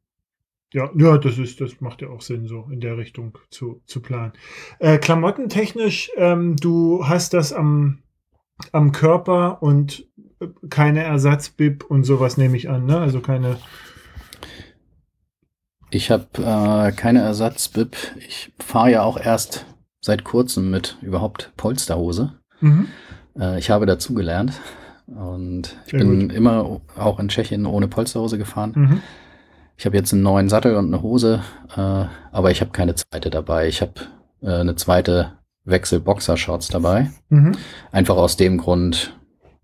Ja, 0.73 0.89
ja, 0.97 1.19
das 1.19 1.37
ist, 1.37 1.61
das 1.61 1.81
macht 1.81 2.01
ja 2.01 2.09
auch 2.11 2.21
Sinn, 2.21 2.47
so 2.47 2.69
in 2.71 2.79
der 2.81 2.97
Richtung 2.97 3.37
zu, 3.51 3.83
zu 3.87 4.01
planen. 4.01 4.33
Äh, 4.79 4.99
klamottentechnisch, 4.99 6.13
ähm, 6.17 6.55
du 6.57 7.09
hast 7.09 7.35
das 7.35 7.53
am, 7.53 7.99
am 8.71 8.93
Körper 8.93 9.65
und 9.65 10.07
äh, 10.41 10.47
keine 10.69 11.03
Ersatzbib 11.03 11.85
und 11.85 12.05
sowas 12.05 12.37
nehme 12.37 12.57
ich 12.57 12.71
an, 12.71 12.87
ne? 12.87 13.01
Also 13.01 13.21
keine 13.21 13.57
ich 15.91 16.11
habe 16.11 16.27
äh, 16.39 16.93
keine 16.93 17.21
Ersatzbib. 17.21 17.97
Ich 18.19 18.53
fahre 18.59 18.93
ja 18.93 19.03
auch 19.03 19.19
erst 19.19 19.67
seit 20.01 20.25
kurzem 20.25 20.71
mit 20.71 20.97
überhaupt 21.03 21.53
Polsterhose. 21.57 22.33
Mhm. 22.61 22.87
Äh, 23.39 23.59
ich 23.59 23.71
habe 23.71 23.87
dazugelernt 23.87 24.61
und 25.07 25.77
ich 25.87 25.91
Sehr 25.91 26.01
bin 26.01 26.29
gut. 26.29 26.33
immer 26.33 26.81
auch 26.97 27.19
in 27.19 27.29
Tschechien 27.29 27.67
ohne 27.67 27.89
Polsterhose 27.89 28.39
gefahren. 28.39 28.73
Mhm. 28.77 29.03
Ich 29.81 29.87
habe 29.87 29.97
jetzt 29.97 30.13
einen 30.13 30.23
neuen 30.23 30.51
Sattel 30.51 30.77
und 30.77 30.93
eine 30.93 31.01
Hose, 31.01 31.41
äh, 31.75 32.05
aber 32.33 32.51
ich 32.51 32.61
habe 32.61 32.71
keine 32.71 32.95
zweite 32.97 33.31
dabei. 33.31 33.67
Ich 33.67 33.81
habe 33.81 33.95
äh, 34.43 34.57
eine 34.57 34.77
zweite 34.77 35.39
Wechsel-Boxer-Shorts 35.65 36.69
dabei. 36.69 37.11
Mhm. 37.31 37.53
Einfach 37.91 38.17
aus 38.17 38.37
dem 38.37 38.59
Grund, 38.59 39.19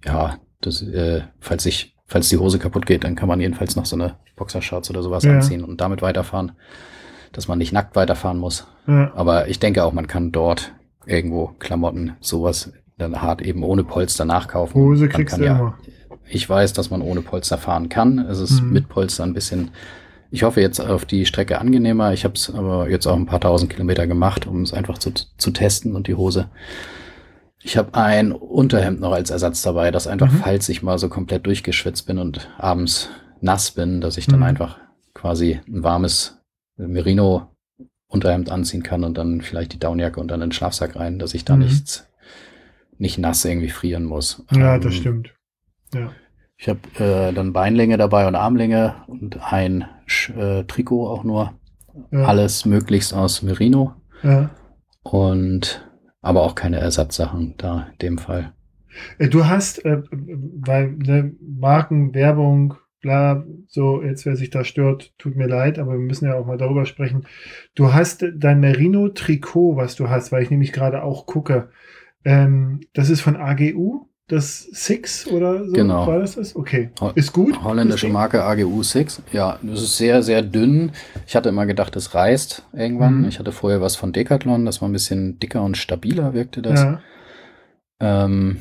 ja, 0.07 0.39
das, 0.63 0.81
äh, 0.81 1.21
falls 1.39 1.67
ich 1.67 1.95
falls 2.07 2.31
die 2.31 2.39
Hose 2.39 2.59
kaputt 2.59 2.87
geht, 2.87 3.05
dann 3.05 3.15
kann 3.15 3.29
man 3.29 3.43
jedenfalls 3.43 3.77
noch 3.77 3.85
so 3.85 3.95
eine 3.95 4.15
Boxershorts 4.37 4.89
oder 4.89 5.03
sowas 5.03 5.25
ja. 5.25 5.33
anziehen 5.33 5.63
und 5.63 5.83
damit 5.83 6.01
weiterfahren, 6.01 6.53
dass 7.33 7.47
man 7.47 7.59
nicht 7.59 7.75
nackt 7.75 7.95
weiterfahren 7.95 8.39
muss. 8.39 8.67
Ja. 8.87 9.13
Aber 9.15 9.49
ich 9.49 9.59
denke 9.59 9.85
auch, 9.85 9.93
man 9.93 10.07
kann 10.07 10.33
dort 10.33 10.73
irgendwo 11.05 11.49
Klamotten, 11.59 12.17
sowas 12.21 12.73
dann 12.97 13.21
hart 13.21 13.43
eben 13.43 13.63
ohne 13.63 13.85
Polster 13.85 14.25
nachkaufen. 14.25 14.81
Hose 14.81 15.11
kriegst 15.11 15.37
du 15.37 15.45
ja, 15.45 15.59
immer. 15.59 15.79
Ich 16.27 16.49
weiß, 16.49 16.73
dass 16.73 16.89
man 16.89 17.03
ohne 17.03 17.21
Polster 17.21 17.59
fahren 17.59 17.91
kann. 17.91 18.19
Es 18.19 18.41
ist 18.41 18.63
mhm. 18.63 18.73
mit 18.73 18.89
Polster 18.89 19.23
ein 19.23 19.35
bisschen, 19.35 19.73
ich 20.31 20.43
hoffe 20.43 20.61
jetzt 20.61 20.81
auf 20.81 21.05
die 21.05 21.27
Strecke 21.27 21.61
angenehmer. 21.61 22.13
Ich 22.13 22.25
habe 22.25 22.35
es 22.35 22.53
aber 22.53 22.89
jetzt 22.89 23.07
auch 23.07 23.17
ein 23.17 23.27
paar 23.27 23.41
tausend 23.41 23.71
Kilometer 23.73 24.07
gemacht, 24.07 24.47
um 24.47 24.63
es 24.63 24.73
einfach 24.73 24.99
zu, 24.99 25.13
zu 25.13 25.51
testen 25.51 25.95
und 25.95 26.09
die 26.09 26.15
Hose 26.15 26.49
ich 27.67 27.77
habe 27.77 27.95
ein 27.95 28.31
Unterhemd 28.31 29.01
noch 29.01 29.11
als 29.11 29.31
Ersatz 29.31 29.61
dabei, 29.61 29.91
das 29.91 30.07
einfach, 30.07 30.31
mhm. 30.31 30.37
falls 30.37 30.69
ich 30.69 30.85
mal 30.85 30.99
so 30.99 31.09
komplett 31.09 31.47
durchgeschwitzt 31.47 32.07
bin 32.07 32.19
und 32.19 32.49
abends 32.59 33.11
nass 33.41 33.73
bin, 33.73 34.01
dass 34.01 34.19
ich 34.19 34.29
dann 34.29 34.39
mhm. 34.39 34.47
einfach 34.47 34.79
quasi 35.15 35.61
ein 35.67 35.83
warmes 35.83 36.39
Merino-Unterhemd 36.77 38.51
anziehen 38.51 38.85
kann 38.85 39.03
und 39.03 39.19
dann 39.19 39.41
vielleicht 39.41 39.73
die 39.73 39.81
Downjacke 39.81 40.21
und 40.21 40.31
dann 40.31 40.41
den 40.41 40.53
Schlafsack 40.53 40.95
rein, 40.95 41.19
dass 41.19 41.35
ich 41.35 41.45
da 41.45 41.57
mhm. 41.57 41.65
nichts, 41.65 42.09
nicht 42.99 43.19
nass 43.19 43.45
irgendwie 43.45 43.71
frieren 43.71 44.05
muss. 44.05 44.45
Ja, 44.53 44.77
ähm, 44.77 44.81
das 44.83 44.95
stimmt. 44.95 45.35
Ja. 45.93 46.13
Ich 46.59 46.69
habe 46.69 46.81
äh, 46.99 47.33
dann 47.33 47.53
Beinlänge 47.53 47.99
dabei 47.99 48.27
und 48.27 48.35
Armlänge 48.35 48.95
und 49.07 49.53
ein 49.53 49.85
äh, 50.37 50.65
Trikot 50.65 51.07
auch 51.09 51.25
nur. 51.25 51.53
Ja. 52.11 52.25
Alles 52.25 52.65
möglichst 52.65 53.15
aus 53.15 53.43
Merino. 53.43 53.95
Ja. 54.23 54.51
Und 55.03 55.87
aber 56.21 56.43
auch 56.43 56.55
keine 56.55 56.79
Ersatzsachen 56.79 57.55
da 57.57 57.89
in 57.93 57.99
dem 57.99 58.19
Fall. 58.19 58.53
Äh, 59.19 59.29
du 59.29 59.47
hast, 59.47 59.85
äh, 59.85 60.03
weil 60.11 60.93
ne, 60.93 61.35
Marken, 61.41 62.15
Werbung, 62.15 62.75
bla, 63.01 63.45
so, 63.69 64.03
jetzt 64.03 64.27
wer 64.27 64.37
sich 64.37 64.51
da 64.51 64.65
stört, 64.65 65.13
tut 65.19 65.37
mir 65.37 65.47
leid, 65.47 65.79
aber 65.79 65.93
wir 65.93 66.01
müssen 66.01 66.27
ja 66.27 66.35
auch 66.35 66.47
mal 66.47 66.59
darüber 66.59 66.87
sprechen. 66.87 67.27
Du 67.75 67.93
hast 67.93 68.25
dein 68.35 68.61
Merino-Trikot, 68.61 69.77
was 69.77 69.95
du 69.95 70.09
hast, 70.09 70.33
weil 70.33 70.43
ich 70.43 70.51
nämlich 70.51 70.73
gerade 70.73 71.03
auch 71.03 71.27
gucke. 71.27 71.69
Ähm, 72.25 72.81
das 72.93 73.11
ist 73.11 73.21
von 73.21 73.37
AGU? 73.37 74.09
Das 74.29 74.59
Six 74.73 75.29
oder 75.29 75.65
so 75.65 75.73
genau. 75.73 76.07
war 76.07 76.19
das 76.19 76.35
das? 76.35 76.57
Okay. 76.57 76.91
Ist 77.15 77.33
gut. 77.33 77.63
Holländische 77.63 78.09
Marke 78.09 78.43
AGU 78.43 78.83
Six. 78.83 79.23
Ja, 79.33 79.59
das 79.63 79.83
ist 79.83 79.97
sehr, 79.97 80.23
sehr 80.23 80.43
dünn. 80.43 80.91
Ich 81.27 81.37
hatte 81.37 81.49
immer 81.49 81.67
gedacht, 81.67 81.95
es 81.95 82.15
reißt 82.15 82.65
irgendwann. 82.73 83.21
Mhm. 83.21 83.29
Ich 83.29 83.39
hatte 83.39 83.53
vorher 83.53 83.81
was 83.81 83.95
von 83.95 84.13
Decathlon, 84.13 84.67
das 84.67 84.83
war 84.83 84.89
ein 84.89 84.93
bisschen 84.93 85.39
dicker 85.39 85.63
und 85.63 85.77
stabiler 85.77 86.35
wirkte 86.35 86.61
das. 86.61 86.81
Ja. 86.81 87.01
Ähm, 88.01 88.61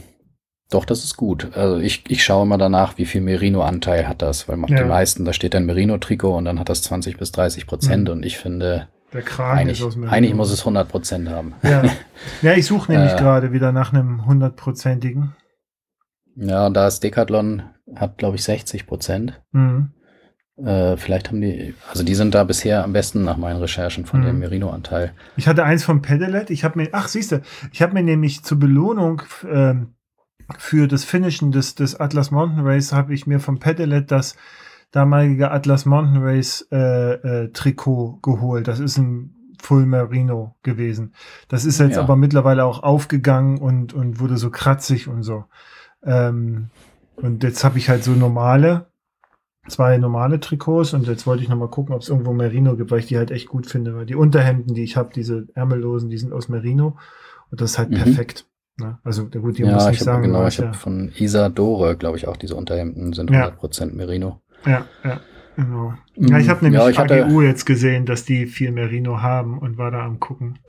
doch, 0.69 0.85
das 0.85 1.03
ist 1.03 1.17
gut. 1.17 1.49
Also 1.55 1.77
ich, 1.77 2.03
ich 2.09 2.23
schaue 2.23 2.43
immer 2.43 2.57
danach, 2.57 2.97
wie 2.97 3.05
viel 3.05 3.21
Merino-Anteil 3.21 4.07
hat 4.07 4.21
das, 4.21 4.47
weil 4.47 4.57
macht 4.57 4.71
ja. 4.71 4.83
die 4.83 4.89
meisten, 4.89 5.25
da 5.25 5.33
steht 5.33 5.55
ein 5.55 5.65
Merino-Trikot 5.65 6.35
und 6.35 6.45
dann 6.45 6.59
hat 6.59 6.69
das 6.69 6.83
20 6.83 7.17
bis 7.17 7.31
30 7.31 7.65
Prozent 7.65 8.07
mhm. 8.07 8.13
und 8.13 8.25
ich 8.25 8.37
finde, 8.37 8.87
der 9.13 9.21
Kragen 9.21 9.59
eigentlich, 9.59 9.79
ist 9.79 9.85
aus 9.85 9.95
Merino. 9.95 10.15
Eigentlich 10.15 10.33
muss 10.35 10.51
es 10.51 10.59
100 10.59 10.89
Prozent 10.89 11.29
haben. 11.29 11.53
Ja, 11.63 11.83
ja 12.41 12.53
ich 12.53 12.65
suche 12.65 12.91
nämlich 12.91 13.13
äh, 13.13 13.17
gerade 13.17 13.51
wieder 13.51 13.71
nach 13.71 13.93
einem 13.93 14.25
hundertprozentigen. 14.25 15.33
Ja, 16.35 16.69
da 16.69 16.87
ist 16.87 17.01
Decathlon, 17.01 17.63
hat 17.95 18.17
glaube 18.17 18.35
ich 18.35 18.43
60 18.43 18.87
Prozent. 18.87 19.41
Mhm. 19.51 19.91
Äh, 20.57 20.95
vielleicht 20.95 21.29
haben 21.29 21.41
die, 21.41 21.73
also 21.89 22.03
die 22.03 22.15
sind 22.15 22.33
da 22.33 22.45
bisher 22.45 22.83
am 22.83 22.93
besten 22.93 23.23
nach 23.23 23.37
meinen 23.37 23.59
Recherchen 23.59 24.05
von 24.05 24.21
mhm. 24.21 24.25
dem 24.25 24.39
Merino-Anteil. 24.39 25.11
Ich 25.35 25.47
hatte 25.47 25.65
eins 25.65 25.83
von 25.83 26.01
Pedalet. 26.01 26.49
Ich 26.49 26.63
habe 26.63 26.79
mir, 26.79 26.89
ach 26.93 27.07
siehst 27.07 27.33
du, 27.33 27.41
ich 27.71 27.81
habe 27.81 27.93
mir 27.93 28.03
nämlich 28.03 28.43
zur 28.43 28.59
Belohnung 28.59 29.21
äh, 29.49 29.75
für 30.57 30.87
das 30.87 31.03
Finishen 31.03 31.51
des, 31.51 31.75
des 31.75 31.99
Atlas 31.99 32.31
Mountain 32.31 32.65
Race 32.65 32.93
habe 32.93 33.13
ich 33.13 33.27
mir 33.27 33.39
vom 33.39 33.59
Pedalet 33.59 34.11
das 34.11 34.35
damalige 34.91 35.51
Atlas 35.51 35.85
Mountain 35.85 36.23
Race 36.23 36.67
äh, 36.71 37.13
äh, 37.13 37.51
Trikot 37.51 38.19
geholt. 38.21 38.67
Das 38.67 38.79
ist 38.79 38.97
ein 38.97 39.31
Full 39.61 39.85
Merino 39.85 40.55
gewesen. 40.63 41.13
Das 41.47 41.65
ist 41.65 41.79
jetzt 41.79 41.95
ja. 41.95 42.01
aber 42.01 42.15
mittlerweile 42.15 42.65
auch 42.65 42.83
aufgegangen 42.83 43.57
und, 43.57 43.93
und 43.93 44.19
wurde 44.19 44.37
so 44.37 44.51
kratzig 44.51 45.07
und 45.07 45.23
so. 45.23 45.45
Ähm, 46.05 46.69
und 47.17 47.43
jetzt 47.43 47.63
habe 47.63 47.77
ich 47.77 47.89
halt 47.89 48.03
so 48.03 48.11
normale, 48.11 48.87
zwei 49.67 49.97
normale 49.97 50.39
Trikots 50.39 50.93
und 50.93 51.07
jetzt 51.07 51.25
wollte 51.25 51.43
ich 51.43 51.49
nochmal 51.49 51.69
gucken, 51.69 51.95
ob 51.95 52.01
es 52.01 52.09
irgendwo 52.09 52.33
Merino 52.33 52.75
gibt, 52.75 52.91
weil 52.91 52.99
ich 52.99 53.07
die 53.07 53.17
halt 53.17 53.31
echt 53.31 53.47
gut 53.47 53.67
finde, 53.67 53.95
weil 53.95 54.05
die 54.05 54.15
Unterhemden, 54.15 54.73
die 54.73 54.83
ich 54.83 54.97
habe, 54.97 55.11
diese 55.13 55.47
ärmellosen, 55.55 56.09
die 56.09 56.17
sind 56.17 56.33
aus 56.33 56.49
Merino 56.49 56.97
und 57.51 57.61
das 57.61 57.71
ist 57.71 57.77
halt 57.77 57.89
mhm. 57.89 57.95
perfekt. 57.95 58.45
Ne? 58.77 58.99
Also 59.03 59.27
gut, 59.27 59.57
die 59.57 59.63
ja, 59.63 59.73
muss 59.73 59.87
ich 59.87 59.99
sagen. 59.99 60.23
Genau, 60.23 60.45
ich 60.45 60.59
habe 60.59 60.73
von 60.73 61.11
Isadore, 61.17 61.95
glaube 61.95 62.17
ich, 62.17 62.27
auch 62.27 62.37
diese 62.37 62.55
Unterhemden 62.55 63.13
sind 63.13 63.31
ja. 63.31 63.47
100% 63.47 63.93
Merino. 63.93 64.41
Ja, 64.65 64.85
ja. 65.03 65.21
Genau. 65.55 65.93
Mhm. 66.17 66.27
Ja, 66.27 66.39
ich 66.39 66.49
habe 66.49 66.65
nämlich 66.65 66.81
ja, 66.81 66.89
ich 66.89 66.99
AGU 66.99 67.41
jetzt 67.41 67.65
gesehen, 67.65 68.05
dass 68.05 68.25
die 68.25 68.45
viel 68.45 68.71
Merino 68.71 69.21
haben 69.21 69.57
und 69.59 69.77
war 69.77 69.91
da 69.91 70.05
am 70.05 70.19
gucken. 70.19 70.59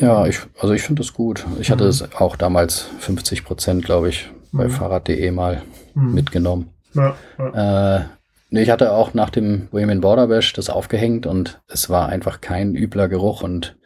Ja, 0.00 0.26
ich, 0.26 0.40
also 0.58 0.74
ich 0.74 0.82
finde 0.82 1.02
das 1.02 1.12
gut. 1.12 1.46
Ich 1.60 1.68
mhm. 1.68 1.74
hatte 1.74 1.84
es 1.84 2.12
auch 2.14 2.36
damals 2.36 2.88
50 2.98 3.44
Prozent, 3.44 3.84
glaube 3.84 4.08
ich, 4.08 4.30
bei 4.52 4.64
mhm. 4.64 4.70
Fahrrad.de 4.70 5.30
mal 5.30 5.62
mhm. 5.94 6.14
mitgenommen. 6.14 6.70
Ja, 6.94 7.16
ja. 7.38 7.98
Äh, 7.98 8.04
ich 8.50 8.70
hatte 8.70 8.92
auch 8.92 9.14
nach 9.14 9.30
dem 9.30 9.68
Bohemian 9.70 10.02
Border 10.02 10.26
Bash 10.26 10.52
das 10.52 10.68
aufgehängt 10.68 11.26
und 11.26 11.60
es 11.68 11.88
war 11.88 12.10
einfach 12.10 12.42
kein 12.42 12.74
übler 12.74 13.08
Geruch 13.08 13.42
und 13.42 13.76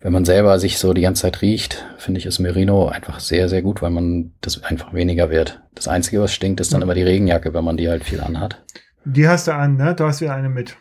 wenn 0.00 0.12
man 0.12 0.24
selber 0.24 0.58
sich 0.58 0.78
so 0.78 0.92
die 0.92 1.02
ganze 1.02 1.22
Zeit 1.22 1.42
riecht, 1.42 1.84
finde 1.98 2.18
ich 2.18 2.26
ist 2.26 2.38
Merino 2.38 2.88
einfach 2.88 3.18
sehr, 3.18 3.48
sehr 3.48 3.62
gut, 3.62 3.82
weil 3.82 3.90
man 3.90 4.32
das 4.40 4.62
einfach 4.62 4.94
weniger 4.94 5.30
wird. 5.30 5.62
Das 5.74 5.88
Einzige, 5.88 6.20
was 6.20 6.32
stinkt, 6.32 6.60
ist 6.60 6.72
dann 6.72 6.82
immer 6.82 6.94
die 6.94 7.02
Regenjacke, 7.02 7.52
wenn 7.54 7.64
man 7.64 7.76
die 7.76 7.88
halt 7.88 8.04
viel 8.04 8.20
anhat. 8.20 8.62
Die 9.04 9.26
hast 9.26 9.48
du 9.48 9.54
an, 9.54 9.76
ne? 9.76 9.94
Du 9.94 10.04
hast 10.04 10.20
wieder 10.20 10.34
eine 10.34 10.48
mit. 10.48 10.76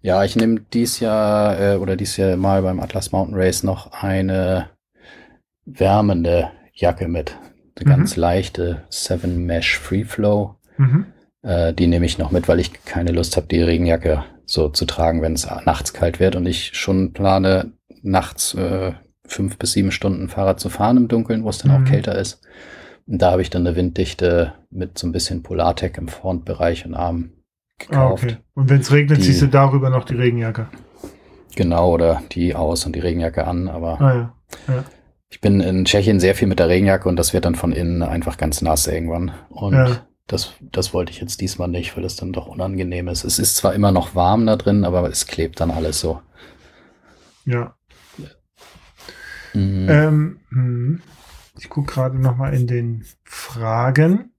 Ja, 0.00 0.24
ich 0.24 0.36
nehme 0.36 0.60
dies 0.72 1.00
Jahr 1.00 1.60
äh, 1.60 1.76
oder 1.76 1.96
dies 1.96 2.16
Jahr 2.16 2.36
mal 2.36 2.62
beim 2.62 2.80
Atlas 2.80 3.12
Mountain 3.12 3.36
Race 3.36 3.62
noch 3.62 3.92
eine 3.92 4.70
wärmende 5.64 6.50
Jacke 6.72 7.08
mit. 7.08 7.36
Eine 7.78 7.86
mhm. 7.86 7.98
ganz 7.98 8.16
leichte 8.16 8.82
Seven 8.88 9.44
Mesh 9.46 9.78
Free 9.78 10.04
Flow. 10.04 10.56
Mhm. 10.76 11.06
Äh, 11.42 11.72
die 11.72 11.86
nehme 11.86 12.06
ich 12.06 12.18
noch 12.18 12.30
mit, 12.30 12.48
weil 12.48 12.60
ich 12.60 12.84
keine 12.84 13.12
Lust 13.12 13.36
habe, 13.36 13.46
die 13.46 13.62
Regenjacke 13.62 14.24
so 14.46 14.68
zu 14.68 14.86
tragen, 14.86 15.22
wenn 15.22 15.34
es 15.34 15.46
nachts 15.64 15.92
kalt 15.92 16.20
wird 16.20 16.36
und 16.36 16.46
ich 16.46 16.72
schon 16.74 17.12
plane, 17.12 17.72
nachts 18.02 18.54
äh, 18.54 18.92
fünf 19.26 19.58
bis 19.58 19.72
sieben 19.72 19.92
Stunden 19.92 20.28
Fahrrad 20.28 20.58
zu 20.58 20.70
fahren 20.70 20.96
im 20.96 21.08
Dunkeln, 21.08 21.44
wo 21.44 21.50
es 21.50 21.58
dann 21.58 21.70
mhm. 21.70 21.84
auch 21.84 21.88
kälter 21.88 22.18
ist. 22.18 22.40
Und 23.06 23.22
da 23.22 23.32
habe 23.32 23.42
ich 23.42 23.50
dann 23.50 23.66
eine 23.66 23.76
Winddichte 23.76 24.54
mit 24.70 24.98
so 24.98 25.06
ein 25.06 25.12
bisschen 25.12 25.42
Polartec 25.42 25.96
im 25.98 26.08
Frontbereich 26.08 26.84
und 26.84 26.94
Arm 26.94 27.30
gekauft. 27.78 28.24
Ah, 28.24 28.28
okay. 28.28 28.36
Und 28.54 28.68
wenn 28.68 28.80
es 28.80 28.92
regnet, 28.92 29.18
die, 29.18 29.22
ziehst 29.22 29.42
du 29.42 29.46
darüber 29.46 29.90
noch 29.90 30.04
die 30.04 30.14
Regenjacke. 30.14 30.68
Genau, 31.56 31.92
oder 31.92 32.22
die 32.32 32.54
aus 32.54 32.84
und 32.86 32.94
die 32.94 33.00
Regenjacke 33.00 33.46
an, 33.46 33.68
aber 33.68 34.00
ah, 34.00 34.14
ja. 34.14 34.34
Ja. 34.68 34.84
Ich 35.30 35.40
bin 35.40 35.60
in 35.60 35.84
Tschechien 35.84 36.20
sehr 36.20 36.34
viel 36.34 36.48
mit 36.48 36.58
der 36.58 36.68
Regenjacke 36.68 37.08
und 37.08 37.16
das 37.16 37.34
wird 37.34 37.44
dann 37.44 37.54
von 37.54 37.72
innen 37.72 38.02
einfach 38.02 38.38
ganz 38.38 38.62
nass 38.62 38.86
irgendwann. 38.86 39.32
Und 39.50 39.74
ja. 39.74 40.06
das, 40.26 40.54
das 40.60 40.94
wollte 40.94 41.12
ich 41.12 41.20
jetzt 41.20 41.40
diesmal 41.40 41.68
nicht, 41.68 41.96
weil 41.96 42.04
es 42.04 42.16
dann 42.16 42.32
doch 42.32 42.46
unangenehm 42.46 43.08
ist. 43.08 43.24
Es 43.24 43.38
ist 43.38 43.56
zwar 43.56 43.74
immer 43.74 43.92
noch 43.92 44.14
warm 44.14 44.46
da 44.46 44.56
drin, 44.56 44.84
aber 44.84 45.08
es 45.08 45.26
klebt 45.26 45.60
dann 45.60 45.70
alles 45.70 46.00
so. 46.00 46.22
Ja. 47.44 47.74
Mhm. 49.54 49.86
Ähm, 49.88 50.40
hm. 50.50 51.02
ich 51.58 51.68
gucke 51.68 51.92
gerade 51.94 52.18
noch 52.18 52.36
mal 52.36 52.54
in 52.54 52.66
den 52.66 53.04
Fragen. 53.24 54.32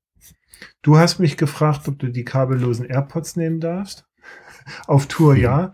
Du 0.81 0.97
hast 0.97 1.19
mich 1.19 1.37
gefragt, 1.37 1.87
ob 1.87 1.99
du 1.99 2.07
die 2.07 2.25
kabellosen 2.25 2.85
AirPods 2.85 3.35
nehmen 3.35 3.59
darfst. 3.59 4.05
Auf 4.87 5.07
Tour 5.07 5.35
ja, 5.35 5.71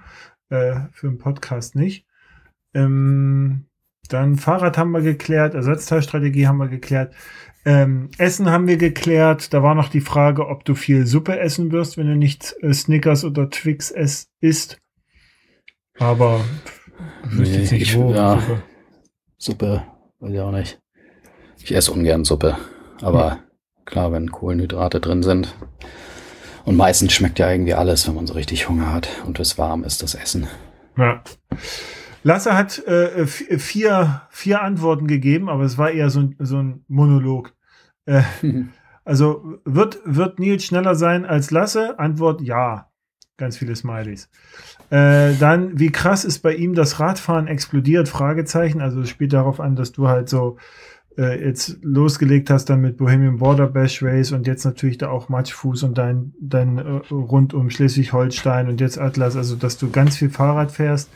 äh, 0.50 0.82
für 0.92 1.08
den 1.08 1.18
Podcast 1.18 1.76
nicht. 1.76 2.06
Ähm, 2.74 3.68
dann 4.08 4.38
Fahrrad 4.38 4.78
haben 4.78 4.92
wir 4.92 5.02
geklärt, 5.02 5.54
Ersatzteilstrategie 5.54 6.48
haben 6.48 6.58
wir 6.58 6.68
geklärt. 6.68 7.14
Ähm, 7.66 8.10
Essen 8.20 8.52
haben 8.52 8.68
wir 8.68 8.78
geklärt. 8.78 9.54
Da 9.54 9.64
war 9.64 9.74
noch 9.74 9.90
die 9.90 10.02
Frage, 10.02 10.48
ob 10.48 10.66
du 10.66 10.76
viel 10.76 11.08
Suppe 11.08 11.40
essen 11.40 11.72
wirst, 11.72 11.98
wenn 11.98 12.08
du 12.08 12.16
nicht 12.16 12.56
äh, 12.62 12.74
Snickers 12.74 13.26
oder 13.26 13.50
Twix 13.50 13.90
es 13.90 14.28
isst. 14.40 14.80
Aber 15.98 16.42
nee, 17.32 17.64
ich, 17.64 17.72
nicht, 17.72 17.98
wo, 17.98 18.14
ja, 18.14 18.40
Suppe. 18.40 18.62
Suppe, 19.38 19.84
weiß 20.20 20.34
ich 20.34 20.40
auch 20.40 20.52
nicht. 20.52 20.80
Ich 21.64 21.74
esse 21.74 21.92
ungern 21.92 22.26
Suppe, 22.26 22.58
aber 23.02 23.32
hm. 23.32 23.40
klar, 23.86 24.12
wenn 24.12 24.32
Kohlenhydrate 24.32 25.00
drin 25.00 25.24
sind. 25.24 25.56
Und 26.66 26.76
meistens 26.76 27.14
schmeckt 27.14 27.40
ja 27.40 27.50
irgendwie 27.50 27.76
alles, 27.76 28.08
wenn 28.08 28.16
man 28.16 28.28
so 28.28 28.34
richtig 28.34 28.70
Hunger 28.70 28.94
hat 28.94 29.08
und 29.26 29.40
es 29.40 29.58
warm 29.58 29.84
ist, 29.84 30.04
das 30.04 30.16
Essen. 30.16 30.48
Ja. 30.98 31.24
Lasse 32.26 32.58
hat 32.58 32.80
äh, 32.88 33.28
vier, 33.28 34.24
vier 34.32 34.64
Antworten 34.64 35.06
gegeben, 35.06 35.48
aber 35.48 35.62
es 35.64 35.78
war 35.78 35.92
eher 35.92 36.10
so 36.10 36.22
ein, 36.22 36.36
so 36.40 36.58
ein 36.58 36.84
Monolog. 36.88 37.54
Äh, 38.08 38.24
also 39.06 39.60
wird, 39.64 40.00
wird 40.06 40.40
Nils 40.40 40.66
schneller 40.66 40.96
sein 40.96 41.24
als 41.26 41.52
Lasse? 41.52 42.00
Antwort 42.00 42.42
ja. 42.42 42.90
Ganz 43.38 43.58
viele 43.58 43.76
Smileys. 43.76 44.32
Äh, 44.90 45.36
dann, 45.36 45.78
wie 45.78 45.92
krass 45.92 46.26
ist 46.26 46.40
bei 46.40 46.56
ihm 46.56 46.74
das 46.74 47.00
Radfahren 47.00 47.46
explodiert? 47.46 48.10
Fragezeichen. 48.10 48.82
Also 48.82 49.02
es 49.02 49.10
spielt 49.10 49.34
darauf 49.34 49.60
an, 49.60 49.76
dass 49.76 49.92
du 49.92 50.08
halt 50.08 50.28
so 50.28 50.58
äh, 51.20 51.46
jetzt 51.46 51.78
losgelegt 51.84 52.50
hast 52.50 52.72
dann 52.72 52.82
mit 52.82 52.98
Bohemian 52.98 53.38
Border 53.38 53.68
Bash 53.68 54.02
Race 54.02 54.32
und 54.32 54.48
jetzt 54.48 54.66
natürlich 54.66 54.98
da 54.98 55.10
auch 55.10 55.30
Matschfuß 55.30 55.84
und 55.84 55.96
dein, 56.00 56.34
dein 56.40 56.80
äh, 56.80 57.02
rund 57.12 57.54
um 57.54 57.70
Schleswig-Holstein 57.70 58.68
und 58.68 58.82
jetzt 58.82 58.98
Atlas, 58.98 59.36
also 59.36 59.56
dass 59.56 59.78
du 59.78 59.92
ganz 59.92 60.18
viel 60.18 60.32
Fahrrad 60.32 60.72
fährst. 60.72 61.12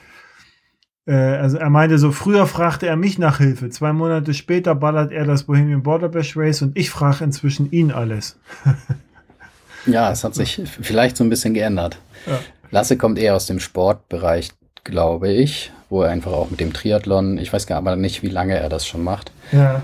Äh, 1.09 1.13
also 1.13 1.57
er 1.57 1.69
meinte 1.71 1.97
so, 1.97 2.11
früher 2.11 2.45
fragte 2.45 2.85
er 2.85 2.95
mich 2.95 3.17
nach 3.17 3.39
Hilfe. 3.39 3.69
Zwei 3.69 3.91
Monate 3.93 4.33
später 4.35 4.75
ballert 4.75 5.11
er 5.11 5.25
das 5.25 5.43
Bohemian 5.43 5.81
Border 5.81 6.07
Bash 6.07 6.37
Race 6.37 6.61
und 6.61 6.77
ich 6.77 6.91
frage 6.91 7.23
inzwischen 7.23 7.71
ihn 7.71 7.91
alles. 7.91 8.37
ja, 9.87 10.11
es 10.11 10.23
hat 10.23 10.35
sich 10.35 10.61
vielleicht 10.79 11.17
so 11.17 11.23
ein 11.23 11.29
bisschen 11.29 11.55
geändert. 11.55 11.97
Ja. 12.27 12.39
Lasse 12.69 12.95
kommt 12.95 13.17
eher 13.17 13.35
aus 13.35 13.47
dem 13.47 13.59
Sportbereich, 13.59 14.51
glaube 14.83 15.31
ich, 15.31 15.71
wo 15.89 16.03
er 16.03 16.11
einfach 16.11 16.31
auch 16.31 16.51
mit 16.51 16.59
dem 16.59 16.73
Triathlon, 16.73 17.39
ich 17.39 17.51
weiß 17.51 17.65
gar 17.65 17.79
aber 17.79 17.95
nicht, 17.95 18.21
wie 18.21 18.29
lange 18.29 18.59
er 18.59 18.69
das 18.69 18.85
schon 18.85 19.03
macht. 19.03 19.31
Ja. 19.51 19.81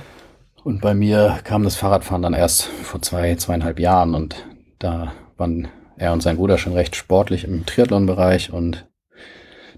Und 0.64 0.82
bei 0.82 0.94
mir 0.94 1.40
kam 1.44 1.64
das 1.64 1.76
Fahrradfahren 1.76 2.22
dann 2.22 2.34
erst 2.34 2.64
vor 2.64 3.02
zwei, 3.02 3.36
zweieinhalb 3.36 3.80
Jahren 3.80 4.14
und 4.14 4.36
da 4.78 5.14
waren 5.38 5.68
er 5.98 6.14
und 6.14 6.22
sein 6.22 6.38
Bruder 6.38 6.60
schon 6.60 6.74
recht 6.74 6.96
sportlich 6.96 7.46
im 7.46 7.66
Triathlon-Bereich 7.66 8.52
und 8.54 8.86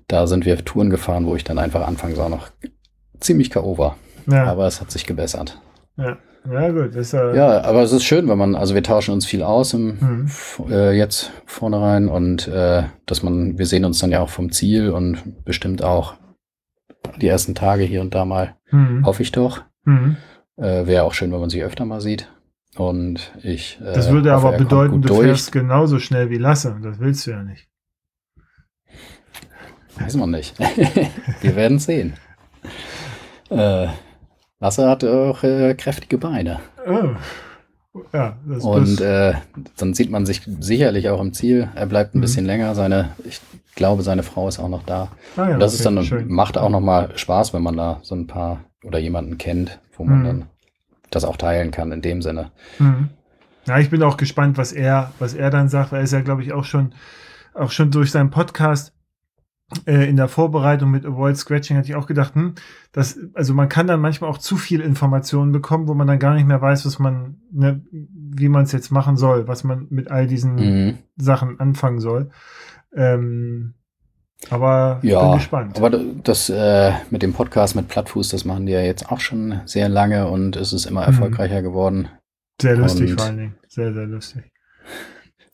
da 0.08 0.28
sind 0.28 0.46
wir 0.46 0.64
Touren 0.64 0.90
gefahren, 0.90 1.26
wo 1.26 1.36
ich 1.36 1.44
dann 1.44 1.60
einfach 1.60 1.86
anfangs 1.86 2.18
auch 2.20 2.30
noch 2.30 2.50
ziemlich 3.20 3.50
K.O. 3.50 3.78
war. 3.78 3.98
Ja. 4.28 4.46
Aber 4.46 4.68
es 4.68 4.82
hat 4.82 4.92
sich 4.92 5.06
gebessert. 5.06 5.60
Ja. 5.98 6.18
Ja, 6.50 6.72
gut. 6.72 6.96
Ist, 6.96 7.14
äh 7.14 7.36
ja, 7.36 7.62
aber 7.64 7.84
es 7.84 7.92
ist 7.92 8.04
schön, 8.04 8.28
wenn 8.30 8.38
man, 8.38 8.56
also 8.56 8.74
wir 8.74 8.84
tauschen 8.84 9.14
uns 9.14 9.26
viel 9.26 9.44
aus 9.44 9.74
im, 9.74 9.98
mhm. 10.00 10.28
äh, 10.70 10.94
jetzt 10.94 11.32
vornherein 11.46 12.08
und 12.08 12.48
äh, 12.48 12.84
dass 13.06 13.22
man, 13.22 13.58
wir 13.58 13.66
sehen 13.66 13.84
uns 13.86 14.00
dann 14.00 14.12
ja 14.12 14.22
auch 14.22 14.30
vom 14.30 14.52
Ziel 14.52 14.92
und 14.92 15.44
bestimmt 15.44 15.84
auch 15.84 16.16
die 17.20 17.28
ersten 17.28 17.56
Tage 17.56 17.84
hier 17.84 18.02
und 18.02 18.16
da 18.16 18.26
mal, 18.26 18.56
mhm. 18.72 19.06
hoffe 19.06 19.24
ich 19.24 19.32
doch. 19.32 19.64
Mhm. 19.84 20.18
Äh, 20.58 20.86
Wäre 20.86 21.04
auch 21.04 21.14
schön, 21.14 21.32
wenn 21.32 21.40
man 21.40 21.50
sich 21.50 21.64
öfter 21.64 21.86
mal 21.86 22.02
sieht. 22.02 22.32
Und 22.78 23.34
ich. 23.44 23.80
Äh, 23.82 23.94
das 23.94 24.12
würde 24.12 24.34
aber 24.34 24.54
bedeuten, 24.54 25.02
du 25.02 25.08
durch. 25.10 25.22
fährst 25.22 25.52
genauso 25.52 26.00
schnell 26.00 26.30
wie 26.30 26.38
Lasse. 26.38 26.78
Das 26.82 27.00
willst 27.00 27.26
du 27.28 27.32
ja 27.32 27.44
nicht. 27.44 27.68
Weiß 30.00 30.16
man 30.16 30.32
nicht. 30.32 30.58
Wir 31.42 31.56
werden 31.56 31.80
sehen. 31.80 32.14
Äh, 33.50 33.88
Lasse 34.60 34.90
hat 34.90 35.04
auch 35.04 35.44
äh, 35.44 35.76
kräftige 35.76 36.18
Beine. 36.18 36.60
Oh. 36.88 37.10
Ja, 38.14 38.38
das 38.48 38.64
Und 38.64 39.02
äh, 39.02 39.34
dann 39.78 39.94
sieht 39.94 40.12
man 40.12 40.26
sich 40.26 40.42
sicherlich 40.60 41.10
auch 41.10 41.22
im 41.22 41.34
Ziel. 41.34 41.70
Er 41.76 41.86
bleibt 41.86 42.14
ein 42.14 42.20
mhm. 42.20 42.22
bisschen 42.22 42.46
länger. 42.46 42.76
Seine, 42.76 43.10
ich 43.24 43.40
glaube, 43.76 44.04
seine 44.04 44.24
Frau 44.24 44.48
ist 44.48 44.60
auch 44.60 44.70
noch 44.70 44.84
da. 44.84 45.10
Ah, 45.36 45.48
ja, 45.48 45.54
Und 45.56 45.60
das 45.60 45.74
okay, 45.74 45.78
ist 45.78 45.86
dann 45.86 46.04
schön. 46.04 46.28
macht 46.28 46.58
auch 46.58 46.70
noch 46.70 46.80
mal 46.80 47.12
Spaß, 47.16 47.54
wenn 47.54 47.64
man 47.64 47.78
da 47.78 48.00
so 48.04 48.16
ein 48.16 48.28
paar 48.28 48.62
oder 48.84 49.00
jemanden 49.00 49.38
kennt, 49.38 49.80
wo 49.96 50.04
man 50.04 50.20
mhm. 50.20 50.24
dann 50.26 50.46
das 51.10 51.24
auch 51.24 51.38
teilen 51.38 51.72
kann 51.72 51.92
in 51.92 52.02
dem 52.02 52.22
Sinne. 52.22 52.52
Mhm. 52.80 53.10
Ja, 53.66 53.80
ich 53.80 53.90
bin 53.90 54.02
auch 54.04 54.18
gespannt, 54.18 54.58
was 54.58 54.72
er, 54.72 55.12
was 55.20 55.34
er 55.34 55.50
dann 55.50 55.70
sagt, 55.70 55.92
er 55.92 56.02
ist 56.02 56.14
ja, 56.14 56.22
glaube 56.22 56.44
ich, 56.44 56.54
auch 56.54 56.64
schon, 56.64 56.94
auch 57.54 57.72
schon 57.72 57.92
durch 57.92 58.12
seinen 58.12 58.30
Podcast 58.30 58.94
in 59.86 60.16
der 60.16 60.30
Vorbereitung 60.30 60.92
mit 60.92 61.06
Avoid 61.06 61.36
Scratching 61.36 61.76
hatte 61.76 61.90
ich 61.90 61.96
auch 61.96 62.08
gedacht, 62.08 62.36
hm, 62.36 62.56
das, 62.94 63.20
also 63.34 63.54
man 63.54 63.68
kann 63.68 63.86
dann 63.86 64.00
manchmal 64.00 64.30
auch 64.30 64.38
zu 64.38 64.56
viel 64.56 64.80
Informationen 64.80 65.52
bekommen, 65.52 65.90
wo 65.90 65.94
man 65.94 66.08
dann 66.08 66.20
gar 66.20 66.36
nicht 66.36 66.48
mehr 66.48 66.62
weiß, 66.62 66.86
was 66.86 67.00
man, 67.00 67.42
ne, 67.52 67.82
wie 67.92 68.48
man 68.48 68.64
es 68.64 68.72
jetzt 68.72 68.92
machen 68.92 69.18
soll, 69.18 69.48
was 69.50 69.66
man 69.66 69.88
mit 69.90 70.10
all 70.10 70.26
diesen 70.26 70.56
mhm. 70.56 70.98
Sachen 71.18 71.60
anfangen 71.60 72.00
soll. 72.00 72.30
Ähm, 72.96 73.74
aber 74.50 75.00
ja, 75.04 75.22
bin 75.22 75.38
gespannt. 75.40 75.78
Aber 75.78 75.90
das 75.90 76.50
äh, 76.50 76.94
mit 77.10 77.22
dem 77.22 77.34
Podcast 77.34 77.76
mit 77.76 77.90
Plattfuß, 77.90 78.30
das 78.30 78.46
machen 78.46 78.68
die 78.68 78.72
ja 78.72 78.82
jetzt 78.82 79.12
auch 79.12 79.20
schon 79.20 79.62
sehr 79.66 79.90
lange 79.90 80.28
und 80.28 80.56
es 80.56 80.72
ist 80.72 80.86
immer 80.86 81.02
mhm. 81.02 81.08
erfolgreicher 81.08 81.60
mhm. 81.60 81.66
geworden. 81.66 82.10
Sehr 82.62 82.78
lustig 82.78 83.12
und 83.12 83.20
vor 83.20 83.28
allen 83.28 83.38
Dingen. 83.38 83.56
Sehr, 83.68 83.94
sehr 83.94 84.06
lustig. 84.06 84.44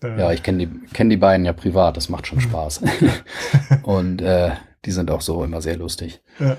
Äh, 0.03 0.19
ja, 0.19 0.31
ich 0.31 0.43
kenne 0.43 0.67
die, 0.67 0.87
kenn 0.93 1.09
die 1.09 1.17
beiden 1.17 1.45
ja 1.45 1.53
privat, 1.53 1.97
das 1.97 2.09
macht 2.09 2.27
schon 2.27 2.39
hm. 2.39 2.49
Spaß. 2.49 2.81
und 3.83 4.21
äh, 4.21 4.51
die 4.85 4.91
sind 4.91 5.11
auch 5.11 5.21
so 5.21 5.43
immer 5.43 5.61
sehr 5.61 5.77
lustig. 5.77 6.21
Ja. 6.39 6.57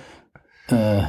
Äh, 0.69 1.05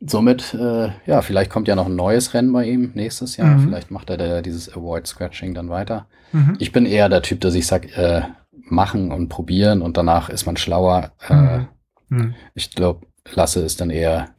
somit, 0.00 0.54
äh, 0.54 0.90
ja, 1.06 1.22
vielleicht 1.22 1.50
kommt 1.50 1.68
ja 1.68 1.76
noch 1.76 1.86
ein 1.86 1.96
neues 1.96 2.34
Rennen 2.34 2.52
bei 2.52 2.64
ihm 2.64 2.92
nächstes 2.94 3.36
Jahr. 3.36 3.56
Mhm. 3.56 3.64
Vielleicht 3.64 3.90
macht 3.90 4.10
er 4.10 4.16
da 4.16 4.42
dieses 4.42 4.74
Avoid 4.74 5.06
Scratching 5.06 5.54
dann 5.54 5.68
weiter. 5.68 6.06
Mhm. 6.32 6.56
Ich 6.58 6.72
bin 6.72 6.86
eher 6.86 7.08
der 7.08 7.22
Typ, 7.22 7.40
dass 7.40 7.54
ich 7.54 7.66
sage, 7.66 7.88
äh, 7.94 8.22
machen 8.52 9.12
und 9.12 9.28
probieren 9.28 9.82
und 9.82 9.96
danach 9.96 10.28
ist 10.28 10.46
man 10.46 10.56
schlauer. 10.56 11.12
Äh, 11.28 11.34
mhm. 11.34 11.66
mhm. 12.08 12.34
Ich 12.54 12.70
glaube, 12.70 13.06
Lasse 13.32 13.60
ist 13.60 13.80
dann 13.80 13.90
eher 13.90 14.30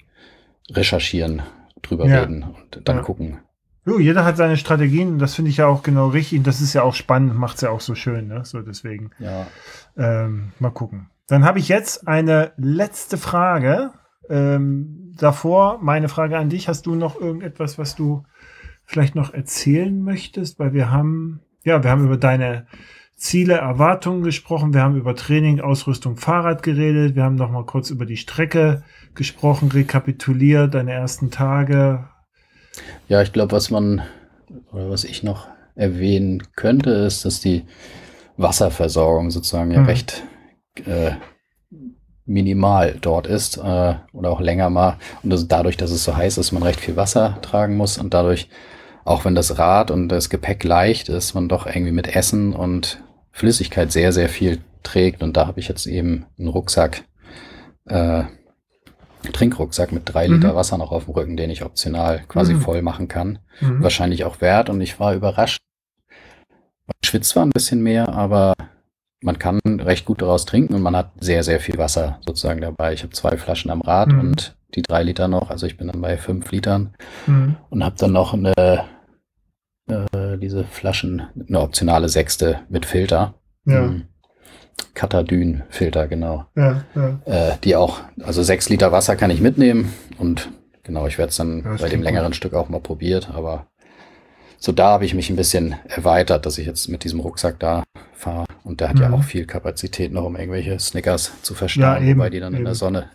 recherchieren, 0.71 1.41
drüber 1.81 2.07
ja. 2.07 2.21
reden 2.21 2.43
und 2.43 2.81
dann 2.87 2.97
ja. 2.97 3.01
gucken, 3.03 3.39
Jo, 3.87 3.99
jeder 3.99 4.25
hat 4.25 4.35
seine 4.35 4.57
Strategien, 4.57 5.17
das 5.17 5.33
finde 5.33 5.49
ich 5.49 5.57
ja 5.57 5.67
auch 5.67 5.81
genau 5.81 6.09
richtig. 6.09 6.39
Und 6.39 6.47
das 6.47 6.59
ist 6.59 6.73
ja 6.73 6.83
auch 6.83 6.93
spannend, 6.93 7.37
macht 7.37 7.55
es 7.55 7.61
ja 7.61 7.69
auch 7.69 7.79
so 7.79 7.95
schön, 7.95 8.27
ne? 8.27 8.43
So 8.43 8.61
deswegen. 8.61 9.11
Ja. 9.17 9.47
Ähm, 9.95 10.51
mal 10.59 10.71
gucken. 10.71 11.09
Dann 11.27 11.45
habe 11.45 11.59
ich 11.59 11.69
jetzt 11.69 12.05
eine 12.05 12.51
letzte 12.57 13.17
Frage. 13.17 13.91
Ähm, 14.29 15.13
davor 15.17 15.79
meine 15.81 16.09
Frage 16.09 16.37
an 16.37 16.49
dich. 16.49 16.67
Hast 16.67 16.85
du 16.85 16.95
noch 16.95 17.17
irgendetwas, 17.17 17.77
was 17.77 17.95
du 17.95 18.25
vielleicht 18.83 19.15
noch 19.15 19.33
erzählen 19.33 20.03
möchtest? 20.03 20.59
Weil 20.59 20.73
wir 20.73 20.91
haben, 20.91 21.39
ja, 21.63 21.81
wir 21.81 21.89
haben 21.89 22.03
über 22.03 22.17
deine 22.17 22.67
Ziele, 23.15 23.53
Erwartungen 23.53 24.21
gesprochen. 24.21 24.73
Wir 24.73 24.81
haben 24.81 24.97
über 24.97 25.15
Training, 25.15 25.61
Ausrüstung, 25.61 26.17
Fahrrad 26.17 26.61
geredet. 26.61 27.15
Wir 27.15 27.23
haben 27.23 27.35
noch 27.35 27.51
mal 27.51 27.65
kurz 27.65 27.89
über 27.89 28.05
die 28.05 28.17
Strecke 28.17 28.83
gesprochen, 29.15 29.71
rekapituliert, 29.71 30.73
deine 30.73 30.91
ersten 30.91 31.31
Tage, 31.31 32.09
ja, 33.07 33.21
ich 33.21 33.33
glaube, 33.33 33.51
was 33.51 33.69
man 33.69 34.01
oder 34.71 34.89
was 34.89 35.03
ich 35.03 35.23
noch 35.23 35.47
erwähnen 35.75 36.43
könnte, 36.55 36.91
ist, 36.91 37.25
dass 37.25 37.39
die 37.39 37.65
Wasserversorgung 38.37 39.31
sozusagen 39.31 39.71
ja 39.71 39.79
hm. 39.79 39.85
recht 39.85 40.23
äh, 40.85 41.11
minimal 42.25 42.95
dort 42.99 43.25
ist 43.25 43.57
äh, 43.57 43.95
oder 44.13 44.29
auch 44.29 44.41
länger 44.41 44.69
mal. 44.69 44.97
Und 45.23 45.31
das, 45.31 45.47
dadurch, 45.47 45.77
dass 45.77 45.91
es 45.91 46.03
so 46.03 46.15
heiß 46.15 46.37
ist, 46.37 46.51
man 46.51 46.63
recht 46.63 46.79
viel 46.79 46.95
Wasser 46.95 47.39
tragen 47.41 47.77
muss 47.77 47.97
und 47.97 48.13
dadurch, 48.13 48.49
auch 49.05 49.25
wenn 49.25 49.35
das 49.35 49.57
Rad 49.57 49.89
und 49.89 50.09
das 50.09 50.29
Gepäck 50.29 50.63
leicht 50.63 51.09
ist, 51.09 51.33
man 51.33 51.47
doch 51.47 51.65
irgendwie 51.65 51.93
mit 51.93 52.13
Essen 52.13 52.53
und 52.53 53.01
Flüssigkeit 53.31 53.91
sehr, 53.91 54.11
sehr 54.11 54.29
viel 54.29 54.59
trägt. 54.83 55.23
Und 55.23 55.37
da 55.37 55.47
habe 55.47 55.59
ich 55.59 55.69
jetzt 55.69 55.87
eben 55.87 56.25
einen 56.37 56.49
Rucksack 56.49 57.03
äh, 57.85 58.23
Trinkrucksack 59.33 59.91
mit 59.91 60.03
drei 60.05 60.27
Liter 60.27 60.53
mhm. 60.53 60.55
Wasser 60.55 60.77
noch 60.77 60.91
auf 60.91 61.05
dem 61.05 61.13
Rücken, 61.13 61.37
den 61.37 61.49
ich 61.49 61.63
optional 61.63 62.23
quasi 62.27 62.53
mhm. 62.53 62.61
voll 62.61 62.81
machen 62.81 63.07
kann. 63.07 63.39
Mhm. 63.61 63.83
Wahrscheinlich 63.83 64.23
auch 64.23 64.41
wert 64.41 64.69
und 64.69 64.81
ich 64.81 64.99
war 64.99 65.13
überrascht. 65.13 65.59
Man 66.09 66.95
schwitzt 67.03 67.29
zwar 67.29 67.45
ein 67.45 67.51
bisschen 67.51 67.81
mehr, 67.81 68.09
aber 68.09 68.53
man 69.21 69.39
kann 69.39 69.59
recht 69.65 70.05
gut 70.05 70.21
daraus 70.21 70.45
trinken 70.45 70.75
und 70.75 70.81
man 70.81 70.95
hat 70.95 71.11
sehr, 71.19 71.43
sehr 71.43 71.59
viel 71.59 71.77
Wasser 71.77 72.19
sozusagen 72.25 72.61
dabei. 72.61 72.93
Ich 72.93 73.03
habe 73.03 73.13
zwei 73.13 73.37
Flaschen 73.37 73.71
am 73.71 73.81
Rad 73.81 74.09
mhm. 74.09 74.19
und 74.19 74.55
die 74.75 74.81
drei 74.81 75.03
Liter 75.03 75.27
noch, 75.27 75.49
also 75.49 75.65
ich 75.65 75.77
bin 75.77 75.87
dann 75.87 76.01
bei 76.01 76.17
fünf 76.17 76.51
Litern 76.51 76.93
mhm. 77.25 77.55
und 77.69 77.83
habe 77.83 77.95
dann 77.97 78.11
noch 78.11 78.33
eine, 78.33 78.85
äh, 79.87 80.37
diese 80.37 80.65
Flaschen, 80.65 81.23
eine 81.47 81.61
optionale 81.61 82.09
Sechste 82.09 82.61
mit 82.69 82.85
Filter. 82.85 83.35
Ja. 83.65 83.95
Katadyn-Filter, 84.93 86.07
genau. 86.07 86.45
Ja, 86.55 86.83
ja. 86.95 87.19
Äh, 87.25 87.57
die 87.63 87.75
auch, 87.75 87.99
also 88.23 88.43
sechs 88.43 88.69
Liter 88.69 88.91
Wasser 88.91 89.15
kann 89.15 89.29
ich 89.31 89.41
mitnehmen 89.41 89.93
und 90.17 90.49
genau, 90.83 91.07
ich 91.07 91.17
werde 91.17 91.29
es 91.29 91.37
dann 91.37 91.63
ja, 91.63 91.75
bei 91.79 91.89
dem 91.89 92.01
längeren 92.01 92.27
gut. 92.27 92.35
Stück 92.35 92.53
auch 92.53 92.69
mal 92.69 92.79
probiert, 92.81 93.29
aber 93.33 93.67
so 94.59 94.71
da 94.71 94.87
habe 94.89 95.05
ich 95.05 95.13
mich 95.13 95.29
ein 95.29 95.35
bisschen 95.35 95.75
erweitert, 95.87 96.45
dass 96.45 96.57
ich 96.57 96.65
jetzt 96.65 96.87
mit 96.89 97.03
diesem 97.03 97.19
Rucksack 97.19 97.59
da 97.59 97.83
fahre. 98.13 98.45
Und 98.63 98.81
der 98.81 98.89
hat 98.89 98.99
ja 98.99 99.07
Mhm. 99.09 99.13
auch 99.13 99.23
viel 99.23 99.45
Kapazität 99.45 100.11
noch, 100.11 100.23
um 100.25 100.35
irgendwelche 100.35 100.79
Snickers 100.79 101.31
zu 101.43 101.53
verstauen, 101.53 101.83
Ja, 102.03 102.09
eben, 102.09 102.19
wobei 102.19 102.29
die 102.31 102.39
dann 102.39 102.53
in 102.53 102.63
der 102.63 102.71
eben. 102.71 102.75
Sonne. 102.75 103.05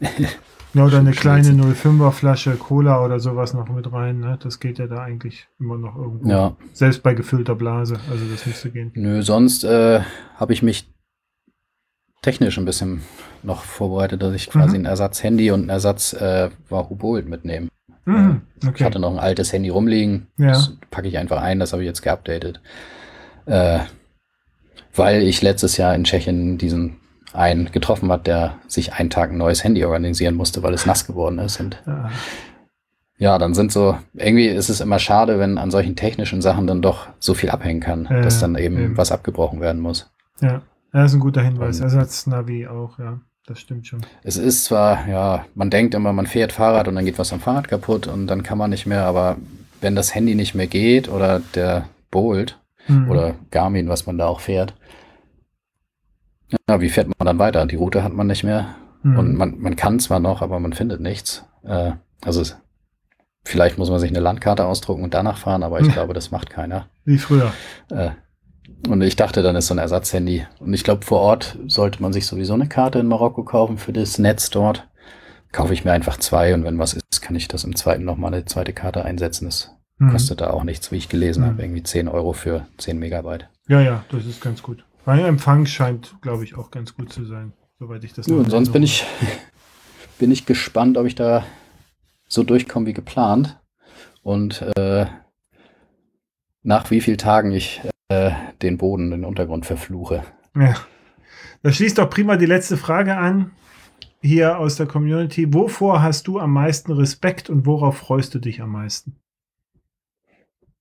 Ja, 0.73 0.85
oder 0.87 0.99
eine 1.01 1.11
kleine 1.13 1.49
05er 1.51 2.13
Flasche 2.13 2.53
Cola 2.53 3.05
oder 3.05 3.19
sowas 3.19 3.53
noch 3.55 3.69
mit 3.69 3.93
rein. 3.93 4.21
Ne? 4.21 4.39
Das 4.43 4.61
geht 4.61 4.79
ja 4.79 4.87
da 4.87 4.99
eigentlich 5.03 5.49
immer 5.59 5.77
noch 5.77 5.97
irgendwo. 5.97 6.31
ja, 6.31 6.57
Selbst 6.73 7.03
bei 7.03 7.13
gefüllter 7.15 7.57
Blase. 7.57 7.99
Also 8.11 8.25
das 8.31 8.47
müsste 8.47 8.71
gehen. 8.71 8.93
nö, 8.95 9.21
sonst 9.23 9.65
äh, 9.65 10.01
habe 10.37 10.53
ich 10.53 10.63
mich 10.63 10.92
technisch 12.23 12.57
ein 12.59 12.65
bisschen 12.65 13.03
noch 13.43 13.63
vorbereitet, 13.65 14.23
dass 14.23 14.35
ich 14.35 14.49
quasi 14.49 14.79
Mhm. 14.79 14.85
ein 14.85 14.91
Ersatz-Handy 14.91 15.51
und 15.51 15.67
ein 15.67 15.69
Ersatz 15.71 16.13
äh, 16.13 16.51
Wahoo 16.69 17.21
mitnehme. 17.23 17.69
Mhm. 18.05 18.43
Ich 18.63 18.69
Okay. 18.69 18.85
hatte 18.85 18.99
noch 18.99 19.11
ein 19.13 19.19
altes 19.19 19.53
Handy 19.53 19.69
rumliegen. 19.69 20.29
Ja. 20.39 20.49
Das 20.49 20.73
packe 20.91 21.09
ich 21.09 21.19
einfach 21.19 21.41
ein, 21.43 21.59
das 21.59 21.73
habe 21.73 21.83
ich 21.83 21.87
jetzt 21.89 22.03
geupdatet. 22.03 22.61
Äh, 23.47 23.81
weil 24.95 25.23
ich 25.23 25.43
letztes 25.43 25.77
Jahr 25.77 25.95
in 25.95 26.05
Tschechien 26.05 26.59
diesen 26.59 26.97
einen 27.33 27.73
getroffen 27.73 28.13
hat, 28.13 28.27
der 28.27 28.57
sich 28.69 28.93
einen 28.93 29.09
Tag 29.11 29.31
ein 29.31 29.39
neues 29.39 29.65
Handy 29.65 29.85
organisieren 29.85 30.35
musste, 30.35 30.63
weil 30.63 30.75
es 30.75 30.85
nass 30.87 31.07
geworden 31.07 31.39
ist. 31.39 31.59
Und 31.61 31.83
Ja. 31.87 32.11
ja, 33.19 33.39
dann 33.39 33.55
sind 33.55 33.73
so, 33.73 33.97
irgendwie 34.13 34.49
ist 34.49 34.69
es 34.69 34.81
immer 34.83 34.99
schade, 34.99 35.39
wenn 35.39 35.57
an 35.57 35.71
solchen 35.71 35.97
technischen 35.97 36.43
Sachen 36.43 36.67
dann 36.67 36.83
doch 36.83 37.07
so 37.21 37.33
viel 37.35 37.49
abhängen 37.51 37.81
kann, 37.81 38.07
Ja, 38.11 38.21
dass 38.21 38.39
dann 38.39 38.55
eben, 38.57 38.79
eben. 38.79 38.97
was 38.99 39.11
abgebrochen 39.13 39.61
werden 39.61 39.81
muss. 39.81 40.11
ja. 40.41 40.63
Das 40.93 41.11
ist 41.11 41.15
ein 41.17 41.21
guter 41.21 41.43
Hinweis. 41.43 41.79
Und- 41.79 41.85
Ersatz-Navi 41.85 42.67
auch, 42.69 42.99
ja. 42.99 43.21
Das 43.47 43.59
stimmt 43.59 43.89
schon. 43.89 44.03
Es 44.23 44.37
ist 44.37 44.65
zwar, 44.67 45.09
ja, 45.09 45.47
man 45.57 45.69
denkt 45.69 45.95
immer, 45.95 46.13
man 46.13 46.27
fährt 46.27 46.53
Fahrrad 46.53 46.87
und 46.87 46.95
dann 46.95 47.05
geht 47.05 47.19
was 47.19 47.33
am 47.33 47.41
Fahrrad 47.41 47.67
kaputt 47.67 48.07
und 48.07 48.29
dann 48.29 48.45
kann 48.45 48.57
man 48.57 48.71
nicht 48.71 48.87
mehr, 48.87 49.05
aber 49.05 49.37
wenn 49.81 49.97
das 49.97 50.15
Handy 50.15 50.37
nicht 50.37 50.55
mehr 50.55 50.69
geht 50.69 51.09
oder 51.09 51.41
der 51.55 51.87
Bolt, 52.13 52.59
Mhm. 52.89 53.11
oder 53.11 53.35
Garmin, 53.51 53.89
was 53.89 54.07
man 54.07 54.19
da 54.19 54.27
auch 54.27 54.41
fährt. 54.41 54.75
Ja, 56.69 56.81
wie 56.81 56.89
fährt 56.89 57.09
man 57.09 57.27
dann 57.27 57.39
weiter? 57.39 57.65
Die 57.67 57.77
Route 57.77 58.03
hat 58.05 58.13
man 58.13 58.27
nicht 58.27 58.45
mehr. 58.45 58.75
Mhm. 59.03 59.19
Und 59.19 59.35
man, 59.37 59.59
man 59.61 59.77
kann 59.77 59.99
zwar 60.01 60.21
noch, 60.21 60.43
aber 60.43 60.61
man 60.61 60.73
findet 60.73 61.01
nichts. 61.01 61.45
Äh, 61.65 61.93
also 62.25 62.41
es, 62.41 62.57
vielleicht 63.45 63.79
muss 63.79 63.91
man 63.91 63.99
sich 63.99 64.11
eine 64.11 64.21
Landkarte 64.21 64.65
ausdrucken 64.67 65.03
und 65.03 65.15
danach 65.15 65.39
fahren, 65.39 65.63
aber 65.63 65.81
ich 65.81 65.87
Ja. 65.89 65.93
glaube, 65.95 66.13
das 66.15 66.31
macht 66.31 66.51
keiner. 66.51 66.87
Wie 67.05 67.19
früher. 67.19 67.53
Äh, 67.91 68.11
und 68.89 69.01
ich 69.03 69.17
dachte, 69.17 69.43
dann 69.43 69.57
ist 69.57 69.67
so 69.69 69.75
ein 69.75 69.79
Ersatzhandy. 69.79 70.47
Und 70.61 70.75
ich 70.75 70.85
glaube, 70.85 71.05
vor 71.05 71.21
Ort 71.21 71.59
sollte 71.67 72.03
man 72.03 72.13
sich 72.13 72.27
sowieso 72.27 72.55
eine 72.55 72.69
Karte 72.69 72.99
in 72.99 73.07
Marokko 73.07 73.45
kaufen 73.45 73.79
für 73.79 73.93
das 73.93 74.19
Netz 74.19 74.51
dort. 74.51 74.89
Kaufe 75.53 75.75
ich 75.75 75.85
mir 75.85 75.93
einfach 75.93 76.17
zwei 76.19 76.55
und 76.55 76.65
wenn 76.65 76.79
was 76.79 76.95
ist, 76.95 77.21
kann 77.23 77.37
ich 77.37 77.49
das 77.49 77.65
im 77.65 77.77
zweiten 77.77 78.05
nochmal 78.05 78.33
eine 78.33 78.45
zweite 78.45 78.73
Karte 78.73 79.05
einsetzen. 79.05 79.45
Das 79.47 79.71
Mhm. 79.99 80.11
kostet 80.11 80.41
da 80.41 80.51
auch 80.51 80.65
nichts, 80.65 80.91
wie 80.91 80.97
ich 80.97 81.09
gelesen 81.09 81.43
Mhm. 81.43 81.47
habe. 81.49 81.63
Irgendwie 81.63 81.83
10 81.83 82.09
Euro 82.09 82.33
für 82.33 82.67
10 82.79 82.99
Megabyte. 82.99 83.49
Ja, 83.69 83.81
ja, 83.81 84.05
das 84.11 84.25
ist 84.27 84.41
ganz 84.41 84.63
gut. 84.63 84.85
Weil 85.05 85.21
Empfang 85.27 85.67
scheint, 85.67 86.15
glaube 86.23 86.45
ich, 86.45 86.57
auch 86.57 86.71
ganz 86.71 86.95
gut 86.97 87.13
zu 87.13 87.25
sein, 87.25 87.53
soweit 87.79 88.03
ich 88.05 88.13
das 88.15 88.27
Ja, 88.27 88.35
und 88.37 88.51
sonst 88.51 88.73
bin 88.73 88.83
ich, 88.83 89.05
bin 90.19 90.33
ich 90.33 90.47
gespannt, 90.47 90.97
ob 90.97 91.07
ich 91.07 91.15
da 91.15 91.45
so 92.29 92.43
durchkomme 92.43 92.87
wie 92.87 92.95
geplant. 92.95 93.59
Und 94.23 94.63
äh, 94.77 95.07
nach 96.63 96.91
wie 96.91 97.01
vielen 97.01 97.19
Tagen 97.19 97.53
ich 97.53 97.81
äh, 98.13 98.33
den 98.61 98.79
Boden, 98.79 99.11
den 99.11 99.25
Untergrund 99.25 99.67
verfluche. 99.67 100.23
Ja. 100.57 100.75
Das 101.63 101.77
schließt 101.77 101.99
doch 101.99 102.11
prima 102.11 102.37
die 102.37 102.47
letzte 102.47 102.77
Frage 102.77 103.17
an, 103.17 103.53
hier 104.21 104.59
aus 104.59 104.77
der 104.77 104.87
Community. 104.87 105.53
Wovor 105.55 106.03
hast 106.03 106.27
du 106.27 106.39
am 106.39 106.53
meisten 106.53 106.93
Respekt 106.93 107.49
und 107.51 107.67
worauf 107.67 107.97
freust 107.97 108.35
du 108.35 108.39
dich 108.39 108.61
am 108.61 108.71
meisten? 108.71 109.17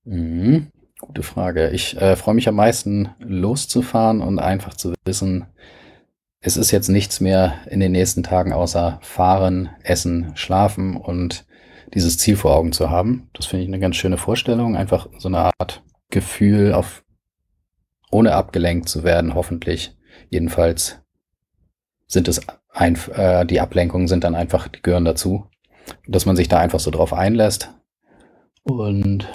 Mhm. 0.04 0.68
Gute 1.00 1.22
Frage. 1.22 1.70
Ich 1.70 2.00
äh, 2.00 2.16
freue 2.16 2.34
mich 2.34 2.48
am 2.48 2.54
meisten, 2.54 3.10
loszufahren 3.18 4.20
und 4.20 4.38
einfach 4.38 4.74
zu 4.74 4.94
wissen, 5.04 5.46
es 6.40 6.56
ist 6.56 6.72
jetzt 6.72 6.88
nichts 6.88 7.20
mehr 7.20 7.54
in 7.70 7.78
den 7.78 7.92
nächsten 7.92 8.24
Tagen 8.24 8.52
außer 8.52 8.98
fahren, 9.02 9.70
essen, 9.84 10.32
schlafen 10.34 10.96
und 10.96 11.46
dieses 11.94 12.18
Ziel 12.18 12.36
vor 12.36 12.54
Augen 12.56 12.72
zu 12.72 12.90
haben. 12.90 13.28
Das 13.32 13.46
finde 13.46 13.64
ich 13.64 13.68
eine 13.68 13.78
ganz 13.78 13.96
schöne 13.96 14.16
Vorstellung. 14.16 14.76
Einfach 14.76 15.08
so 15.18 15.28
eine 15.28 15.52
Art 15.58 15.82
Gefühl, 16.10 16.72
auf, 16.72 17.01
ohne 18.12 18.34
abgelenkt 18.34 18.88
zu 18.88 19.02
werden, 19.02 19.34
hoffentlich. 19.34 19.96
Jedenfalls 20.30 21.00
sind 22.06 22.28
es 22.28 22.40
ein, 22.70 22.96
äh, 23.14 23.44
die 23.44 23.60
Ablenkungen 23.60 24.06
sind 24.06 24.22
dann 24.22 24.34
einfach, 24.34 24.68
die 24.68 24.82
gehören 24.82 25.04
dazu. 25.04 25.46
Dass 26.06 26.26
man 26.26 26.36
sich 26.36 26.46
da 26.46 26.60
einfach 26.60 26.78
so 26.78 26.92
drauf 26.92 27.12
einlässt. 27.12 27.74
Und 28.62 29.26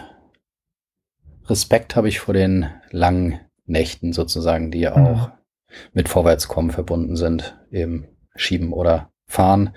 Respekt 1.46 1.96
habe 1.98 2.08
ich 2.08 2.20
vor 2.20 2.34
den 2.34 2.70
langen 2.92 3.42
Nächten 3.66 4.14
sozusagen, 4.14 4.72
die 4.72 4.80
ja 4.80 4.98
Mhm. 4.98 5.06
auch 5.06 5.32
mit 5.92 6.08
Vorwärtskommen 6.08 6.72
verbunden 6.72 7.18
sind, 7.18 7.60
eben 7.72 8.08
schieben 8.36 8.72
oder 8.72 9.12
fahren. 9.26 9.76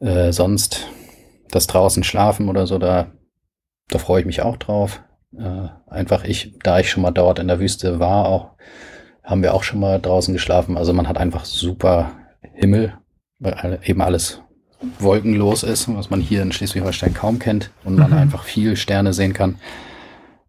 Äh, 0.00 0.32
sonst 0.32 0.86
das 1.50 1.66
draußen 1.66 2.04
schlafen 2.04 2.48
oder 2.48 2.66
so, 2.66 2.78
da, 2.78 3.12
da 3.88 3.98
freue 3.98 4.20
ich 4.20 4.26
mich 4.26 4.42
auch 4.42 4.56
drauf. 4.56 5.02
Äh, 5.36 5.68
einfach 5.86 6.24
ich, 6.24 6.58
da 6.62 6.80
ich 6.80 6.90
schon 6.90 7.02
mal 7.02 7.10
dort 7.12 7.38
in 7.38 7.48
der 7.48 7.60
Wüste 7.60 7.98
war, 8.00 8.26
auch 8.26 8.50
haben 9.22 9.42
wir 9.42 9.54
auch 9.54 9.62
schon 9.62 9.80
mal 9.80 10.00
draußen 10.00 10.34
geschlafen. 10.34 10.76
Also 10.76 10.92
man 10.92 11.08
hat 11.08 11.18
einfach 11.18 11.44
super 11.44 12.12
Himmel, 12.54 12.94
weil 13.38 13.78
eben 13.84 14.02
alles 14.02 14.42
wolkenlos 14.98 15.62
ist, 15.62 15.94
was 15.94 16.10
man 16.10 16.20
hier 16.20 16.42
in 16.42 16.52
Schleswig-Holstein 16.52 17.14
kaum 17.14 17.38
kennt 17.38 17.70
und 17.84 17.96
man 17.96 18.10
Mhm. 18.10 18.16
einfach 18.16 18.44
viel 18.44 18.76
Sterne 18.76 19.12
sehen 19.12 19.32
kann. 19.34 19.56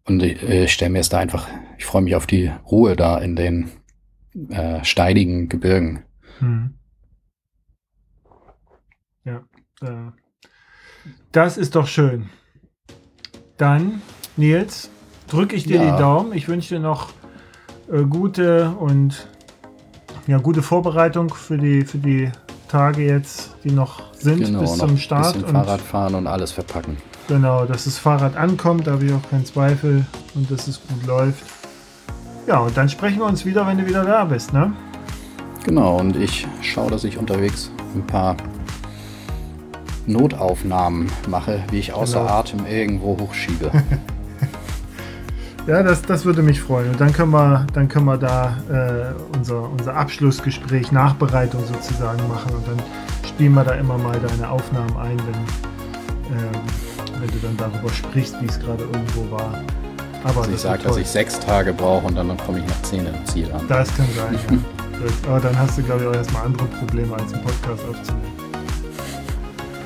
Und 0.04 0.22
ich, 0.22 0.42
äh, 0.42 0.64
ich 0.64 0.72
stelle 0.72 0.90
mir 0.90 1.00
es 1.00 1.10
da 1.10 1.18
einfach, 1.18 1.46
ich 1.78 1.84
freue 1.84 2.02
mich 2.02 2.16
auf 2.16 2.26
die 2.26 2.50
Ruhe 2.70 2.96
da 2.96 3.18
in 3.18 3.36
den 3.36 3.70
äh, 4.48 4.82
steinigen 4.82 5.48
Gebirgen. 5.48 6.04
Hm. 6.38 6.74
Ja, 9.24 9.44
äh, 9.82 10.10
das 11.30 11.56
ist 11.58 11.74
doch 11.76 11.86
schön. 11.86 12.30
Dann, 13.58 14.02
Nils, 14.36 14.90
drücke 15.28 15.56
ich 15.56 15.64
dir 15.64 15.82
Ja. 15.82 15.92
die 15.92 15.98
Daumen. 15.98 16.32
Ich 16.32 16.48
wünsche 16.48 16.74
dir 16.74 16.80
noch 16.80 17.08
äh, 17.92 18.02
gute 18.02 18.70
und 18.78 19.26
ja, 20.26 20.38
gute 20.38 20.62
Vorbereitung 20.62 21.32
für 21.34 21.58
die, 21.58 21.84
für 21.84 21.98
die 21.98 22.30
Tage 22.68 23.02
jetzt, 23.04 23.50
die 23.64 23.70
noch 23.70 24.12
sind 24.14 24.38
bis 24.38 24.48
Genau, 24.48 24.62
noch 24.62 24.76
zum 24.78 24.90
ein 24.90 24.98
Start. 24.98 25.32
bisschen 25.34 25.44
Und 25.48 25.52
Fahrrad 25.54 25.80
fahren 25.80 26.14
und 26.14 26.26
alles 26.26 26.52
verpacken. 26.52 26.96
genau, 27.28 27.64
dass 27.66 27.84
das 27.84 27.98
Fahrrad 27.98 28.36
ankommt, 28.36 28.86
da 28.86 28.92
habe 28.92 29.04
ich 29.04 29.12
auch 29.12 29.30
keinen 29.30 29.44
Zweifel 29.44 30.04
und 30.34 30.50
dass 30.50 30.68
es 30.68 30.80
gut 30.86 31.06
läuft. 31.06 31.42
Ja, 32.46 32.58
und 32.60 32.76
dann 32.76 32.88
sprechen 32.88 33.18
wir 33.18 33.26
uns 33.26 33.44
wieder, 33.44 33.66
wenn 33.66 33.78
du 33.78 33.86
wieder 33.86 34.04
da 34.04 34.24
bist, 34.24 34.52
ne? 34.52 34.72
Genau, 35.64 35.98
und 36.00 36.16
ich 36.16 36.46
schaue, 36.60 36.90
dass 36.90 37.04
ich 37.04 37.18
unterwegs 37.18 37.70
ein 37.94 38.04
paar 38.06 38.36
Notaufnahmen 40.06 41.10
mache, 41.28 41.62
wie 41.70 41.78
ich 41.78 41.92
außer 41.92 42.20
Genau. 42.20 42.32
Atem 42.32 42.66
irgendwo 42.66 43.16
hochschiebe. 43.20 43.70
Ja, 45.66 45.82
das, 45.82 46.02
das 46.02 46.24
würde 46.24 46.42
mich 46.42 46.60
freuen. 46.60 46.90
Und 46.90 47.00
dann 47.00 47.12
können 47.12 47.30
wir, 47.30 47.66
dann 47.72 47.88
können 47.88 48.06
wir 48.06 48.16
da 48.18 48.56
äh, 48.68 49.36
unser, 49.36 49.70
unser 49.70 49.94
Abschlussgespräch, 49.94 50.90
Nachbereitung 50.90 51.64
sozusagen 51.66 52.26
machen. 52.28 52.52
Und 52.54 52.66
dann 52.66 52.82
spielen 53.28 53.54
wir 53.54 53.62
da 53.62 53.72
immer 53.74 53.96
mal 53.96 54.18
deine 54.18 54.50
Aufnahmen 54.50 54.96
ein, 54.96 55.16
wenn, 55.18 56.36
ähm, 56.36 56.50
wenn 57.20 57.28
du 57.30 57.38
dann 57.42 57.56
darüber 57.56 57.88
sprichst, 57.92 58.40
wie 58.40 58.46
es 58.46 58.58
gerade 58.58 58.82
irgendwo 58.82 59.30
war. 59.30 59.54
Aber 60.24 60.38
Also 60.38 60.50
ich 60.50 60.54
das 60.56 60.62
sage, 60.62 60.82
dass 60.82 60.96
ich 60.96 61.06
sechs 61.08 61.38
Tage 61.38 61.72
brauche 61.72 62.06
und 62.06 62.16
dann 62.16 62.36
komme 62.38 62.58
ich 62.58 62.66
nach 62.66 62.82
zehn 62.82 63.06
im 63.06 63.26
Ziel 63.26 63.50
an. 63.52 63.66
Das 63.68 63.88
kann 63.96 64.06
sein, 64.16 64.34
ja. 64.34 64.56
Gut. 64.98 65.12
Aber 65.28 65.40
dann 65.40 65.58
hast 65.58 65.78
du, 65.78 65.82
glaube 65.82 66.02
ich, 66.02 66.08
auch 66.08 66.14
erstmal 66.14 66.44
andere 66.46 66.66
Probleme, 66.66 67.14
als 67.14 67.32
einen 67.32 67.42
Podcast 67.42 67.82
aufzunehmen. 67.88 68.32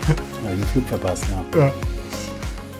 Habe 0.08 0.54
ich 0.54 0.60
den 0.60 0.66
Flug 0.68 0.88
verpasst, 0.88 1.24
ja. 1.54 1.60
Ja. 1.60 1.72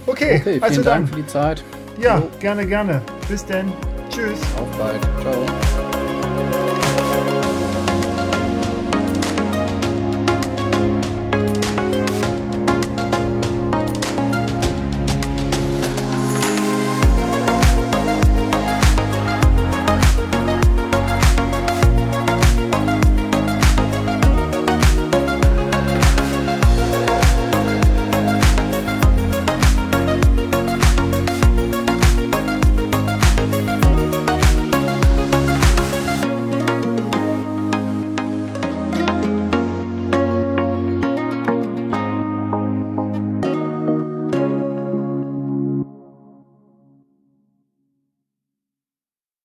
Okay, 0.06 0.36
Okay, 0.38 0.40
vielen 0.44 0.62
also 0.62 0.82
Dank 0.82 1.06
dann. 1.06 1.14
für 1.14 1.20
die 1.22 1.26
Zeit. 1.26 1.64
Ja, 1.98 2.18
Jo. 2.18 2.28
gerne, 2.40 2.66
gerne. 2.66 3.02
Bis 3.28 3.44
denn. 3.44 3.72
Tschüss. 4.10 4.40
Auf 4.58 4.78
bald. 4.78 5.00
Ciao. 5.22 6.75